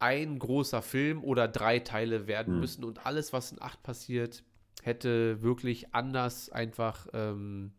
ein 0.01 0.39
großer 0.39 0.83
Film 0.83 1.25
oder 1.25 1.49
drei 1.49 1.79
Teile 1.81 2.27
werden 2.27 2.55
Mhm. 2.55 2.61
müssen. 2.61 2.85
Und 2.85 3.05
alles, 3.07 3.33
was 3.33 3.53
in 3.53 3.61
8 3.61 3.83
passiert, 3.83 4.45
hätte 4.83 5.43
wirklich 5.43 5.95
anders 5.95 6.51
einfach 6.51 7.07
ähm, 7.13 7.73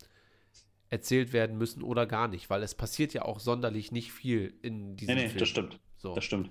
erzählt 0.90 1.32
werden 1.34 1.58
müssen 1.58 1.82
oder 1.84 2.06
gar 2.06 2.28
nicht, 2.28 2.50
weil 2.50 2.62
es 2.64 2.76
passiert 2.76 3.14
ja 3.14 3.22
auch 3.24 3.40
sonderlich 3.40 3.92
nicht 3.92 4.12
viel 4.12 4.54
in 4.62 4.96
diesem 4.98 5.16
Nee, 5.16 5.22
nee, 5.24 5.28
Film. 5.30 5.40
das 5.40 5.50
stimmt. 5.50 5.80
So. 5.98 6.14
Das 6.16 6.24
stimmt. 6.26 6.50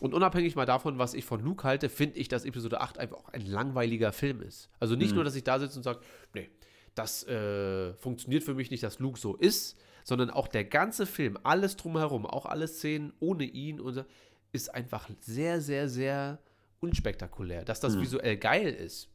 Und 0.00 0.14
unabhängig 0.14 0.56
mal 0.56 0.66
davon, 0.66 0.98
was 0.98 1.14
ich 1.14 1.24
von 1.24 1.40
Luke 1.40 1.62
halte, 1.62 1.88
finde 1.88 2.18
ich, 2.18 2.26
dass 2.26 2.44
Episode 2.44 2.80
8 2.80 2.98
einfach 2.98 3.18
auch 3.18 3.28
ein 3.28 3.46
langweiliger 3.46 4.12
Film 4.12 4.40
ist. 4.42 4.68
Also 4.80 4.96
nicht 4.96 5.10
Mhm. 5.10 5.16
nur, 5.16 5.24
dass 5.24 5.36
ich 5.36 5.44
da 5.44 5.60
sitze 5.60 5.76
und 5.78 5.84
sage, 5.84 6.00
nee, 6.34 6.50
das 6.96 7.24
äh, 7.28 7.94
funktioniert 7.94 8.42
für 8.42 8.54
mich 8.54 8.70
nicht, 8.72 8.82
dass 8.82 8.98
Luke 8.98 9.18
so 9.20 9.36
ist, 9.36 9.78
sondern 10.02 10.30
auch 10.30 10.48
der 10.48 10.64
ganze 10.64 11.06
Film, 11.06 11.38
alles 11.44 11.76
drumherum, 11.76 12.26
auch 12.26 12.46
alle 12.46 12.66
Szenen 12.66 13.12
ohne 13.20 13.44
ihn 13.44 13.80
und 13.80 13.94
so, 13.94 14.04
ist 14.52 14.74
einfach 14.74 15.08
sehr, 15.20 15.60
sehr, 15.60 15.88
sehr 15.88 16.38
unspektakulär. 16.80 17.64
Dass 17.64 17.80
das 17.80 17.96
Mhm. 17.96 18.00
visuell 18.02 18.36
geil 18.36 18.68
ist, 18.68 19.08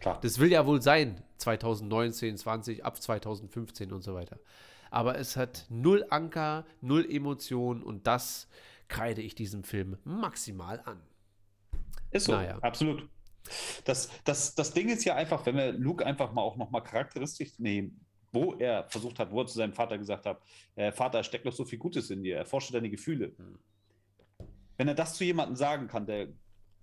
Klar. 0.00 0.20
das 0.20 0.38
will 0.38 0.50
ja 0.52 0.66
wohl 0.66 0.82
sein, 0.82 1.22
2019, 1.38 2.36
20, 2.36 2.84
ab 2.84 3.00
2015 3.00 3.92
und 3.92 4.02
so 4.02 4.14
weiter. 4.14 4.38
Aber 4.90 5.18
es 5.18 5.36
hat 5.36 5.66
null 5.68 6.06
Anker, 6.10 6.64
null 6.80 7.06
Emotion 7.10 7.82
und 7.82 8.06
das 8.06 8.48
kreide 8.88 9.20
ich 9.22 9.34
diesem 9.34 9.64
Film 9.64 9.98
maximal 10.04 10.80
an. 10.84 11.00
Ist 12.10 12.26
so, 12.26 12.32
Naja. 12.32 12.58
absolut. 12.60 13.08
Das, 13.84 14.10
das, 14.24 14.54
das 14.54 14.72
Ding 14.72 14.88
ist 14.88 15.04
ja 15.04 15.14
einfach, 15.14 15.44
wenn 15.46 15.56
wir 15.56 15.72
Luke 15.72 16.04
einfach 16.04 16.32
mal 16.32 16.42
auch 16.42 16.56
nochmal 16.56 16.82
charakteristisch 16.82 17.58
nehmen, 17.58 18.00
wo 18.32 18.54
er 18.54 18.84
versucht 18.88 19.18
hat, 19.18 19.30
wo 19.30 19.40
er 19.40 19.46
zu 19.46 19.56
seinem 19.56 19.72
Vater 19.72 19.96
gesagt 19.96 20.26
hat, 20.26 20.42
äh, 20.74 20.92
Vater, 20.92 21.22
steckt 21.22 21.46
noch 21.46 21.52
so 21.52 21.64
viel 21.64 21.78
Gutes 21.78 22.10
in 22.10 22.22
dir, 22.22 22.36
erforsche 22.36 22.72
deine 22.72 22.90
Gefühle. 22.90 23.32
Hm. 23.36 23.58
Wenn 24.78 24.88
er 24.88 24.94
das 24.94 25.14
zu 25.14 25.24
jemandem 25.24 25.56
sagen 25.56 25.88
kann, 25.88 26.06
der 26.06 26.28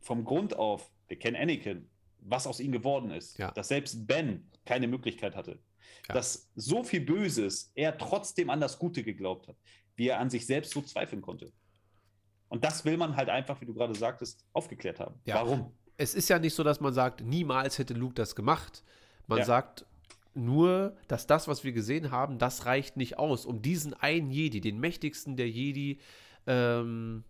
vom 0.02 0.24
Grund 0.24 0.56
auf, 0.56 0.92
wir 1.08 1.18
kennen 1.18 1.36
Anakin, 1.36 1.90
was 2.20 2.46
aus 2.46 2.60
ihm 2.60 2.72
geworden 2.72 3.10
ist, 3.10 3.38
Ja. 3.40 3.52
dass 3.52 3.70
selbst 3.70 4.06
Ben 4.06 4.48
keine 4.66 4.88
Möglichkeit 4.88 5.36
hatte, 5.36 5.60
Ja. 6.08 6.14
dass 6.14 6.50
so 6.56 6.84
viel 6.84 7.02
Böses 7.02 7.72
er 7.74 7.98
trotzdem 7.98 8.50
an 8.50 8.60
das 8.60 8.78
Gute 8.78 9.02
geglaubt 9.04 9.48
hat, 9.48 9.56
wie 9.96 10.10
er 10.10 10.20
an 10.20 10.30
sich 10.30 10.46
selbst 10.46 10.72
so 10.74 10.82
zweifeln 10.82 11.22
konnte. 11.22 11.52
Und 12.50 12.64
das 12.64 12.86
will 12.86 12.98
man 12.98 13.16
halt 13.16 13.30
einfach, 13.30 13.60
wie 13.62 13.66
du 13.66 13.74
gerade 13.74 13.96
sagtest, 13.96 14.46
aufgeklärt 14.54 15.00
haben. 15.00 15.16
Ja. 15.26 15.36
Warum? 15.36 15.72
Es 15.98 16.14
ist 16.14 16.30
ja 16.30 16.38
nicht 16.40 16.54
so, 16.54 16.64
dass 16.64 16.82
man 16.82 16.94
sagt, 16.94 17.22
niemals 17.22 17.80
hätte 17.80 17.94
Luke 17.94 18.14
das 18.16 18.36
gemacht. 18.36 18.84
Man 19.28 19.44
sagt 19.44 19.86
nur, 20.34 20.98
dass 21.08 21.26
das, 21.26 21.48
was 21.48 21.64
wir 21.64 21.72
gesehen 21.72 22.12
haben, 22.12 22.38
das 22.38 22.66
reicht 22.66 22.98
nicht 22.98 23.18
aus, 23.18 23.46
um 23.46 23.62
diesen 23.62 23.94
einen 23.94 24.30
Jedi, 24.30 24.60
den 24.60 24.80
mächtigsten 24.80 25.38
der 25.38 25.50
Jedi, 25.50 26.00
ähm, 26.46 27.24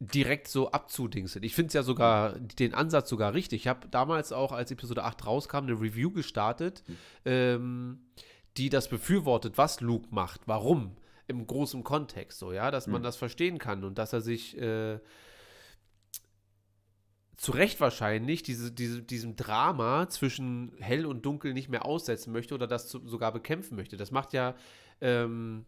direkt 0.00 0.48
so 0.48 0.70
abzudingsen. 0.70 1.42
Ich 1.42 1.54
finde 1.54 1.68
es 1.68 1.74
ja 1.74 1.82
sogar, 1.82 2.38
den 2.38 2.72
Ansatz 2.74 3.08
sogar 3.08 3.34
richtig. 3.34 3.62
Ich 3.62 3.68
habe 3.68 3.88
damals 3.88 4.32
auch, 4.32 4.52
als 4.52 4.70
Episode 4.70 5.04
8 5.04 5.26
rauskam, 5.26 5.56
eine 5.64 5.72
Review 5.72 6.10
gestartet, 6.12 6.84
ähm, 7.24 8.00
die 8.56 8.68
das 8.68 8.88
befürwortet, 8.88 9.58
was 9.58 9.80
Luke 9.80 10.08
macht, 10.10 10.42
warum, 10.46 10.96
im 11.26 11.46
großen 11.46 11.84
Kontext, 11.84 12.38
so, 12.38 12.52
ja, 12.52 12.70
dass 12.70 12.86
man 12.86 13.02
Mhm. 13.02 13.04
das 13.04 13.16
verstehen 13.16 13.58
kann 13.58 13.84
und 13.84 13.98
dass 13.98 14.12
er 14.12 14.20
sich 14.20 14.56
äh, 14.58 14.98
zu 17.36 17.52
Recht 17.52 17.80
wahrscheinlich 17.80 18.42
diese, 18.42 18.72
diese, 18.72 19.02
diesem 19.02 19.36
Drama 19.36 20.08
zwischen 20.08 20.72
hell 20.80 21.06
und 21.06 21.24
dunkel 21.24 21.54
nicht 21.54 21.68
mehr 21.68 21.84
aussetzen 21.84 22.32
möchte 22.32 22.54
oder 22.54 22.66
das 22.66 22.88
zu, 22.88 23.06
sogar 23.06 23.32
bekämpfen 23.32 23.76
möchte. 23.76 23.96
Das 23.96 24.10
macht 24.10 24.32
ja 24.32 24.56
ähm, 25.00 25.64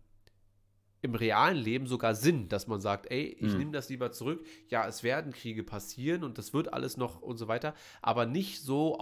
im 1.03 1.15
realen 1.15 1.57
Leben 1.57 1.87
sogar 1.87 2.15
Sinn, 2.15 2.49
dass 2.49 2.67
man 2.67 2.81
sagt, 2.81 3.11
ey, 3.11 3.25
ich 3.41 3.53
Mhm. 3.53 3.59
nehme 3.59 3.73
das 3.73 3.89
lieber 3.89 4.13
zurück. 4.13 4.45
Ja, 4.69 4.87
es 4.87 5.03
werden 5.03 5.33
Kriege 5.33 5.63
passieren 5.65 6.25
und 6.25 6.37
das 6.39 6.53
wird 6.53 6.73
alles 6.73 6.97
noch 6.97 7.23
und 7.23 7.37
so 7.39 7.49
weiter, 7.49 7.75
aber 8.03 8.27
nicht 8.27 8.61
so 8.61 8.99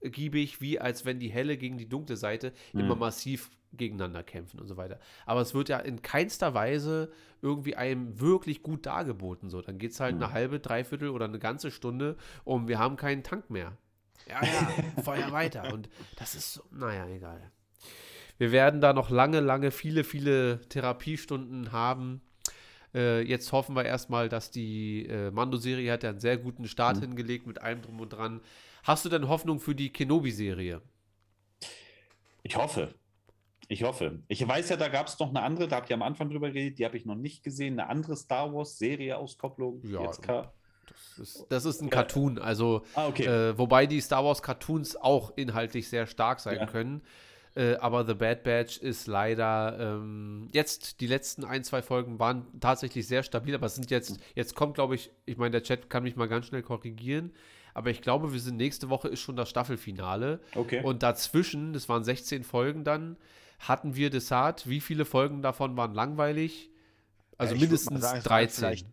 ausgiebig, 0.00 0.60
wie 0.60 0.80
als 0.80 1.04
wenn 1.04 1.18
die 1.20 1.28
helle 1.28 1.56
gegen 1.56 1.78
die 1.78 1.88
dunkle 1.88 2.16
Seite 2.16 2.52
Mhm. 2.72 2.80
immer 2.80 2.94
massiv 2.96 3.50
gegeneinander 3.72 4.22
kämpfen 4.22 4.58
und 4.58 4.68
so 4.68 4.76
weiter. 4.78 4.98
Aber 5.26 5.40
es 5.42 5.52
wird 5.52 5.68
ja 5.68 5.78
in 5.78 6.00
keinster 6.00 6.54
Weise 6.54 7.12
irgendwie 7.42 7.76
einem 7.76 8.18
wirklich 8.20 8.62
gut 8.62 8.86
dargeboten. 8.86 9.50
So, 9.50 9.60
dann 9.60 9.76
geht 9.78 9.90
es 9.90 10.00
halt 10.00 10.16
Mhm. 10.16 10.22
eine 10.22 10.32
halbe, 10.32 10.60
dreiviertel 10.60 11.10
oder 11.10 11.26
eine 11.26 11.38
ganze 11.38 11.70
Stunde 11.70 12.16
um, 12.44 12.68
wir 12.68 12.78
haben 12.78 12.96
keinen 12.96 13.22
Tank 13.22 13.50
mehr. 13.50 13.76
Ja, 14.28 14.42
ja, 14.42 14.44
Feuer 15.04 15.30
weiter. 15.32 15.72
Und 15.74 15.90
das 16.16 16.34
ist 16.34 16.54
so, 16.54 16.62
naja, 16.70 17.06
egal. 17.08 17.50
Wir 18.38 18.52
werden 18.52 18.80
da 18.80 18.92
noch 18.92 19.10
lange, 19.10 19.40
lange, 19.40 19.70
viele, 19.70 20.04
viele 20.04 20.60
Therapiestunden 20.68 21.72
haben. 21.72 22.20
Äh, 22.94 23.22
jetzt 23.22 23.50
hoffen 23.52 23.74
wir 23.74 23.84
erstmal, 23.84 24.28
dass 24.28 24.50
die 24.50 25.06
äh, 25.06 25.30
Mando-Serie 25.30 25.90
hat 25.92 26.02
ja 26.02 26.10
einen 26.10 26.20
sehr 26.20 26.36
guten 26.36 26.66
Start 26.68 26.96
Mhm. 26.98 27.02
hingelegt 27.02 27.46
mit 27.46 27.60
allem 27.62 27.82
drum 27.82 28.00
und 28.00 28.10
dran. 28.10 28.40
Hast 28.84 29.04
du 29.04 29.08
denn 29.08 29.28
Hoffnung 29.28 29.58
für 29.60 29.74
die 29.74 29.92
Kenobi-Serie? 29.92 30.80
Ich 32.42 32.56
hoffe. 32.56 32.94
Ich 33.68 33.82
hoffe. 33.82 34.20
Ich 34.28 34.46
weiß 34.46 34.68
ja, 34.68 34.76
da 34.76 34.88
gab 34.88 35.08
es 35.08 35.18
noch 35.18 35.30
eine 35.30 35.42
andere, 35.42 35.66
da 35.66 35.76
habt 35.76 35.90
ihr 35.90 35.94
am 35.96 36.02
Anfang 36.02 36.30
drüber 36.30 36.50
geredet, 36.50 36.78
die 36.78 36.84
habe 36.84 36.96
ich 36.96 37.04
noch 37.04 37.16
nicht 37.16 37.42
gesehen, 37.42 37.80
eine 37.80 37.88
andere 37.88 38.16
Star 38.16 38.52
Wars-Serie-Auskopplung. 38.54 39.82
Ja. 39.84 40.02
Jetzt 40.02 40.22
ka- 40.22 40.52
Das 40.86 41.18
ist, 41.18 41.46
das 41.48 41.64
ist 41.64 41.82
ein 41.82 41.90
Cartoon, 41.90 42.38
also 42.38 42.82
Ah, 42.94 43.08
okay. 43.08 43.24
Äh, 43.24 43.58
wobei 43.58 43.86
die 43.86 44.00
Star 44.00 44.24
Wars 44.24 44.40
Cartoons 44.40 44.94
auch 44.94 45.36
inhaltlich 45.36 45.88
sehr 45.88 46.06
stark 46.06 46.38
sein 46.38 46.58
Ja. 46.58 46.66
können. 46.66 47.02
Äh, 47.56 47.76
aber 47.76 48.04
The 48.06 48.14
Bad 48.14 48.42
Batch 48.42 48.76
ist 48.78 49.06
leider 49.06 49.76
ähm, 49.80 50.48
jetzt, 50.52 51.00
die 51.00 51.06
letzten 51.06 51.44
ein, 51.44 51.64
zwei 51.64 51.80
Folgen 51.80 52.18
waren 52.18 52.46
tatsächlich 52.60 53.06
sehr 53.06 53.22
stabil, 53.22 53.54
aber 53.54 53.66
es 53.66 53.74
sind 53.76 53.90
jetzt, 53.90 54.20
jetzt 54.34 54.54
kommt, 54.54 54.74
glaube 54.74 54.94
ich, 54.94 55.10
ich 55.24 55.38
meine, 55.38 55.52
der 55.52 55.62
Chat 55.62 55.88
kann 55.88 56.02
mich 56.02 56.16
mal 56.16 56.28
ganz 56.28 56.46
schnell 56.46 56.62
korrigieren, 56.62 57.32
aber 57.72 57.88
ich 57.90 58.02
glaube, 58.02 58.32
wir 58.34 58.40
sind 58.40 58.56
nächste 58.56 58.90
Woche 58.90 59.08
ist 59.08 59.20
schon 59.20 59.36
das 59.36 59.48
Staffelfinale. 59.48 60.40
okay. 60.54 60.82
Und 60.82 61.02
dazwischen, 61.02 61.72
das 61.72 61.88
waren 61.88 62.04
16 62.04 62.44
Folgen 62.44 62.84
dann, 62.84 63.16
hatten 63.58 63.96
wir 63.96 64.10
Desart. 64.10 64.68
Wie 64.68 64.80
viele 64.82 65.06
Folgen 65.06 65.40
davon 65.40 65.78
waren 65.78 65.94
langweilig? 65.94 66.68
Also 67.38 67.54
Ja, 67.54 67.60
mindestens 67.62 68.02
sagen, 68.02 68.18
es 68.18 68.24
waren 68.26 68.38
13. 68.44 68.58
vielleicht- 68.58 68.86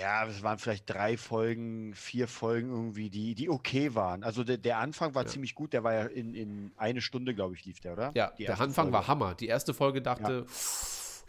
Ja, 0.00 0.26
es 0.26 0.42
waren 0.42 0.58
vielleicht 0.58 0.90
drei 0.90 1.16
Folgen, 1.16 1.94
vier 1.94 2.26
Folgen 2.26 2.70
irgendwie, 2.70 3.08
die, 3.08 3.36
die 3.36 3.48
okay 3.48 3.94
waren. 3.94 4.24
Also 4.24 4.42
der, 4.42 4.58
der 4.58 4.78
Anfang 4.78 5.14
war 5.14 5.22
Ja. 5.22 5.28
ziemlich 5.28 5.54
gut, 5.54 5.72
der 5.72 5.84
war 5.84 5.94
ja 5.94 6.06
in, 6.06 6.34
in 6.34 6.72
eine 6.76 7.00
Stunde, 7.00 7.34
glaube 7.36 7.54
ich, 7.54 7.64
lief 7.64 7.78
der, 7.80 7.92
oder? 7.92 8.10
Ja, 8.14 8.32
Die 8.36 8.46
der 8.46 8.60
Anfang 8.60 8.90
war 8.90 9.04
Folge. 9.04 9.20
Hammer. 9.26 9.34
Die 9.36 9.46
erste 9.46 9.74
Folge 9.74 10.02
dachte, 10.02 10.44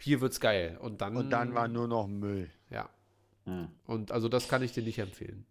hier 0.00 0.20
wird's 0.20 0.40
geil. 0.40 0.76
Und 0.80 1.00
dann, 1.00 1.16
Und 1.16 1.30
dann 1.30 1.54
war 1.54 1.68
nur 1.68 1.86
noch 1.86 2.08
Müll. 2.08 2.50
Ja. 2.70 2.88
Hm. 3.44 3.68
Und 3.86 4.10
also 4.10 4.28
das 4.28 4.48
kann 4.48 4.62
ich 4.62 4.72
dir 4.72 4.82
nicht 4.82 4.98
empfehlen. 4.98 5.46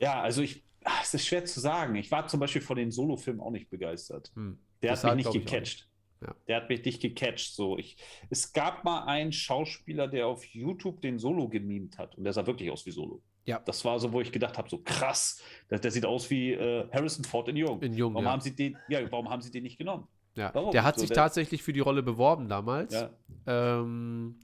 Ja, 0.00 0.22
also 0.22 0.40
ich, 0.40 0.64
ach, 0.84 1.02
es 1.02 1.12
ist 1.12 1.26
schwer 1.26 1.44
zu 1.44 1.60
sagen. 1.60 1.96
Ich 1.96 2.10
war 2.10 2.28
zum 2.28 2.40
Beispiel 2.40 2.62
von 2.62 2.76
den 2.78 2.90
Solo-Filmen 2.90 3.40
auch 3.42 3.50
nicht 3.50 3.68
begeistert. 3.68 4.32
Hm. 4.34 4.58
Der 4.80 4.92
Das 4.92 5.04
hat 5.04 5.10
hat, 5.10 5.16
mich 5.16 5.26
nicht 5.26 5.44
gecatcht. 5.46 5.87
Ja. 6.20 6.34
Der 6.48 6.56
hat 6.56 6.68
mich 6.68 6.84
nicht 6.84 7.00
gecatcht. 7.00 7.54
So. 7.54 7.78
Ich, 7.78 7.96
es 8.30 8.52
gab 8.52 8.84
mal 8.84 9.04
einen 9.04 9.32
Schauspieler, 9.32 10.08
der 10.08 10.26
auf 10.26 10.44
YouTube 10.44 11.00
den 11.00 11.18
Solo 11.18 11.48
gemimt 11.48 11.96
hat. 11.98 12.16
Und 12.16 12.24
der 12.24 12.32
sah 12.32 12.46
wirklich 12.46 12.70
aus 12.70 12.84
wie 12.86 12.90
Solo. 12.90 13.22
Ja. 13.44 13.60
Das 13.60 13.84
war 13.84 13.98
so, 14.00 14.12
wo 14.12 14.20
ich 14.20 14.32
gedacht 14.32 14.58
habe: 14.58 14.68
so 14.68 14.78
krass, 14.84 15.40
der, 15.70 15.78
der 15.78 15.90
sieht 15.90 16.04
aus 16.04 16.28
wie 16.28 16.52
äh, 16.52 16.88
Harrison 16.92 17.24
Ford 17.24 17.48
in 17.48 17.56
Jung. 17.56 17.80
In 17.82 17.94
Jung, 17.94 18.12
warum, 18.14 18.24
ja. 18.26 18.32
haben 18.32 18.40
sie 18.40 18.54
den, 18.54 18.76
ja, 18.88 19.00
warum 19.10 19.30
haben 19.30 19.40
sie 19.42 19.50
den 19.50 19.62
nicht 19.62 19.78
genommen? 19.78 20.06
ja. 20.34 20.50
warum? 20.54 20.72
Der 20.72 20.82
hat 20.84 20.96
So, 20.96 21.00
sich 21.00 21.08
der- 21.08 21.16
tatsächlich 21.16 21.62
für 21.62 21.72
die 21.72 21.80
Rolle 21.80 22.02
beworben 22.02 22.48
damals. 22.48 22.92
Ja. 22.94 23.10
Ähm, 23.46 24.36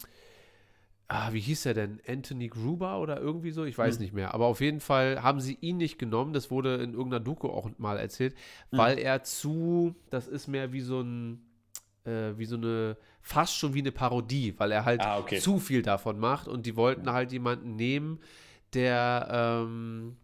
ah, 1.09 1.33
wie 1.33 1.41
hieß 1.41 1.67
er 1.67 1.75
denn? 1.75 2.01
Anthony 2.09 2.49
Gruber 2.49 2.99
oder 3.01 3.21
irgendwie 3.21 3.51
so? 3.51 3.65
Ich 3.65 3.77
weiß 3.77 3.97
Hm. 3.97 4.03
nicht 4.03 4.13
mehr. 4.15 4.33
Aber 4.35 4.47
auf 4.47 4.61
jeden 4.61 4.81
Fall 4.81 5.23
haben 5.23 5.41
sie 5.41 5.59
ihn 5.61 5.77
nicht 5.77 5.99
genommen. 5.99 6.33
Das 6.33 6.51
wurde 6.51 6.77
in 6.77 6.95
irgendeiner 6.95 7.23
Doku 7.23 7.49
auch 7.49 7.69
mal 7.79 7.99
erzählt, 7.99 8.35
Hm. 8.71 8.79
weil 8.79 8.99
er 8.99 9.23
zu, 9.23 9.95
das 10.11 10.29
ist 10.29 10.49
mehr 10.49 10.73
wie 10.73 10.81
so 10.81 11.01
ein, 11.01 11.44
äh, 12.05 12.37
wie 12.37 12.45
so 12.45 12.57
eine, 12.57 12.97
fast 13.23 13.57
schon 13.57 13.75
wie 13.75 13.81
eine 13.81 13.93
Parodie, 13.93 14.55
weil 14.59 14.73
er 14.73 14.85
halt 14.85 15.03
Ah, 15.03 15.19
okay. 15.19 15.39
zu 15.39 15.59
viel 15.59 15.83
davon 15.83 16.19
macht 16.19 16.49
und 16.49 16.67
die 16.67 16.77
wollten 16.77 17.11
halt 17.13 17.33
jemanden 17.33 17.77
nehmen, 17.77 18.21
der 18.75 19.29
ähm, 19.31 20.17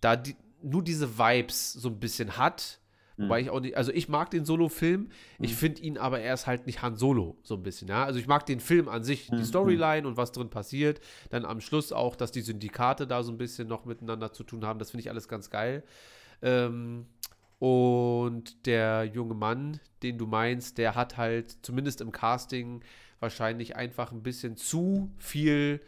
da 0.00 0.16
die, 0.16 0.36
nur 0.62 0.82
diese 0.82 1.18
Vibes 1.18 1.72
so 1.72 1.88
ein 1.88 1.98
bisschen 2.00 2.36
hat. 2.36 2.80
Wobei 3.18 3.40
ich 3.40 3.48
auch 3.48 3.60
nicht, 3.60 3.78
also 3.78 3.92
ich 3.92 4.10
mag 4.10 4.30
den 4.30 4.44
Solo-Film, 4.44 5.08
ich 5.40 5.52
Mhm. 5.52 5.56
finde 5.56 5.80
ihn 5.80 5.96
aber 5.96 6.20
er 6.20 6.34
ist 6.34 6.46
halt 6.46 6.66
nicht 6.66 6.82
Han 6.82 6.96
Solo, 6.96 7.38
so 7.42 7.54
ein 7.54 7.62
bisschen, 7.62 7.88
ja. 7.88 8.04
Also 8.04 8.18
ich 8.18 8.26
mag 8.26 8.44
den 8.44 8.60
Film 8.60 8.90
an 8.90 9.04
sich, 9.04 9.28
die 9.28 9.36
Mhm. 9.36 9.44
Storyline 9.44 10.06
und 10.06 10.18
was 10.18 10.32
drin 10.32 10.50
passiert. 10.50 11.00
Dann 11.30 11.46
am 11.46 11.62
Schluss 11.62 11.92
auch, 11.92 12.14
dass 12.14 12.30
die 12.30 12.42
Syndikate 12.42 13.06
da 13.06 13.22
so 13.22 13.32
ein 13.32 13.38
bisschen 13.38 13.68
noch 13.68 13.86
miteinander 13.86 14.34
zu 14.34 14.44
tun 14.44 14.66
haben, 14.66 14.78
das 14.78 14.90
finde 14.90 15.00
ich 15.00 15.08
alles 15.08 15.28
ganz 15.28 15.48
geil. 15.48 15.82
Ähm, 16.42 17.06
und 17.58 18.66
der 18.66 19.04
junge 19.04 19.34
Mann, 19.34 19.80
den 20.02 20.18
du 20.18 20.26
meinst, 20.26 20.78
der 20.78 20.94
hat 20.94 21.16
halt 21.16 21.56
zumindest 21.62 22.00
im 22.00 22.12
Casting 22.12 22.82
wahrscheinlich 23.20 23.76
einfach 23.76 24.12
ein 24.12 24.22
bisschen 24.22 24.56
zu 24.56 25.10
viel 25.18 25.80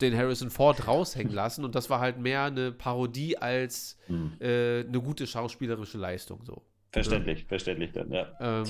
den 0.00 0.16
Harrison 0.16 0.50
Ford 0.50 0.86
raushängen 0.86 1.32
lassen 1.34 1.64
und 1.64 1.74
das 1.74 1.88
war 1.90 2.00
halt 2.00 2.18
mehr 2.18 2.44
eine 2.44 2.72
Parodie 2.72 3.38
als 3.38 3.96
Hm. 4.06 4.32
äh, 4.40 4.80
eine 4.80 5.00
gute 5.00 5.26
schauspielerische 5.26 5.98
Leistung. 5.98 6.44
So. 6.44 6.62
Verständlich, 6.92 7.44
verständlich 7.44 7.92
dann, 7.92 8.10
ja. 8.10 8.26
Ähm, 8.40 8.64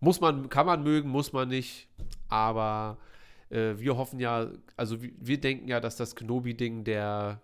muss 0.00 0.20
man, 0.20 0.48
kann 0.48 0.66
man 0.66 0.82
mögen, 0.82 1.08
muss 1.08 1.32
man 1.32 1.48
nicht, 1.48 1.88
aber 2.28 2.98
äh, 3.50 3.74
wir 3.76 3.96
hoffen 3.96 4.20
ja, 4.20 4.48
also 4.76 5.02
wir, 5.02 5.10
wir 5.18 5.40
denken 5.40 5.66
ja, 5.68 5.80
dass 5.80 5.96
das 5.96 6.14
Kenobi-Ding 6.14 6.84
der 6.84 7.40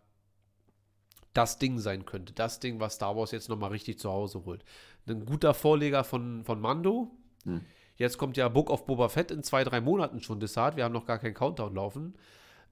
das 1.34 1.58
Ding 1.58 1.78
sein 1.78 2.06
könnte. 2.06 2.32
Das 2.32 2.60
Ding, 2.60 2.80
was 2.80 2.94
Star 2.94 3.16
Wars 3.16 3.32
jetzt 3.32 3.48
nochmal 3.48 3.70
richtig 3.70 3.98
zu 3.98 4.10
Hause 4.10 4.44
holt. 4.44 4.64
Ein 5.06 5.26
guter 5.26 5.52
Vorleger 5.52 6.04
von, 6.04 6.44
von 6.44 6.60
Mando. 6.60 7.10
Hm. 7.44 7.60
Jetzt 7.96 8.18
kommt 8.18 8.36
ja 8.36 8.48
Book 8.48 8.70
of 8.70 8.86
Boba 8.86 9.08
Fett 9.08 9.30
in 9.30 9.42
zwei, 9.42 9.62
drei 9.64 9.80
Monaten 9.80 10.20
schon 10.20 10.40
Desart. 10.40 10.76
Wir 10.76 10.84
haben 10.84 10.92
noch 10.92 11.06
gar 11.06 11.18
keinen 11.18 11.34
Countdown 11.34 11.74
laufen. 11.74 12.14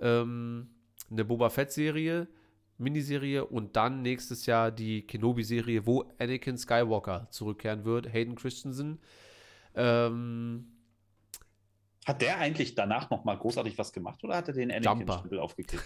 Ähm, 0.00 0.70
eine 1.10 1.24
Boba 1.24 1.50
Fett-Serie, 1.50 2.26
Miniserie 2.78 3.44
und 3.44 3.76
dann 3.76 4.02
nächstes 4.02 4.46
Jahr 4.46 4.70
die 4.70 5.06
Kenobi-Serie, 5.06 5.86
wo 5.86 6.10
Anakin 6.18 6.56
Skywalker 6.56 7.28
zurückkehren 7.30 7.84
wird. 7.84 8.12
Hayden 8.12 8.34
Christensen. 8.34 8.98
Ähm, 9.74 10.72
Hat 12.04 12.22
der 12.22 12.38
eigentlich 12.38 12.74
danach 12.74 13.10
noch 13.10 13.24
mal 13.24 13.36
großartig 13.36 13.78
was 13.78 13.92
gemacht 13.92 14.24
oder 14.24 14.36
hat 14.36 14.48
er 14.48 14.54
den. 14.54 14.72
Anakin-Stempel 14.72 15.38
aufgekriegt? 15.38 15.84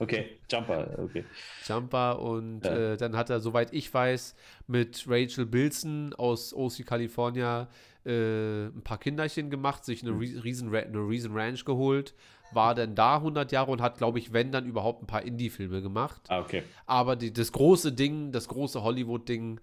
Okay, 0.00 0.38
Jumper, 0.50 0.96
okay. 0.98 1.24
Jumper 1.66 2.20
und 2.20 2.64
Ja. 2.64 2.92
äh, 2.92 2.96
dann 2.96 3.16
hat 3.16 3.30
er, 3.30 3.40
soweit 3.40 3.72
ich 3.72 3.92
weiß, 3.92 4.34
mit 4.66 5.04
Rachel 5.08 5.44
Bilson 5.46 6.14
aus 6.14 6.54
OC 6.54 6.86
California 6.86 7.68
äh, 8.06 8.66
ein 8.66 8.82
paar 8.84 8.98
Kinderchen 8.98 9.50
gemacht, 9.50 9.84
sich 9.84 10.02
eine, 10.02 10.12
Re 10.12 10.44
Riesen, 10.44 10.74
eine 10.74 10.98
Reason 10.98 11.32
Ranch 11.36 11.64
geholt, 11.64 12.14
war 12.52 12.74
dann 12.74 12.94
da 12.94 13.16
100 13.16 13.50
Jahre 13.52 13.70
und 13.70 13.82
hat, 13.82 13.98
glaube 13.98 14.18
ich, 14.18 14.32
wenn 14.32 14.52
dann 14.52 14.66
überhaupt 14.66 15.02
ein 15.02 15.06
paar 15.06 15.22
Indie-Filme 15.22 15.82
gemacht. 15.82 16.22
Ah, 16.28 16.40
okay. 16.40 16.62
Aber 16.86 17.16
die, 17.16 17.32
das 17.32 17.52
große 17.52 17.92
Ding, 17.92 18.32
das 18.32 18.48
große 18.48 18.82
Hollywood-Ding 18.82 19.60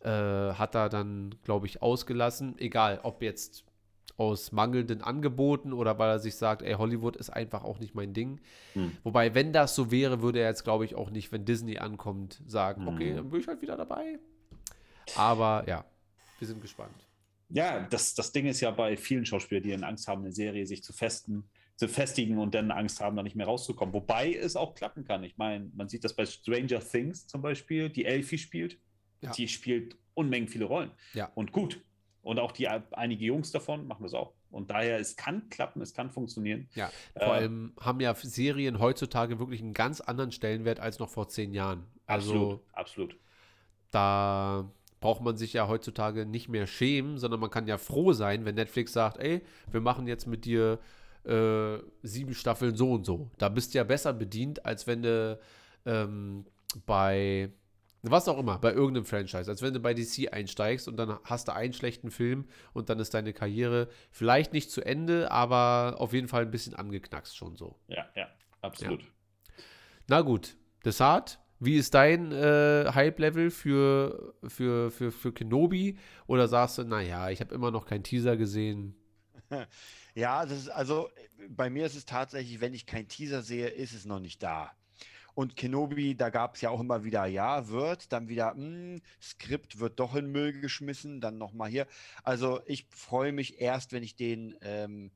äh, 0.00 0.08
hat 0.10 0.74
er 0.74 0.88
dann, 0.88 1.34
glaube 1.44 1.66
ich, 1.66 1.80
ausgelassen. 1.80 2.58
Egal, 2.58 3.00
ob 3.04 3.22
jetzt 3.22 3.64
aus 4.16 4.52
mangelnden 4.52 5.02
Angeboten 5.02 5.72
oder 5.72 5.98
weil 5.98 6.10
er 6.10 6.18
sich 6.18 6.36
sagt, 6.36 6.62
ey, 6.62 6.74
Hollywood 6.74 7.16
ist 7.16 7.30
einfach 7.30 7.64
auch 7.64 7.78
nicht 7.78 7.94
mein 7.94 8.14
Ding. 8.14 8.40
Hm. 8.72 8.92
Wobei, 9.02 9.34
wenn 9.34 9.52
das 9.52 9.74
so 9.74 9.90
wäre, 9.90 10.22
würde 10.22 10.40
er 10.40 10.48
jetzt, 10.48 10.64
glaube 10.64 10.84
ich, 10.84 10.94
auch 10.94 11.10
nicht, 11.10 11.32
wenn 11.32 11.44
Disney 11.44 11.78
ankommt, 11.78 12.40
sagen, 12.46 12.86
Hm. 12.86 12.94
okay, 12.94 13.14
dann 13.14 13.30
bin 13.30 13.40
ich 13.40 13.46
halt 13.46 13.60
wieder 13.60 13.76
dabei. 13.76 14.18
Aber 15.14 15.64
ja, 15.68 15.84
wir 16.38 16.48
sind 16.48 16.60
gespannt. 16.60 17.06
Ja, 17.48 17.86
das, 17.90 18.14
das 18.14 18.32
Ding 18.32 18.46
ist 18.46 18.60
ja 18.60 18.70
bei 18.70 18.96
vielen 18.96 19.24
Schauspielern, 19.24 19.62
die 19.62 19.70
dann 19.70 19.84
Angst 19.84 20.08
haben, 20.08 20.22
eine 20.22 20.32
Serie 20.32 20.66
sich 20.66 20.82
zu 20.82 20.92
festen, 20.92 21.48
zu 21.76 21.88
festigen 21.88 22.38
und 22.38 22.54
dann 22.54 22.70
Angst 22.70 23.00
haben, 23.00 23.16
da 23.16 23.22
nicht 23.22 23.36
mehr 23.36 23.46
rauszukommen. 23.46 23.94
Wobei 23.94 24.34
es 24.34 24.56
auch 24.56 24.74
klappen 24.74 25.04
kann. 25.04 25.22
Ich 25.22 25.36
meine, 25.36 25.70
man 25.74 25.88
sieht 25.88 26.04
das 26.04 26.16
bei 26.16 26.26
Stranger 26.26 26.80
Things 26.80 27.26
zum 27.26 27.42
Beispiel, 27.42 27.88
die 27.90 28.04
Elfie 28.04 28.38
spielt. 28.38 28.80
Ja. 29.20 29.30
Die 29.32 29.46
spielt 29.46 29.96
Unmengen 30.14 30.48
viele 30.48 30.64
Rollen. 30.64 30.90
Ja. 31.12 31.30
Und 31.34 31.52
gut. 31.52 31.80
Und 32.26 32.40
auch 32.40 32.50
die 32.50 32.66
einige 32.66 33.24
Jungs 33.24 33.52
davon 33.52 33.86
machen 33.86 34.02
das 34.02 34.12
auch. 34.12 34.32
Und 34.50 34.68
daher, 34.70 34.98
es 34.98 35.14
kann 35.16 35.48
klappen, 35.48 35.80
es 35.80 35.94
kann 35.94 36.10
funktionieren. 36.10 36.68
Ja, 36.74 36.90
vor 37.16 37.34
Äh, 37.34 37.36
allem 37.36 37.72
haben 37.80 38.00
ja 38.00 38.14
Serien 38.16 38.80
heutzutage 38.80 39.38
wirklich 39.38 39.60
einen 39.60 39.74
ganz 39.74 40.00
anderen 40.00 40.32
Stellenwert 40.32 40.80
als 40.80 40.98
noch 40.98 41.08
vor 41.08 41.28
zehn 41.28 41.52
Jahren. 41.54 41.86
Also 42.06 42.32
Absolut, 42.34 42.60
absolut. 42.72 43.16
da 43.90 44.70
braucht 45.00 45.20
man 45.22 45.36
sich 45.36 45.52
ja 45.52 45.68
heutzutage 45.68 46.26
nicht 46.26 46.48
mehr 46.48 46.66
schämen, 46.66 47.18
sondern 47.18 47.38
man 47.38 47.50
kann 47.50 47.68
ja 47.68 47.78
froh 47.78 48.12
sein, 48.12 48.44
wenn 48.44 48.54
Netflix 48.56 48.92
sagt, 48.92 49.18
ey, 49.18 49.42
wir 49.70 49.80
machen 49.80 50.08
jetzt 50.08 50.26
mit 50.26 50.44
dir 50.44 50.80
äh, 51.24 51.78
sieben 52.02 52.34
Staffeln 52.34 52.74
so 52.76 52.92
und 52.92 53.04
so. 53.04 53.30
Da 53.38 53.48
bist 53.48 53.72
du 53.74 53.78
ja 53.78 53.84
besser 53.84 54.12
bedient, 54.12 54.64
als 54.64 54.86
wenn 54.88 55.02
du 55.02 55.38
ähm, 55.84 56.46
bei 56.86 57.50
was 58.10 58.28
auch 58.28 58.38
immer, 58.38 58.58
bei 58.58 58.72
irgendeinem 58.72 59.04
Franchise, 59.04 59.50
als 59.50 59.62
wenn 59.62 59.74
du 59.74 59.80
bei 59.80 59.94
DC 59.94 60.32
einsteigst 60.32 60.88
und 60.88 60.96
dann 60.96 61.18
hast 61.24 61.48
du 61.48 61.54
einen 61.54 61.72
schlechten 61.72 62.10
Film 62.10 62.48
und 62.72 62.88
dann 62.88 62.98
ist 62.98 63.14
deine 63.14 63.32
Karriere 63.32 63.88
vielleicht 64.10 64.52
nicht 64.52 64.70
zu 64.70 64.82
Ende, 64.82 65.30
aber 65.30 65.96
auf 65.98 66.12
jeden 66.12 66.28
Fall 66.28 66.42
ein 66.42 66.50
bisschen 66.50 66.74
angeknackst 66.74 67.36
schon 67.36 67.56
so. 67.56 67.78
Ja, 67.88 68.06
ja, 68.14 68.28
absolut. 68.60 69.04
Na 70.08 70.20
gut, 70.20 70.56
Desart, 70.84 71.40
wie 71.58 71.76
ist 71.76 71.94
dein 71.94 72.32
äh, 72.32 72.90
Hype-Level 72.92 73.50
für, 73.50 74.34
für, 74.46 74.90
für, 74.90 75.10
für 75.10 75.32
Kenobi? 75.32 75.98
Oder 76.26 76.48
sagst 76.48 76.78
du, 76.78 76.84
naja, 76.84 77.30
ich 77.30 77.40
habe 77.40 77.54
immer 77.54 77.70
noch 77.70 77.86
keinen 77.86 78.04
Teaser 78.04 78.36
gesehen? 78.36 78.94
Ja, 80.16 80.46
das 80.46 80.60
ist 80.60 80.68
also 80.70 81.10
bei 81.50 81.68
mir 81.68 81.84
ist 81.84 81.94
es 81.94 82.06
tatsächlich, 82.06 82.62
wenn 82.62 82.72
ich 82.72 82.86
keinen 82.86 83.06
Teaser 83.06 83.42
sehe, 83.42 83.68
ist 83.68 83.92
es 83.92 84.06
noch 84.06 84.18
nicht 84.18 84.42
da. 84.42 84.72
Und 85.36 85.54
Kenobi, 85.54 86.16
da 86.16 86.30
gab 86.30 86.54
es 86.54 86.62
ja 86.62 86.70
auch 86.70 86.80
immer 86.80 87.04
wieder, 87.04 87.26
ja, 87.26 87.68
wird, 87.68 88.10
dann 88.10 88.30
wieder, 88.30 88.54
hm, 88.54 89.02
Skript 89.20 89.78
wird 89.78 90.00
doch 90.00 90.14
in 90.14 90.32
Müll 90.32 90.58
geschmissen, 90.62 91.20
dann 91.20 91.36
nochmal 91.36 91.68
hier. 91.68 91.86
Also 92.22 92.62
ich 92.64 92.86
freue 92.88 93.32
mich 93.32 93.60
erst, 93.60 93.92
wenn 93.92 94.02
ich 94.02 94.16
den, 94.16 94.56
ähm, 94.62 95.10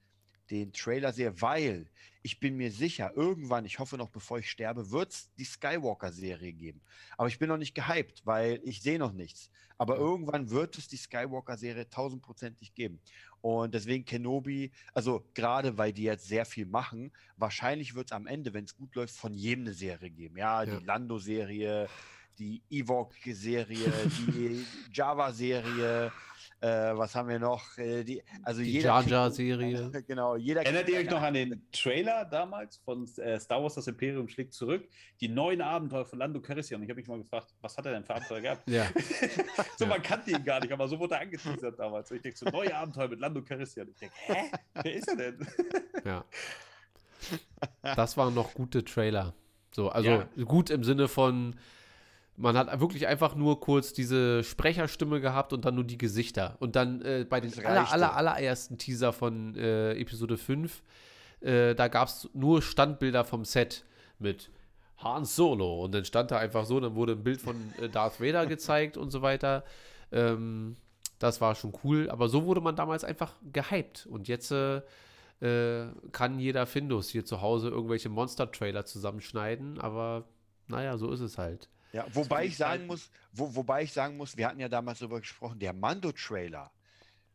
den 0.50 0.74
Trailer 0.74 1.14
sehe, 1.14 1.40
weil 1.40 1.86
ich 2.22 2.38
bin 2.40 2.56
mir 2.56 2.70
sicher, 2.70 3.12
irgendwann, 3.16 3.64
ich 3.64 3.78
hoffe 3.78 3.96
noch 3.96 4.10
bevor 4.10 4.38
ich 4.38 4.50
sterbe, 4.50 4.90
wird 4.90 5.12
es 5.12 5.30
die 5.38 5.44
Skywalker-Serie 5.44 6.52
geben. 6.52 6.80
Aber 7.16 7.28
ich 7.28 7.38
bin 7.38 7.48
noch 7.48 7.56
nicht 7.56 7.74
gehypt, 7.74 8.22
weil 8.26 8.60
ich 8.64 8.82
sehe 8.82 8.98
noch 8.98 9.12
nichts. 9.12 9.50
Aber 9.78 9.96
irgendwann 9.96 10.50
wird 10.50 10.76
es 10.76 10.88
die 10.88 10.98
Skywalker-Serie 10.98 11.88
tausendprozentig 11.88 12.74
geben. 12.74 13.00
Und 13.40 13.72
deswegen 13.74 14.04
Kenobi, 14.04 14.70
also 14.92 15.24
gerade 15.32 15.78
weil 15.78 15.94
die 15.94 16.02
jetzt 16.02 16.28
sehr 16.28 16.44
viel 16.44 16.66
machen, 16.66 17.10
wahrscheinlich 17.38 17.94
wird 17.94 18.08
es 18.08 18.12
am 18.12 18.26
Ende, 18.26 18.52
wenn 18.52 18.64
es 18.64 18.76
gut 18.76 18.94
läuft, 18.94 19.16
von 19.16 19.32
jedem 19.32 19.64
eine 19.64 19.72
Serie 19.72 20.10
geben. 20.10 20.36
Ja, 20.36 20.62
Ja. 20.62 20.76
die 20.78 20.84
Lando-Serie, 20.84 21.88
die 22.38 22.62
Ewok-Serie, 22.68 23.92
die 24.18 24.66
Java-Serie, 24.92 26.12
äh, 26.62 26.96
was 26.96 27.14
haben 27.14 27.28
wir 27.28 27.38
noch? 27.38 27.78
Äh, 27.78 28.04
die, 28.04 28.22
also 28.42 28.60
Die 28.60 28.72
jeder 28.72 28.86
Jar 28.86 29.00
kriegt- 29.00 29.10
Jar-Serie. 29.12 29.90
Genau, 30.06 30.36
jeder 30.36 30.62
Erinnert 30.62 30.88
ihr 30.88 30.98
euch 30.98 31.10
noch 31.10 31.22
an 31.22 31.34
den 31.34 31.62
Trailer 31.72 32.24
damals 32.26 32.76
von 32.78 33.08
äh, 33.18 33.40
Star 33.40 33.62
Wars 33.62 33.74
Das 33.76 33.86
Imperium 33.86 34.28
schlägt 34.28 34.52
zurück? 34.52 34.86
Die 35.20 35.28
neuen 35.28 35.60
Abenteuer 35.62 36.04
von 36.04 36.18
Lando 36.18 36.40
Calrissian. 36.40 36.82
Ich 36.82 36.88
habe 36.90 37.00
mich 37.00 37.08
mal 37.08 37.18
gefragt, 37.18 37.54
was 37.60 37.76
hat 37.78 37.86
er 37.86 37.92
denn 37.92 38.04
für 38.04 38.14
Abenteuer 38.14 38.40
gehabt? 38.40 38.68
Ja, 38.68 38.86
so, 39.78 39.84
Ja. 39.84 39.90
man 39.90 40.02
kannte 40.02 40.30
ihn 40.30 40.44
gar 40.44 40.60
nicht, 40.60 40.72
aber 40.72 40.86
so 40.88 40.98
wurde 40.98 41.14
er 41.14 41.22
angeteasert 41.22 41.78
damals. 41.78 42.10
Und 42.10 42.16
ich 42.18 42.22
denke, 42.22 42.38
so 42.38 42.46
neue 42.50 42.74
Abenteuer 42.76 43.08
mit 43.08 43.20
Lando 43.20 43.42
Calrissian. 43.42 43.88
Ich 43.88 43.96
denke, 43.96 44.14
hä? 44.26 44.50
Wer 44.82 44.94
ist 44.94 45.08
er 45.08 45.16
denn? 45.16 45.46
ja. 46.04 46.24
Das 47.82 48.16
waren 48.16 48.34
noch 48.34 48.54
gute 48.54 48.84
Trailer. 48.84 49.34
So, 49.72 49.88
also 49.90 50.10
Ja. 50.10 50.28
gut 50.44 50.70
im 50.70 50.84
Sinne 50.84 51.08
von, 51.08 51.56
man 52.40 52.56
hat 52.56 52.80
wirklich 52.80 53.06
einfach 53.06 53.34
nur 53.34 53.60
kurz 53.60 53.92
diese 53.92 54.42
Sprecherstimme 54.42 55.20
gehabt 55.20 55.52
und 55.52 55.64
dann 55.64 55.74
nur 55.74 55.84
die 55.84 55.98
Gesichter. 55.98 56.56
Und 56.58 56.74
dann 56.74 57.02
äh, 57.02 57.26
bei 57.28 57.40
den 57.40 57.52
aller, 57.64 57.92
aller, 57.92 58.16
allerersten 58.16 58.78
Teaser 58.78 59.12
von 59.12 59.54
äh, 59.56 59.92
Episode 59.92 60.38
5, 60.38 60.82
äh, 61.42 61.74
da 61.74 61.88
gab 61.88 62.08
es 62.08 62.30
nur 62.32 62.62
Standbilder 62.62 63.24
vom 63.24 63.44
Set 63.44 63.84
mit 64.18 64.50
Han 64.96 65.26
Solo. 65.26 65.84
Und 65.84 65.94
dann 65.94 66.06
stand 66.06 66.30
da 66.30 66.38
einfach 66.38 66.64
so, 66.64 66.80
dann 66.80 66.94
wurde 66.94 67.12
ein 67.12 67.22
Bild 67.22 67.42
von 67.42 67.56
äh, 67.78 67.90
Darth 67.90 68.20
Vader 68.20 68.46
gezeigt 68.46 68.96
und 68.96 69.10
so 69.10 69.20
weiter. 69.20 69.62
Ähm, 70.10 70.76
das 71.18 71.42
war 71.42 71.54
schon 71.54 71.74
cool. 71.84 72.08
Aber 72.08 72.28
so 72.28 72.46
wurde 72.46 72.62
man 72.62 72.74
damals 72.74 73.04
einfach 73.04 73.34
gehypt. 73.52 74.06
Und 74.06 74.28
jetzt 74.28 74.50
äh, 74.50 74.80
äh, 75.40 75.88
kann 76.12 76.38
jeder 76.38 76.64
Findus 76.64 77.10
hier 77.10 77.26
zu 77.26 77.42
Hause 77.42 77.68
irgendwelche 77.68 78.08
Monster-Trailer 78.08 78.86
zusammenschneiden. 78.86 79.78
Aber 79.78 80.24
naja, 80.68 80.96
so 80.96 81.10
ist 81.12 81.20
es 81.20 81.36
halt. 81.36 81.68
Ja, 81.92 82.06
wobei 82.14 82.46
ich 82.46 82.56
sagen 82.56 82.86
muss, 82.86 83.10
wo, 83.32 83.54
wobei 83.54 83.82
ich 83.82 83.92
sagen 83.92 84.16
muss, 84.16 84.36
wir 84.36 84.46
hatten 84.46 84.60
ja 84.60 84.68
damals 84.68 85.00
darüber 85.00 85.20
gesprochen, 85.20 85.58
der 85.58 85.72
Mando-Trailer 85.72 86.70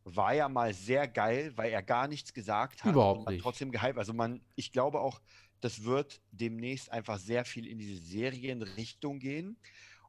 war 0.05 0.33
ja 0.33 0.47
mal 0.47 0.73
sehr 0.73 1.07
geil, 1.07 1.51
weil 1.55 1.71
er 1.71 1.81
gar 1.81 2.07
nichts 2.07 2.33
gesagt 2.33 2.83
hat. 2.83 2.91
Überhaupt 2.93 3.29
nicht. 3.29 3.41
Trotzdem 3.41 3.71
gehypt. 3.71 3.97
Also 3.97 4.13
man, 4.13 4.41
ich 4.55 4.71
glaube 4.71 4.99
auch, 5.01 5.19
das 5.61 5.83
wird 5.83 6.21
demnächst 6.31 6.91
einfach 6.91 7.17
sehr 7.17 7.43
viel 7.43 7.65
in 7.65 7.79
diese 7.79 7.97
Serienrichtung 7.97 9.19
gehen. 9.19 9.57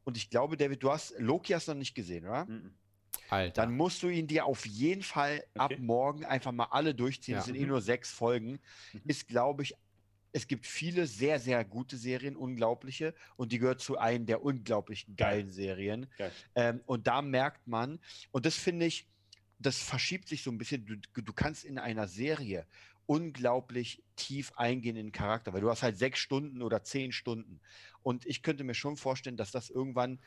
Und 0.04 0.16
ich 0.16 0.28
glaube, 0.30 0.56
David, 0.56 0.82
du 0.82 0.92
hast 0.92 1.18
Loki 1.18 1.54
hast 1.54 1.66
noch 1.66 1.74
nicht 1.74 1.94
gesehen, 1.94 2.26
oder? 2.26 2.44
Mhm. 2.44 2.74
Alter. 3.30 3.62
Dann 3.62 3.74
musst 3.74 4.02
du 4.02 4.08
ihn 4.08 4.26
dir 4.26 4.44
auf 4.44 4.66
jeden 4.66 5.02
Fall 5.02 5.42
ab 5.54 5.72
Okay. 5.72 5.80
morgen 5.80 6.24
einfach 6.24 6.52
mal 6.52 6.68
alle 6.70 6.94
durchziehen. 6.94 7.34
Ja. 7.34 7.40
Es 7.40 7.46
sind 7.46 7.56
eh 7.56 7.62
Mhm. 7.62 7.68
nur 7.68 7.80
sechs 7.80 8.10
Folgen. 8.12 8.60
Mhm. 8.92 9.00
Ist, 9.06 9.26
glaube 9.26 9.62
ich, 9.62 9.74
es 10.36 10.46
gibt 10.46 10.66
viele 10.66 11.06
sehr, 11.06 11.40
sehr 11.40 11.64
gute 11.64 11.96
Serien, 11.96 12.36
unglaubliche. 12.36 13.14
Und 13.36 13.52
die 13.52 13.58
gehört 13.58 13.80
zu 13.80 13.96
einem 13.96 14.26
der 14.26 14.42
unglaublich 14.42 15.06
Geil. 15.06 15.16
geilen 15.16 15.50
Serien. 15.50 16.06
Geil. 16.18 16.30
Ähm, 16.54 16.80
und 16.84 17.06
da 17.06 17.22
merkt 17.22 17.66
man, 17.66 17.98
und 18.32 18.44
das 18.44 18.54
finde 18.54 18.84
ich, 18.84 19.06
das 19.58 19.78
verschiebt 19.78 20.28
sich 20.28 20.42
so 20.42 20.50
ein 20.50 20.58
bisschen. 20.58 20.84
Du, 20.84 21.22
du 21.22 21.32
kannst 21.32 21.64
in 21.64 21.78
einer 21.78 22.06
Serie 22.06 22.66
unglaublich 23.06 24.02
tief 24.16 24.52
eingehen 24.56 24.96
in 24.96 25.06
den 25.06 25.12
Charakter, 25.12 25.54
weil 25.54 25.62
du 25.62 25.70
hast 25.70 25.82
halt 25.82 25.96
sechs 25.96 26.18
Stunden 26.18 26.60
oder 26.60 26.84
zehn 26.84 27.12
Stunden. 27.12 27.58
Und 28.02 28.26
ich 28.26 28.42
könnte 28.42 28.62
mir 28.62 28.74
schon 28.74 28.98
vorstellen, 28.98 29.38
dass 29.38 29.52
das 29.52 29.70
irgendwann 29.70 30.18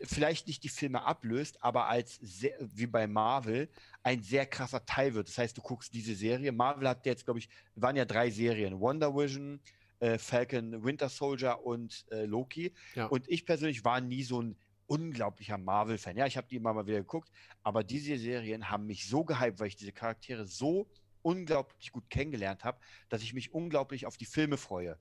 vielleicht 0.00 0.46
nicht 0.46 0.62
die 0.64 0.68
Filme 0.68 1.02
ablöst, 1.04 1.62
aber 1.62 1.86
als 1.86 2.16
sehr, 2.16 2.54
wie 2.60 2.86
bei 2.86 3.06
Marvel 3.06 3.68
ein 4.02 4.22
sehr 4.22 4.46
krasser 4.46 4.84
Teil 4.84 5.14
wird. 5.14 5.28
Das 5.28 5.38
heißt, 5.38 5.56
du 5.56 5.62
guckst 5.62 5.92
diese 5.92 6.14
Serie. 6.14 6.52
Marvel 6.52 6.88
hat 6.88 7.06
jetzt, 7.06 7.24
glaube 7.24 7.40
ich, 7.40 7.48
waren 7.74 7.96
ja 7.96 8.04
drei 8.04 8.30
Serien: 8.30 8.78
Wonder 8.80 9.14
Vision, 9.14 9.60
äh, 10.00 10.18
Falcon, 10.18 10.84
Winter 10.84 11.08
Soldier 11.08 11.64
und 11.64 12.06
äh, 12.10 12.24
Loki. 12.24 12.72
Ja. 12.94 13.06
Und 13.06 13.28
ich 13.28 13.44
persönlich 13.44 13.84
war 13.84 14.00
nie 14.00 14.22
so 14.22 14.42
ein 14.42 14.56
unglaublicher 14.86 15.58
Marvel-Fan. 15.58 16.16
Ja, 16.16 16.26
ich 16.26 16.36
habe 16.36 16.48
die 16.48 16.56
immer 16.56 16.72
mal 16.72 16.86
wieder 16.86 16.98
geguckt, 16.98 17.30
aber 17.62 17.84
diese 17.84 18.16
Serien 18.16 18.70
haben 18.70 18.86
mich 18.86 19.06
so 19.06 19.22
gehypt, 19.24 19.60
weil 19.60 19.68
ich 19.68 19.76
diese 19.76 19.92
Charaktere 19.92 20.46
so 20.46 20.88
unglaublich 21.22 21.92
gut 21.92 22.08
kennengelernt 22.08 22.64
habe, 22.64 22.78
dass 23.08 23.22
ich 23.22 23.34
mich 23.34 23.52
unglaublich 23.52 24.06
auf 24.06 24.16
die 24.16 24.24
Filme 24.24 24.56
freue. 24.56 24.98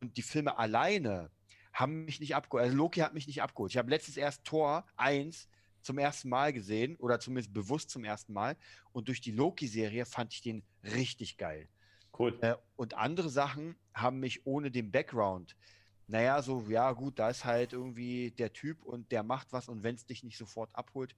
Und 0.00 0.16
die 0.16 0.22
Filme 0.22 0.58
alleine 0.58 1.30
haben 1.72 2.04
mich 2.04 2.20
nicht 2.20 2.34
abgeholt. 2.34 2.64
Also 2.64 2.76
Loki 2.76 3.00
hat 3.00 3.14
mich 3.14 3.26
nicht 3.26 3.42
abgeholt. 3.42 3.72
Ich 3.72 3.78
habe 3.78 3.90
letztens 3.90 4.16
erst 4.16 4.44
Tor 4.44 4.86
1 4.96 5.48
zum 5.82 5.98
ersten 5.98 6.28
Mal 6.28 6.52
gesehen 6.52 6.96
oder 6.96 7.18
zumindest 7.18 7.52
bewusst 7.52 7.90
zum 7.90 8.04
ersten 8.04 8.32
Mal. 8.32 8.56
Und 8.92 9.08
durch 9.08 9.20
die 9.20 9.32
Loki-Serie 9.32 10.06
fand 10.06 10.32
ich 10.32 10.42
den 10.42 10.62
richtig 10.82 11.36
geil. 11.38 11.68
Cool. 12.16 12.38
Äh, 12.40 12.54
und 12.76 12.94
andere 12.94 13.30
Sachen 13.30 13.76
haben 13.94 14.20
mich 14.20 14.46
ohne 14.46 14.70
den 14.70 14.90
Background, 14.90 15.56
naja, 16.08 16.42
so, 16.42 16.64
ja, 16.68 16.92
gut, 16.92 17.18
da 17.18 17.30
ist 17.30 17.44
halt 17.44 17.72
irgendwie 17.72 18.32
der 18.32 18.52
Typ 18.52 18.84
und 18.84 19.10
der 19.12 19.22
macht 19.22 19.52
was 19.52 19.68
und 19.68 19.82
wenn 19.82 19.94
es 19.94 20.04
dich 20.04 20.22
nicht 20.22 20.36
sofort 20.36 20.68
abholt. 20.74 21.14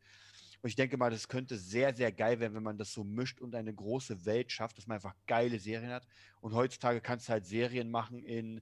Und 0.62 0.68
ich 0.68 0.76
denke 0.76 0.96
mal, 0.96 1.10
das 1.10 1.28
könnte 1.28 1.58
sehr, 1.58 1.94
sehr 1.94 2.12
geil 2.12 2.38
werden, 2.38 2.54
wenn 2.54 2.62
man 2.62 2.78
das 2.78 2.92
so 2.92 3.02
mischt 3.02 3.40
und 3.40 3.54
eine 3.54 3.74
große 3.74 4.24
Welt 4.24 4.52
schafft, 4.52 4.78
dass 4.78 4.86
man 4.86 4.96
einfach 4.96 5.14
geile 5.26 5.58
Serien 5.58 5.90
hat. 5.90 6.06
Und 6.40 6.54
heutzutage 6.54 7.00
kannst 7.00 7.28
du 7.28 7.32
halt 7.32 7.44
Serien 7.44 7.90
machen 7.90 8.22
in, 8.22 8.60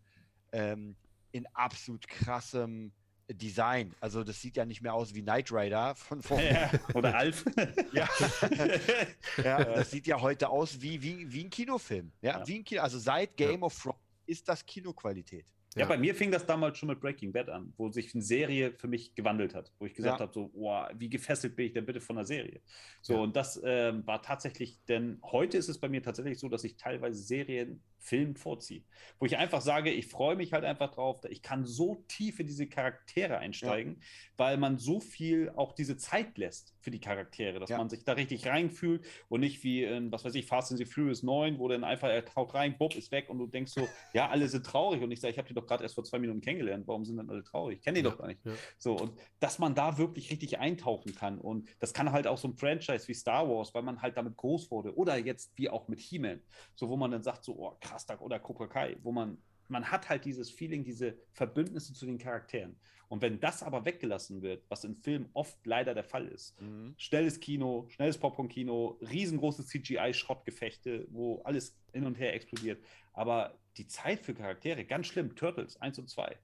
ähm, 0.52 0.96
in 1.32 1.46
absolut 1.54 2.06
krassem 2.08 2.92
Design. 3.30 3.94
Also 4.00 4.24
das 4.24 4.40
sieht 4.40 4.56
ja 4.56 4.64
nicht 4.66 4.82
mehr 4.82 4.92
aus 4.94 5.14
wie 5.14 5.22
Knight 5.22 5.50
Rider 5.50 5.94
von 5.94 6.20
vor. 6.22 6.40
Ja, 6.40 6.70
oder 6.94 7.14
Alf. 7.16 7.44
Ja. 7.92 8.08
ja, 9.42 9.64
das 9.64 9.90
sieht 9.90 10.06
ja 10.06 10.20
heute 10.20 10.48
aus 10.48 10.80
wie, 10.80 11.02
wie, 11.02 11.30
wie 11.32 11.44
ein 11.44 11.50
Kinofilm. 11.50 12.12
Ja, 12.20 12.40
Ja. 12.40 12.46
wie 12.46 12.58
ein 12.58 12.64
Kino. 12.64 12.82
Also 12.82 12.98
seit 12.98 13.36
Game 13.36 13.62
of 13.62 13.76
Thrones 13.80 13.98
ist 14.26 14.48
das 14.48 14.64
Kinoqualität. 14.66 15.46
Ja, 15.74 15.82
Ja. 15.82 15.86
bei 15.86 15.96
mir 15.96 16.14
fing 16.14 16.30
das 16.30 16.44
damals 16.44 16.76
schon 16.78 16.88
mit 16.90 17.00
Breaking 17.00 17.32
Bad 17.32 17.48
an, 17.48 17.72
wo 17.78 17.90
sich 17.90 18.14
eine 18.14 18.22
Serie 18.22 18.72
für 18.74 18.88
mich 18.88 19.14
gewandelt 19.14 19.54
hat, 19.54 19.72
wo 19.78 19.86
ich 19.86 19.94
gesagt 19.94 20.20
Ja. 20.20 20.26
habe, 20.26 20.32
so, 20.34 20.48
boah, 20.48 20.90
wie 20.94 21.08
gefesselt 21.08 21.56
bin 21.56 21.66
ich 21.66 21.72
denn 21.72 21.86
bitte 21.86 22.00
von 22.00 22.16
der 22.16 22.26
Serie? 22.26 22.60
So, 23.00 23.14
Ja. 23.14 23.20
und 23.20 23.34
das 23.36 23.58
ähm, 23.64 24.06
war 24.06 24.20
tatsächlich, 24.20 24.84
denn 24.86 25.18
heute 25.22 25.56
ist 25.56 25.68
es 25.68 25.78
bei 25.78 25.88
mir 25.88 26.02
tatsächlich 26.02 26.38
so, 26.38 26.48
dass 26.50 26.64
ich 26.64 26.76
teilweise 26.76 27.22
Serien, 27.22 27.82
Film 28.02 28.34
vorziehe, 28.36 28.84
wo 29.18 29.26
ich 29.26 29.36
einfach 29.36 29.60
sage, 29.60 29.90
ich 29.90 30.08
freue 30.08 30.36
mich 30.36 30.52
halt 30.52 30.64
einfach 30.64 30.90
drauf, 30.90 31.20
ich 31.30 31.40
kann 31.42 31.64
so 31.64 32.04
tief 32.08 32.40
in 32.40 32.46
diese 32.48 32.68
Charaktere 32.68 33.38
einsteigen, 33.38 34.02
weil 34.36 34.56
man 34.56 34.78
so 34.78 35.00
viel 35.00 35.50
auch 35.54 35.72
diese 35.72 35.96
Zeit 35.96 36.36
lässt 36.36 36.74
für 36.80 36.90
die 36.90 37.00
Charaktere, 37.00 37.60
dass 37.60 37.70
Ja. 37.70 37.78
man 37.78 37.88
sich 37.88 38.04
da 38.04 38.12
richtig 38.14 38.46
reinfühlt 38.46 39.06
und 39.28 39.40
nicht 39.40 39.62
wie 39.62 39.84
in, 39.84 40.10
was 40.10 40.24
weiß 40.24 40.34
ich, 40.34 40.46
Fast 40.46 40.72
and 40.72 40.78
the 40.78 40.84
Furious 40.84 41.22
9, 41.22 41.58
wo 41.58 41.68
dann 41.68 41.84
einfach 41.84 42.08
er 42.08 42.24
taucht 42.24 42.54
rein, 42.54 42.76
bupp, 42.76 42.96
ist 42.96 43.12
weg 43.12 43.28
und 43.30 43.38
du 43.38 43.46
denkst 43.46 43.72
so, 43.72 43.94
ja, 44.12 44.28
alle 44.28 44.48
sind 44.48 44.66
traurig 44.66 45.00
und 45.02 45.10
ich 45.12 45.20
sage, 45.20 45.32
ich 45.32 45.38
habe 45.38 45.48
die 45.48 45.54
doch 45.54 45.66
gerade 45.66 45.84
erst 45.84 45.94
vor 45.94 46.04
zwei 46.04 46.18
Minuten 46.18 46.40
kennengelernt, 46.40 46.86
warum 46.88 47.04
sind 47.04 47.16
dann 47.18 47.30
alle 47.30 47.44
traurig? 47.44 47.78
Ich 47.78 47.84
kenne 47.84 47.98
die 47.98 48.02
Ja, 48.04 48.10
doch 48.10 48.18
gar 48.18 48.26
nicht. 48.26 48.40
ja. 48.44 48.52
So, 48.78 48.96
und 48.96 49.20
dass 49.38 49.58
man 49.58 49.74
da 49.74 49.98
wirklich 49.98 50.30
richtig 50.30 50.58
eintauchen 50.58 51.14
kann 51.14 51.38
und 51.38 51.68
das 51.78 51.92
kann 51.94 52.10
halt 52.12 52.26
auch 52.26 52.38
so 52.38 52.48
ein 52.48 52.56
Franchise 52.56 53.06
wie 53.08 53.14
Star 53.14 53.48
Wars, 53.48 53.74
weil 53.74 53.82
man 53.82 54.02
halt 54.02 54.16
damit 54.16 54.36
groß 54.36 54.70
wurde 54.70 54.96
oder 54.96 55.16
jetzt 55.16 55.52
wie 55.56 55.68
auch 55.70 55.88
mit 55.88 56.00
He-Man, 56.00 56.40
so 56.74 56.88
wo 56.88 56.96
man 56.96 57.10
dann 57.10 57.22
sagt 57.22 57.44
so, 57.44 57.56
oh 57.58 57.76
krass, 57.80 57.91
da- 58.06 58.18
oder 58.20 58.38
Cobra 58.38 58.66
Kai, 58.66 58.96
wo 59.02 59.12
man, 59.12 59.38
man 59.68 59.90
hat 59.90 60.08
halt 60.08 60.24
dieses 60.24 60.50
Feeling, 60.50 60.84
diese 60.84 61.16
Verbündnisse 61.32 61.92
zu 61.94 62.06
den 62.06 62.18
Charakteren. 62.18 62.76
Und 63.08 63.20
wenn 63.20 63.38
das 63.40 63.62
aber 63.62 63.84
weggelassen 63.84 64.40
wird, 64.40 64.64
was 64.70 64.84
in 64.84 64.96
Filmen 64.96 65.28
oft 65.34 65.58
leider 65.66 65.92
der 65.94 66.04
Fall 66.04 66.26
ist, 66.28 66.56
schnelles 66.96 67.40
Kino, 67.40 67.86
schnelles 67.90 68.16
Popcorn-Kino, 68.18 68.98
riesengroße 69.02 69.66
CGI-Schrottgefechte, 69.66 71.06
wo 71.10 71.42
alles 71.42 71.76
hin 71.92 72.06
und 72.06 72.14
her 72.18 72.32
explodiert. 72.34 72.82
Aber 73.12 73.58
die 73.76 73.86
Zeit 73.86 74.20
für 74.24 74.34
Charaktere, 74.34 74.84
ganz 74.84 75.06
schlimm, 75.08 75.34
Turtles 75.36 75.76
1 75.80 75.98
und 75.98 76.08
2. 76.08 76.36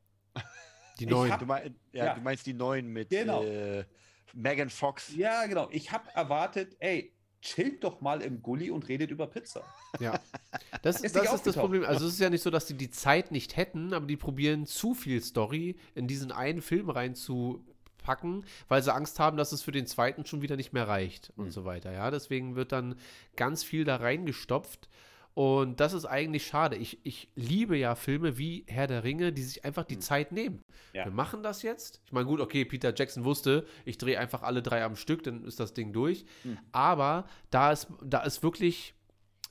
Die 0.98 1.04
Ich 1.04 1.10
neuen. 1.10 1.32
hab- 1.32 1.40
Du, 1.40 1.46
mein, 1.46 1.74
ja, 1.92 2.06
Ja. 2.06 2.14
du 2.14 2.20
meinst 2.20 2.44
die 2.46 2.52
neuen 2.54 2.88
mit 2.88 3.08
Genau. 3.10 3.42
äh, 3.44 3.84
Megan 4.34 4.68
Fox. 4.68 5.14
Ja, 5.16 5.46
genau. 5.46 5.68
Ich 5.70 5.90
habe 5.92 6.10
erwartet, 6.14 6.76
ey, 6.80 7.14
chillt 7.40 7.84
doch 7.84 8.00
mal 8.00 8.20
im 8.22 8.42
Gully 8.42 8.70
und 8.70 8.88
redet 8.88 9.10
über 9.10 9.26
Pizza. 9.26 9.62
Ja. 10.00 10.18
Das, 10.82 11.00
Ist 11.00 11.16
das 11.16 11.32
ist 11.34 11.46
das. 11.46 11.56
Problem. 11.56 11.84
Also 11.84 12.06
es 12.06 12.14
ist 12.14 12.20
ja 12.20 12.30
nicht 12.30 12.42
so, 12.42 12.50
dass 12.50 12.66
die 12.66 12.74
die 12.74 12.90
Zeit 12.90 13.32
nicht 13.32 13.56
hätten, 13.56 13.92
aber 13.92 14.06
die 14.06 14.16
probieren 14.16 14.64
zu 14.66 14.94
viel 14.94 15.20
Story 15.22 15.76
in 15.94 16.06
diesen 16.06 16.30
einen 16.30 16.62
Film 16.62 16.88
reinzupacken, 16.90 18.44
weil 18.68 18.82
sie 18.82 18.92
Angst 18.94 19.18
haben, 19.18 19.36
dass 19.36 19.52
es 19.52 19.62
für 19.62 19.72
den 19.72 19.86
zweiten 19.86 20.24
schon 20.24 20.40
wieder 20.42 20.56
nicht 20.56 20.72
mehr 20.72 20.86
reicht 20.86 21.32
und 21.36 21.46
Hm. 21.46 21.50
so 21.52 21.64
weiter. 21.64 21.92
Ja, 21.92 22.10
deswegen 22.10 22.54
wird 22.54 22.72
dann 22.72 22.94
ganz 23.36 23.64
viel 23.64 23.84
da 23.84 23.96
reingestopft. 23.96 24.88
Und 25.38 25.78
das 25.78 25.92
ist 25.92 26.04
eigentlich 26.04 26.48
schade. 26.48 26.74
Ich, 26.74 26.98
ich 27.04 27.28
liebe 27.36 27.76
ja 27.76 27.94
Filme 27.94 28.38
wie 28.38 28.64
Herr 28.66 28.88
der 28.88 29.04
Ringe, 29.04 29.32
die 29.32 29.44
sich 29.44 29.64
einfach 29.64 29.84
die 29.84 29.94
Hm. 29.94 30.00
Zeit 30.00 30.32
nehmen. 30.32 30.62
Ja. 30.92 31.04
Wir 31.04 31.12
machen 31.12 31.44
das 31.44 31.62
jetzt. 31.62 32.00
Ich 32.06 32.10
meine, 32.12 32.26
gut, 32.26 32.40
okay, 32.40 32.64
Peter 32.64 32.92
Jackson 32.92 33.24
wusste, 33.24 33.64
ich 33.84 33.98
drehe 33.98 34.18
einfach 34.18 34.42
alle 34.42 34.62
drei 34.62 34.82
am 34.82 34.96
Stück, 34.96 35.22
dann 35.22 35.44
ist 35.44 35.60
das 35.60 35.74
Ding 35.74 35.92
durch. 35.92 36.24
Hm. 36.42 36.58
Aber 36.72 37.28
da 37.50 37.70
ist, 37.70 37.86
da 38.02 38.22
ist 38.24 38.42
wirklich, 38.42 38.94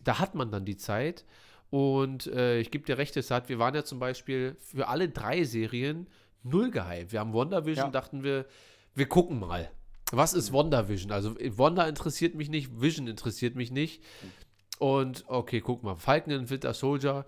da 0.04 0.20
hat 0.20 0.36
man 0.36 0.52
dann 0.52 0.66
die 0.66 0.76
Zeit. 0.76 1.24
Und 1.70 2.28
äh, 2.28 2.60
ich 2.60 2.70
gebe 2.70 2.84
dir 2.86 2.98
recht, 2.98 3.16
es 3.16 3.32
hat, 3.32 3.48
wir 3.48 3.58
waren 3.58 3.74
ja 3.74 3.86
zum 3.86 4.00
Beispiel 4.00 4.58
für 4.60 4.90
alle 4.90 5.08
drei 5.08 5.46
Serien 5.46 6.08
null 6.44 6.70
gehypt. 6.70 7.14
Wir 7.14 7.22
haben 7.22 7.34
WandaVision, 7.34 7.86
Ja. 7.86 7.92
dachten 7.92 8.26
wir, 8.26 8.46
wir 8.94 9.08
gucken 9.08 9.40
mal. 9.40 9.72
Was 10.12 10.34
ist 10.34 10.52
WandaVision? 10.52 11.12
Also 11.14 11.36
Wanda 11.58 11.88
interessiert 11.88 12.36
mich 12.36 12.50
nicht, 12.50 12.82
Vision 12.82 13.08
interessiert 13.08 13.56
mich 13.56 13.72
nicht. 13.72 14.04
Und 14.80 15.24
okay, 15.28 15.62
guck 15.62 15.84
mal, 15.84 15.96
Falcon 15.96 16.34
and 16.34 16.50
Winter 16.50 16.74
Soldier, 16.74 17.26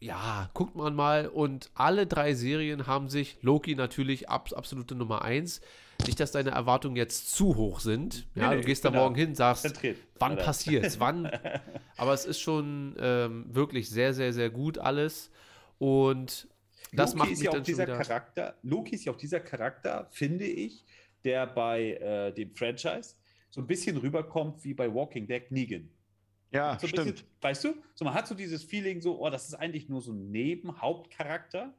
ja, 0.00 0.50
guckt 0.54 0.74
man 0.74 0.94
mal. 0.94 1.28
Und 1.28 1.70
alle 1.74 2.06
drei 2.06 2.34
Serien 2.34 2.86
haben 2.86 3.08
sich, 3.08 3.38
Loki 3.42 3.74
natürlich 3.74 4.28
ab, 4.28 4.50
absolute 4.54 4.94
Nummer 4.94 5.22
eins. 5.22 5.60
Nicht, 6.06 6.18
dass 6.18 6.32
deine 6.32 6.50
Erwartungen 6.50 6.96
jetzt 6.96 7.32
zu 7.32 7.56
hoch 7.56 7.78
sind. 7.78 8.26
Ja, 8.34 8.50
Nee, 8.50 8.56
du 8.56 8.62
gehst 8.62 8.84
da 8.84 8.90
da 8.90 8.98
morgen 8.98 9.14
hin, 9.14 9.36
sagst, 9.36 9.62
Zentriert. 9.62 9.98
wann 10.18 10.32
Alter. 10.32 10.44
passiert's? 10.44 10.98
Wann? 10.98 11.30
Aber 11.96 12.12
es 12.12 12.24
ist 12.24 12.40
schon 12.40 12.96
ähm, 12.98 13.44
wirklich 13.54 13.88
sehr, 13.88 14.12
sehr, 14.12 14.32
sehr 14.32 14.50
gut 14.50 14.78
alles. 14.78 15.30
Und 15.78 16.48
das 16.92 17.10
Loki 17.10 17.18
macht 17.18 17.30
ist 17.30 17.38
mich 17.38 17.52
ja 17.52 17.58
auch 17.58 17.62
dieser. 17.62 17.86
Charakter, 17.86 18.54
Loki 18.62 18.94
ist 18.96 19.04
ja 19.04 19.12
auch 19.12 19.16
dieser 19.16 19.40
Charakter, 19.40 20.08
finde 20.10 20.46
ich, 20.46 20.84
der 21.24 21.46
bei 21.46 21.92
äh, 21.92 22.32
dem 22.32 22.54
Franchise 22.56 23.14
so 23.50 23.60
ein 23.60 23.66
bisschen 23.66 23.96
rüberkommt 23.98 24.64
wie 24.64 24.74
bei 24.74 24.92
Walking 24.92 25.28
Dead 25.28 25.48
Negan. 25.50 25.88
Ja, 26.52 26.78
so 26.78 26.86
ein 26.86 26.88
stimmt. 26.90 27.10
Bisschen, 27.12 27.26
weißt 27.40 27.64
du? 27.64 27.74
So, 27.94 28.04
man 28.04 28.14
hat 28.14 28.26
so 28.28 28.34
dieses 28.34 28.62
Feeling, 28.62 29.00
so, 29.00 29.18
oh, 29.20 29.30
das 29.30 29.48
ist 29.48 29.54
eigentlich 29.54 29.88
nur 29.88 30.00
so 30.02 30.12
ein 30.12 30.30
Nebenhauptcharakter, 30.30 31.72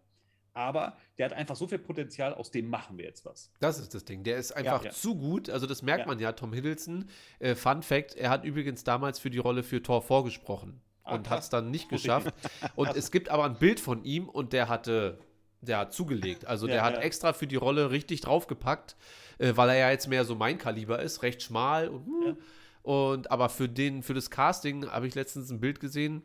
aber 0.54 0.98
der 1.18 1.26
hat 1.26 1.34
einfach 1.34 1.56
so 1.56 1.68
viel 1.68 1.80
Potenzial, 1.80 2.34
aus 2.34 2.52
dem 2.52 2.68
machen 2.70 2.98
wir 2.98 3.06
jetzt 3.06 3.26
was. 3.26 3.52
Das 3.60 3.80
ist 3.80 3.94
das 3.94 4.06
Ding. 4.06 4.24
Der 4.24 4.38
ist 4.38 4.52
einfach 4.52 4.84
ja. 4.86 4.92
zu 4.92 5.16
gut. 5.16 5.50
Also, 5.50 5.66
das 5.68 5.82
merkt 5.82 6.02
Ja. 6.02 6.08
man 6.08 6.20
ja, 6.20 6.32
Tom 6.32 6.54
Hiddleston. 6.54 7.10
Äh, 7.40 7.56
Fun 7.56 7.82
Fact: 7.82 8.16
Er 8.16 8.30
hat 8.30 8.44
übrigens 8.46 8.84
damals 8.84 9.20
für 9.20 9.30
die 9.30 9.40
Rolle 9.40 9.64
für 9.64 9.82
Thor 9.82 10.02
vorgesprochen 10.02 10.82
Ah, 11.04 11.16
und 11.16 11.30
hat 11.30 11.40
es 11.40 11.50
dann 11.50 11.70
nicht 11.70 11.90
geschafft. 11.90 12.34
Und 12.76 12.96
es 12.96 13.12
gibt 13.12 13.28
aber 13.30 13.44
ein 13.44 13.58
Bild 13.60 13.80
von 13.82 14.04
ihm 14.06 14.30
und 14.30 14.54
der 14.54 14.70
hatte. 14.70 15.20
Der 15.60 15.78
hat 15.78 15.94
zugelegt. 15.94 16.46
Also 16.46 16.68
Ja, 16.68 16.74
der 16.74 16.84
hat 16.84 16.94
ja. 16.96 17.00
extra 17.02 17.32
für 17.34 17.48
die 17.48 17.56
Rolle 17.56 17.90
richtig 17.92 18.20
draufgepackt, 18.22 18.96
äh, 19.38 19.54
weil 19.56 19.70
er 19.70 19.76
ja 19.78 19.92
jetzt 19.92 20.08
mehr 20.10 20.26
so 20.26 20.36
mein 20.36 20.58
Kaliber 20.58 21.02
ist, 21.02 21.24
recht 21.24 21.42
schmal 21.42 21.88
und 21.88 22.06
Ja. 22.26 22.36
Und 22.84 23.32
aber 23.32 23.50
für 23.50 23.68
den 23.68 24.04
für 24.04 24.14
das 24.14 24.30
Casting 24.30 24.86
habe 24.90 25.08
ich 25.08 25.16
letztens 25.16 25.50
ein 25.50 25.60
Bild 25.60 25.80
gesehen. 25.80 26.24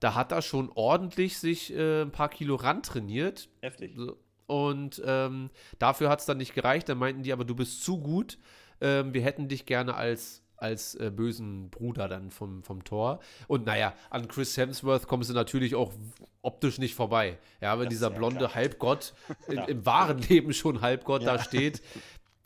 Da 0.00 0.14
hat 0.14 0.30
er 0.30 0.42
schon 0.42 0.70
ordentlich 0.74 1.38
sich 1.38 1.74
äh, 1.74 2.02
ein 2.02 2.12
paar 2.12 2.28
Kilo 2.28 2.54
ran 2.54 2.82
trainiert. 2.84 3.48
Heftig. 3.62 3.98
Und 4.46 5.02
ähm, 5.04 5.50
dafür 5.80 6.08
hat 6.08 6.20
es 6.20 6.26
dann 6.26 6.38
nicht 6.38 6.54
gereicht. 6.54 6.88
Dann 6.88 6.98
meinten 6.98 7.22
die, 7.24 7.32
aber 7.32 7.44
du 7.44 7.54
bist 7.56 7.82
zu 7.82 7.98
gut. 8.00 8.38
Ähm, 8.80 9.12
wir 9.12 9.22
hätten 9.22 9.48
dich 9.48 9.66
gerne 9.66 9.94
als, 9.94 10.42
als 10.56 10.94
äh, 10.94 11.10
bösen 11.10 11.68
Bruder 11.70 12.06
dann 12.08 12.30
vom, 12.30 12.62
vom 12.62 12.84
Tor. 12.84 13.18
Und 13.48 13.66
naja, 13.66 13.92
an 14.08 14.28
Chris 14.28 14.56
Hemsworth 14.56 15.08
kommst 15.08 15.30
du 15.30 15.34
natürlich 15.34 15.74
auch 15.74 15.92
optisch 16.42 16.78
nicht 16.78 16.94
vorbei. 16.94 17.38
Ja, 17.60 17.76
wenn 17.78 17.86
Das 17.86 17.94
dieser 17.94 18.10
blonde 18.10 18.38
klar. 18.38 18.54
Halbgott 18.54 19.14
Ja. 19.50 19.64
im 19.64 19.84
wahren 19.84 20.18
Leben 20.18 20.52
schon 20.52 20.80
Halbgott 20.80 21.22
Ja. 21.22 21.36
da 21.36 21.42
steht, 21.42 21.82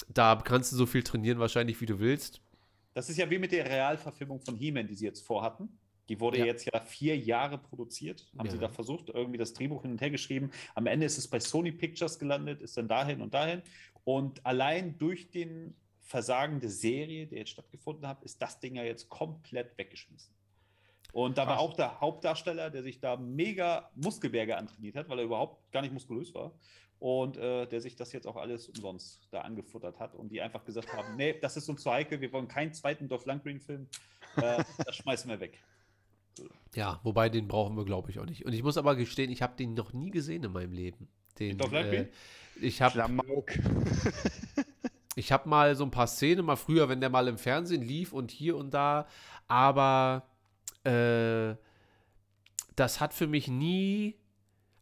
da 0.08 0.36
kannst 0.42 0.72
du 0.72 0.76
so 0.76 0.86
viel 0.86 1.02
trainieren 1.02 1.38
wahrscheinlich, 1.38 1.80
wie 1.82 1.86
du 1.86 1.98
willst. 2.00 2.40
Das 2.94 3.08
ist 3.08 3.16
ja 3.16 3.28
wie 3.30 3.38
mit 3.38 3.52
der 3.52 3.66
Realverfilmung 3.66 4.40
von 4.40 4.56
He-Man, 4.56 4.86
die 4.86 4.94
sie 4.94 5.06
jetzt 5.06 5.24
vorhatten. 5.24 5.78
Die 6.08 6.20
wurde 6.20 6.38
Ja. 6.38 6.46
jetzt 6.46 6.64
ja 6.66 6.80
vier 6.80 7.16
Jahre 7.16 7.58
produziert. 7.58 8.30
Haben 8.36 8.46
Ja. 8.46 8.52
sie 8.52 8.58
da 8.58 8.68
versucht, 8.68 9.08
irgendwie 9.08 9.38
das 9.38 9.52
Drehbuch 9.54 9.82
hin 9.82 9.92
und 9.92 10.00
her 10.00 10.10
geschrieben. 10.10 10.50
Am 10.74 10.86
Ende 10.86 11.06
ist 11.06 11.16
es 11.16 11.28
bei 11.28 11.40
Sony 11.40 11.72
Pictures 11.72 12.18
gelandet, 12.18 12.60
ist 12.60 12.76
dann 12.76 12.88
dahin 12.88 13.22
und 13.22 13.32
dahin. 13.32 13.62
Und 14.04 14.44
allein 14.44 14.98
durch 14.98 15.30
den 15.30 15.74
Versagen 16.00 16.60
der 16.60 16.70
Serie, 16.70 17.26
der 17.26 17.38
jetzt 17.38 17.50
stattgefunden 17.50 18.06
hat, 18.06 18.22
ist 18.24 18.42
das 18.42 18.58
Ding 18.60 18.74
ja 18.74 18.82
jetzt 18.82 19.08
komplett 19.08 19.78
weggeschmissen. 19.78 20.34
Und 21.12 21.38
da 21.38 21.46
war 21.46 21.60
auch 21.60 21.74
der 21.74 22.00
Hauptdarsteller, 22.00 22.70
der 22.70 22.82
sich 22.82 22.98
da 22.98 23.16
mega 23.16 23.90
Muskelberge 23.94 24.56
antrainiert 24.56 24.96
hat, 24.96 25.08
weil 25.08 25.18
er 25.18 25.24
überhaupt 25.26 25.70
gar 25.70 25.82
nicht 25.82 25.92
muskulös 25.92 26.34
war. 26.34 26.52
Und 27.02 27.36
äh, 27.36 27.66
der 27.66 27.80
sich 27.80 27.96
das 27.96 28.12
jetzt 28.12 28.28
auch 28.28 28.36
alles 28.36 28.68
umsonst 28.68 29.26
da 29.32 29.40
angefuttert 29.40 29.98
hat 29.98 30.14
und 30.14 30.28
die 30.28 30.40
einfach 30.40 30.64
gesagt 30.64 30.92
haben: 30.92 31.16
Nee, 31.16 31.34
das 31.40 31.56
ist 31.56 31.68
uns 31.68 31.82
zu 31.82 31.90
heikel, 31.90 32.20
wir 32.20 32.32
wollen 32.32 32.46
keinen 32.46 32.72
zweiten 32.72 33.08
Dolph 33.08 33.26
Lundgren-Film. 33.26 33.88
Äh, 34.36 34.62
das 34.86 34.94
schmeißen 34.94 35.28
wir 35.28 35.40
weg. 35.40 35.58
Ja, 36.76 37.00
wobei 37.02 37.28
den 37.28 37.48
brauchen 37.48 37.76
wir, 37.76 37.84
glaube 37.84 38.12
ich, 38.12 38.20
auch 38.20 38.24
nicht. 38.24 38.46
Und 38.46 38.52
ich 38.52 38.62
muss 38.62 38.76
aber 38.76 38.94
gestehen, 38.94 39.32
ich 39.32 39.42
habe 39.42 39.56
den 39.56 39.74
noch 39.74 39.92
nie 39.92 40.12
gesehen 40.12 40.44
in 40.44 40.52
meinem 40.52 40.70
Leben. 40.70 41.08
Den, 41.40 41.58
Doch, 41.58 41.72
äh, 41.72 42.06
ich 42.60 42.80
habe 42.80 43.04
ich 45.16 45.32
hab 45.32 45.46
mal 45.46 45.74
so 45.74 45.82
ein 45.82 45.90
paar 45.90 46.06
Szenen, 46.06 46.44
mal 46.44 46.54
früher, 46.54 46.88
wenn 46.88 47.00
der 47.00 47.10
mal 47.10 47.26
im 47.26 47.36
Fernsehen 47.36 47.82
lief 47.82 48.12
und 48.12 48.30
hier 48.30 48.56
und 48.56 48.72
da, 48.72 49.08
aber 49.48 50.28
äh, 50.84 51.56
das 52.76 53.00
hat 53.00 53.12
für 53.12 53.26
mich 53.26 53.48
nie, 53.48 54.21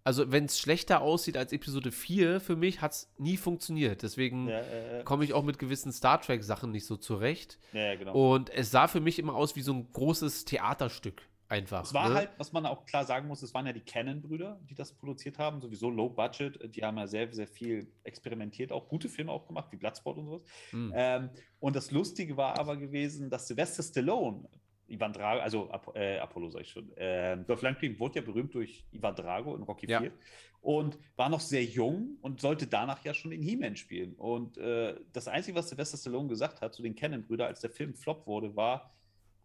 also 0.04 0.32
wenn 0.32 0.46
es 0.46 0.58
schlechter 0.58 1.02
aussieht 1.02 1.36
als 1.36 1.52
Episode 1.52 1.92
4, 1.92 2.40
für 2.40 2.56
mich 2.56 2.80
hat 2.80 2.92
es 2.92 3.12
nie 3.18 3.36
funktioniert. 3.36 4.02
Deswegen 4.02 4.48
Ja, 4.48 4.60
äh, 4.60 5.04
komme 5.04 5.24
ich 5.24 5.32
auch 5.32 5.44
mit 5.44 5.58
gewissen 5.58 5.92
Star 5.92 6.20
Trek-Sachen 6.20 6.70
nicht 6.70 6.86
so 6.86 6.96
zurecht. 6.96 7.58
ja, 7.72 7.94
genau. 7.94 8.32
Und 8.34 8.50
es 8.50 8.70
sah 8.70 8.88
für 8.88 9.00
mich 9.00 9.18
immer 9.18 9.34
aus 9.34 9.56
wie 9.56 9.62
so 9.62 9.72
ein 9.72 9.92
großes 9.92 10.44
Theaterstück 10.44 11.22
einfach. 11.50 11.82
Es 11.82 11.92
war 11.92 12.08
ne? 12.08 12.14
halt, 12.14 12.30
was 12.38 12.52
man 12.52 12.64
auch 12.64 12.86
klar 12.86 13.04
sagen 13.04 13.26
muss, 13.26 13.42
es 13.42 13.52
waren 13.52 13.66
ja 13.66 13.72
die 13.72 13.80
Canon-Brüder, 13.80 14.60
die 14.68 14.74
das 14.74 14.92
produziert 14.92 15.38
haben, 15.38 15.60
sowieso 15.60 15.90
Low 15.90 16.08
Budget. 16.08 16.74
Die 16.74 16.84
haben 16.84 16.96
ja 16.96 17.06
sehr, 17.06 17.32
sehr 17.32 17.48
viel 17.48 17.92
experimentiert, 18.04 18.72
auch 18.72 18.88
gute 18.88 19.08
Filme 19.08 19.32
auch 19.32 19.46
gemacht, 19.46 19.66
wie 19.72 19.76
Bloodsport 19.76 20.18
und 20.18 20.26
sowas. 20.26 20.44
Hm. 20.70 20.92
Ähm, 20.94 21.30
und 21.58 21.76
das 21.76 21.90
Lustige 21.90 22.36
war 22.36 22.58
aber 22.58 22.76
gewesen, 22.76 23.28
dass 23.28 23.48
Sylvester 23.48 23.82
Stallone, 23.82 24.48
Ivan 24.90 25.12
Drago, 25.12 25.40
also 25.40 25.70
Ap 25.70 25.94
äh, 25.96 26.18
Apollo 26.18 26.50
sag 26.50 26.62
ich 26.62 26.70
schon, 26.70 26.90
äh, 26.96 27.36
Dolph 27.44 27.62
Lundgren 27.62 27.98
wurde 27.98 28.16
ja 28.20 28.24
berühmt 28.24 28.54
durch 28.54 28.84
Ivan 28.92 29.14
Drago 29.14 29.54
in 29.56 29.62
Rocky 29.62 29.88
Ja. 29.88 30.00
4 30.00 30.12
und 30.62 30.98
war 31.16 31.28
noch 31.30 31.40
sehr 31.40 31.64
jung 31.64 32.18
und 32.20 32.40
sollte 32.40 32.66
danach 32.66 33.02
ja 33.04 33.14
schon 33.14 33.32
in 33.32 33.40
He-Man 33.42 33.76
spielen. 33.76 34.14
Und 34.14 34.58
äh, 34.58 34.94
das 35.12 35.26
Einzige, 35.28 35.56
was 35.56 35.70
Sylvester 35.70 35.96
Stallone 35.96 36.28
gesagt 36.28 36.60
hat 36.60 36.74
zu 36.74 36.82
den 36.82 36.94
Canon-Brüdern, 36.94 37.46
als 37.46 37.60
der 37.60 37.70
Film 37.70 37.94
Flop 37.94 38.26
wurde, 38.26 38.54
war, 38.56 38.92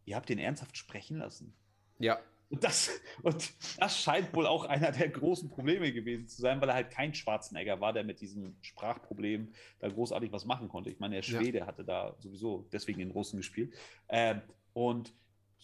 ihr 0.04 0.16
habt 0.18 0.28
den 0.28 0.40
ernsthaft 0.40 0.76
sprechen 0.76 1.18
lassen. 1.20 1.54
Ja. 2.00 2.20
Und 2.50 2.64
das, 2.64 2.92
und 3.24 3.54
das 3.80 4.00
scheint 4.00 4.36
wohl 4.36 4.46
auch 4.46 4.66
einer 4.66 4.92
der 4.92 5.10
großen 5.10 5.50
Probleme 5.50 5.92
gewesen 5.94 6.28
zu 6.28 6.42
sein, 6.42 6.60
weil 6.62 6.70
er 6.70 6.76
halt 6.76 6.92
kein 6.92 7.14
Schwarzenegger 7.14 7.80
war, 7.82 7.92
der 7.94 8.04
mit 8.04 8.20
diesem 8.22 8.58
Sprachproblem 8.62 9.54
da 9.80 9.88
großartig 9.88 10.32
was 10.32 10.46
machen 10.46 10.68
konnte. 10.68 10.90
Ich 10.90 11.00
meine, 11.00 11.16
der 11.20 11.24
Ja. 11.24 11.40
Schwede 11.40 11.66
hatte 11.66 11.84
da 11.86 12.16
sowieso 12.20 12.68
deswegen 12.72 13.00
den 13.00 13.12
Russen 13.12 13.38
gespielt. 13.38 13.74
Ähm, 14.10 14.42
und 14.74 15.14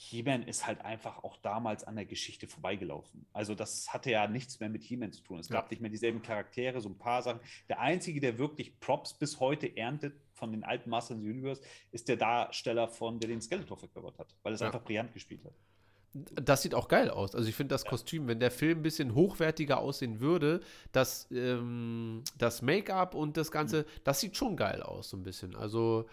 He-Man 0.04 0.42
ist 0.44 0.66
halt 0.66 0.82
einfach 0.84 1.24
auch 1.24 1.38
damals 1.38 1.84
an 1.84 1.96
der 1.96 2.06
Geschichte 2.06 2.48
vorbeigelaufen. 2.48 3.24
Also 3.34 3.54
das 3.54 3.94
hatte 3.94 4.10
ja 4.10 4.26
nichts 4.28 4.60
mehr 4.60 4.68
mit 4.70 4.82
He-Man 4.84 5.12
zu 5.12 5.22
tun. 5.22 5.40
Es 5.40 5.48
gab 5.48 5.66
Ja. 5.66 5.70
nicht 5.70 5.80
mehr 5.82 5.92
dieselben 5.92 6.24
Charaktere, 6.24 6.82
so 6.82 6.90
ein 6.90 6.98
paar 6.98 7.22
Sachen. 7.22 7.40
Der 7.70 7.80
einzige, 7.80 8.20
der 8.20 8.40
wirklich 8.40 8.80
Props 8.80 9.14
bis 9.14 9.40
heute 9.40 9.78
erntet 9.78 10.16
von 10.34 10.52
den 10.52 10.64
alten 10.64 10.90
Masters 10.90 11.18
of 11.18 11.24
the 11.24 11.30
Universe, 11.30 11.62
ist 11.92 12.08
der 12.08 12.18
Darsteller 12.18 12.88
von, 12.88 13.20
der 13.20 13.30
den 13.30 13.42
Skeletor 13.42 13.78
verkörpert 13.78 14.18
hat, 14.18 14.36
weil 14.42 14.54
es 14.54 14.62
Ja. 14.62 14.68
einfach 14.68 14.82
brillant 14.84 15.14
gespielt 15.14 15.46
hat. 15.46 15.54
Das 16.14 16.64
sieht 16.64 16.74
auch 16.74 16.88
geil 16.88 17.10
aus. 17.12 17.36
Also 17.36 17.48
ich 17.48 17.56
finde 17.56 17.74
das 17.76 17.86
Kostüm, 17.86 18.28
wenn 18.28 18.40
der 18.40 18.52
Film 18.52 18.80
ein 18.80 18.84
bisschen 18.84 19.14
hochwertiger 19.14 19.78
aussehen 19.80 20.20
würde, 20.20 20.62
das, 20.92 21.28
ähm, 21.32 22.24
das 22.40 22.64
Make-up 22.64 23.14
und 23.14 23.38
das 23.38 23.52
Ganze, 23.52 23.86
das 24.04 24.20
sieht 24.20 24.36
schon 24.36 24.58
geil 24.58 24.82
aus, 24.82 25.12
so 25.12 25.18
ein 25.18 25.24
bisschen. 25.24 25.56
Also 25.56 26.08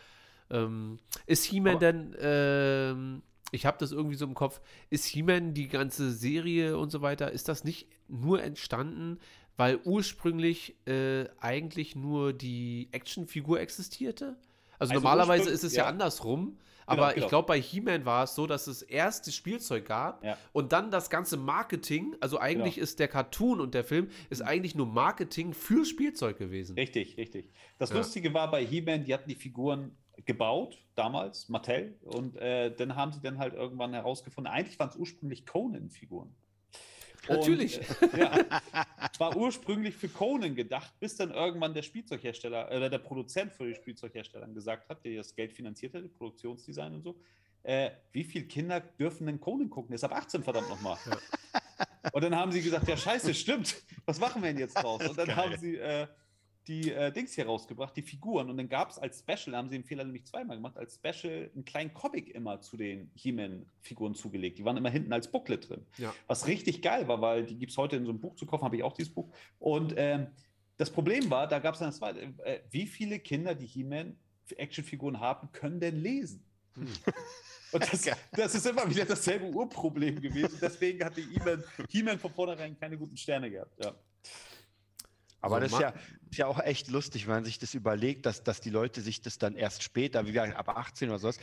ähm, 0.51 0.99
ist 1.27 1.47
He-Man 1.47 1.79
denn, 1.81 2.15
ähm, 2.21 3.23
ich 3.53 3.67
habe 3.67 3.79
das 3.79 3.93
irgendwie 3.93 4.17
so 4.17 4.25
im 4.27 4.35
Kopf, 4.35 4.61
ist 4.91 5.07
He-Man 5.07 5.55
die 5.55 5.69
ganze 5.69 6.13
Serie 6.13 6.77
und 6.79 6.91
so 6.91 7.01
weiter, 7.03 7.31
ist 7.33 7.49
das 7.49 7.65
nicht 7.65 7.89
nur 8.09 8.43
entstanden, 8.43 9.19
weil 9.57 9.79
ursprünglich 9.85 10.77
äh, 10.87 11.27
eigentlich 11.41 11.97
nur 11.97 12.33
die 12.33 12.89
Actionfigur 12.93 13.61
existierte? 13.61 14.37
Also, 14.79 14.93
Also 14.93 14.95
normalerweise 14.95 15.51
ist 15.51 15.65
es 15.65 15.75
ja, 15.75 15.85
ja. 15.85 15.89
andersrum. 15.89 16.59
Aber 16.87 17.13
genau. 17.13 17.23
ich 17.25 17.29
glaube, 17.29 17.47
bei 17.49 17.61
He-Man 17.61 18.07
war 18.07 18.25
es 18.25 18.35
so, 18.35 18.47
dass 18.47 18.67
es 18.67 18.81
erst 18.81 19.27
das 19.27 19.35
Spielzeug 19.35 19.85
gab 19.85 20.25
Ja. 20.25 20.39
und 20.53 20.73
dann 20.73 20.91
das 20.91 21.11
ganze 21.11 21.37
Marketing. 21.37 22.17
Also 22.21 22.39
eigentlich 22.39 22.77
Genau. 22.77 22.85
ist 22.85 22.99
der 22.99 23.09
Cartoon 23.09 23.61
und 23.61 23.75
der 23.75 23.85
Film 23.85 24.09
ist 24.31 24.41
eigentlich 24.41 24.75
nur 24.75 24.87
Marketing 24.87 25.53
für 25.53 25.85
Spielzeug 25.85 26.39
gewesen. 26.39 26.77
Richtig, 26.77 27.19
richtig. 27.19 27.51
Das 27.79 27.91
Ja. 27.91 27.97
Lustige 27.97 28.33
war 28.33 28.51
bei 28.51 28.65
He-Man, 28.65 29.05
die 29.05 29.13
hatten 29.13 29.29
die 29.29 29.35
Figuren 29.35 29.97
gebaut, 30.25 30.79
damals, 30.95 31.49
Mattel, 31.49 31.97
und 32.03 32.37
äh, 32.37 32.75
dann 32.75 32.97
haben 32.97 33.13
sie 33.13 33.21
dann 33.21 33.39
halt 33.39 33.55
irgendwann 33.55 33.93
herausgefunden, 33.93 34.53
eigentlich 34.53 34.79
waren 34.79 34.89
es 34.89 34.97
ursprünglich 34.97 35.47
Conan-Figuren. 35.47 36.35
Und, 37.29 37.37
Natürlich. 37.37 37.79
äh, 37.79 38.21
ja, 38.21 38.63
es 39.13 39.21
war 39.21 39.37
ursprünglich 39.37 39.95
für 39.95 40.09
Conan 40.09 40.55
gedacht, 40.55 40.93
bis 41.01 41.17
dann 41.17 41.31
irgendwann 41.31 41.75
der 41.75 41.83
Spielzeughersteller 41.83 42.69
oder 42.69 42.89
der 42.89 42.99
Produzent 42.99 43.53
für 43.53 43.67
die 43.67 43.75
Spielzeughersteller 43.75 44.47
gesagt 44.49 44.89
hat, 44.89 45.05
der 45.05 45.17
das 45.17 45.35
Geld 45.35 45.53
finanziert 45.53 45.95
hat, 45.95 46.03
Produktionsdesign 46.15 46.95
und 46.95 47.03
so, 47.03 47.21
äh, 47.65 47.91
wie 48.13 48.25
viele 48.25 48.47
Kinder 48.47 48.81
dürfen 48.81 49.27
denn 49.27 49.41
Conan 49.41 49.69
gucken? 49.69 49.91
Der 49.91 49.97
ist 49.97 50.05
ab 50.05 50.13
18, 50.13 50.43
verdammt 50.43 50.69
nochmal. 50.69 50.97
Und 52.13 52.23
dann 52.23 52.35
haben 52.35 52.53
sie 52.53 52.63
gesagt, 52.63 52.89
ja 52.89 52.97
scheiße, 52.97 53.35
stimmt, 53.35 53.77
was 54.07 54.19
machen 54.19 54.43
wir 54.43 54.51
denn 54.51 54.59
jetzt 54.59 54.75
draus? 54.75 55.07
Und 55.07 55.19
dann 55.19 55.35
haben 55.37 55.57
sie 55.59 55.77
äh, 55.77 56.07
die 56.69 56.93
äh, 56.93 57.11
Dings 57.11 57.35
hier 57.35 57.47
rausgebracht, 57.47 57.97
die 57.97 58.03
Figuren. 58.03 58.51
Und 58.51 58.59
dann 58.59 58.69
gab 58.69 58.91
es 58.91 58.99
als 58.99 59.21
Special, 59.21 59.57
haben 59.57 59.69
sie 59.69 59.77
den 59.77 59.85
Fehler 59.85 60.05
nämlich 60.05 60.27
zweimal 60.27 60.57
gemacht, 60.57 60.77
als 60.77 60.97
Special 60.97 61.51
einen 61.55 61.65
kleinen 61.65 61.95
Comic 61.95 62.35
immer 62.35 62.61
zu 62.61 62.77
den 62.77 63.11
He-Man-Figuren 63.15 64.15
zugelegt. 64.15 64.59
Die 64.59 64.65
waren 64.65 64.77
immer 64.77 64.91
hinten 64.91 65.13
als 65.13 65.31
Booklet 65.31 65.69
drin. 65.69 65.87
Ja. 65.97 66.15
Was 66.27 66.47
richtig 66.47 66.83
geil 66.83 67.09
war, 67.09 67.21
weil 67.21 67.47
die 67.47 67.57
gibt 67.57 67.73
es 67.73 67.79
heute 67.79 67.97
in 67.97 68.05
so 68.05 68.11
einem 68.11 68.21
Buch 68.21 68.37
zu 68.37 68.47
kaufen, 68.47 68.65
habe 68.65 68.77
ich 68.77 68.83
auch 68.83 68.93
dieses 68.93 69.13
Buch. 69.13 69.33
Und 69.59 69.95
ähm, 69.97 70.29
das 70.77 70.91
Problem 70.91 71.31
war, 71.31 71.49
da 71.49 71.59
gab 71.59 71.75
es 71.75 71.81
dann 71.81 71.89
das 71.89 71.97
zweite, 71.97 72.21
äh, 72.45 72.61
wie 72.71 72.87
viele 72.87 73.19
Kinder, 73.19 73.55
die 73.55 73.67
He-Man-Actionfiguren 73.67 75.19
haben, 75.19 75.51
können 75.53 75.81
denn 75.81 75.97
lesen? 75.97 76.45
Hm. 76.75 76.87
Und 77.73 77.93
das, 77.93 78.11
das 78.33 78.55
ist 78.55 78.67
immer 78.67 78.89
wieder 78.89 79.05
dasselbe 79.05 79.47
Urproblem 79.47 80.21
gewesen. 80.21 80.59
Deswegen 80.61 81.05
hatte 81.05 81.21
He-Man 81.21 81.63
He 81.91 82.19
von 82.19 82.33
vornherein 82.33 82.79
keine 82.79 82.97
guten 82.97 83.17
Sterne 83.17 83.51
gehabt. 83.51 83.85
Ja. 83.85 83.95
Aber 85.41 85.57
So, 85.57 85.61
das 85.61 85.73
ist 85.73 85.81
ja, 85.81 85.93
ist 86.31 86.39
ja 86.39 86.47
auch 86.47 86.61
echt 86.61 86.89
lustig, 86.89 87.27
wenn 87.27 87.35
man 87.35 87.45
sich 87.45 87.59
das 87.59 87.75
überlegt, 87.75 88.27
dass, 88.27 88.43
dass 88.43 88.61
die 88.61 88.71
Leute 88.71 89.01
sich 89.01 89.23
das 89.23 89.39
dann 89.39 89.55
erst 89.55 89.83
später, 89.83 90.27
wie 90.27 90.33
gesagt, 90.33 90.57
ab 90.57 90.69
18 90.69 91.09
oder 91.09 91.19
sowas. 91.19 91.39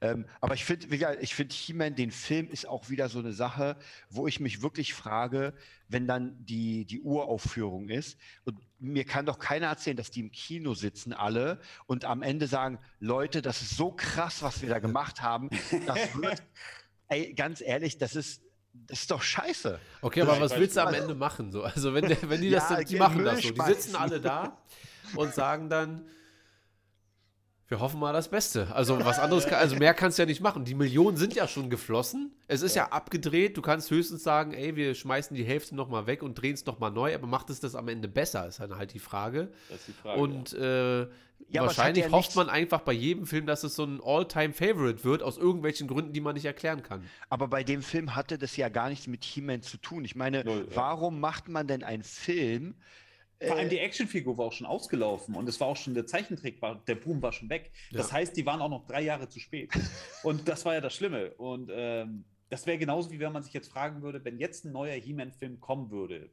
Ähm, 0.00 0.26
aber 0.40 0.54
ich 0.54 0.64
finde, 0.64 0.90
wie 0.90 0.98
gesagt, 0.98 1.22
ich 1.22 1.34
finde 1.34 1.54
He-Man, 1.54 1.94
den 1.94 2.10
Film 2.10 2.50
ist 2.50 2.66
auch 2.66 2.90
wieder 2.90 3.08
so 3.08 3.18
eine 3.18 3.32
Sache, 3.32 3.76
wo 4.10 4.26
ich 4.26 4.38
mich 4.38 4.62
wirklich 4.62 4.92
frage, 4.94 5.54
wenn 5.88 6.06
dann 6.06 6.44
die, 6.44 6.84
die 6.84 7.00
Uraufführung 7.00 7.88
ist 7.88 8.18
und 8.44 8.58
mir 8.78 9.04
kann 9.04 9.26
doch 9.26 9.38
keiner 9.38 9.68
erzählen, 9.68 9.96
dass 9.96 10.10
die 10.10 10.20
im 10.20 10.30
Kino 10.30 10.74
sitzen 10.74 11.12
alle 11.12 11.60
und 11.86 12.04
am 12.04 12.22
Ende 12.22 12.46
sagen, 12.46 12.78
Leute, 13.00 13.42
das 13.42 13.62
ist 13.62 13.76
so 13.76 13.92
krass, 13.92 14.42
was 14.42 14.60
wir 14.60 14.68
da 14.68 14.78
gemacht 14.78 15.22
haben. 15.22 15.48
Das 15.86 16.14
wird, 16.20 16.42
ey, 17.08 17.32
ganz 17.32 17.60
ehrlich, 17.62 17.98
das 17.98 18.14
ist, 18.14 18.42
das 18.86 19.00
ist 19.00 19.10
doch 19.10 19.22
scheiße. 19.22 19.78
Okay, 20.00 20.22
aber 20.22 20.40
was 20.40 20.56
willst 20.56 20.76
du 20.76 20.82
am. 20.82 20.94
Ende 20.94 21.14
machen? 21.14 21.50
So? 21.52 21.62
Also 21.62 21.94
wenn, 21.94 22.06
der, 22.06 22.16
wenn 22.28 22.40
die 22.40 22.50
das 22.50 22.70
Ja, 22.70 22.76
dann, 22.76 22.84
die 22.84 22.94
Müll 22.94 23.00
machen 23.00 23.24
das 23.24 23.42
so. 23.42 23.50
Die 23.50 23.60
sitzen 23.62 23.96
alle 23.96 24.20
da 24.20 24.56
und 25.16 25.34
sagen 25.34 25.68
dann, 25.68 26.04
wir 27.68 27.80
hoffen 27.80 28.00
mal 28.00 28.14
das 28.14 28.28
Beste. 28.28 28.74
Also 28.74 28.98
was 29.04 29.18
anderes, 29.18 29.46
kann, 29.46 29.58
also 29.58 29.76
mehr 29.76 29.92
kannst 29.92 30.18
du 30.18 30.22
ja 30.22 30.26
nicht 30.26 30.40
machen. 30.40 30.64
Die 30.64 30.74
Millionen 30.74 31.18
sind 31.18 31.34
ja 31.34 31.46
schon 31.46 31.68
geflossen. 31.68 32.32
Es 32.46 32.62
ist 32.62 32.74
ja, 32.74 32.88
abgedreht. 32.88 33.58
Du 33.58 33.62
kannst 33.62 33.90
höchstens 33.90 34.22
sagen, 34.22 34.54
ey, 34.54 34.74
wir 34.74 34.94
schmeißen 34.94 35.36
die 35.36 35.44
Hälfte 35.44 35.76
nochmal 35.76 36.06
weg 36.06 36.22
und 36.22 36.34
drehen 36.34 36.54
es 36.54 36.64
nochmal 36.64 36.90
neu. 36.90 37.14
Aber 37.14 37.26
macht 37.26 37.50
es 37.50 37.60
das 37.60 37.74
am 37.74 37.88
Ende 37.88 38.08
besser, 38.08 38.48
ist 38.48 38.60
dann 38.60 38.76
halt 38.76 38.94
die 38.94 38.98
Frage. 38.98 39.52
Das 39.68 39.80
ist 39.80 39.88
die 39.88 39.92
Frage. 39.92 40.18
Und 40.18 40.54
äh, 40.54 41.00
Ja, 41.00 41.06
es 41.06 41.58
hat 41.58 41.66
wahrscheinlich 41.66 42.04
ja 42.06 42.10
hofft 42.10 42.34
man 42.36 42.48
einfach 42.48 42.80
bei 42.80 42.94
jedem 42.94 43.26
Film, 43.26 43.44
dass 43.44 43.62
es 43.64 43.76
so 43.76 43.84
ein 43.84 44.00
All-Time-Favorite 44.02 45.04
wird, 45.04 45.22
aus 45.22 45.36
irgendwelchen 45.36 45.88
Gründen, 45.88 46.14
die 46.14 46.22
man 46.22 46.34
nicht 46.34 46.46
erklären 46.46 46.82
kann. 46.82 47.04
Aber 47.28 47.48
bei 47.48 47.64
dem 47.64 47.82
Film 47.82 48.16
hatte 48.16 48.38
das 48.38 48.56
ja 48.56 48.70
gar 48.70 48.88
nichts 48.88 49.06
mit 49.06 49.24
He-Man 49.24 49.60
zu 49.60 49.76
tun. 49.76 50.06
Ich 50.06 50.16
meine, 50.16 50.42
Null, 50.42 50.68
ja. 50.70 50.76
warum 50.76 51.20
macht 51.20 51.48
man 51.50 51.66
denn 51.66 51.84
einen 51.84 52.02
Film? 52.02 52.76
Vor 53.40 53.56
allem 53.56 53.66
äh, 53.66 53.70
die 53.70 53.78
Actionfigur 53.78 54.36
war 54.36 54.46
auch 54.46 54.52
schon 54.52 54.66
ausgelaufen 54.66 55.34
und 55.36 55.48
es 55.48 55.60
war 55.60 55.68
auch 55.68 55.76
schon 55.76 55.94
der 55.94 56.06
Zeichentrick, 56.06 56.60
war, 56.60 56.82
der 56.86 56.96
Boom 56.96 57.22
war 57.22 57.32
schon 57.32 57.48
weg. 57.48 57.70
Das 57.92 58.08
Ja. 58.08 58.14
heißt, 58.14 58.36
die 58.36 58.44
waren 58.44 58.60
auch 58.60 58.68
noch 58.68 58.86
drei 58.86 59.02
Jahre 59.02 59.28
zu 59.28 59.38
spät. 59.38 59.70
und 60.24 60.48
das 60.48 60.64
war 60.64 60.74
ja 60.74 60.80
das 60.80 60.94
Schlimme. 60.94 61.32
Und 61.34 61.70
ähm, 61.72 62.24
das 62.50 62.66
wäre 62.66 62.78
genauso 62.78 63.10
wie 63.10 63.20
wenn 63.20 63.32
man 63.32 63.42
sich 63.42 63.52
jetzt 63.52 63.70
fragen 63.70 64.02
würde, 64.02 64.24
wenn 64.24 64.38
jetzt 64.38 64.64
ein 64.64 64.72
neuer 64.72 64.94
He-Man-Film 64.94 65.60
kommen 65.60 65.90
würde. 65.90 66.30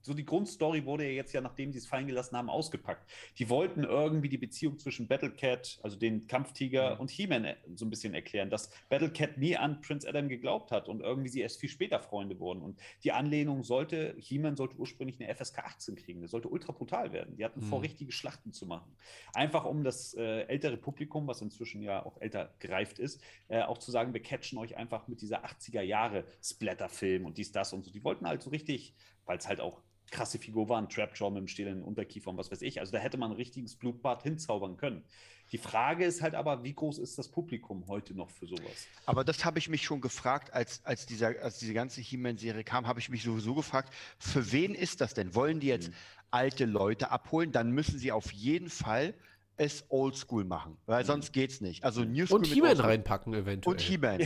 So 0.00 0.14
die 0.14 0.24
Grundstory 0.24 0.84
wurde 0.84 1.04
ja 1.04 1.10
jetzt 1.10 1.32
ja, 1.32 1.40
nachdem 1.40 1.72
sie 1.72 1.78
es 1.78 1.86
fallen 1.86 2.06
gelassen 2.06 2.36
haben, 2.36 2.50
ausgepackt. 2.50 3.08
Die 3.38 3.48
wollten 3.48 3.84
irgendwie 3.84 4.28
die 4.28 4.38
Beziehung 4.38 4.78
zwischen 4.78 5.08
Battlecat, 5.08 5.78
also 5.82 5.96
den 5.98 6.26
Kampftiger, 6.26 6.94
Mhm. 6.94 7.00
und 7.00 7.10
He-Man 7.10 7.44
äh, 7.44 7.56
so 7.74 7.84
ein 7.84 7.90
bisschen 7.90 8.14
erklären, 8.14 8.50
dass 8.50 8.70
Battlecat 8.88 9.38
nie 9.38 9.56
an 9.56 9.80
Prince 9.80 10.08
Adam 10.08 10.28
geglaubt 10.28 10.70
hat 10.70 10.88
und 10.88 11.00
irgendwie 11.00 11.28
sie 11.28 11.40
erst 11.40 11.60
viel 11.60 11.68
später 11.68 12.00
Freunde 12.00 12.38
wurden. 12.38 12.62
Und 12.62 12.78
die 13.04 13.12
Anlehnung 13.12 13.62
sollte, 13.64 14.14
He-Man 14.18 14.56
sollte 14.56 14.76
ursprünglich 14.76 15.20
eine 15.20 15.34
FSK 15.34 15.58
18 15.60 15.94
kriegen. 15.96 16.22
Das 16.22 16.30
sollte 16.30 16.48
ultra 16.48 16.72
brutal 16.72 17.12
werden. 17.12 17.36
Die 17.36 17.44
hatten 17.44 17.60
vor, 17.62 17.78
Mhm. 17.78 17.84
richtige 17.84 18.12
Schlachten 18.12 18.52
zu 18.52 18.66
machen. 18.66 18.94
Einfach 19.34 19.64
um 19.64 19.84
das 19.84 20.14
äh, 20.14 20.42
ältere 20.42 20.76
Publikum, 20.76 21.26
was 21.26 21.40
inzwischen 21.42 21.82
ja 21.82 22.04
auch 22.04 22.20
älter 22.20 22.54
gereift 22.58 22.98
ist, 22.98 23.20
äh, 23.48 23.62
auch 23.62 23.78
zu 23.78 23.90
sagen, 23.90 24.12
wir 24.14 24.22
catchen 24.22 24.58
euch 24.58 24.76
einfach 24.76 25.08
mit 25.08 25.20
dieser 25.20 25.44
80er 25.44 25.82
Jahre 25.82 26.24
Splatter-Film 26.42 27.24
und 27.26 27.38
dies, 27.38 27.52
das 27.52 27.72
und 27.72 27.84
so. 27.84 27.90
Die 27.90 28.04
wollten 28.04 28.26
halt 28.26 28.42
so 28.42 28.50
richtig, 28.50 28.94
weil 29.26 29.38
es 29.38 29.48
halt 29.48 29.60
auch 29.60 29.80
krasse 30.10 30.38
Figur 30.38 30.68
war, 30.68 30.78
ein 30.80 30.88
Trapjaw 30.90 31.30
mit 31.30 31.40
dem 31.40 31.48
stählernen 31.48 31.82
Unterkiefer 31.82 32.30
und 32.30 32.36
was 32.36 32.50
weiß 32.50 32.60
ich. 32.62 32.80
Also 32.80 32.92
da 32.92 32.98
hätte 32.98 33.16
man 33.16 33.30
ein 33.30 33.36
richtiges 33.36 33.76
Blutbad 33.76 34.22
hinzaubern 34.22 34.76
können. 34.76 35.02
Die 35.52 35.58
Frage 35.58 36.04
ist 36.04 36.20
halt 36.22 36.34
aber, 36.34 36.64
wie 36.64 36.74
groß 36.74 36.98
ist 36.98 37.18
das 37.18 37.28
Publikum 37.28 37.86
heute 37.88 38.14
noch 38.14 38.30
für 38.30 38.46
sowas? 38.46 38.86
Aber 39.06 39.24
das 39.24 39.44
habe 39.44 39.58
ich 39.58 39.68
mich 39.68 39.82
schon 39.82 40.00
gefragt, 40.00 40.52
als, 40.52 40.84
als, 40.84 41.06
dieser, 41.06 41.40
als 41.42 41.58
diese 41.58 41.72
ganze 41.74 42.00
He-Man-Serie 42.02 42.62
kam, 42.64 42.86
habe 42.86 43.00
ich 43.00 43.08
mich 43.08 43.22
sowieso 43.22 43.54
gefragt, 43.54 43.92
für 44.18 44.52
wen 44.52 44.74
ist 44.74 45.00
das 45.00 45.14
denn? 45.14 45.34
Wollen 45.34 45.60
die 45.60 45.68
jetzt 45.68 45.88
Mhm. 45.88 45.94
alte 46.30 46.64
Leute 46.66 47.10
abholen? 47.10 47.52
Dann 47.52 47.70
müssen 47.72 47.98
sie 47.98 48.12
auf 48.12 48.32
jeden 48.32 48.68
Fall 48.68 49.14
es 49.64 49.84
oldschool 49.88 50.44
machen, 50.44 50.76
weil 50.86 51.04
sonst 51.04 51.32
geht's 51.32 51.60
nicht. 51.60 51.84
Also 51.84 52.04
New 52.04 52.26
School 52.26 52.36
Und 52.36 52.42
mit 52.42 52.52
He-Man 52.52 52.78
reinpacken 52.80 53.34
eventuell. 53.34 53.72
Und 53.74 53.80
He-Man. 53.80 54.20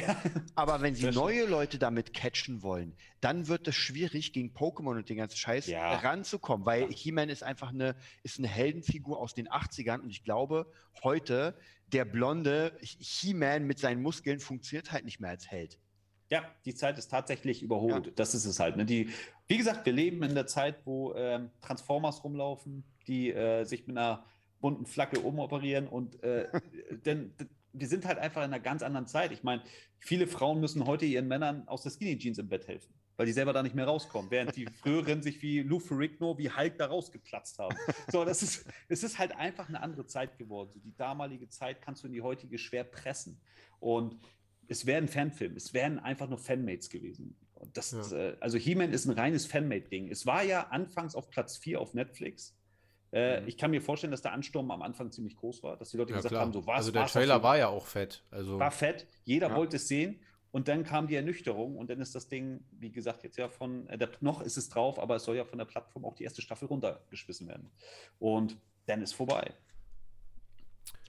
Aber 0.54 0.82
wenn 0.82 0.94
sie 0.94 1.10
neue 1.10 1.46
Leute 1.46 1.78
damit 1.78 2.12
catchen 2.14 2.62
wollen, 2.62 2.96
dann 3.20 3.48
wird 3.48 3.66
es 3.68 3.74
schwierig, 3.74 4.32
gegen 4.32 4.50
Pokémon 4.54 4.96
und 4.96 5.08
den 5.08 5.16
ganzen 5.16 5.36
Scheiß 5.36 5.66
Ja. 5.66 5.96
ranzukommen, 5.96 6.66
weil 6.66 6.88
He-Man 6.92 7.28
ist 7.28 7.42
einfach 7.42 7.70
eine, 7.70 7.96
ist 8.22 8.38
eine 8.38 8.48
Heldenfigur 8.48 9.18
aus 9.18 9.34
den 9.34 9.48
80ern 9.48 10.00
und 10.00 10.10
ich 10.10 10.22
glaube, 10.24 10.70
heute 11.02 11.56
der 11.92 12.04
blonde 12.04 12.72
He-Man 12.80 13.64
mit 13.64 13.78
seinen 13.78 14.02
Muskeln 14.02 14.40
funktioniert 14.40 14.92
halt 14.92 15.04
nicht 15.04 15.20
mehr 15.20 15.30
als 15.30 15.50
Held. 15.50 15.78
Ja, 16.28 16.42
die 16.64 16.74
Zeit 16.74 16.98
ist 16.98 17.08
tatsächlich 17.08 17.62
überholt. 17.62 18.06
Ja. 18.06 18.12
Das 18.16 18.34
ist 18.34 18.46
es 18.46 18.58
halt. 18.58 18.76
Ne? 18.76 18.84
Die, 18.84 19.10
wie 19.46 19.56
gesagt, 19.56 19.86
wir 19.86 19.92
leben 19.92 20.22
in 20.24 20.34
der 20.34 20.48
Zeit, 20.48 20.84
wo 20.84 21.14
ähm, 21.14 21.50
Transformers 21.60 22.24
rumlaufen, 22.24 22.82
die 23.06 23.30
äh, 23.32 23.62
sich 23.64 23.86
mit 23.86 23.96
einer 23.96 24.24
bunten 24.66 24.86
Flagge 24.86 25.20
umoperieren 25.20 25.86
und 25.86 26.20
äh, 26.24 26.48
denn 27.06 27.32
wir 27.72 27.86
sind 27.86 28.04
halt 28.04 28.18
einfach 28.18 28.40
in 28.42 28.52
einer 28.52 28.58
ganz 28.58 28.82
anderen 28.82 29.06
Zeit. 29.06 29.30
Ich 29.30 29.44
meine, 29.44 29.62
viele 30.00 30.26
Frauen 30.26 30.60
müssen 30.60 30.86
heute 30.86 31.04
ihren 31.04 31.28
Männern 31.28 31.68
aus 31.68 31.84
der 31.84 31.92
Skinny 31.92 32.18
Jeans 32.18 32.38
im 32.38 32.48
Bett 32.48 32.66
helfen, 32.66 32.92
weil 33.16 33.26
die 33.26 33.32
selber 33.32 33.52
da 33.52 33.62
nicht 33.62 33.76
mehr 33.76 33.84
rauskommen, 33.84 34.28
während 34.28 34.56
die 34.56 34.66
früheren 34.82 35.22
sich 35.22 35.40
wie 35.40 35.60
Lou 35.60 35.78
Ferrigno, 35.78 36.36
wie 36.36 36.50
Hulk 36.50 36.78
da 36.78 36.86
rausgeplatzt 36.86 37.60
haben. 37.60 37.76
So, 38.10 38.24
das 38.24 38.42
ist, 38.42 38.66
es 38.88 39.04
ist 39.04 39.20
halt 39.20 39.36
einfach 39.36 39.68
eine 39.68 39.80
andere 39.80 40.04
Zeit 40.06 40.36
geworden. 40.36 40.70
So, 40.72 40.80
die 40.80 40.96
damalige 40.96 41.48
Zeit 41.48 41.80
kannst 41.80 42.02
du 42.02 42.08
in 42.08 42.12
die 42.12 42.22
heutige 42.22 42.58
schwer 42.58 42.82
pressen. 42.82 43.40
Und 43.78 44.16
es 44.66 44.84
wäre 44.84 44.98
ein 44.98 45.06
Fanfilm, 45.08 45.54
es 45.54 45.72
wären 45.72 46.00
einfach 46.00 46.28
nur 46.28 46.38
Fanmates 46.38 46.90
gewesen. 46.90 47.36
Und 47.54 47.76
das, 47.76 47.92
Ja. 47.92 48.16
äh, 48.16 48.36
also 48.40 48.58
He-Man 48.58 48.92
ist 48.92 49.04
ein 49.06 49.12
reines 49.12 49.46
Fanmate-Ding. 49.46 50.10
Es 50.10 50.26
war 50.26 50.42
ja 50.42 50.68
anfangs 50.68 51.14
auf 51.14 51.30
Platz 51.30 51.56
4 51.56 51.80
auf 51.80 51.94
Netflix. 51.94 52.56
Äh, 53.12 53.40
Mhm. 53.40 53.48
Ich 53.48 53.56
kann 53.56 53.70
mir 53.70 53.80
vorstellen, 53.80 54.10
dass 54.10 54.22
der 54.22 54.32
Ansturm 54.32 54.70
am 54.70 54.82
Anfang 54.82 55.10
ziemlich 55.12 55.36
groß 55.36 55.62
war, 55.62 55.76
dass 55.76 55.90
die 55.90 55.96
Leute 55.96 56.10
Ja, 56.10 56.16
gesagt 56.16 56.32
klar. 56.32 56.42
haben, 56.42 56.52
so 56.52 56.66
was. 56.66 56.76
also 56.78 56.90
der 56.92 57.02
war's 57.02 57.12
Trailer 57.12 57.42
war 57.42 57.56
ja 57.56 57.68
auch 57.68 57.86
fett. 57.86 58.24
Also 58.30 58.58
war 58.58 58.70
fett, 58.70 59.06
jeder 59.24 59.48
Ja. 59.50 59.56
wollte 59.56 59.76
es 59.76 59.88
sehen. 59.88 60.20
Und 60.52 60.68
dann 60.68 60.84
kam 60.84 61.06
die 61.06 61.14
Ernüchterung 61.16 61.76
und 61.76 61.90
dann 61.90 62.00
ist 62.00 62.14
das 62.14 62.28
Ding, 62.28 62.64
wie 62.70 62.90
gesagt, 62.90 63.22
jetzt 63.24 63.36
ja 63.36 63.48
von, 63.48 63.86
äh, 63.88 63.98
der, 63.98 64.08
noch 64.20 64.40
ist 64.40 64.56
es 64.56 64.68
drauf, 64.70 64.98
aber 64.98 65.16
es 65.16 65.24
soll 65.24 65.36
ja 65.36 65.44
von 65.44 65.58
der 65.58 65.66
Plattform 65.66 66.04
auch 66.06 66.14
die 66.14 66.24
erste 66.24 66.40
Staffel 66.40 66.66
runtergeschmissen 66.66 67.46
werden. 67.46 67.70
Und 68.18 68.56
dann 68.86 69.02
ist 69.02 69.12
vorbei. 69.12 69.52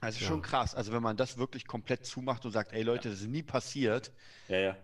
Also 0.00 0.20
Ja. 0.20 0.28
schon 0.28 0.42
krass. 0.42 0.74
Also 0.74 0.92
wenn 0.92 1.02
man 1.02 1.16
das 1.16 1.38
wirklich 1.38 1.66
komplett 1.66 2.04
zumacht 2.04 2.44
und 2.44 2.52
sagt, 2.52 2.72
ey 2.72 2.82
Leute, 2.82 3.08
das 3.10 3.20
ist 3.20 3.26
nie 3.28 3.42
passiert, 3.42 4.12
Ja, 4.48 4.58
ja. 4.58 4.76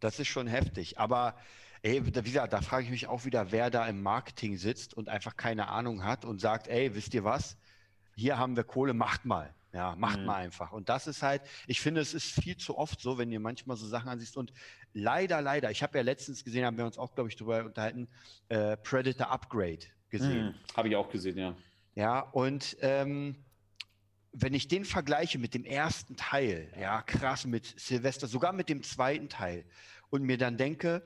das 0.00 0.18
ist 0.18 0.28
schon 0.28 0.46
heftig. 0.48 0.98
Aber 0.98 1.34
ey, 1.82 2.04
wie 2.04 2.10
gesagt, 2.10 2.52
da 2.52 2.60
frage 2.60 2.84
ich 2.84 2.90
mich 2.90 3.06
auch 3.06 3.24
wieder, 3.24 3.52
wer 3.52 3.70
da 3.70 3.86
im 3.86 4.02
Marketing 4.02 4.56
sitzt 4.56 4.94
und 4.94 5.08
einfach 5.08 5.36
keine 5.36 5.68
Ahnung 5.68 6.04
hat 6.04 6.24
und 6.24 6.40
sagt, 6.40 6.68
ey, 6.68 6.94
wisst 6.94 7.14
ihr 7.14 7.24
was? 7.24 7.56
Hier 8.16 8.38
haben 8.38 8.56
wir 8.56 8.64
Kohle, 8.64 8.94
macht 8.94 9.24
mal. 9.24 9.54
Ja, 9.72 9.94
macht 9.96 10.20
Mhm. 10.20 10.26
mal 10.26 10.36
einfach. 10.36 10.72
Und 10.72 10.88
das 10.88 11.06
ist 11.06 11.22
halt, 11.22 11.42
ich 11.66 11.80
finde, 11.80 12.00
es 12.00 12.14
ist 12.14 12.32
viel 12.32 12.56
zu 12.56 12.78
oft 12.78 13.00
so, 13.00 13.18
wenn 13.18 13.30
ihr 13.30 13.38
manchmal 13.38 13.76
so 13.76 13.86
Sachen 13.86 14.08
ansiehst. 14.08 14.36
Und 14.36 14.50
leider, 14.94 15.42
leider, 15.42 15.70
ich 15.70 15.82
habe 15.82 15.98
ja 15.98 16.02
letztens 16.02 16.42
gesehen, 16.42 16.64
haben 16.64 16.78
wir 16.78 16.86
uns 16.86 16.96
auch, 16.96 17.14
glaube 17.14 17.28
ich, 17.28 17.36
darüber 17.36 17.64
unterhalten, 17.64 18.08
äh, 18.48 18.78
Predator 18.78 19.30
Upgrade 19.30 19.80
gesehen. 20.08 20.46
Mhm. 20.46 20.54
Habe 20.74 20.88
ich 20.88 20.96
auch 20.96 21.10
gesehen, 21.10 21.36
ja. 21.36 21.54
Ja, 21.94 22.20
und 22.20 22.78
ähm, 22.80 23.44
wenn 24.32 24.54
ich 24.54 24.68
den 24.68 24.84
vergleiche 24.86 25.38
mit 25.38 25.52
dem 25.52 25.64
ersten 25.64 26.16
Teil, 26.16 26.72
ja, 26.80 27.02
krass, 27.02 27.44
mit 27.44 27.66
Silvester, 27.78 28.26
sogar 28.26 28.52
mit 28.54 28.68
dem 28.70 28.82
zweiten 28.82 29.28
Teil, 29.28 29.66
und 30.10 30.22
mir 30.22 30.38
dann 30.38 30.56
denke, 30.56 31.04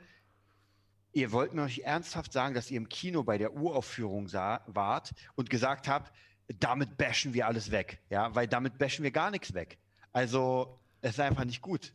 ihr 1.13 1.33
wollt 1.33 1.55
mir 1.55 1.65
nicht 1.65 1.85
ernsthaft 1.85 2.33
sagen, 2.33 2.55
dass 2.55 2.71
ihr 2.71 2.77
im 2.77 2.89
Kino 2.89 3.23
bei 3.23 3.39
der 3.39 3.55
Uraufführung 3.55 4.29
sah, 4.29 4.63
wart 4.67 5.13
und 5.35 5.51
gesagt 5.51 5.89
habt, 5.89 6.13
damit 6.59 6.97
bashen 6.97 7.35
wir 7.35 7.47
alles 7.47 7.71
weg, 7.71 8.03
ja, 8.11 8.35
weil 8.35 8.47
damit 8.47 8.79
bashen 8.79 9.03
wir 9.03 9.11
gar 9.11 9.31
nichts 9.31 9.55
weg. 9.55 9.79
Also, 10.13 10.79
es 11.01 11.13
ist 11.13 11.21
einfach 11.21 11.45
nicht 11.45 11.63
gut. 11.63 11.93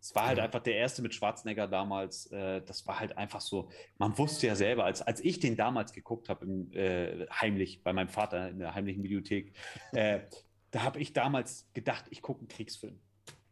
Es 0.00 0.14
war 0.14 0.26
halt 0.26 0.38
einfach 0.38 0.62
der 0.62 0.76
erste 0.76 1.02
mit 1.02 1.14
Schwarzenegger 1.14 1.66
damals. 1.66 2.26
Äh, 2.26 2.62
das 2.62 2.86
war 2.86 3.00
halt 3.00 3.18
einfach 3.18 3.40
so. 3.40 3.68
Man 3.98 4.16
wusste 4.16 4.46
ja 4.46 4.54
selber, 4.54 4.84
als, 4.84 5.02
als 5.02 5.20
ich 5.20 5.40
den 5.40 5.56
damals 5.56 5.92
geguckt 5.92 6.28
habe, 6.28 6.46
äh, 6.46 7.26
heimlich 7.32 7.82
bei 7.82 7.92
meinem 7.92 8.08
Vater 8.08 8.48
in 8.48 8.60
der 8.60 8.74
heimlichen 8.74 9.02
Videothek, 9.02 9.54
äh, 9.92 10.20
da 10.70 10.82
habe 10.82 11.00
ich 11.00 11.14
damals 11.14 11.68
gedacht, 11.74 12.04
ich 12.10 12.22
gucke 12.22 12.40
einen 12.40 12.48
Kriegsfilm. 12.48 13.00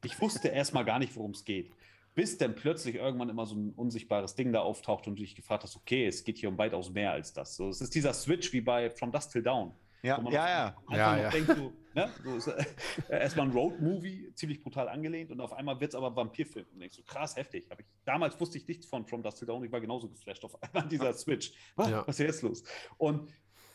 Ich 0.04 0.20
wusste 0.20 0.48
erstmal 0.48 0.84
gar 0.84 0.98
nicht, 0.98 1.16
worum 1.16 1.32
es 1.32 1.44
geht. 1.44 1.72
Bis 2.16 2.38
dann 2.38 2.54
plötzlich 2.54 2.94
irgendwann 2.96 3.28
immer 3.28 3.44
so 3.44 3.54
ein 3.54 3.72
unsichtbares 3.74 4.34
Ding 4.34 4.50
da 4.50 4.60
auftaucht 4.60 5.06
und 5.06 5.16
du 5.16 5.22
dich 5.22 5.34
gefragt 5.36 5.64
hast, 5.64 5.76
okay, 5.76 6.06
es 6.06 6.24
geht 6.24 6.38
hier 6.38 6.48
um 6.48 6.56
weitaus 6.56 6.90
mehr 6.90 7.12
als 7.12 7.34
das. 7.34 7.54
So, 7.54 7.68
es 7.68 7.82
ist 7.82 7.94
dieser 7.94 8.14
Switch 8.14 8.52
wie 8.54 8.62
bei 8.62 8.88
From 8.90 9.12
Dust 9.12 9.32
Till 9.32 9.42
Dawn. 9.42 9.72
Ja, 10.02 10.16
wo 10.16 10.22
man 10.22 10.32
ja, 10.32 10.48
ja. 10.48 10.66
Einfach 10.88 10.96
Ja, 10.96 11.16
ja. 11.18 11.30
denkt, 11.30 11.48
so, 11.54 11.72
ne? 11.94 12.10
so 12.24 12.36
ist, 12.36 12.46
äh, 12.46 12.64
erstmal 13.10 13.46
ein 13.48 13.52
Road-Movie, 13.52 14.32
ziemlich 14.34 14.62
brutal 14.62 14.88
angelehnt 14.88 15.30
und 15.30 15.40
auf 15.42 15.52
einmal 15.52 15.78
wird 15.78 15.90
es 15.90 15.94
aber 15.94 16.16
Vampirfilm. 16.16 16.66
Und 16.72 16.80
denkst 16.80 16.96
so, 16.96 17.02
krass, 17.02 17.36
heftig. 17.36 17.66
Hab 17.70 17.80
ich, 17.80 17.86
damals 18.06 18.40
wusste 18.40 18.56
ich 18.56 18.66
nichts 18.66 18.86
von 18.86 19.04
From 19.04 19.22
Dust 19.22 19.38
Till 19.38 19.46
Dawn, 19.46 19.62
ich 19.64 19.70
war 19.72 19.80
genauso 19.82 20.08
geflasht 20.08 20.42
auf 20.44 20.54
einmal 20.62 20.84
an 20.84 20.88
dieser 20.88 21.12
Switch. 21.12 21.52
Was, 21.74 21.90
Ja. 21.90 22.06
was 22.08 22.18
ist 22.18 22.26
jetzt 22.26 22.42
los? 22.42 22.64
Und 22.96 23.28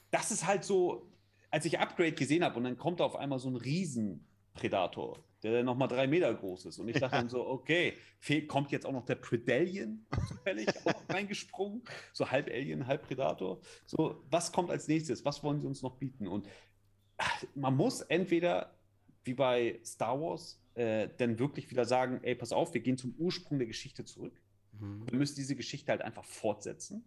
das 0.09 0.31
ist 0.31 0.47
halt 0.47 0.63
so, 0.63 1.11
als 1.51 1.65
ich 1.65 1.77
Upgrade 1.77 2.13
gesehen 2.13 2.43
habe 2.43 2.57
und 2.57 2.63
dann 2.63 2.77
kommt 2.77 3.01
da 3.01 3.03
auf 3.03 3.15
einmal 3.15 3.37
so 3.37 3.49
ein 3.49 3.55
Riesen-Predator, 3.57 5.19
der 5.43 5.53
dann 5.53 5.65
nochmal 5.65 5.87
drei 5.87 6.07
Meter 6.07 6.33
groß 6.33 6.65
ist. 6.65 6.79
Und 6.79 6.87
ich 6.87 6.99
dachte 6.99 7.17
dann 7.17 7.29
so, 7.29 7.47
okay, 7.47 7.93
kommt 8.47 8.71
jetzt 8.71 8.85
auch 8.85 8.91
noch 8.91 9.05
der 9.05 9.15
Predallion 9.15 10.05
zufällig 10.27 10.67
reingesprungen, 11.09 11.83
so 12.13 12.29
halb 12.29 12.47
Alien, 12.49 12.85
halb 12.87 13.03
Predator. 13.03 13.59
So, 13.85 14.23
was 14.29 14.51
kommt 14.51 14.69
als 14.69 14.87
nächstes? 14.87 15.25
Was 15.25 15.43
wollen 15.43 15.59
sie 15.59 15.67
uns 15.67 15.81
noch 15.81 15.97
bieten? 15.97 16.27
Und 16.27 16.47
ach, 17.17 17.43
man 17.55 17.75
muss 17.75 18.01
entweder, 18.01 18.75
wie 19.23 19.33
bei 19.33 19.79
Star 19.83 20.19
Wars, 20.21 20.61
äh, 20.75 21.09
dann 21.17 21.39
wirklich 21.39 21.69
wieder 21.69 21.85
sagen, 21.85 22.19
ey, 22.23 22.35
pass 22.35 22.51
auf, 22.51 22.73
wir 22.73 22.81
gehen 22.81 22.97
zum 22.97 23.13
Ursprung 23.17 23.57
der 23.57 23.67
Geschichte 23.67 24.05
zurück. 24.05 24.41
Mhm. 24.79 25.05
Wir 25.09 25.17
müssen 25.17 25.35
diese 25.35 25.55
Geschichte 25.55 25.91
halt 25.91 26.01
einfach 26.01 26.23
fortsetzen. 26.23 27.03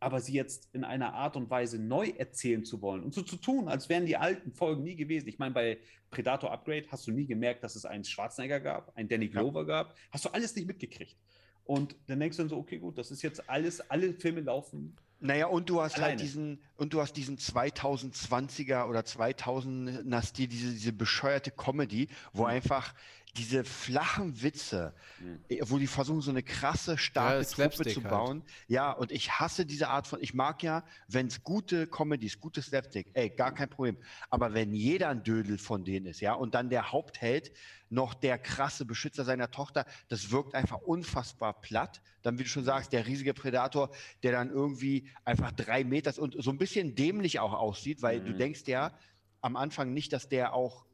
Aber 0.00 0.20
sie 0.20 0.32
jetzt 0.32 0.68
in 0.72 0.84
einer 0.84 1.14
Art 1.14 1.36
und 1.36 1.50
Weise 1.50 1.78
neu 1.78 2.10
erzählen 2.16 2.64
zu 2.64 2.80
wollen 2.82 3.02
und 3.02 3.14
so 3.14 3.22
zu 3.22 3.36
tun, 3.36 3.68
als 3.68 3.88
wären 3.88 4.06
die 4.06 4.16
alten 4.16 4.52
Folgen 4.52 4.82
nie 4.84 4.94
gewesen. 4.96 5.28
Ich 5.28 5.38
meine, 5.38 5.52
bei 5.54 5.78
Predator 6.10 6.52
Upgrade 6.52 6.86
hast 6.90 7.06
du 7.06 7.10
nie 7.12 7.26
gemerkt, 7.26 7.64
dass 7.64 7.74
es 7.76 7.84
einen 7.84 8.04
Schwarzenegger 8.04 8.60
gab, 8.60 8.96
einen 8.96 9.08
Danny 9.08 9.28
Glover 9.28 9.66
gab. 9.66 9.94
Hast 10.10 10.24
du 10.24 10.28
alles 10.30 10.54
nicht 10.54 10.66
mitgekriegt. 10.68 11.16
Und 11.64 11.96
dann 12.06 12.20
denkst 12.20 12.36
du 12.36 12.42
dann 12.44 12.48
so, 12.48 12.56
okay, 12.56 12.78
gut, 12.78 12.96
das 12.96 13.10
ist 13.10 13.22
jetzt 13.22 13.50
alles, 13.50 13.80
alle 13.90 14.14
Filme 14.14 14.40
laufen. 14.40 14.96
Naja, 15.20 15.48
und 15.48 15.68
du 15.68 15.82
hast 15.82 15.96
Alleine. 15.96 16.10
halt 16.12 16.20
diesen, 16.20 16.62
und 16.76 16.94
du 16.94 17.00
hast 17.00 17.14
diesen 17.14 17.36
2020er 17.36 18.86
oder 18.88 19.00
2000er 19.00 20.22
Stil, 20.22 20.46
diese, 20.48 20.72
diese 20.72 20.92
bescheuerte 20.92 21.50
Comedy, 21.50 22.08
wo 22.32 22.42
Mhm. 22.42 22.48
einfach 22.50 22.94
diese 23.38 23.64
flachen 23.64 24.42
Witze, 24.42 24.94
Mhm. 25.18 25.44
wo 25.62 25.78
die 25.78 25.86
versuchen, 25.86 26.20
so 26.20 26.30
eine 26.30 26.42
krasse, 26.42 26.98
starke 26.98 27.46
Ja, 27.46 27.50
Truppe 27.50 27.86
zu 27.86 28.02
halt. 28.04 28.06
bauen. 28.06 28.44
Ja, 28.66 28.92
und 28.92 29.10
ich 29.12 29.32
hasse 29.40 29.64
diese 29.64 29.88
Art 29.88 30.06
von, 30.06 30.20
ich 30.20 30.34
mag 30.34 30.62
ja, 30.62 30.84
wenn 31.08 31.28
es 31.28 31.42
gute 31.42 31.86
Comedies, 31.86 32.38
gute 32.38 32.60
Slapstick, 32.60 33.10
ey, 33.14 33.30
gar 33.30 33.52
kein 33.54 33.70
Problem. 33.70 33.98
Aber 34.28 34.52
wenn 34.52 34.74
jeder 34.74 35.08
ein 35.08 35.22
Dödel 35.22 35.56
von 35.56 35.84
denen 35.84 36.04
ist, 36.06 36.20
ja, 36.20 36.34
und 36.34 36.54
dann 36.54 36.68
der 36.68 36.92
Hauptheld 36.92 37.50
noch 37.88 38.12
der 38.12 38.38
krasse 38.38 38.84
Beschützer 38.84 39.24
seiner 39.24 39.50
Tochter, 39.50 39.86
das 40.08 40.30
wirkt 40.30 40.54
einfach 40.54 40.78
unfassbar 40.82 41.60
platt. 41.62 42.02
Dann, 42.22 42.38
wie 42.38 42.42
du 42.42 42.48
schon 42.50 42.64
sagst, 42.64 42.92
der 42.92 43.06
riesige 43.06 43.32
Predator, 43.32 43.90
der 44.22 44.32
dann 44.32 44.50
irgendwie 44.50 45.08
einfach 45.24 45.52
drei 45.52 45.82
Meter 45.84 46.10
ist 46.10 46.18
und 46.18 46.34
so 46.38 46.50
ein 46.50 46.58
bisschen 46.58 46.94
dämlich 46.94 47.40
auch 47.40 47.54
aussieht, 47.54 48.02
weil 48.02 48.20
du 48.20 48.34
Mhm. 48.34 48.34
denkst 48.34 48.62
ja 48.66 48.92
am 49.40 49.56
Anfang 49.56 49.92
nicht, 49.94 50.12
dass 50.12 50.28
der 50.28 50.52
auch 50.52 50.87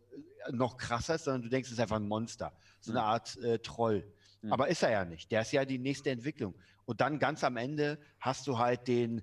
noch 0.53 0.77
krasser 0.77 1.15
ist, 1.17 1.25
sondern 1.25 1.43
du 1.43 1.49
denkst, 1.49 1.69
es 1.69 1.75
ist 1.75 1.81
einfach 1.81 1.97
ein 1.97 2.09
Monster. 2.09 2.53
So 2.81 2.93
eine 2.93 3.01
Mhm. 3.01 3.07
Art 3.07 3.37
äh, 3.39 3.59
Troll. 3.59 4.13
Mhm. 4.43 4.53
Aber 4.53 4.69
ist 4.69 4.83
er 4.83 4.91
ja 4.91 5.05
nicht. 5.05 5.31
Der 5.31 5.43
ist 5.43 5.53
ja 5.53 5.65
die 5.65 5.79
nächste 5.79 6.11
Entwicklung. 6.11 6.55
Und 6.85 7.01
dann 7.01 7.19
ganz 7.19 7.45
am 7.45 7.57
Ende 7.57 7.99
hast 8.21 8.47
du 8.47 8.59
halt 8.59 8.89
den 8.89 9.23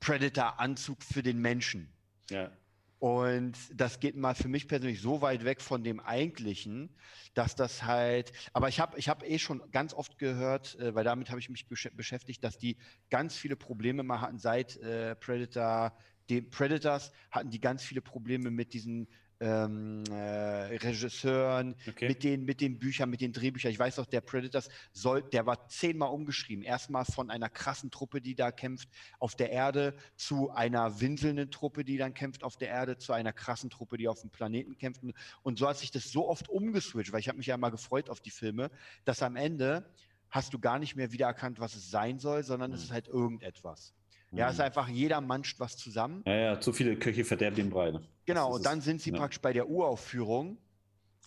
Predator-Anzug 0.00 1.02
für 1.02 1.22
den 1.22 1.38
Menschen. 1.38 1.92
Ja. 2.30 2.50
Und 2.98 3.56
das 3.74 4.00
geht 4.00 4.16
mal 4.16 4.34
für 4.34 4.48
mich 4.48 4.68
persönlich 4.68 5.02
so 5.02 5.20
weit 5.20 5.44
weg 5.44 5.60
von 5.60 5.84
dem 5.84 6.00
eigentlichen, 6.00 6.96
dass 7.34 7.54
das 7.54 7.84
halt. 7.84 8.32
Aber 8.54 8.68
ich 8.68 8.80
habe 8.80 8.98
ich 8.98 9.08
hab 9.08 9.22
eh 9.22 9.38
schon 9.38 9.70
ganz 9.70 9.92
oft 9.92 10.18
gehört, 10.18 10.76
äh, 10.76 10.94
weil 10.94 11.04
damit 11.04 11.28
habe 11.28 11.38
ich 11.38 11.50
mich 11.50 11.68
besch 11.68 11.90
beschäftigt, 11.94 12.42
dass 12.42 12.56
die 12.58 12.78
ganz 13.10 13.36
viele 13.36 13.54
Probleme 13.54 14.02
mal 14.02 14.20
hatten 14.22 14.38
seit 14.38 14.76
äh, 14.78 15.14
Predator. 15.14 15.96
Die 16.30 16.40
Predators 16.40 17.12
hatten 17.30 17.50
die 17.50 17.60
ganz 17.60 17.84
viele 17.84 18.00
Probleme 18.00 18.50
mit 18.50 18.72
diesen 18.72 19.06
ähm, 19.40 20.04
äh, 20.10 20.76
Regisseuren, 20.76 21.76
Okay. 21.86 22.08
mit, 22.08 22.24
den, 22.24 22.44
mit 22.44 22.60
den 22.60 22.78
Büchern, 22.78 23.10
mit 23.10 23.20
den 23.20 23.32
Drehbüchern. 23.32 23.70
Ich 23.70 23.78
weiß 23.78 23.98
noch, 23.98 24.06
der 24.06 24.20
Predators 24.20 24.68
soll, 24.92 25.22
der 25.22 25.46
war 25.46 25.68
zehnmal 25.68 26.10
umgeschrieben. 26.10 26.64
Erstmal 26.64 27.04
von 27.04 27.30
einer 27.30 27.48
krassen 27.48 27.90
Truppe, 27.90 28.20
die 28.20 28.34
da 28.34 28.50
kämpft 28.50 28.88
auf 29.18 29.34
der 29.34 29.50
Erde, 29.50 29.94
zu 30.16 30.50
einer 30.50 31.00
winselnden 31.00 31.50
Truppe, 31.50 31.84
die 31.84 31.96
dann 31.98 32.14
kämpft 32.14 32.44
auf 32.44 32.56
der 32.56 32.68
Erde, 32.68 32.96
zu 32.98 33.12
einer 33.12 33.32
krassen 33.32 33.70
Truppe, 33.70 33.96
die 33.96 34.08
auf 34.08 34.20
dem 34.20 34.30
Planeten 34.30 34.76
kämpft. 34.78 35.02
Und 35.42 35.58
so 35.58 35.68
hat 35.68 35.78
sich 35.78 35.90
das 35.90 36.10
so 36.10 36.28
oft 36.28 36.48
umgeswitcht, 36.48 37.12
weil 37.12 37.20
ich 37.20 37.28
habe 37.28 37.38
mich 37.38 37.46
ja 37.46 37.56
mal 37.56 37.70
gefreut 37.70 38.10
auf 38.10 38.20
die 38.20 38.30
Filme, 38.30 38.70
dass 39.04 39.22
am 39.22 39.36
Ende 39.36 39.92
hast 40.30 40.54
du 40.54 40.58
gar 40.58 40.78
nicht 40.78 40.96
mehr 40.96 41.12
wiedererkannt, 41.12 41.60
was 41.60 41.74
es 41.74 41.90
sein 41.90 42.18
soll, 42.18 42.42
sondern 42.42 42.72
es 42.72 42.82
ist 42.82 42.92
halt 42.92 43.08
irgendetwas. 43.08 43.94
Ja, 44.32 44.48
es 44.48 44.54
ist 44.54 44.60
einfach, 44.60 44.88
jeder 44.88 45.20
manscht 45.20 45.60
was 45.60 45.76
zusammen. 45.76 46.22
Ja, 46.26 46.34
ja, 46.34 46.60
zu 46.60 46.72
viele 46.72 46.96
Köche 46.98 47.24
verderben 47.24 47.56
den 47.56 47.70
Brei. 47.70 47.90
ne? 47.92 48.02
Genau, 48.26 48.54
und 48.54 48.66
dann 48.66 48.80
sind 48.80 49.00
sie 49.00 49.10
Ja. 49.10 49.16
praktisch 49.18 49.40
bei 49.40 49.52
der 49.52 49.68
Uraufführung 49.68 50.58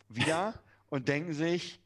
wieder 0.10 0.54
und 0.90 1.08
denken 1.08 1.34
sich, 1.34 1.82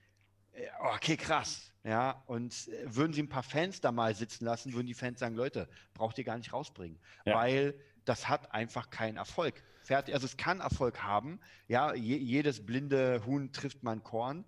äh, 0.53 0.67
okay, 0.95 1.15
krass. 1.17 1.71
Ja, 1.85 2.23
und 2.27 2.67
äh, 2.69 2.95
würden 2.95 3.13
sie 3.13 3.21
ein 3.21 3.29
paar 3.29 3.43
Fans 3.43 3.79
da 3.81 3.91
mal 3.91 4.15
sitzen 4.15 4.45
lassen, 4.45 4.73
würden 4.73 4.87
die 4.87 4.93
Fans 4.93 5.19
sagen, 5.19 5.35
Leute, 5.35 5.67
braucht 5.93 6.17
ihr 6.17 6.23
gar 6.23 6.37
nicht 6.37 6.51
rausbringen, 6.53 6.99
Ja. 7.25 7.35
weil 7.35 7.75
das 8.05 8.27
hat 8.27 8.51
einfach 8.53 8.89
keinen 8.89 9.17
Erfolg. 9.17 9.63
Fertig, 9.83 10.13
also 10.15 10.25
es 10.25 10.37
kann 10.37 10.61
Erfolg 10.61 11.03
haben, 11.03 11.39
ja, 11.67 11.93
je, 11.93 12.15
jedes 12.17 12.65
blinde 12.65 13.25
Huhn 13.25 13.51
trifft 13.51 13.83
mal 13.83 13.91
ein 13.91 14.03
Korn, 14.03 14.45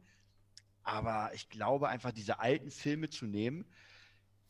aber 0.83 1.31
ich 1.33 1.49
glaube 1.49 1.89
einfach, 1.89 2.11
diese 2.11 2.39
alten 2.39 2.71
Filme 2.71 3.09
zu 3.09 3.25
nehmen 3.25 3.65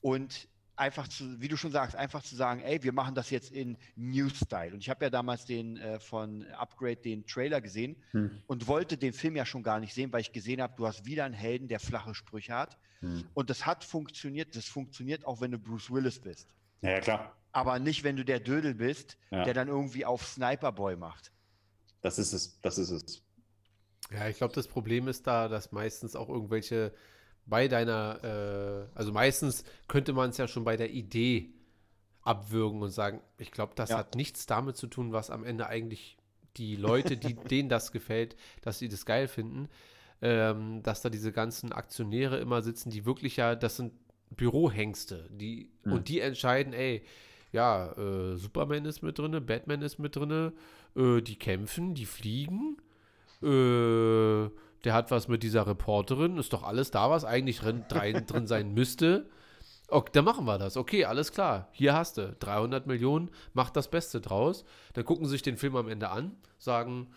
und 0.01 0.47
einfach 0.77 1.07
zu, 1.07 1.39
wie 1.41 1.47
du 1.47 1.55
schon 1.57 1.71
sagst, 1.71 1.95
einfach 1.95 2.21
zu 2.23 2.35
sagen, 2.35 2.61
ey, 2.61 2.81
wir 2.83 2.91
machen 2.93 3.15
das 3.15 3.29
jetzt 3.29 3.51
in 3.51 3.77
New 3.95 4.29
Style. 4.29 4.73
Und 4.73 4.79
ich 4.79 4.89
habe 4.89 5.05
ja 5.05 5.09
damals 5.09 5.45
den 5.45 5.77
äh, 5.77 5.99
von 5.99 6.43
Upgrade 6.53 6.97
den 6.97 7.25
Trailer 7.25 7.61
gesehen 7.61 7.95
Hm. 8.11 8.41
und 8.47 8.67
wollte 8.67 8.97
den 8.97 9.13
Film 9.13 9.35
ja 9.35 9.45
schon 9.45 9.63
gar 9.63 9.79
nicht 9.79 9.93
sehen, 9.93 10.11
weil 10.11 10.21
ich 10.21 10.31
gesehen 10.31 10.61
habe, 10.61 10.73
du 10.75 10.85
hast 10.85 11.05
wieder 11.05 11.23
einen 11.25 11.33
Helden, 11.33 11.67
der 11.67 11.79
flache 11.79 12.13
Sprüche 12.13 12.53
hat. 12.53 12.77
Hm. 12.99 13.23
Und 13.33 13.49
das 13.49 13.65
hat 13.65 13.83
funktioniert. 13.83 14.55
Das 14.55 14.65
funktioniert 14.65 15.25
auch, 15.25 15.41
wenn 15.41 15.51
du 15.51 15.59
Bruce 15.59 15.89
Willis 15.91 16.19
bist. 16.19 16.53
Ja, 16.81 16.91
ja, 16.91 16.99
klar. 16.99 17.35
Aber 17.51 17.79
nicht, 17.79 18.03
wenn 18.03 18.17
du 18.17 18.25
der 18.25 18.39
Dödel 18.41 18.75
bist, 18.75 19.17
Ja. 19.31 19.43
der 19.45 19.53
dann 19.53 19.69
irgendwie 19.69 20.05
auf 20.05 20.25
Sniperboy 20.27 20.97
macht. 20.97 21.31
Das 22.01 22.19
ist 22.19 22.33
es. 22.33 22.59
Das 22.61 22.77
ist 22.77 22.89
es. 22.89 23.21
Ja, 24.11 24.27
ich 24.27 24.37
glaube, 24.37 24.53
das 24.53 24.67
Problem 24.67 25.07
ist 25.07 25.25
da, 25.25 25.47
dass 25.47 25.71
meistens 25.71 26.15
auch 26.15 26.29
irgendwelche 26.29 26.93
bei 27.45 27.67
deiner, 27.67 28.87
äh, 28.93 28.97
also 28.97 29.11
meistens 29.11 29.63
könnte 29.87 30.13
man 30.13 30.29
es 30.31 30.37
ja 30.37 30.47
schon 30.47 30.63
bei 30.63 30.77
der 30.77 30.91
Idee 30.91 31.49
abwürgen 32.21 32.81
und 32.81 32.89
sagen, 32.91 33.21
ich 33.37 33.51
glaube, 33.51 33.73
das 33.75 33.89
Ja. 33.89 33.97
hat 33.97 34.15
nichts 34.15 34.45
damit 34.47 34.77
zu 34.77 34.87
tun, 34.87 35.11
was 35.13 35.29
am 35.29 35.43
Ende 35.43 35.67
eigentlich 35.67 36.17
die 36.57 36.75
Leute, 36.75 37.17
die, 37.17 37.33
denen 37.49 37.69
das 37.69 37.91
gefällt, 37.91 38.35
dass 38.61 38.79
sie 38.79 38.89
das 38.89 39.05
geil 39.05 39.27
finden, 39.27 39.69
ähm, 40.21 40.81
dass 40.81 41.01
da 41.01 41.09
diese 41.09 41.31
ganzen 41.31 41.71
Aktionäre 41.71 42.37
immer 42.39 42.61
sitzen, 42.61 42.89
die 42.89 43.05
wirklich 43.05 43.37
ja, 43.37 43.55
das 43.55 43.75
sind 43.77 43.93
Bürohengste, 44.31 45.27
die, 45.29 45.69
Hm. 45.83 45.91
und 45.93 46.07
die 46.09 46.19
entscheiden, 46.21 46.73
ey, 46.73 47.03
ja, 47.51 47.91
äh, 47.93 48.35
Superman 48.37 48.85
ist 48.85 49.01
mit 49.03 49.19
drinne, 49.19 49.39
Batman 49.39 49.81
ist 49.83 49.99
mit 49.99 50.15
drinne, 50.15 50.51
äh, 50.95 51.21
die 51.21 51.37
kämpfen, 51.37 51.93
die 51.93 52.05
fliegen, 52.07 52.77
äh, 53.43 54.45
der 54.85 54.93
hat 54.93 55.11
was 55.11 55.27
mit 55.27 55.43
dieser 55.43 55.67
Reporterin, 55.67 56.37
ist 56.37 56.53
doch 56.53 56.63
alles 56.63 56.91
da, 56.91 57.09
was 57.09 57.25
eigentlich 57.25 57.59
drin, 57.59 57.83
drin, 58.27 58.47
sein 58.47 58.73
müsste. 58.73 59.29
Okay, 59.87 60.11
dann 60.13 60.25
machen 60.25 60.45
wir 60.45 60.57
das. 60.57 60.77
Okay, 60.77 61.05
alles 61.05 61.31
klar. 61.31 61.67
Hier 61.71 61.93
hast 61.93 62.17
du 62.17 62.35
300 62.39 62.87
Millionen, 62.87 63.29
mach 63.53 63.69
das 63.69 63.89
Beste 63.89 64.19
draus. 64.21 64.63
Dann 64.93 65.05
gucken 65.05 65.25
sie 65.25 65.31
sich 65.31 65.41
den 65.43 65.57
Film 65.57 65.75
am 65.75 65.87
Ende 65.89 66.09
an, 66.09 66.35
sagen, 66.57 67.07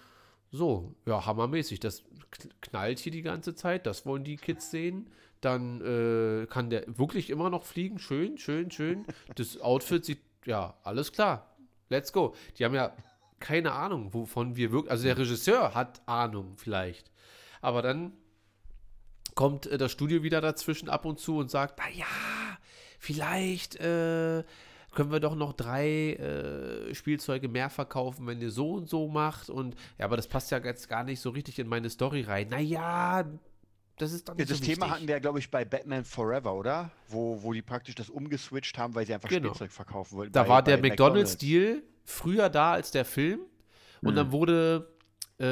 so, 0.50 0.94
ja, 1.06 1.24
hammermäßig, 1.26 1.80
das 1.80 2.02
kn- 2.32 2.50
knallt 2.60 2.98
hier 2.98 3.12
die 3.12 3.22
ganze 3.22 3.54
Zeit, 3.54 3.86
das 3.86 4.04
wollen 4.06 4.24
die 4.24 4.36
Kids 4.36 4.70
sehen. 4.70 5.10
Dann 5.40 5.80
äh, 5.80 6.46
kann 6.46 6.68
der 6.68 6.84
wirklich 6.98 7.30
immer 7.30 7.48
noch 7.48 7.64
fliegen, 7.64 7.98
schön, 7.98 8.38
schön, 8.38 8.70
schön. 8.70 9.04
Das 9.36 9.60
Outfit 9.60 10.04
sieht, 10.04 10.20
ja, 10.44 10.74
alles 10.82 11.12
klar, 11.12 11.54
let's 11.90 12.12
go. 12.12 12.34
Die 12.58 12.64
haben 12.64 12.74
ja 12.74 12.92
keine 13.40 13.72
Ahnung, 13.72 14.12
wovon 14.14 14.56
wir 14.56 14.72
wirklich, 14.72 14.90
also 14.90 15.04
der 15.04 15.16
Regisseur 15.16 15.74
hat 15.74 16.00
Ahnung 16.06 16.54
vielleicht. 16.56 17.10
Aber 17.60 17.82
dann 17.82 18.12
kommt 19.34 19.66
äh, 19.66 19.78
das 19.78 19.92
Studio 19.92 20.22
wieder 20.22 20.40
dazwischen 20.40 20.88
ab 20.88 21.04
und 21.04 21.18
zu 21.20 21.38
und 21.38 21.50
sagt, 21.50 21.78
naja, 21.78 22.06
vielleicht 22.98 23.76
äh, 23.76 24.42
können 24.94 25.12
wir 25.12 25.20
doch 25.20 25.34
noch 25.36 25.52
drei 25.52 26.14
äh, 26.14 26.94
Spielzeuge 26.94 27.48
mehr 27.48 27.70
verkaufen, 27.70 28.26
wenn 28.26 28.40
ihr 28.40 28.50
so 28.50 28.72
und 28.72 28.88
so 28.88 29.06
macht. 29.08 29.50
Und 29.50 29.76
ja, 29.98 30.06
aber 30.06 30.16
das 30.16 30.26
passt 30.26 30.50
ja 30.50 30.58
jetzt 30.58 30.88
gar 30.88 31.04
nicht 31.04 31.20
so 31.20 31.30
richtig 31.30 31.58
in 31.58 31.68
meine 31.68 31.90
Story 31.90 32.22
rein. 32.22 32.48
Naja, 32.48 33.24
das 33.98 34.12
ist 34.12 34.28
doch 34.28 34.34
Ja, 34.34 34.38
nicht 34.38 34.50
das 34.50 34.58
so 34.58 34.64
Thema 34.64 34.90
hatten 34.90 35.06
wir 35.06 35.14
ja, 35.16 35.18
glaube 35.20 35.38
ich, 35.40 35.50
bei 35.50 35.64
Batman 35.64 36.04
Forever, 36.04 36.54
oder? 36.54 36.90
Wo, 37.08 37.42
wo 37.42 37.52
die 37.52 37.62
praktisch 37.62 37.94
das 37.96 38.08
umgeswitcht 38.10 38.78
haben, 38.78 38.94
weil 38.94 39.06
sie 39.06 39.14
einfach 39.14 39.28
Genau. 39.28 39.48
Spielzeug 39.48 39.72
verkaufen 39.72 40.16
wollten. 40.16 40.32
Da 40.32 40.44
bei- 40.44 40.48
war 40.48 40.62
der 40.62 40.78
McDonalds-Deal 40.78 41.82
früher 42.04 42.48
da 42.48 42.72
als 42.72 42.90
der 42.90 43.04
Film. 43.04 43.40
Und 44.02 44.12
Mhm. 44.12 44.16
dann 44.16 44.32
wurde, 44.32 44.88
äh, 45.38 45.44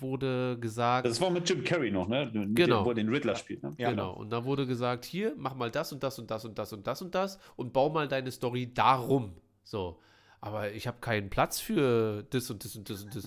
wurde 0.00 0.58
gesagt, 0.60 1.06
Das 1.06 1.20
war 1.20 1.30
mit 1.30 1.48
Jim 1.48 1.62
Carrey 1.62 1.90
noch, 1.90 2.08
ne? 2.08 2.30
Mit 2.32 2.56
Genau. 2.56 2.80
Dem, 2.80 2.84
wo 2.84 2.90
er 2.90 2.94
den 2.94 3.08
Riddler 3.08 3.36
spielt, 3.36 3.62
ne? 3.62 3.72
Ja. 3.78 3.90
Genau. 3.90 4.12
Und 4.12 4.30
dann 4.30 4.44
wurde 4.44 4.66
gesagt, 4.66 5.04
hier, 5.04 5.34
mach 5.36 5.54
mal 5.54 5.70
das 5.70 5.92
und 5.92 6.02
das 6.02 6.18
und 6.18 6.30
das 6.30 6.44
und 6.44 6.58
das 6.58 6.72
und 6.72 6.86
das 6.86 7.02
und 7.02 7.14
das 7.14 7.38
und 7.56 7.72
bau 7.72 7.90
mal 7.90 8.08
deine 8.08 8.30
Story 8.32 8.72
darum. 8.74 9.34
So. 9.62 10.00
Aber 10.40 10.72
ich 10.72 10.88
habe 10.88 10.98
keinen 11.00 11.30
Platz 11.30 11.60
für 11.60 12.24
das 12.30 12.50
und 12.50 12.64
das 12.64 12.74
und 12.74 12.90
das 12.90 13.04
und 13.04 13.14
das. 13.14 13.26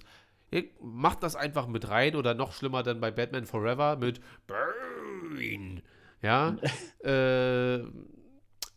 Ja, 0.52 0.61
Macht 0.82 1.23
das 1.23 1.38
einfach 1.38 1.68
mit 1.68 1.88
rein 1.88 2.15
oder 2.18 2.34
noch 2.34 2.52
schlimmer 2.52 2.84
dann 2.84 2.99
bei 2.99 3.11
Batman 3.11 3.45
Forever 3.45 3.95
mit 3.95 4.19
Burn. 4.48 5.82
Ja. 6.22 6.57
äh, 6.99 7.84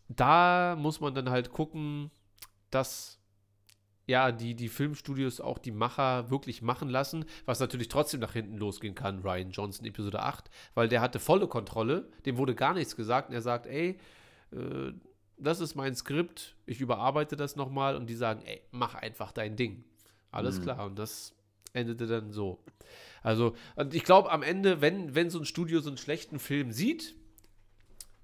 da 0.07 0.75
muss 0.77 1.01
man 1.01 1.13
dann 1.13 1.29
halt 1.29 1.51
gucken, 1.51 2.09
dass 2.71 3.18
ja, 4.09 4.31
die, 4.31 4.55
die 4.55 4.69
Filmstudios 4.69 5.39
auch 5.39 5.59
die 5.59 5.71
Macher 5.71 6.29
wirklich 6.31 6.61
machen 6.63 6.89
lassen, 6.89 7.25
was 7.45 7.59
natürlich 7.59 7.89
trotzdem 7.89 8.19
nach 8.19 8.33
hinten 8.33 8.57
losgehen 8.57 8.95
kann, 8.95 9.19
Ryan 9.19 9.51
Johnson 9.51 9.85
Episode 9.85 10.21
8, 10.23 10.49
weil 10.73 10.87
der 10.89 10.99
hatte 11.01 11.19
volle 11.19 11.47
Kontrolle, 11.47 12.07
dem 12.25 12.37
wurde 12.37 12.55
gar 12.55 12.73
nichts 12.73 12.95
gesagt 12.95 13.29
und 13.29 13.35
er 13.35 13.41
sagt, 13.41 13.67
ey, 13.67 13.99
äh, 14.51 14.91
das 15.37 15.59
ist 15.61 15.75
mein 15.75 15.95
Skript, 15.95 16.55
ich 16.65 16.81
überarbeite 16.81 17.35
das 17.35 17.55
nochmal 17.55 17.95
und 17.95 18.07
die 18.09 18.15
sagen, 18.15 18.41
ey, 18.45 18.61
mach 18.71 18.95
einfach 18.95 19.31
dein 19.31 19.55
Ding. 19.55 19.83
Alles 20.31 20.59
Mhm. 20.59 20.63
klar 20.63 20.85
und 20.85 20.97
das 20.99 21.33
endete 21.73 22.07
dann 22.07 22.31
so. 22.31 22.59
Also, 23.21 23.53
und 23.75 23.93
ich 23.93 24.03
glaube 24.03 24.31
am 24.31 24.41
Ende, 24.41 24.81
wenn, 24.81 25.13
wenn 25.13 25.29
so 25.29 25.37
ein 25.39 25.45
Studio 25.45 25.81
so 25.81 25.89
einen 25.89 25.97
schlechten 25.97 26.39
Film 26.39 26.71
sieht, 26.71 27.15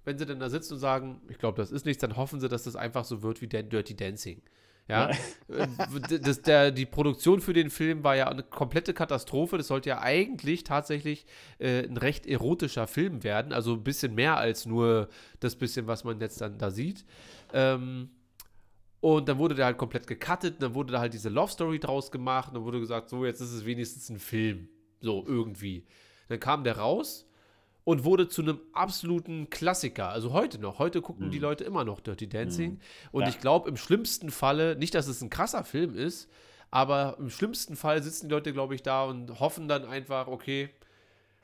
wenn 0.04 0.18
sie 0.18 0.26
dann 0.26 0.40
da 0.40 0.50
sitzen 0.50 0.74
und 0.74 0.80
sagen, 0.80 1.22
ich 1.30 1.38
glaube, 1.38 1.58
das 1.58 1.72
ist 1.72 1.86
nichts, 1.86 2.02
dann 2.02 2.16
hoffen 2.16 2.40
sie, 2.40 2.50
dass 2.50 2.64
das 2.64 2.76
einfach 2.76 3.06
so 3.06 3.22
wird 3.24 3.42
wie 3.42 3.48
Dan- 3.48 3.70
Dirty 3.70 3.96
Dancing. 3.96 4.42
Ja, 4.88 5.10
Äh, 5.48 5.68
das, 6.20 6.42
der, 6.42 6.72
die 6.72 6.86
Produktion 6.86 7.40
für 7.42 7.54
den 7.54 7.70
Film 7.70 8.04
war 8.04 8.16
ja 8.16 8.28
eine 8.28 8.44
komplette 8.44 8.94
Katastrophe. 8.94 9.58
Das 9.58 9.68
sollte 9.68 9.90
ja 9.90 10.02
eigentlich 10.02 10.64
tatsächlich 10.64 11.26
äh, 11.60 11.84
ein 11.84 11.98
recht 11.98 12.26
erotischer 12.26 12.88
Film 12.88 13.24
werden. 13.24 13.54
Also 13.54 13.74
ein 13.74 13.84
bisschen 13.84 14.16
mehr 14.16 14.38
als 14.38 14.66
nur 14.66 15.10
das 15.40 15.56
bisschen, 15.56 15.88
was 15.88 16.04
man 16.04 16.20
jetzt 16.20 16.42
dann 16.42 16.58
da 16.58 16.72
sieht. 16.72 17.06
Ähm, 17.54 18.10
und 19.02 19.30
dann 19.30 19.38
wurde 19.38 19.56
der 19.56 19.66
halt 19.66 19.78
komplett 19.78 20.08
gecuttet. 20.08 20.62
Dann 20.62 20.74
wurde 20.74 20.94
da 20.94 21.00
halt 21.00 21.14
diese 21.14 21.30
Love 21.30 21.52
Story 21.52 21.80
draus 21.80 22.12
gemacht. 22.12 22.50
Und 22.50 22.56
dann 22.56 22.64
wurde 22.64 22.80
gesagt, 22.80 23.10
so, 23.10 23.26
jetzt 23.26 23.42
ist 23.42 23.54
es 23.54 23.66
wenigstens 23.66 24.10
ein 24.10 24.20
Film. 24.20 24.68
So, 25.00 25.24
irgendwie. 25.28 25.86
Dann 26.28 26.40
kam 26.40 26.64
der 26.64 26.78
raus 26.78 27.28
und 27.86 28.04
wurde 28.04 28.28
zu 28.28 28.42
einem 28.42 28.60
absoluten 28.74 29.50
Klassiker. 29.50 30.10
Also 30.10 30.34
heute 30.34 30.60
noch. 30.60 30.80
Heute 30.80 31.02
gucken 31.02 31.28
Mhm. 31.28 31.32
die 31.32 31.40
Leute 31.40 31.64
immer 31.64 31.86
noch 31.86 32.02
Dirty 32.02 32.28
Dancing. 32.28 32.72
Mhm. 32.74 32.80
Und 33.14 33.22
Ja. 33.24 33.30
ich 33.30 33.40
glaube, 33.40 33.70
im 33.70 33.78
schlimmsten 33.78 34.30
Falle, 34.32 34.76
nicht, 34.76 34.94
dass 34.96 35.08
es 35.08 35.22
ein 35.22 35.30
krasser 35.30 35.64
Film 35.64 35.96
ist, 35.96 36.30
aber 36.72 37.16
im 37.20 37.30
schlimmsten 37.30 37.76
Fall 37.78 38.04
sitzen 38.04 38.28
die 38.28 38.34
Leute, 38.34 38.52
glaube 38.52 38.76
ich, 38.76 38.84
da 38.84 39.06
und 39.06 39.40
hoffen 39.40 39.68
dann 39.70 39.86
einfach, 39.86 40.28
okay, 40.28 40.70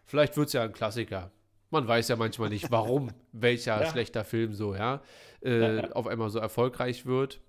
vielleicht 0.06 0.36
wird 0.36 0.48
es 0.48 0.54
ja 0.54 0.64
ein 0.64 0.74
Klassiker. 0.74 1.32
Man 1.70 1.88
weiß 1.88 2.10
ja 2.10 2.16
manchmal 2.18 2.50
nicht, 2.50 2.70
warum 2.72 3.12
welcher 3.32 3.80
Ja. 3.82 3.90
schlechter 3.90 4.26
Film 4.26 4.54
so, 4.54 4.76
ja, 4.76 5.02
äh, 5.44 5.78
Ja, 5.78 5.92
auf 5.92 6.08
einmal 6.08 6.30
so 6.30 6.40
erfolgreich 6.40 7.06
wird 7.06 7.40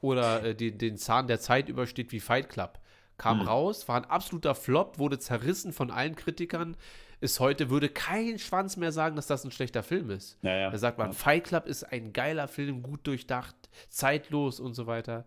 oder 0.00 0.42
äh, 0.44 0.54
den, 0.54 0.78
den 0.78 0.96
Zahn 0.98 1.26
der 1.28 1.38
Zeit 1.40 1.68
übersteht 1.68 2.12
wie 2.12 2.20
Fight 2.20 2.48
Club. 2.48 2.80
Kam 3.18 3.38
Mhm. 3.38 3.46
raus, 3.48 3.86
war 3.88 3.96
ein 3.96 4.04
absoluter 4.04 4.54
Flop, 4.56 4.98
wurde 4.98 5.18
zerrissen 5.20 5.72
von 5.72 5.90
allen 5.92 6.16
Kritikern. 6.16 6.76
Ist 7.22 7.38
heute, 7.38 7.70
würde 7.70 7.88
kein 7.88 8.36
Schwanz 8.40 8.76
mehr 8.76 8.90
sagen, 8.90 9.14
dass 9.14 9.28
das 9.28 9.44
ein 9.44 9.52
schlechter 9.52 9.84
Film 9.84 10.10
ist. 10.10 10.36
Ja, 10.42 10.56
ja. 10.56 10.70
Da 10.70 10.76
sagt 10.78 10.98
man, 10.98 11.08
Ja. 11.08 11.12
Fight 11.12 11.44
Club 11.44 11.66
ist 11.66 11.84
ein 11.84 12.12
geiler 12.12 12.48
Film, 12.48 12.82
gut 12.82 13.06
durchdacht, 13.06 13.54
zeitlos 13.90 14.58
und 14.58 14.74
so 14.74 14.88
weiter. 14.88 15.24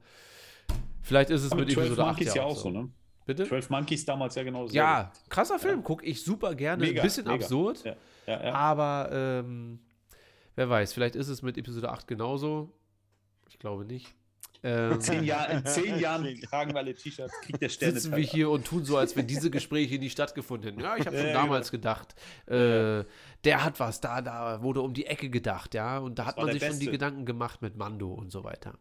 Vielleicht 1.01 1.29
ist 1.29 1.43
es 1.43 1.51
Aber 1.53 1.61
mit 1.61 1.71
12 1.71 1.87
Episode 1.87 2.03
8 2.09 2.17
Monkeys 2.17 2.33
ja 2.33 2.41
ja 2.41 2.47
auch 2.47 2.57
so, 2.57 2.69
ne? 2.69 2.89
Bitte? 3.25 3.47
12 3.47 3.69
Monkeys 3.69 4.03
damals 4.03 4.35
ja 4.35 4.43
genauso. 4.43 4.73
Ja, 4.75 5.11
krasser 5.29 5.57
Film, 5.57 5.83
gucke 5.83 6.05
ich 6.05 6.21
super 6.23 6.53
gerne. 6.53 6.83
Mega, 6.85 7.01
ein 7.01 7.05
bisschen 7.07 7.23
mega. 7.23 7.35
absurd, 7.35 7.83
Ja, 7.85 7.95
ja, 8.27 8.43
ja. 8.43 8.53
aber 8.53 9.09
ähm, 9.13 9.79
wer 10.55 10.69
weiß, 10.69 10.91
vielleicht 10.91 11.15
ist 11.15 11.29
es 11.29 11.41
mit 11.41 11.57
Episode 11.57 11.89
8 11.89 12.07
genauso. 12.09 12.73
Ich 13.47 13.57
glaube 13.57 13.85
nicht. 13.85 14.13
Ähm, 14.63 14.93
In 14.93 15.01
zehn, 15.01 15.23
Jahr, 15.23 15.49
in 15.49 15.65
zehn 15.65 15.99
Jahren 15.99 16.41
tragen 16.41 16.71
wir 16.71 16.79
alle 16.79 16.95
T-Shirts, 16.95 17.33
kriegt 17.41 17.61
der 17.61 17.69
Sterne. 17.69 17.93
sitzen 17.93 18.15
wir 18.15 18.23
hier 18.23 18.49
und 18.49 18.65
tun 18.65 18.85
so, 18.85 18.97
als 18.97 19.15
wenn 19.15 19.27
diese 19.27 19.49
Gespräche 19.49 19.97
nie 19.99 20.09
stattgefunden 20.09 20.69
hätten. 20.69 20.81
Ja, 20.81 20.97
ich 20.97 21.05
habe 21.05 21.17
schon 21.17 21.33
damals 21.33 21.71
gedacht, 21.71 22.15
äh, 22.47 23.03
der 23.43 23.63
hat 23.63 23.79
was, 23.79 24.01
da, 24.01 24.21
da 24.21 24.61
wurde 24.61 24.81
um 24.81 24.93
die 24.93 25.05
Ecke 25.05 25.29
gedacht, 25.29 25.73
ja, 25.73 25.99
und 25.99 26.19
da 26.19 26.25
hat 26.25 26.37
man 26.37 26.51
sich 26.51 26.61
schon 26.61 26.73
die 26.73 26.85
Beste. 26.85 26.91
Gedanken 26.91 27.25
gemacht 27.25 27.61
mit 27.61 27.75
Mando 27.77 28.11
und 28.11 28.31
so 28.31 28.43
weiter. 28.43 28.73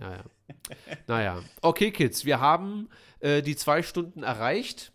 Ja, 0.00 0.12
ja. 0.12 0.24
naja, 1.06 1.42
okay, 1.62 1.90
Kids, 1.90 2.24
wir 2.24 2.40
haben 2.40 2.88
äh, 3.20 3.42
die 3.42 3.56
zwei 3.56 3.82
Stunden 3.82 4.22
erreicht. 4.22 4.92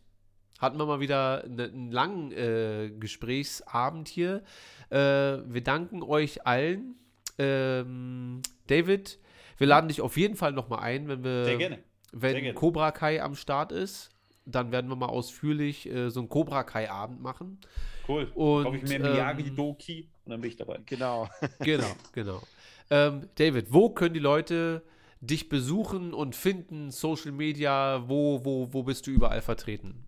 Hatten 0.59 0.77
wir 0.77 0.85
mal 0.85 1.01
wieder 1.01 1.45
ne, 1.47 1.65
einen 1.65 1.91
langen 1.91 2.31
äh, 2.31 2.89
Gesprächsabend 2.97 4.07
hier. 4.07 4.43
Äh, 4.89 4.97
wir 4.97 5.61
danken 5.61 6.03
euch 6.03 6.47
allen. 6.47 6.95
Ähm, 7.37 8.41
David, 8.67 9.19
wir 9.63 9.67
laden 9.67 9.87
dich 9.87 10.01
auf 10.01 10.17
jeden 10.17 10.35
Fall 10.35 10.51
nochmal 10.51 10.79
ein, 10.79 11.07
wenn 11.07 11.23
wir 11.23 11.45
Sehr 11.45 11.55
gerne. 11.55 11.79
wenn 12.11 12.31
Sehr 12.33 12.41
gerne. 12.41 12.53
Cobra 12.53 12.91
Kai 12.91 13.23
am 13.23 13.33
Start 13.33 13.71
ist, 13.71 14.09
dann 14.45 14.73
werden 14.73 14.89
wir 14.89 14.97
mal 14.97 15.05
ausführlich 15.05 15.89
äh, 15.89 16.09
so 16.09 16.19
einen 16.19 16.27
Cobra 16.27 16.63
Kai 16.65 16.91
Abend 16.91 17.21
machen. 17.21 17.61
Cool. 18.05 18.29
Und, 18.35 18.65
Kaufe 18.65 18.75
ich 18.75 18.83
mir 18.83 18.95
ähm, 18.95 19.03
Miyagi-Doki 19.03 20.09
und 20.25 20.31
dann 20.31 20.41
bin 20.41 20.49
ich 20.49 20.57
dabei. 20.57 20.81
Genau. 20.85 21.29
Genau, 21.59 21.87
genau. 22.11 22.41
Ähm, 22.89 23.29
David, 23.35 23.71
wo 23.71 23.89
können 23.91 24.13
die 24.13 24.19
Leute 24.19 24.83
dich 25.21 25.47
besuchen 25.47 26.13
und 26.13 26.35
finden? 26.35 26.91
Social 26.91 27.31
Media, 27.31 28.03
wo, 28.09 28.43
wo, 28.43 28.73
wo 28.73 28.83
bist 28.83 29.07
du 29.07 29.11
überall 29.11 29.41
vertreten? 29.41 30.03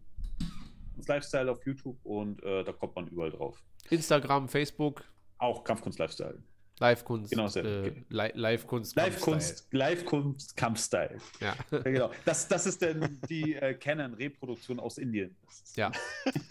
Das 0.98 1.08
Lifestyle 1.08 1.50
auf 1.50 1.66
YouTube 1.66 1.96
und 2.04 2.44
äh, 2.44 2.66
da 2.66 2.74
kommt 2.74 2.98
man 2.98 3.08
überall 3.08 3.32
drauf. 3.32 3.64
Instagram, 3.90 4.50
Facebook, 4.50 5.06
Auch 5.38 5.64
Kampfkunst 5.64 5.98
Lifestyle. 5.98 6.44
Live-Kunst. 6.80 7.32
Genau, 7.32 7.48
äh, 7.48 7.94
Live-Kunst. 8.10 8.96
Live-Kunst, 8.98 9.68
Live-Kunst, 9.72 10.58
Kampfstyle. 10.58 11.18
Ja. 11.40 11.56
Ja, 11.72 11.80
genau. 11.80 12.12
Das, 12.26 12.48
das 12.50 12.66
ist 12.66 12.82
denn 12.82 13.20
die 13.30 13.56
äh, 13.56 13.76
Canon-Reproduktion 13.76 14.80
aus 14.82 14.98
Indien. 14.98 15.36
Ja. 15.76 15.92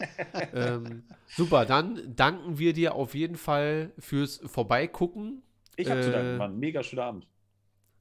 ähm, 0.53 1.03
super, 1.27 1.65
dann 1.65 2.15
danken 2.15 2.57
wir 2.57 2.73
dir 2.73 2.95
auf 2.95 3.13
jeden 3.13 3.35
Fall 3.35 3.91
fürs 3.99 4.41
Vorbeigucken. 4.45 5.43
Ich 5.75 5.89
habe 5.91 6.01
zu 6.01 6.09
Äh, 6.09 6.13
danken, 6.13 6.39
war 6.39 6.47
ein 6.47 6.57
mega 6.57 6.81
schöner 6.81 7.03
Abend. 7.03 7.27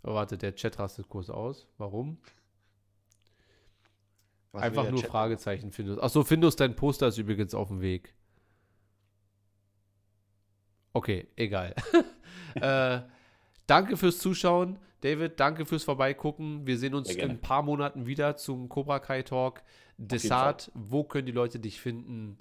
Oh, 0.03 0.15
warte, 0.15 0.39
der 0.39 0.55
Chat 0.55 0.79
rastet 0.79 1.09
kurz 1.09 1.29
aus. 1.29 1.67
Warum? 1.77 2.19
Was 4.53 4.63
Einfach 4.63 4.91
nur 4.91 5.01
Chat? 5.01 5.11
Fragezeichen, 5.11 5.73
Findus. 5.73 5.99
Achso, 5.99 6.25
Findus, 6.25 6.57
dein 6.57 6.75
Poster 6.77 7.09
ist 7.09 7.19
übrigens 7.19 7.55
auf 7.55 7.69
dem 7.69 7.83
Weg. 7.83 8.15
Okay, 10.95 11.27
egal. 11.37 11.75
äh, 12.55 13.01
danke 13.67 13.97
fürs 13.99 14.19
Zuschauen. 14.19 14.79
David, 15.03 15.39
danke 15.39 15.67
fürs 15.67 15.85
Vorbeigucken. 15.85 16.67
Wir 16.67 16.79
sehen 16.79 16.95
uns 16.95 17.11
in 17.11 17.31
ein 17.31 17.41
paar 17.41 17.63
Monaten 17.63 18.07
wieder 18.07 18.37
zum 18.37 18.71
Cobra 18.71 19.01
Kai 19.01 19.23
Talk. 19.23 19.63
Desart, 19.99 20.71
wo 20.73 21.05
können 21.05 21.27
die 21.27 21.33
Leute 21.33 21.59
dich 21.59 21.81
finden? 21.81 22.39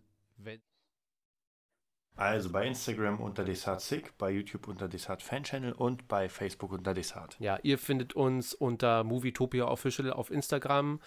Also 2.16 2.52
bei 2.52 2.68
Instagram 2.68 3.20
unter 3.20 3.44
DesartSick, 3.44 4.18
bei 4.20 4.30
YouTube 4.30 4.68
unter 4.68 4.88
Desart 4.88 5.24
Fan 5.24 5.44
Channel 5.44 5.74
und 5.74 6.08
bei 6.08 6.30
Facebook 6.30 6.72
unter 6.72 6.94
Desart. 6.94 7.36
Ja, 7.40 7.58
ihr 7.64 7.80
findet 7.80 8.14
uns 8.14 8.54
unter 8.54 9.04
Movietopia 9.04 9.68
Official 9.68 10.14
auf 10.14 10.30
Instagram, 10.30 11.00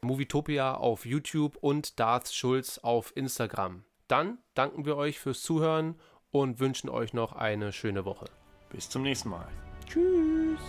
Movietopia 0.00 0.74
auf 0.74 1.04
YouTube 1.04 1.56
und 1.56 2.00
Darth 2.00 2.32
Schulz 2.32 2.78
auf 2.78 3.14
Instagram. 3.16 3.84
Dann 4.08 4.38
danken 4.54 4.86
wir 4.86 4.96
euch 4.96 5.18
fürs 5.18 5.42
Zuhören 5.42 5.96
und 6.40 6.60
wünschen 6.60 6.90
euch 6.90 7.12
noch 7.12 7.32
eine 7.32 7.72
schöne 7.72 8.04
Woche. 8.04 8.26
Bis 8.70 8.88
zum 8.88 9.02
nächsten 9.02 9.30
Mal. 9.30 9.48
Tschüss. 9.86 10.60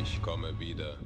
Ich 0.00 0.22
komme 0.22 0.58
wieder. 0.58 0.98